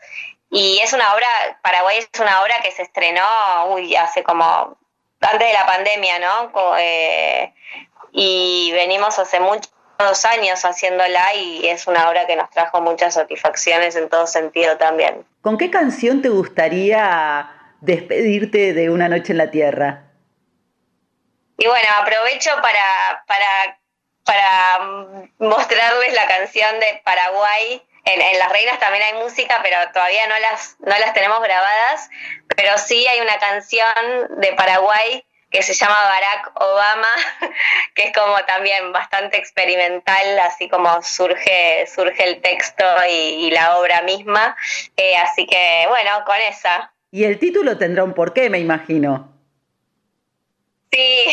Y 0.50 0.78
es 0.78 0.92
una 0.92 1.12
obra, 1.12 1.26
Paraguay 1.60 1.98
es 1.98 2.20
una 2.20 2.42
obra 2.42 2.60
que 2.62 2.70
se 2.70 2.82
estrenó 2.82 3.26
uy, 3.70 3.96
hace 3.96 4.22
como 4.22 4.78
antes 5.20 5.48
de 5.48 5.52
la 5.52 5.66
pandemia, 5.66 6.18
¿no? 6.20 6.52
Eh, 6.78 7.52
y 8.12 8.70
venimos 8.72 9.18
hace 9.18 9.40
muchos 10.00 10.24
años 10.24 10.64
haciéndola 10.64 11.34
y 11.34 11.66
es 11.68 11.86
una 11.88 12.08
obra 12.08 12.26
que 12.26 12.36
nos 12.36 12.48
trajo 12.50 12.80
muchas 12.80 13.14
satisfacciones 13.14 13.96
en 13.96 14.08
todo 14.08 14.26
sentido 14.26 14.76
también. 14.76 15.26
¿Con 15.42 15.58
qué 15.58 15.70
canción 15.70 16.22
te 16.22 16.28
gustaría 16.28 17.50
despedirte 17.80 18.74
de 18.74 18.90
Una 18.90 19.08
Noche 19.08 19.32
en 19.32 19.38
la 19.38 19.50
Tierra? 19.50 20.04
Y 21.58 21.66
bueno, 21.66 21.88
aprovecho 22.00 22.50
para, 22.62 23.24
para, 23.26 23.80
para 24.24 24.78
mostrarles 25.38 26.14
la 26.14 26.26
canción 26.28 26.78
de 26.78 27.02
Paraguay 27.04 27.82
en, 28.04 28.38
Las 28.38 28.50
Reinas 28.50 28.78
también 28.78 29.02
hay 29.04 29.14
música, 29.22 29.60
pero 29.62 29.76
todavía 29.92 30.26
no 30.28 30.38
las, 30.38 30.76
no 30.80 30.98
las 30.98 31.12
tenemos 31.12 31.42
grabadas, 31.42 32.08
pero 32.56 32.78
sí 32.78 33.06
hay 33.06 33.20
una 33.20 33.38
canción 33.38 34.40
de 34.40 34.52
Paraguay 34.54 35.24
que 35.50 35.62
se 35.62 35.74
llama 35.74 35.94
Barack 35.94 36.52
Obama, 36.60 37.08
que 37.94 38.04
es 38.04 38.12
como 38.12 38.36
también 38.44 38.92
bastante 38.92 39.38
experimental, 39.38 40.38
así 40.40 40.68
como 40.68 41.02
surge, 41.02 41.86
surge 41.86 42.24
el 42.24 42.40
texto 42.40 42.84
y, 43.08 43.50
la 43.50 43.78
obra 43.78 44.02
misma. 44.02 44.56
Eh, 44.96 45.16
así 45.16 45.46
que 45.46 45.86
bueno, 45.88 46.10
con 46.26 46.36
esa. 46.36 46.92
Y 47.10 47.24
el 47.24 47.38
título 47.38 47.78
tendrá 47.78 48.04
un 48.04 48.12
porqué, 48.12 48.50
me 48.50 48.58
imagino. 48.58 49.32
Sí, 50.92 51.24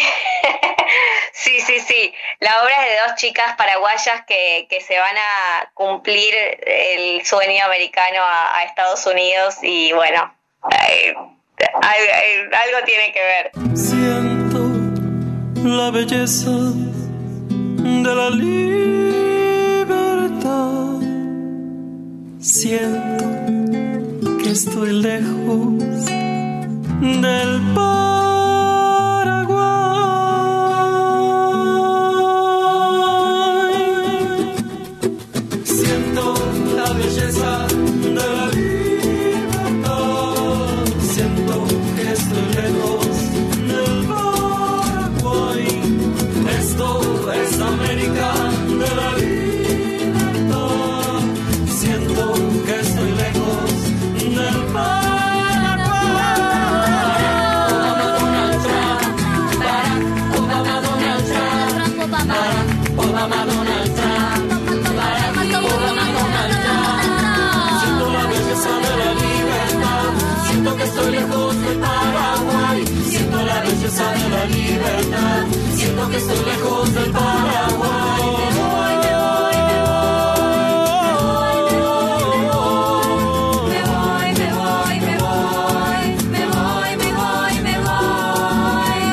sí, 1.34 1.60
sí, 1.62 1.80
sí. 1.80 2.14
La 2.40 2.64
obra 2.64 2.86
es 2.86 2.92
de 2.92 3.08
dos 3.08 3.16
chicas 3.16 3.56
paraguayas 3.58 4.26
que, 4.26 4.68
se 4.86 5.00
van 5.00 5.16
a 5.18 5.72
cumplir 5.74 6.34
el 6.66 7.26
sueño 7.26 7.66
americano 7.66 8.20
a, 8.22 8.64
Estados 8.64 9.06
Unidos 9.06 9.58
y 9.62 9.94
bueno, 9.94 10.34
algo 11.64 12.78
tiene 12.86 13.14
que 13.14 13.20
ver. 13.22 13.52
Siento 13.78 14.60
la 15.64 15.92
belleza 15.92 16.52
de 17.50 18.16
la 18.16 18.30
libertad. 18.30 19.16
Siento 22.40 23.26
que 24.44 24.52
estoy 24.52 24.92
lejos 25.02 26.06
del 27.02 27.62
pan 27.74 27.95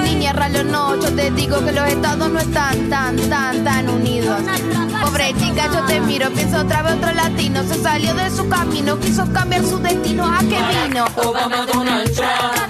Niña 0.05 0.32
ralo 0.32 0.64
no, 0.64 0.97
yo 0.97 1.14
te 1.14 1.30
digo 1.32 1.62
que 1.64 1.72
los 1.72 1.86
estados 1.89 2.30
no 2.30 2.39
están 2.40 2.89
tan, 2.89 3.16
tan, 3.28 3.64
tan 3.64 3.89
unidos. 3.89 4.40
Pobre 5.02 5.34
chica, 5.39 5.66
yo 5.72 5.84
te 5.86 6.01
miro, 6.01 6.30
pienso 6.30 6.60
otra 6.60 6.82
vez 6.82 6.94
otro 6.94 7.12
latino. 7.12 7.62
Se 7.64 7.82
salió 7.82 8.14
de 8.14 8.30
su 8.30 8.48
camino, 8.48 8.98
quiso 8.98 9.30
cambiar 9.32 9.62
su 9.64 9.78
destino. 9.78 10.24
¿A 10.24 10.39
qué 10.39 10.59
vino? 10.86 11.05
Obama, 11.16 11.66
Donald 11.66 12.10
Trump. 12.14 12.62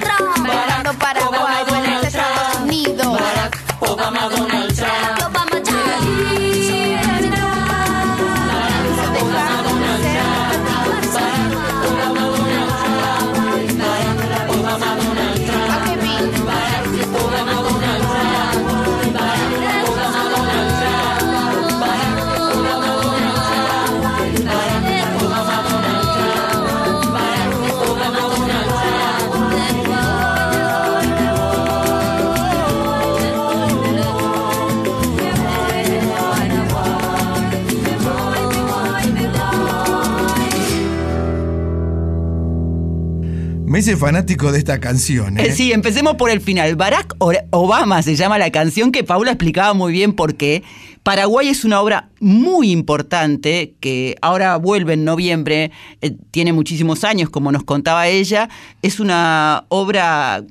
Hice 43.83 43.97
fanático 43.97 44.53
de 44.53 44.59
esta 44.61 44.79
canción. 44.79 45.41
¿eh? 45.41 45.47
Eh, 45.47 45.53
Sí, 45.53 45.73
empecemos 45.73 46.15
por 46.15 46.31
el 46.31 46.41
final. 46.41 46.77
Barack 46.77 47.17
Obama 47.51 48.01
se 48.05 48.15
llama 48.15 48.39
la 48.39 48.53
canción 48.53 48.93
que 48.93 49.03
Paula 49.03 49.33
explicaba 49.33 49.75
muy 49.75 49.93
bien 49.93 50.13
por 50.13 50.37
qué. 50.37 50.63
Paraguay 51.03 51.49
es 51.49 51.65
una 51.65 51.81
obra 51.81 52.09
muy 52.21 52.71
importante 52.71 53.75
que 53.81 54.15
ahora 54.23 54.55
vuelve 54.55 54.93
en 54.93 55.05
noviembre, 55.05 55.73
eh, 56.01 56.13
tiene 56.31 56.53
muchísimos 56.53 57.03
años, 57.03 57.29
como 57.29 57.51
nos 57.51 57.65
contaba 57.65 58.07
ella. 58.07 58.49
Es 58.83 59.01
una 59.01 59.65
obra, 59.69 60.45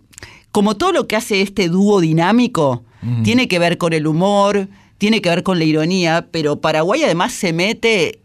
como 0.51 0.75
todo 0.75 0.91
lo 0.91 1.07
que 1.07 1.15
hace 1.15 1.41
este 1.41 1.69
dúo 1.69 2.01
dinámico, 2.01 2.83
Mm. 3.01 3.23
tiene 3.23 3.47
que 3.47 3.59
ver 3.59 3.77
con 3.77 3.93
el 3.93 4.07
humor, 4.07 4.67
tiene 4.97 5.21
que 5.21 5.29
ver 5.29 5.43
con 5.43 5.57
la 5.57 5.63
ironía, 5.63 6.27
pero 6.31 6.59
Paraguay 6.59 7.01
además 7.03 7.31
se 7.31 7.53
mete 7.53 8.19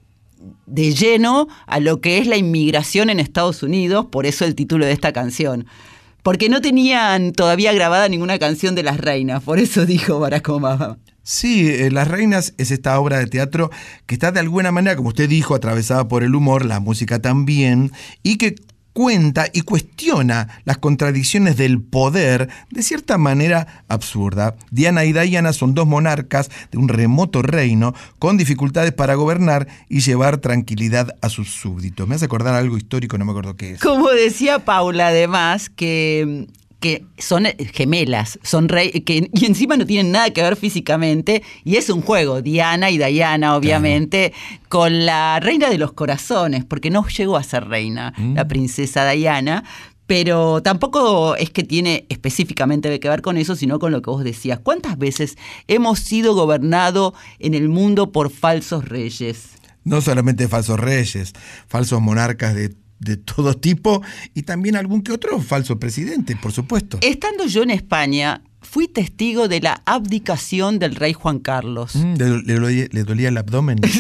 de 0.67 0.93
lleno 0.95 1.49
a 1.67 1.81
lo 1.81 2.01
que 2.01 2.19
es 2.19 2.27
la 2.27 2.37
inmigración 2.37 3.11
en 3.11 3.21
Estados 3.21 3.63
Unidos, 3.63 4.07
por 4.07 4.27
eso 4.27 4.45
el 4.45 4.55
título 4.55 4.87
de 4.87 4.93
esta 4.93 5.13
canción. 5.13 5.67
Porque 6.23 6.49
no 6.49 6.61
tenían 6.61 7.33
todavía 7.33 7.73
grabada 7.73 8.09
ninguna 8.09 8.39
canción 8.39 8.75
de 8.75 8.83
las 8.83 8.99
reinas, 8.99 9.43
por 9.43 9.59
eso 9.59 9.87
dijo 9.87 10.19
Barack 10.19 10.49
Obama. 10.49 10.99
Sí, 11.23 11.69
eh, 11.69 11.91
Las 11.91 12.07
Reinas 12.07 12.55
es 12.57 12.71
esta 12.71 13.01
obra 13.01 13.19
de 13.19 13.27
teatro 13.27 13.73
que 14.07 14.15
está 14.15 14.31
de 14.31 14.39
alguna 14.39 14.71
manera, 14.71 14.95
como 14.95 15.09
usted 15.09 15.29
dijo, 15.29 15.57
atravesada 15.57 16.07
por 16.07 16.23
el 16.23 16.37
humor, 16.37 16.65
la 16.65 16.79
música 16.79 17.21
también, 17.21 17.91
y 18.23 18.39
que 18.39 18.55
cuenta 18.97 19.45
y 19.53 19.61
cuestiona 19.61 20.63
las 20.65 20.79
contradicciones 20.79 21.59
del 21.59 21.83
poder 21.83 22.49
de 22.71 22.83
cierta 22.83 23.19
manera 23.19 23.85
absurda. 23.89 24.57
Diana 24.71 25.05
y 25.05 25.13
Diana 25.13 25.53
son 25.53 25.75
dos 25.75 25.87
monarcas 25.87 26.49
de 26.73 26.79
un 26.79 26.89
remoto 26.89 27.43
reino 27.43 27.93
con 28.19 28.39
dificultades 28.39 28.93
para 28.93 29.15
gobernar 29.15 29.69
y 29.91 30.01
llevar 30.01 30.39
tranquilidad 30.39 31.15
a 31.21 31.29
sus 31.29 31.51
súbditos. 31.51 32.09
Me 32.09 32.15
hace 32.15 32.25
acordar 32.25 32.55
algo 32.55 32.79
histórico, 32.79 33.19
no 33.19 33.27
me 33.27 33.33
acuerdo 33.33 33.55
qué 33.55 33.73
es. 33.73 33.81
Como 33.81 34.09
decía 34.09 34.61
Paula, 34.61 35.09
además, 35.09 35.69
que, 35.69 36.47
que 36.87 37.05
son 37.19 37.47
gemelas, 37.73 38.39
son 38.45 38.69
rey, 38.69 38.93
que, 39.01 39.29
y 39.33 39.45
encima 39.45 39.77
no 39.77 39.85
tienen 39.85 40.13
nada 40.13 40.31
que 40.31 40.41
ver 40.41 40.55
físicamente, 40.55 41.43
y 41.65 41.75
es 41.75 41.91
un 41.91 42.01
juego, 42.01 42.43
Diana 42.43 42.91
y 42.91 42.99
Diana, 42.99 43.57
obviamente, 43.57 44.33
con 44.69 45.05
la 45.05 45.41
reina 45.41 45.69
de 45.69 45.79
los 45.79 45.95
corazones, 45.95 46.65
porque 46.65 46.91
no 46.91 47.05
llegó 47.09 47.37
a 47.37 47.43
ser 47.43 47.67
reina, 47.67 48.15
la 48.35 48.47
princesa 48.47 49.11
Diana. 49.11 49.65
Pero 50.07 50.63
tampoco 50.63 51.35
es 51.35 51.51
que 51.51 51.65
tiene 51.65 52.07
específicamente 52.09 53.01
que 53.01 53.09
ver 53.09 53.23
con 53.23 53.37
eso, 53.37 53.57
sino 53.57 53.81
con 53.81 53.91
lo 53.91 54.03
que 54.03 54.11
vos 54.11 54.23
decías. 54.23 54.61
¿Cuántas 54.61 54.97
veces 54.97 55.37
hemos 55.67 55.99
sido 55.99 56.37
gobernados 56.37 57.15
en 57.41 57.55
el 57.55 57.69
mundo 57.69 58.13
por 58.13 58.31
falsos 58.31 58.85
reyes? 58.85 59.49
No 59.83 60.01
solamente 60.01 60.47
falsos 60.47 60.79
reyes, 60.79 61.33
falsos 61.67 62.01
monarcas 62.01 62.55
de, 62.55 62.77
de 62.99 63.17
todo 63.17 63.55
tipo 63.55 64.03
y 64.35 64.43
también 64.43 64.77
algún 64.77 65.03
que 65.03 65.13
otro 65.13 65.41
falso 65.41 65.79
presidente, 65.79 66.37
por 66.37 66.53
supuesto. 66.53 66.99
Estando 67.03 67.47
yo 67.47 67.63
en 67.63 67.71
España, 67.71 68.43
fui 68.63 68.89
testigo 68.89 69.49
de 69.49 69.61
la 69.61 69.83
abdicación 69.87 70.79
del 70.79 70.95
rey 70.95 71.13
Juan 71.13 71.39
Carlos. 71.39 71.95
Mm, 71.95 72.15
le, 72.17 72.43
le 72.43 72.55
dolía, 72.55 72.87
le 72.91 73.05
dolía 73.05 73.29
el 73.29 73.37
abdomen. 73.37 73.79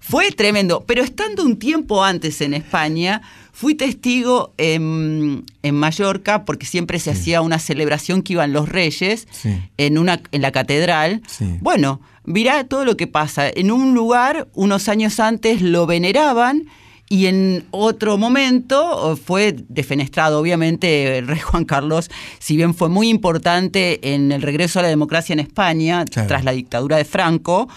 Fue 0.00 0.30
tremendo, 0.32 0.84
pero 0.86 1.02
estando 1.02 1.42
un 1.44 1.56
tiempo 1.58 2.04
antes 2.04 2.42
en 2.42 2.52
España, 2.52 3.22
fui 3.52 3.74
testigo 3.74 4.52
en, 4.58 5.44
en 5.62 5.74
Mallorca, 5.74 6.44
porque 6.44 6.66
siempre 6.66 6.98
se 6.98 7.10
hacía 7.10 7.40
una 7.40 7.58
celebración 7.58 8.20
que 8.22 8.34
iban 8.34 8.52
los 8.52 8.68
reyes 8.68 9.26
Sí. 9.30 9.56
en, 9.78 9.96
una, 9.96 10.20
en 10.30 10.42
la 10.42 10.52
catedral. 10.52 11.22
Sí. 11.26 11.56
Bueno, 11.62 12.02
mirá 12.24 12.64
todo 12.64 12.84
lo 12.84 12.98
que 12.98 13.06
pasa. 13.06 13.48
En 13.48 13.70
un 13.70 13.94
lugar, 13.94 14.46
unos 14.52 14.90
años 14.90 15.18
antes, 15.20 15.62
lo 15.62 15.86
veneraban 15.86 16.66
y 17.08 17.26
en 17.26 17.64
otro 17.70 18.16
momento 18.18 19.16
fue 19.16 19.54
defenestrado. 19.68 20.40
Obviamente, 20.40 21.18
el 21.18 21.26
rey 21.28 21.38
Juan 21.40 21.64
Carlos, 21.64 22.10
si 22.38 22.56
bien 22.56 22.74
fue 22.74 22.88
muy 22.88 23.08
importante 23.08 24.14
en 24.14 24.32
el 24.32 24.42
regreso 24.42 24.78
a 24.78 24.82
la 24.82 24.88
democracia 24.88 25.32
en 25.34 25.40
España, 25.40 26.04
Claro. 26.06 26.28
tras 26.28 26.44
la 26.44 26.52
dictadura 26.52 26.96
de 26.96 27.04
Franco, 27.04 27.68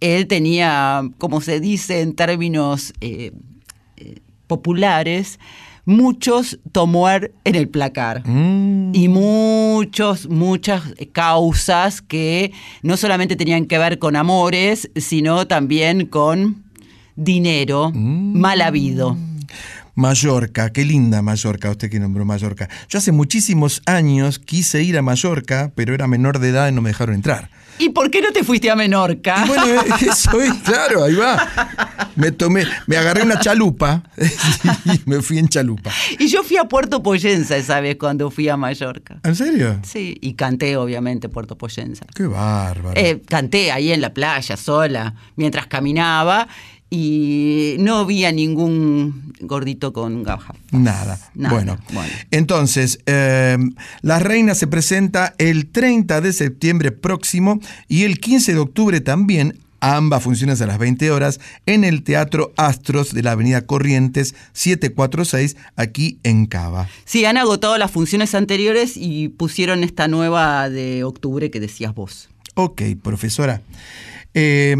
él 0.00 0.26
tenía, 0.26 1.02
como 1.18 1.40
se 1.40 1.60
dice 1.60 2.00
en 2.02 2.14
términos 2.14 2.92
eh, 3.00 3.30
eh, 3.96 4.16
populares, 4.46 5.38
muchos 5.86 6.58
tomar 6.72 7.30
en 7.44 7.54
el 7.54 7.68
placar. 7.68 8.22
Y 8.26 9.08
muchos, 9.08 10.28
muchas 10.28 10.82
causas 11.12 12.02
que 12.02 12.52
no 12.82 12.96
solamente 12.96 13.36
tenían 13.36 13.66
que 13.66 13.78
ver 13.78 13.98
con 13.98 14.16
amores, 14.16 14.90
sino 14.96 15.46
también 15.46 16.06
con 16.06 16.63
dinero 17.16 17.90
mal 17.92 18.60
habido. 18.60 19.16
Mallorca, 19.96 20.70
qué 20.70 20.84
linda 20.84 21.22
Mallorca, 21.22 21.70
usted 21.70 21.88
que 21.88 22.00
nombró 22.00 22.24
Mallorca. 22.24 22.68
Yo 22.88 22.98
hace 22.98 23.12
muchísimos 23.12 23.80
años 23.86 24.40
quise 24.40 24.82
ir 24.82 24.98
a 24.98 25.02
Mallorca, 25.02 25.70
pero 25.74 25.94
era 25.94 26.08
menor 26.08 26.40
de 26.40 26.48
edad 26.48 26.68
y 26.68 26.72
no 26.72 26.82
me 26.82 26.90
dejaron 26.90 27.14
entrar. 27.14 27.48
¿Y 27.78 27.88
por 27.90 28.10
qué 28.10 28.20
no 28.20 28.30
te 28.30 28.44
fuiste 28.44 28.70
a 28.70 28.76
Menorca? 28.76 29.44
Y 29.44 29.48
bueno, 29.48 29.64
eso 30.00 30.40
es, 30.40 30.54
claro, 30.64 31.04
ahí 31.04 31.14
va. 31.14 32.08
Me 32.14 32.30
tomé, 32.30 32.64
me 32.86 32.96
agarré 32.96 33.22
una 33.22 33.40
chalupa 33.40 34.04
y 34.84 35.08
me 35.10 35.20
fui 35.22 35.38
en 35.38 35.48
chalupa. 35.48 35.90
Y 36.18 36.28
yo 36.28 36.44
fui 36.44 36.56
a 36.56 36.64
Puerto 36.64 37.02
Poyensa 37.02 37.56
esa 37.56 37.80
vez 37.80 37.96
cuando 37.96 38.30
fui 38.30 38.48
a 38.48 38.56
Mallorca. 38.56 39.18
¿En 39.24 39.34
serio? 39.34 39.80
Sí, 39.82 40.16
y 40.20 40.34
canté 40.34 40.76
obviamente 40.76 41.28
Puerto 41.28 41.58
Poyensa. 41.58 42.06
Qué 42.14 42.26
bárbaro. 42.26 42.92
Eh, 42.94 43.22
canté 43.28 43.72
ahí 43.72 43.90
en 43.90 44.00
la 44.00 44.14
playa 44.14 44.56
sola 44.56 45.14
mientras 45.34 45.66
caminaba 45.66 46.46
y 46.94 47.76
no 47.80 47.96
había 47.98 48.30
ningún 48.32 49.32
gordito 49.40 49.92
con 49.92 50.22
gafas. 50.22 50.56
Nada. 50.70 51.18
Nada, 51.34 51.54
Bueno, 51.54 51.78
bueno. 51.92 52.08
entonces, 52.30 53.00
eh, 53.06 53.58
La 54.02 54.18
Reina 54.20 54.54
se 54.54 54.66
presenta 54.66 55.34
el 55.38 55.66
30 55.66 56.20
de 56.20 56.32
septiembre 56.32 56.92
próximo 56.92 57.58
y 57.88 58.04
el 58.04 58.20
15 58.20 58.54
de 58.54 58.58
octubre 58.60 59.00
también, 59.00 59.58
ambas 59.80 60.22
funciones 60.22 60.62
a 60.62 60.66
las 60.66 60.78
20 60.78 61.10
horas, 61.10 61.40
en 61.66 61.84
el 61.84 62.04
Teatro 62.04 62.52
Astros 62.56 63.12
de 63.12 63.22
la 63.22 63.32
Avenida 63.32 63.66
Corrientes 63.66 64.34
746, 64.52 65.56
aquí 65.76 66.18
en 66.22 66.46
Cava. 66.46 66.88
Sí, 67.04 67.24
han 67.26 67.36
agotado 67.36 67.76
las 67.76 67.90
funciones 67.90 68.34
anteriores 68.34 68.92
y 68.96 69.28
pusieron 69.28 69.84
esta 69.84 70.08
nueva 70.08 70.70
de 70.70 71.04
octubre 71.04 71.50
que 71.50 71.60
decías 71.60 71.94
vos. 71.94 72.30
Ok, 72.54 72.82
profesora. 73.02 73.60
Eh, 74.32 74.76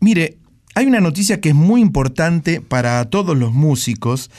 mire, 0.00 0.38
Hay 0.78 0.84
una 0.84 1.00
noticia 1.00 1.40
que 1.40 1.48
es 1.48 1.54
muy 1.54 1.80
importante 1.80 2.60
para 2.60 3.02
todos 3.06 3.34
los 3.34 3.54
músicos 3.54 4.30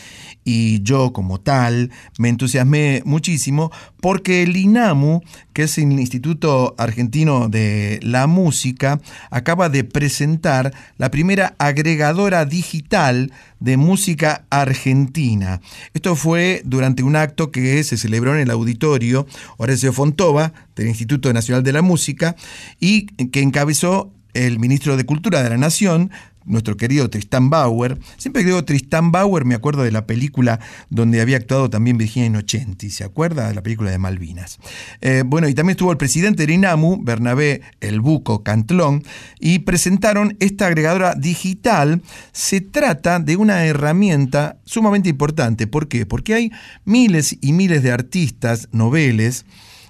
y 0.45 0.83
yo 0.83 1.11
como 1.11 1.39
tal 1.39 1.89
me 2.19 2.29
entusiasmé 2.29 3.01
muchísimo 3.05 3.71
porque 3.99 4.43
el 4.43 4.55
INAMU, 4.55 5.23
que 5.53 5.63
es 5.63 5.79
el 5.79 5.99
Instituto 5.99 6.75
Argentino 6.77 7.49
de 7.49 7.99
la 8.03 8.27
Música, 8.27 9.01
acaba 9.31 9.69
de 9.69 9.83
presentar 9.83 10.75
la 10.97 11.09
primera 11.09 11.55
agregadora 11.57 12.45
digital 12.45 13.31
de 13.59 13.77
música 13.77 14.45
argentina. 14.51 15.59
Esto 15.95 16.15
fue 16.15 16.61
durante 16.65 17.01
un 17.01 17.15
acto 17.15 17.49
que 17.49 17.83
se 17.83 17.97
celebró 17.97 18.35
en 18.35 18.41
el 18.41 18.51
auditorio 18.51 19.25
Horacio 19.57 19.91
Fontova 19.91 20.53
del 20.75 20.87
Instituto 20.87 21.33
Nacional 21.33 21.63
de 21.63 21.73
la 21.73 21.81
Música 21.81 22.35
y 22.79 23.07
que 23.07 23.41
encabezó 23.41 24.13
el 24.37 24.59
ministro 24.59 24.97
de 24.97 25.05
Cultura 25.05 25.41
de 25.41 25.49
la 25.49 25.57
Nación, 25.57 26.11
nuestro 26.45 26.77
querido 26.77 27.09
Tristán 27.09 27.49
Bauer. 27.49 27.97
Siempre 28.17 28.43
que 28.43 28.47
digo 28.47 28.63
Tristán 28.63 29.11
Bauer 29.11 29.45
me 29.45 29.55
acuerdo 29.55 29.83
de 29.83 29.91
la 29.91 30.05
película 30.05 30.59
donde 30.89 31.21
había 31.21 31.37
actuado 31.37 31.69
también 31.69 31.97
Virginia 31.97 32.27
Innocenti, 32.27 32.91
¿se 32.91 33.03
acuerda? 33.03 33.47
De 33.47 33.55
la 33.55 33.63
película 33.63 33.89
de 33.89 33.97
Malvinas. 33.97 34.59
Eh, 35.01 35.23
bueno, 35.25 35.47
y 35.49 35.55
también 35.55 35.71
estuvo 35.71 35.91
el 35.91 35.97
presidente 35.97 36.43
del 36.43 36.55
INAMU, 36.55 37.03
Bernabé 37.03 37.61
El 37.81 37.99
Buco 37.99 38.43
Cantlón, 38.43 39.03
y 39.39 39.59
presentaron 39.59 40.37
esta 40.39 40.67
agregadora 40.67 41.15
digital. 41.15 42.01
Se 42.31 42.61
trata 42.61 43.19
de 43.19 43.37
una 43.37 43.65
herramienta 43.65 44.57
sumamente 44.65 45.09
importante. 45.09 45.67
¿Por 45.67 45.87
qué? 45.87 46.05
Porque 46.05 46.35
hay 46.35 46.51
miles 46.85 47.37
y 47.41 47.53
miles 47.53 47.81
de 47.81 47.91
artistas, 47.91 48.69
noveles, 48.71 49.45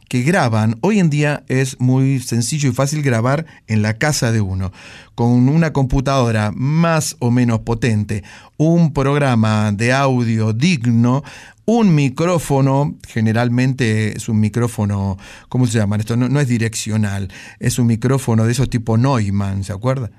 que 0.10 0.22
graban, 0.22 0.78
hoy 0.82 1.00
en 1.00 1.10
día 1.10 1.44
es 1.48 1.80
muy 1.80 2.20
sencillo 2.20 2.70
y 2.70 2.74
fácil 2.74 3.02
grabar 3.02 3.46
en 3.68 3.82
la 3.82 3.98
casa 3.98 4.32
de 4.32 4.42
uno, 4.42 4.72
con 5.16 5.50
una 5.50 5.74
computadora 5.74 6.52
más 6.56 7.16
o 7.20 7.32
menos 7.32 7.60
potente, 7.60 8.24
un 8.58 8.94
programa 8.94 9.72
de 9.72 9.94
audio 9.94 10.54
digno, 10.54 11.24
un 11.66 11.94
micrófono, 11.94 12.96
generalmente 13.08 14.16
es 14.16 14.30
un 14.30 14.40
micrófono, 14.40 15.18
¿cómo 15.50 15.68
se 15.68 15.78
llama? 15.78 15.98
Esto 15.98 16.16
no, 16.16 16.30
no 16.30 16.40
es 16.40 16.48
direccional, 16.48 17.30
es 17.60 17.78
un 17.78 17.88
micrófono 17.88 18.46
de 18.46 18.54
esos 18.54 18.70
tipo 18.70 18.98
Neumann, 18.98 19.64
¿se 19.64 19.74
acuerda? 19.74 20.10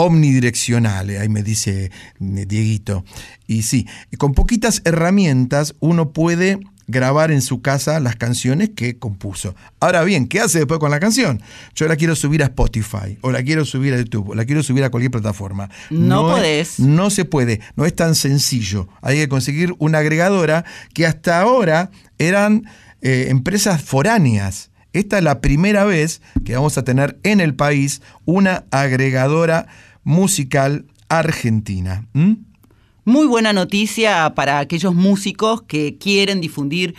omnidireccional, 0.00 1.10
ahí 1.10 1.28
me 1.28 1.42
dice 1.42 1.86
eh, 2.20 2.46
Dieguito. 2.46 3.04
Y 3.48 3.62
sí, 3.62 3.88
con 4.16 4.32
poquitas 4.32 4.80
herramientas 4.84 5.74
uno 5.80 6.12
puede 6.12 6.60
grabar 6.88 7.30
en 7.30 7.40
su 7.42 7.60
casa 7.62 8.00
las 8.00 8.16
canciones 8.16 8.70
que 8.74 8.98
compuso. 8.98 9.54
Ahora 9.78 10.02
bien, 10.04 10.26
¿qué 10.26 10.40
hace 10.40 10.58
después 10.58 10.80
con 10.80 10.90
la 10.90 10.98
canción? 10.98 11.40
Yo 11.74 11.86
la 11.86 11.94
quiero 11.96 12.16
subir 12.16 12.42
a 12.42 12.46
Spotify, 12.46 13.18
o 13.20 13.30
la 13.30 13.42
quiero 13.42 13.64
subir 13.64 13.94
a 13.94 13.98
YouTube, 13.98 14.30
o 14.30 14.34
la 14.34 14.44
quiero 14.46 14.62
subir 14.62 14.82
a 14.84 14.90
cualquier 14.90 15.10
plataforma. 15.12 15.68
No 15.90 16.30
es- 16.30 16.36
podés. 16.38 16.80
no 16.80 17.10
se 17.10 17.24
puede, 17.24 17.60
no 17.76 17.84
es 17.84 17.94
tan 17.94 18.14
sencillo. 18.14 18.88
Hay 19.02 19.18
que 19.18 19.28
conseguir 19.28 19.74
una 19.78 19.98
agregadora 19.98 20.64
que 20.94 21.06
hasta 21.06 21.40
ahora 21.40 21.90
eran 22.18 22.64
eh, 23.02 23.26
empresas 23.28 23.82
foráneas. 23.82 24.70
Esta 24.94 25.18
es 25.18 25.24
la 25.24 25.40
primera 25.42 25.84
vez 25.84 26.22
que 26.44 26.54
vamos 26.56 26.78
a 26.78 26.82
tener 26.84 27.18
en 27.22 27.40
el 27.40 27.54
país 27.54 28.00
una 28.24 28.64
agregadora 28.70 29.66
musical 30.02 30.86
argentina. 31.10 32.06
¿Mm? 32.14 32.32
Muy 33.08 33.26
buena 33.26 33.54
noticia 33.54 34.34
para 34.34 34.58
aquellos 34.58 34.94
músicos 34.94 35.62
que 35.62 35.96
quieren 35.96 36.42
difundir 36.42 36.94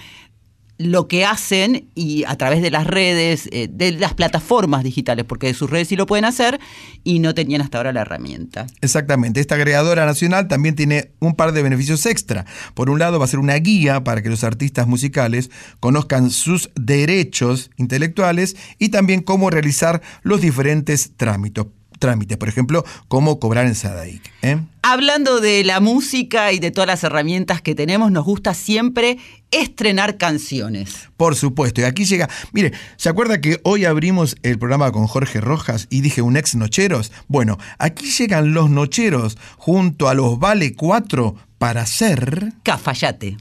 lo 0.79 1.07
que 1.07 1.23
hacen 1.23 1.87
y 1.93 2.23
a 2.23 2.35
través 2.35 2.63
de 2.63 2.71
las 2.71 2.87
redes, 2.87 3.47
eh, 3.51 3.69
de 3.71 3.91
las 3.91 4.15
plataformas 4.15 4.83
digitales, 4.83 5.23
porque 5.25 5.45
de 5.45 5.53
sus 5.53 5.69
redes 5.69 5.89
sí 5.89 5.95
lo 5.95 6.07
pueden 6.07 6.25
hacer 6.25 6.59
y 7.03 7.19
no 7.19 7.35
tenían 7.35 7.61
hasta 7.61 7.77
ahora 7.77 7.93
la 7.93 8.01
herramienta. 8.01 8.65
Exactamente, 8.81 9.39
esta 9.39 9.53
agregadora 9.53 10.03
nacional 10.07 10.47
también 10.47 10.73
tiene 10.73 11.11
un 11.19 11.35
par 11.35 11.51
de 11.51 11.61
beneficios 11.61 12.03
extra. 12.07 12.47
Por 12.73 12.89
un 12.89 12.97
lado 12.97 13.19
va 13.19 13.25
a 13.25 13.27
ser 13.27 13.39
una 13.39 13.57
guía 13.57 14.03
para 14.03 14.23
que 14.23 14.29
los 14.29 14.43
artistas 14.43 14.87
musicales 14.87 15.51
conozcan 15.79 16.31
sus 16.31 16.71
derechos 16.73 17.69
intelectuales 17.77 18.55
y 18.79 18.89
también 18.89 19.21
cómo 19.21 19.51
realizar 19.51 20.01
los 20.23 20.41
diferentes 20.41 21.11
trámites. 21.17 21.67
Trámites, 21.99 22.37
por 22.37 22.49
ejemplo, 22.49 22.83
cómo 23.07 23.39
cobrar 23.39 23.67
en 23.67 23.75
SADAIC. 23.75 24.21
¿eh? 24.41 24.57
Hablando 24.81 25.41
de 25.41 25.63
la 25.63 25.79
música 25.79 26.51
y 26.53 26.59
de 26.59 26.71
todas 26.71 26.87
las 26.87 27.03
herramientas 27.03 27.61
que 27.61 27.75
tenemos, 27.75 28.11
nos 28.11 28.25
gusta 28.25 28.53
siempre 28.53 29.17
estrenar 29.51 30.17
canciones. 30.17 31.09
Por 31.17 31.35
supuesto, 31.35 31.81
y 31.81 31.83
aquí 31.83 32.05
llega. 32.05 32.29
Mire, 32.53 32.71
¿se 32.97 33.09
acuerda 33.09 33.41
que 33.41 33.59
hoy 33.63 33.85
abrimos 33.85 34.37
el 34.43 34.57
programa 34.57 34.91
con 34.91 35.07
Jorge 35.07 35.41
Rojas 35.41 35.87
y 35.89 36.01
dije 36.01 36.21
un 36.21 36.37
ex 36.37 36.55
Nocheros? 36.55 37.11
Bueno, 37.27 37.57
aquí 37.77 38.09
llegan 38.09 38.53
los 38.53 38.69
Nocheros 38.69 39.37
junto 39.57 40.07
a 40.07 40.13
los 40.13 40.39
Vale 40.39 40.73
4 40.73 41.35
para 41.57 41.81
hacer. 41.81 42.53
Cafayate. 42.63 43.37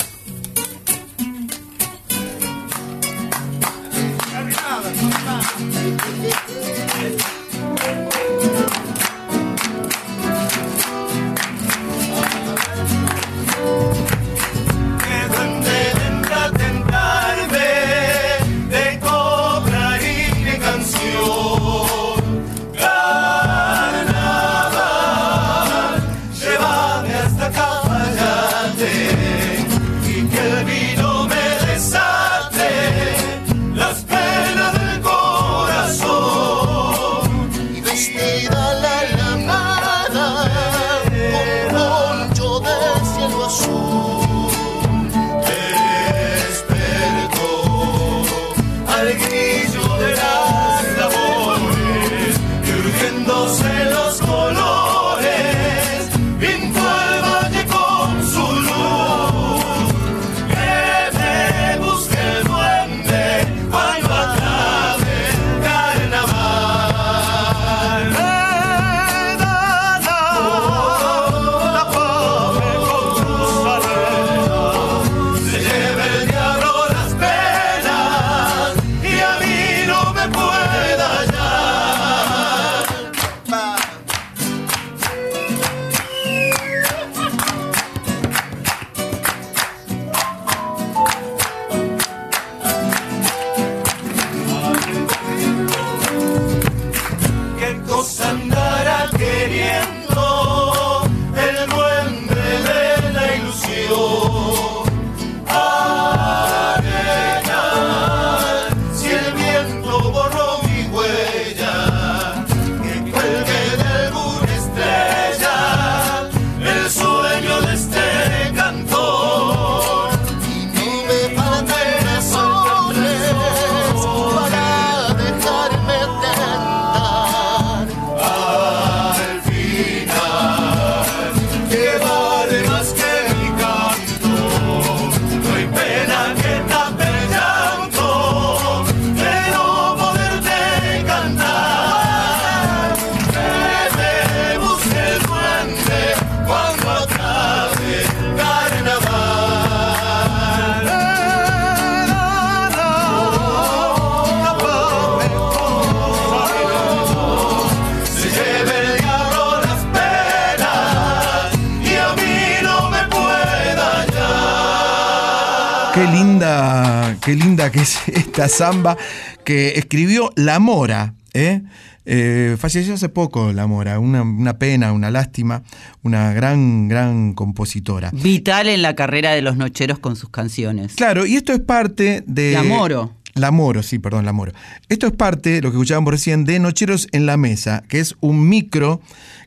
Qué 167.29 167.35
linda 167.35 167.71
que 167.71 167.81
es 167.81 167.99
esta 168.09 168.49
samba 168.49 168.97
que 169.45 169.75
escribió 169.77 170.33
La 170.35 170.59
Mora. 170.61 171.13
¿eh? 171.35 171.61
Eh, 172.07 172.57
falleció 172.59 172.95
hace 172.95 173.11
poco 173.11 173.53
La 173.53 173.67
Mora, 173.67 173.99
una, 173.99 174.23
una 174.23 174.59
pena, 174.59 174.95
una 174.95 175.11
lástima, 175.11 175.63
una 176.03 176.33
gran, 176.33 176.89
gran 176.89 177.35
compositora. 177.35 178.11
Vital 178.15 178.71
en 178.71 178.81
la 178.81 178.95
carrera 178.95 179.33
de 179.33 179.43
los 179.43 179.59
nocheros 179.59 179.99
con 179.99 180.17
sus 180.17 180.31
canciones. 180.31 180.95
Claro, 180.95 181.27
y 181.27 181.37
esto 181.37 181.53
es 181.53 181.61
parte 181.61 182.25
de... 182.27 182.53
La 182.53 182.63
Moro. 182.63 183.13
La 183.35 183.51
Moro, 183.51 183.83
sí, 183.83 183.99
perdón, 183.99 184.25
La 184.25 184.33
Moro. 184.33 184.53
Esto 184.89 185.07
es 185.07 185.13
parte, 185.13 185.61
lo 185.61 185.71
que 185.71 185.77
escuchábamos 185.77 186.13
recién, 186.13 186.47
de 186.47 186.59
Nocheros 186.59 187.09
en 187.13 187.27
la 187.27 187.37
Mesa, 187.37 187.85
que 187.89 188.01
es 188.01 188.15
un 188.21 188.49
micro 188.49 189.03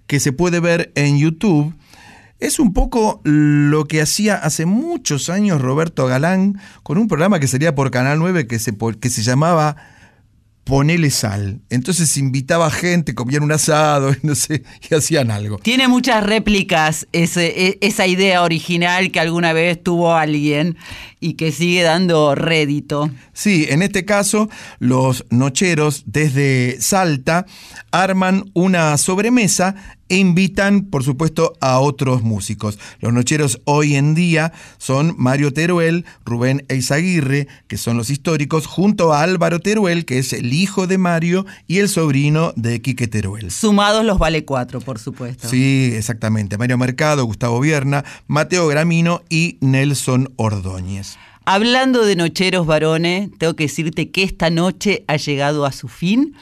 que 0.06 0.20
se 0.20 0.34
puede 0.34 0.60
ver 0.60 0.92
en 0.94 1.18
YouTube. 1.18 1.74
Es 2.42 2.60
un 2.60 2.74
poco 2.74 3.22
lo 3.24 3.86
que 3.86 4.02
hacía 4.02 4.36
hace 4.36 4.66
muchos 4.66 5.30
años 5.30 5.62
Roberto 5.62 6.08
Galán 6.08 6.60
con 6.84 6.98
un 6.98 7.08
programa 7.08 7.40
que 7.40 7.48
salía 7.48 7.76
por 7.76 7.92
Canal 7.92 8.20
9 8.20 8.48
que 8.48 8.60
se, 8.60 8.74
que 9.00 9.10
se 9.10 9.22
llamaba 9.22 9.78
Ponele 10.64 11.10
Sal. 11.10 11.60
Entonces 11.70 12.18
invitaba 12.18 12.70
gente, 12.70 13.16
comían 13.16 13.44
un 13.44 13.52
asado, 13.52 14.16
no 14.24 14.36
sé, 14.36 14.64
y 14.90 14.94
hacían 14.96 15.30
algo. 15.32 15.58
Tiene 15.58 15.88
muchas 15.88 16.24
réplicas 16.24 17.08
ese- 17.12 17.68
e- 17.68 17.78
esa 17.82 18.06
idea 18.08 18.42
original 18.44 19.12
que 19.12 19.20
alguna 19.20 19.54
vez 19.54 19.82
tuvo 19.82 20.14
alguien 20.16 20.78
y 21.20 21.34
que 21.34 21.52
sigue 21.52 21.82
dando 21.84 22.36
rédito. 22.36 23.10
Sí, 23.34 23.66
en 23.70 23.82
este 23.82 24.06
caso, 24.06 24.50
los 24.80 25.26
nocheros 25.30 26.04
desde 26.06 26.78
Salta 26.80 27.46
arman 27.92 28.46
una 28.54 28.98
sobremesa 28.98 29.76
e 30.12 30.18
invitan, 30.18 30.82
por 30.82 31.06
supuesto, 31.06 31.54
a 31.62 31.80
otros 31.80 32.22
músicos. 32.22 32.78
Los 33.00 33.14
nocheros 33.14 33.62
hoy 33.64 33.96
en 33.96 34.14
día 34.14 34.52
son 34.78 35.16
Mario 35.18 35.54
Teruel, 35.54 36.04
Rubén 36.26 36.66
Eizaguirre, 36.68 37.48
que 37.70 37.78
son 37.78 37.96
los 37.96 38.10
históricos, 38.10 38.66
junto 38.66 39.14
a 39.14 39.24
Álvaro 39.24 39.62
Teruel, 39.62 40.04
que 40.04 40.20
es 40.20 40.34
el 40.34 40.52
hijo 40.52 40.86
de 40.86 40.98
Mario 40.98 41.46
y 41.66 41.78
el 41.78 41.88
sobrino 41.88 42.52
de 42.58 42.82
Quique 42.82 43.08
Teruel. 43.08 43.52
Sumados 43.52 44.04
los 44.04 44.20
vale 44.20 44.44
cuatro, 44.44 44.82
por 44.82 45.00
supuesto. 45.00 45.48
Sí, 45.48 45.94
exactamente. 45.96 46.58
Mario 46.58 46.78
Mercado, 46.78 47.24
Gustavo 47.24 47.62
Vierna, 47.62 48.04
Mateo 48.28 48.68
Gramino 48.68 49.22
y 49.30 49.60
Nelson 49.62 50.34
Ordóñez. 50.36 51.18
Hablando 51.46 52.06
de 52.06 52.18
nocheros 52.18 52.68
varones, 52.68 53.30
tengo 53.38 53.56
que 53.56 53.64
decirte 53.64 54.12
que 54.12 54.24
esta 54.24 54.50
noche 54.50 55.06
ha 55.08 55.16
llegado 55.16 55.66
a 55.66 55.72
su 55.72 55.88
fin 55.88 56.36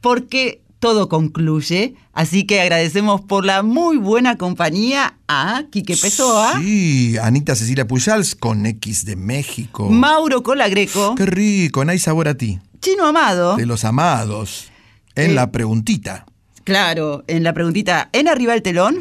porque 0.00 0.60
todo 0.78 1.08
concluye. 1.08 1.94
Así 2.12 2.44
que 2.44 2.60
agradecemos 2.60 3.20
por 3.20 3.44
la 3.44 3.62
muy 3.62 3.96
buena 3.96 4.36
compañía 4.36 5.18
a 5.28 5.64
Quique 5.70 5.96
Pessoa, 5.96 6.58
Sí, 6.60 7.16
Anita 7.20 7.54
Cecilia 7.56 7.86
Pujals 7.86 8.34
con 8.34 8.64
X 8.66 9.04
de 9.04 9.16
México. 9.16 9.88
Mauro 9.88 10.42
Colagreco, 10.42 11.14
Qué 11.14 11.26
rico, 11.26 11.82
hay 11.88 11.98
sabor 11.98 12.28
a 12.28 12.34
ti. 12.34 12.58
Chino 12.80 13.06
Amado. 13.06 13.56
De 13.56 13.66
los 13.66 13.84
amados. 13.84 14.70
En 15.14 15.32
Eh. 15.32 15.34
la 15.34 15.50
preguntita. 15.50 16.26
Claro, 16.64 17.24
en 17.26 17.42
la 17.42 17.52
preguntita, 17.54 18.08
en 18.12 18.28
arriba 18.28 18.54
el 18.54 18.62
telón. 18.62 18.98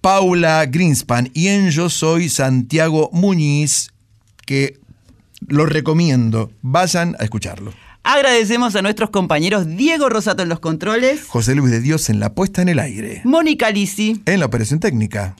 Paula 0.00 0.64
Greenspan 0.66 1.30
y 1.34 1.48
en 1.48 1.70
Yo 1.70 1.90
Soy 1.90 2.28
Santiago 2.28 3.10
Muñiz, 3.12 3.90
que 4.46 4.78
lo 5.46 5.66
recomiendo. 5.66 6.50
Vayan 6.62 7.16
a 7.18 7.24
escucharlo. 7.24 7.72
Agradecemos 8.10 8.74
a 8.74 8.80
nuestros 8.80 9.10
compañeros 9.10 9.66
Diego 9.76 10.08
Rosato 10.08 10.42
en 10.42 10.48
los 10.48 10.60
controles, 10.60 11.24
José 11.26 11.54
Luis 11.54 11.70
de 11.70 11.82
Dios 11.82 12.08
en 12.08 12.20
la 12.20 12.32
puesta 12.32 12.62
en 12.62 12.70
el 12.70 12.78
aire. 12.78 13.20
Mónica 13.24 13.70
Lisi, 13.70 14.22
En 14.24 14.40
la 14.40 14.46
operación 14.46 14.80
técnica. 14.80 15.36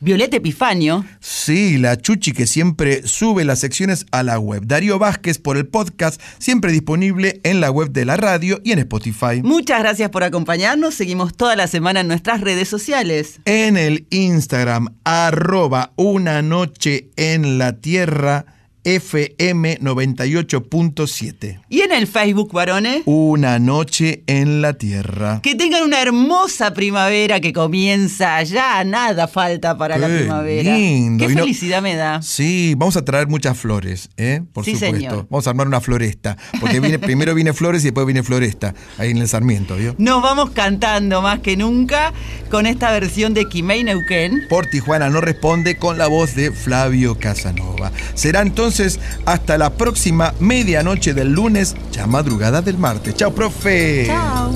Violeta 0.00 0.38
Epifanio, 0.38 1.04
Sí, 1.20 1.76
la 1.76 1.98
Chuchi 1.98 2.32
que 2.32 2.46
siempre 2.46 3.06
sube 3.06 3.44
las 3.44 3.58
secciones 3.58 4.06
a 4.12 4.22
la 4.22 4.38
web. 4.38 4.62
Darío 4.64 4.98
Vázquez 4.98 5.38
por 5.38 5.58
el 5.58 5.66
podcast, 5.66 6.18
siempre 6.38 6.72
disponible 6.72 7.38
en 7.44 7.60
la 7.60 7.70
web 7.70 7.90
de 7.90 8.06
la 8.06 8.16
radio 8.16 8.62
y 8.64 8.72
en 8.72 8.78
Spotify. 8.78 9.42
muchas 9.42 9.80
gracias 9.80 10.08
por 10.08 10.24
acompañarnos. 10.24 10.94
Seguimos 10.94 11.36
toda 11.36 11.54
la 11.54 11.66
semana 11.66 12.00
en 12.00 12.08
nuestras 12.08 12.40
redes 12.40 12.66
sociales. 12.66 13.40
En 13.44 13.76
el 13.76 14.06
Instagram, 14.08 14.88
arroba 15.04 15.92
una 15.96 16.40
noche 16.40 17.10
en 17.16 17.58
la 17.58 17.78
tierra, 17.78 18.46
FM 18.86 19.80
98.7. 19.80 21.60
Y 21.68 21.80
en 21.80 21.90
el 21.92 22.06
Facebook, 22.06 22.52
varones. 22.52 23.02
Una 23.04 23.58
noche 23.58 24.22
en 24.28 24.62
la 24.62 24.74
tierra. 24.74 25.40
Que 25.42 25.56
tengan 25.56 25.82
una 25.82 26.00
hermosa 26.00 26.72
primavera 26.72 27.40
que 27.40 27.52
comienza 27.52 28.40
ya, 28.44 28.84
nada 28.84 29.26
falta 29.26 29.76
para 29.76 29.98
la 29.98 30.06
primavera. 30.06 30.76
lindo. 30.76 31.26
Qué 31.26 31.32
Y 31.32 31.34
no- 31.34 31.42
felicidad 31.42 31.82
me 31.82 31.96
da. 31.96 32.22
Sí, 32.22 32.74
vamos 32.76 32.96
a 32.96 33.04
traer 33.04 33.26
muchas 33.26 33.58
flores, 33.58 34.08
¿eh? 34.16 34.42
Por 34.52 34.64
Sí, 34.64 34.74
supuesto. 34.74 34.96
señor. 34.96 35.26
Vamos 35.30 35.46
a 35.48 35.50
armar 35.50 35.66
una 35.66 35.80
floresta. 35.80 36.36
Porque 36.60 36.78
viene, 36.78 36.98
primero 37.00 37.34
viene 37.34 37.52
flores 37.52 37.82
y 37.82 37.86
después 37.86 38.06
viene 38.06 38.22
floresta. 38.22 38.72
Ahí 38.98 39.10
en 39.10 39.18
el 39.18 39.26
Sarmiento, 39.28 39.74
¿vio? 39.76 39.96
Nos 39.98 40.22
vamos 40.22 40.50
cantando 40.50 41.22
más 41.22 41.40
que 41.40 41.56
nunca 41.56 42.12
con 42.52 42.66
esta 42.66 42.92
versión 42.92 43.34
de 43.34 43.48
Kimei 43.48 43.82
Neuquén. 43.82 44.42
Por 44.48 44.66
Tijuana 44.66 45.10
no 45.10 45.20
responde 45.20 45.76
con 45.76 45.98
la 45.98 46.06
voz 46.06 46.36
de 46.36 46.52
Flavio 46.52 47.18
Casanova. 47.18 47.90
Será 48.14 48.42
entonces 48.42 48.75
hasta 49.24 49.56
la 49.56 49.70
próxima 49.70 50.34
medianoche 50.38 51.14
del 51.14 51.32
lunes, 51.32 51.74
ya 51.92 52.06
madrugada 52.06 52.60
del 52.60 52.76
martes. 52.78 53.14
Chao, 53.14 53.32
profe. 53.32 54.04
Chao. 54.06 54.52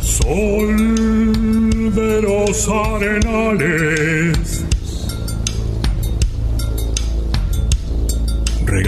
Sol 0.00 0.76
de 1.94 2.22
los 2.22 2.68
arenales, 2.68 4.23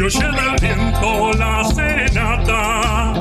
se 0.00 0.06
oye 0.06 0.18
del 0.18 0.56
viento 0.60 1.32
la 1.34 1.64
serenata. 1.64 3.12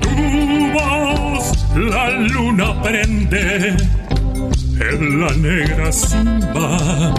Tu 0.00 0.72
voz 0.72 1.52
la 1.76 2.10
luna 2.10 2.82
prende 2.82 3.76
en 4.80 5.20
la 5.20 5.30
negra 5.34 5.92
simba 5.92 7.14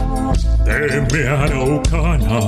de 0.65 1.01
mi 1.11 1.23
araucana 1.23 2.39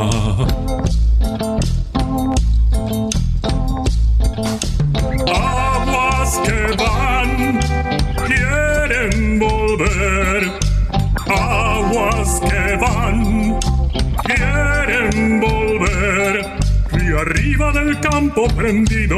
campo 18.01 18.47
prendido, 18.55 19.17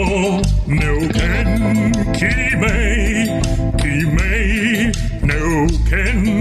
Neuquén, 0.68 1.92
Quimei, 2.14 3.28
Quimei, 3.78 4.92
Neuquén, 5.22 6.41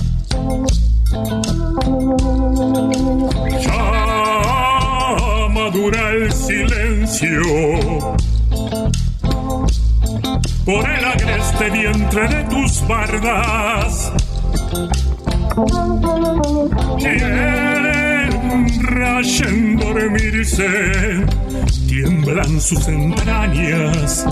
Tus 12.81 12.87
bardas. 12.87 14.11
Quieren 16.97 18.31
rayen 18.83 19.77
dormirse, 19.77 21.25
tiemblan 21.87 22.61
sus 22.61 22.87
entrañas 22.87 24.25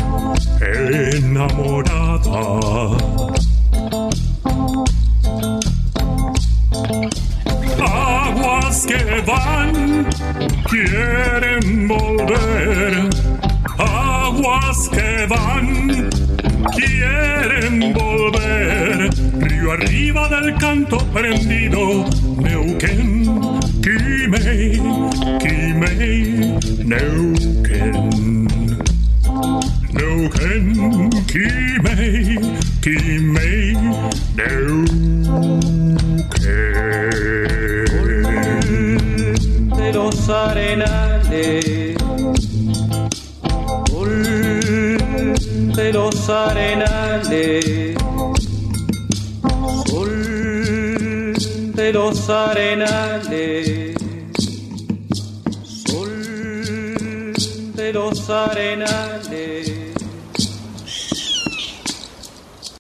enamorada. 0.62 2.30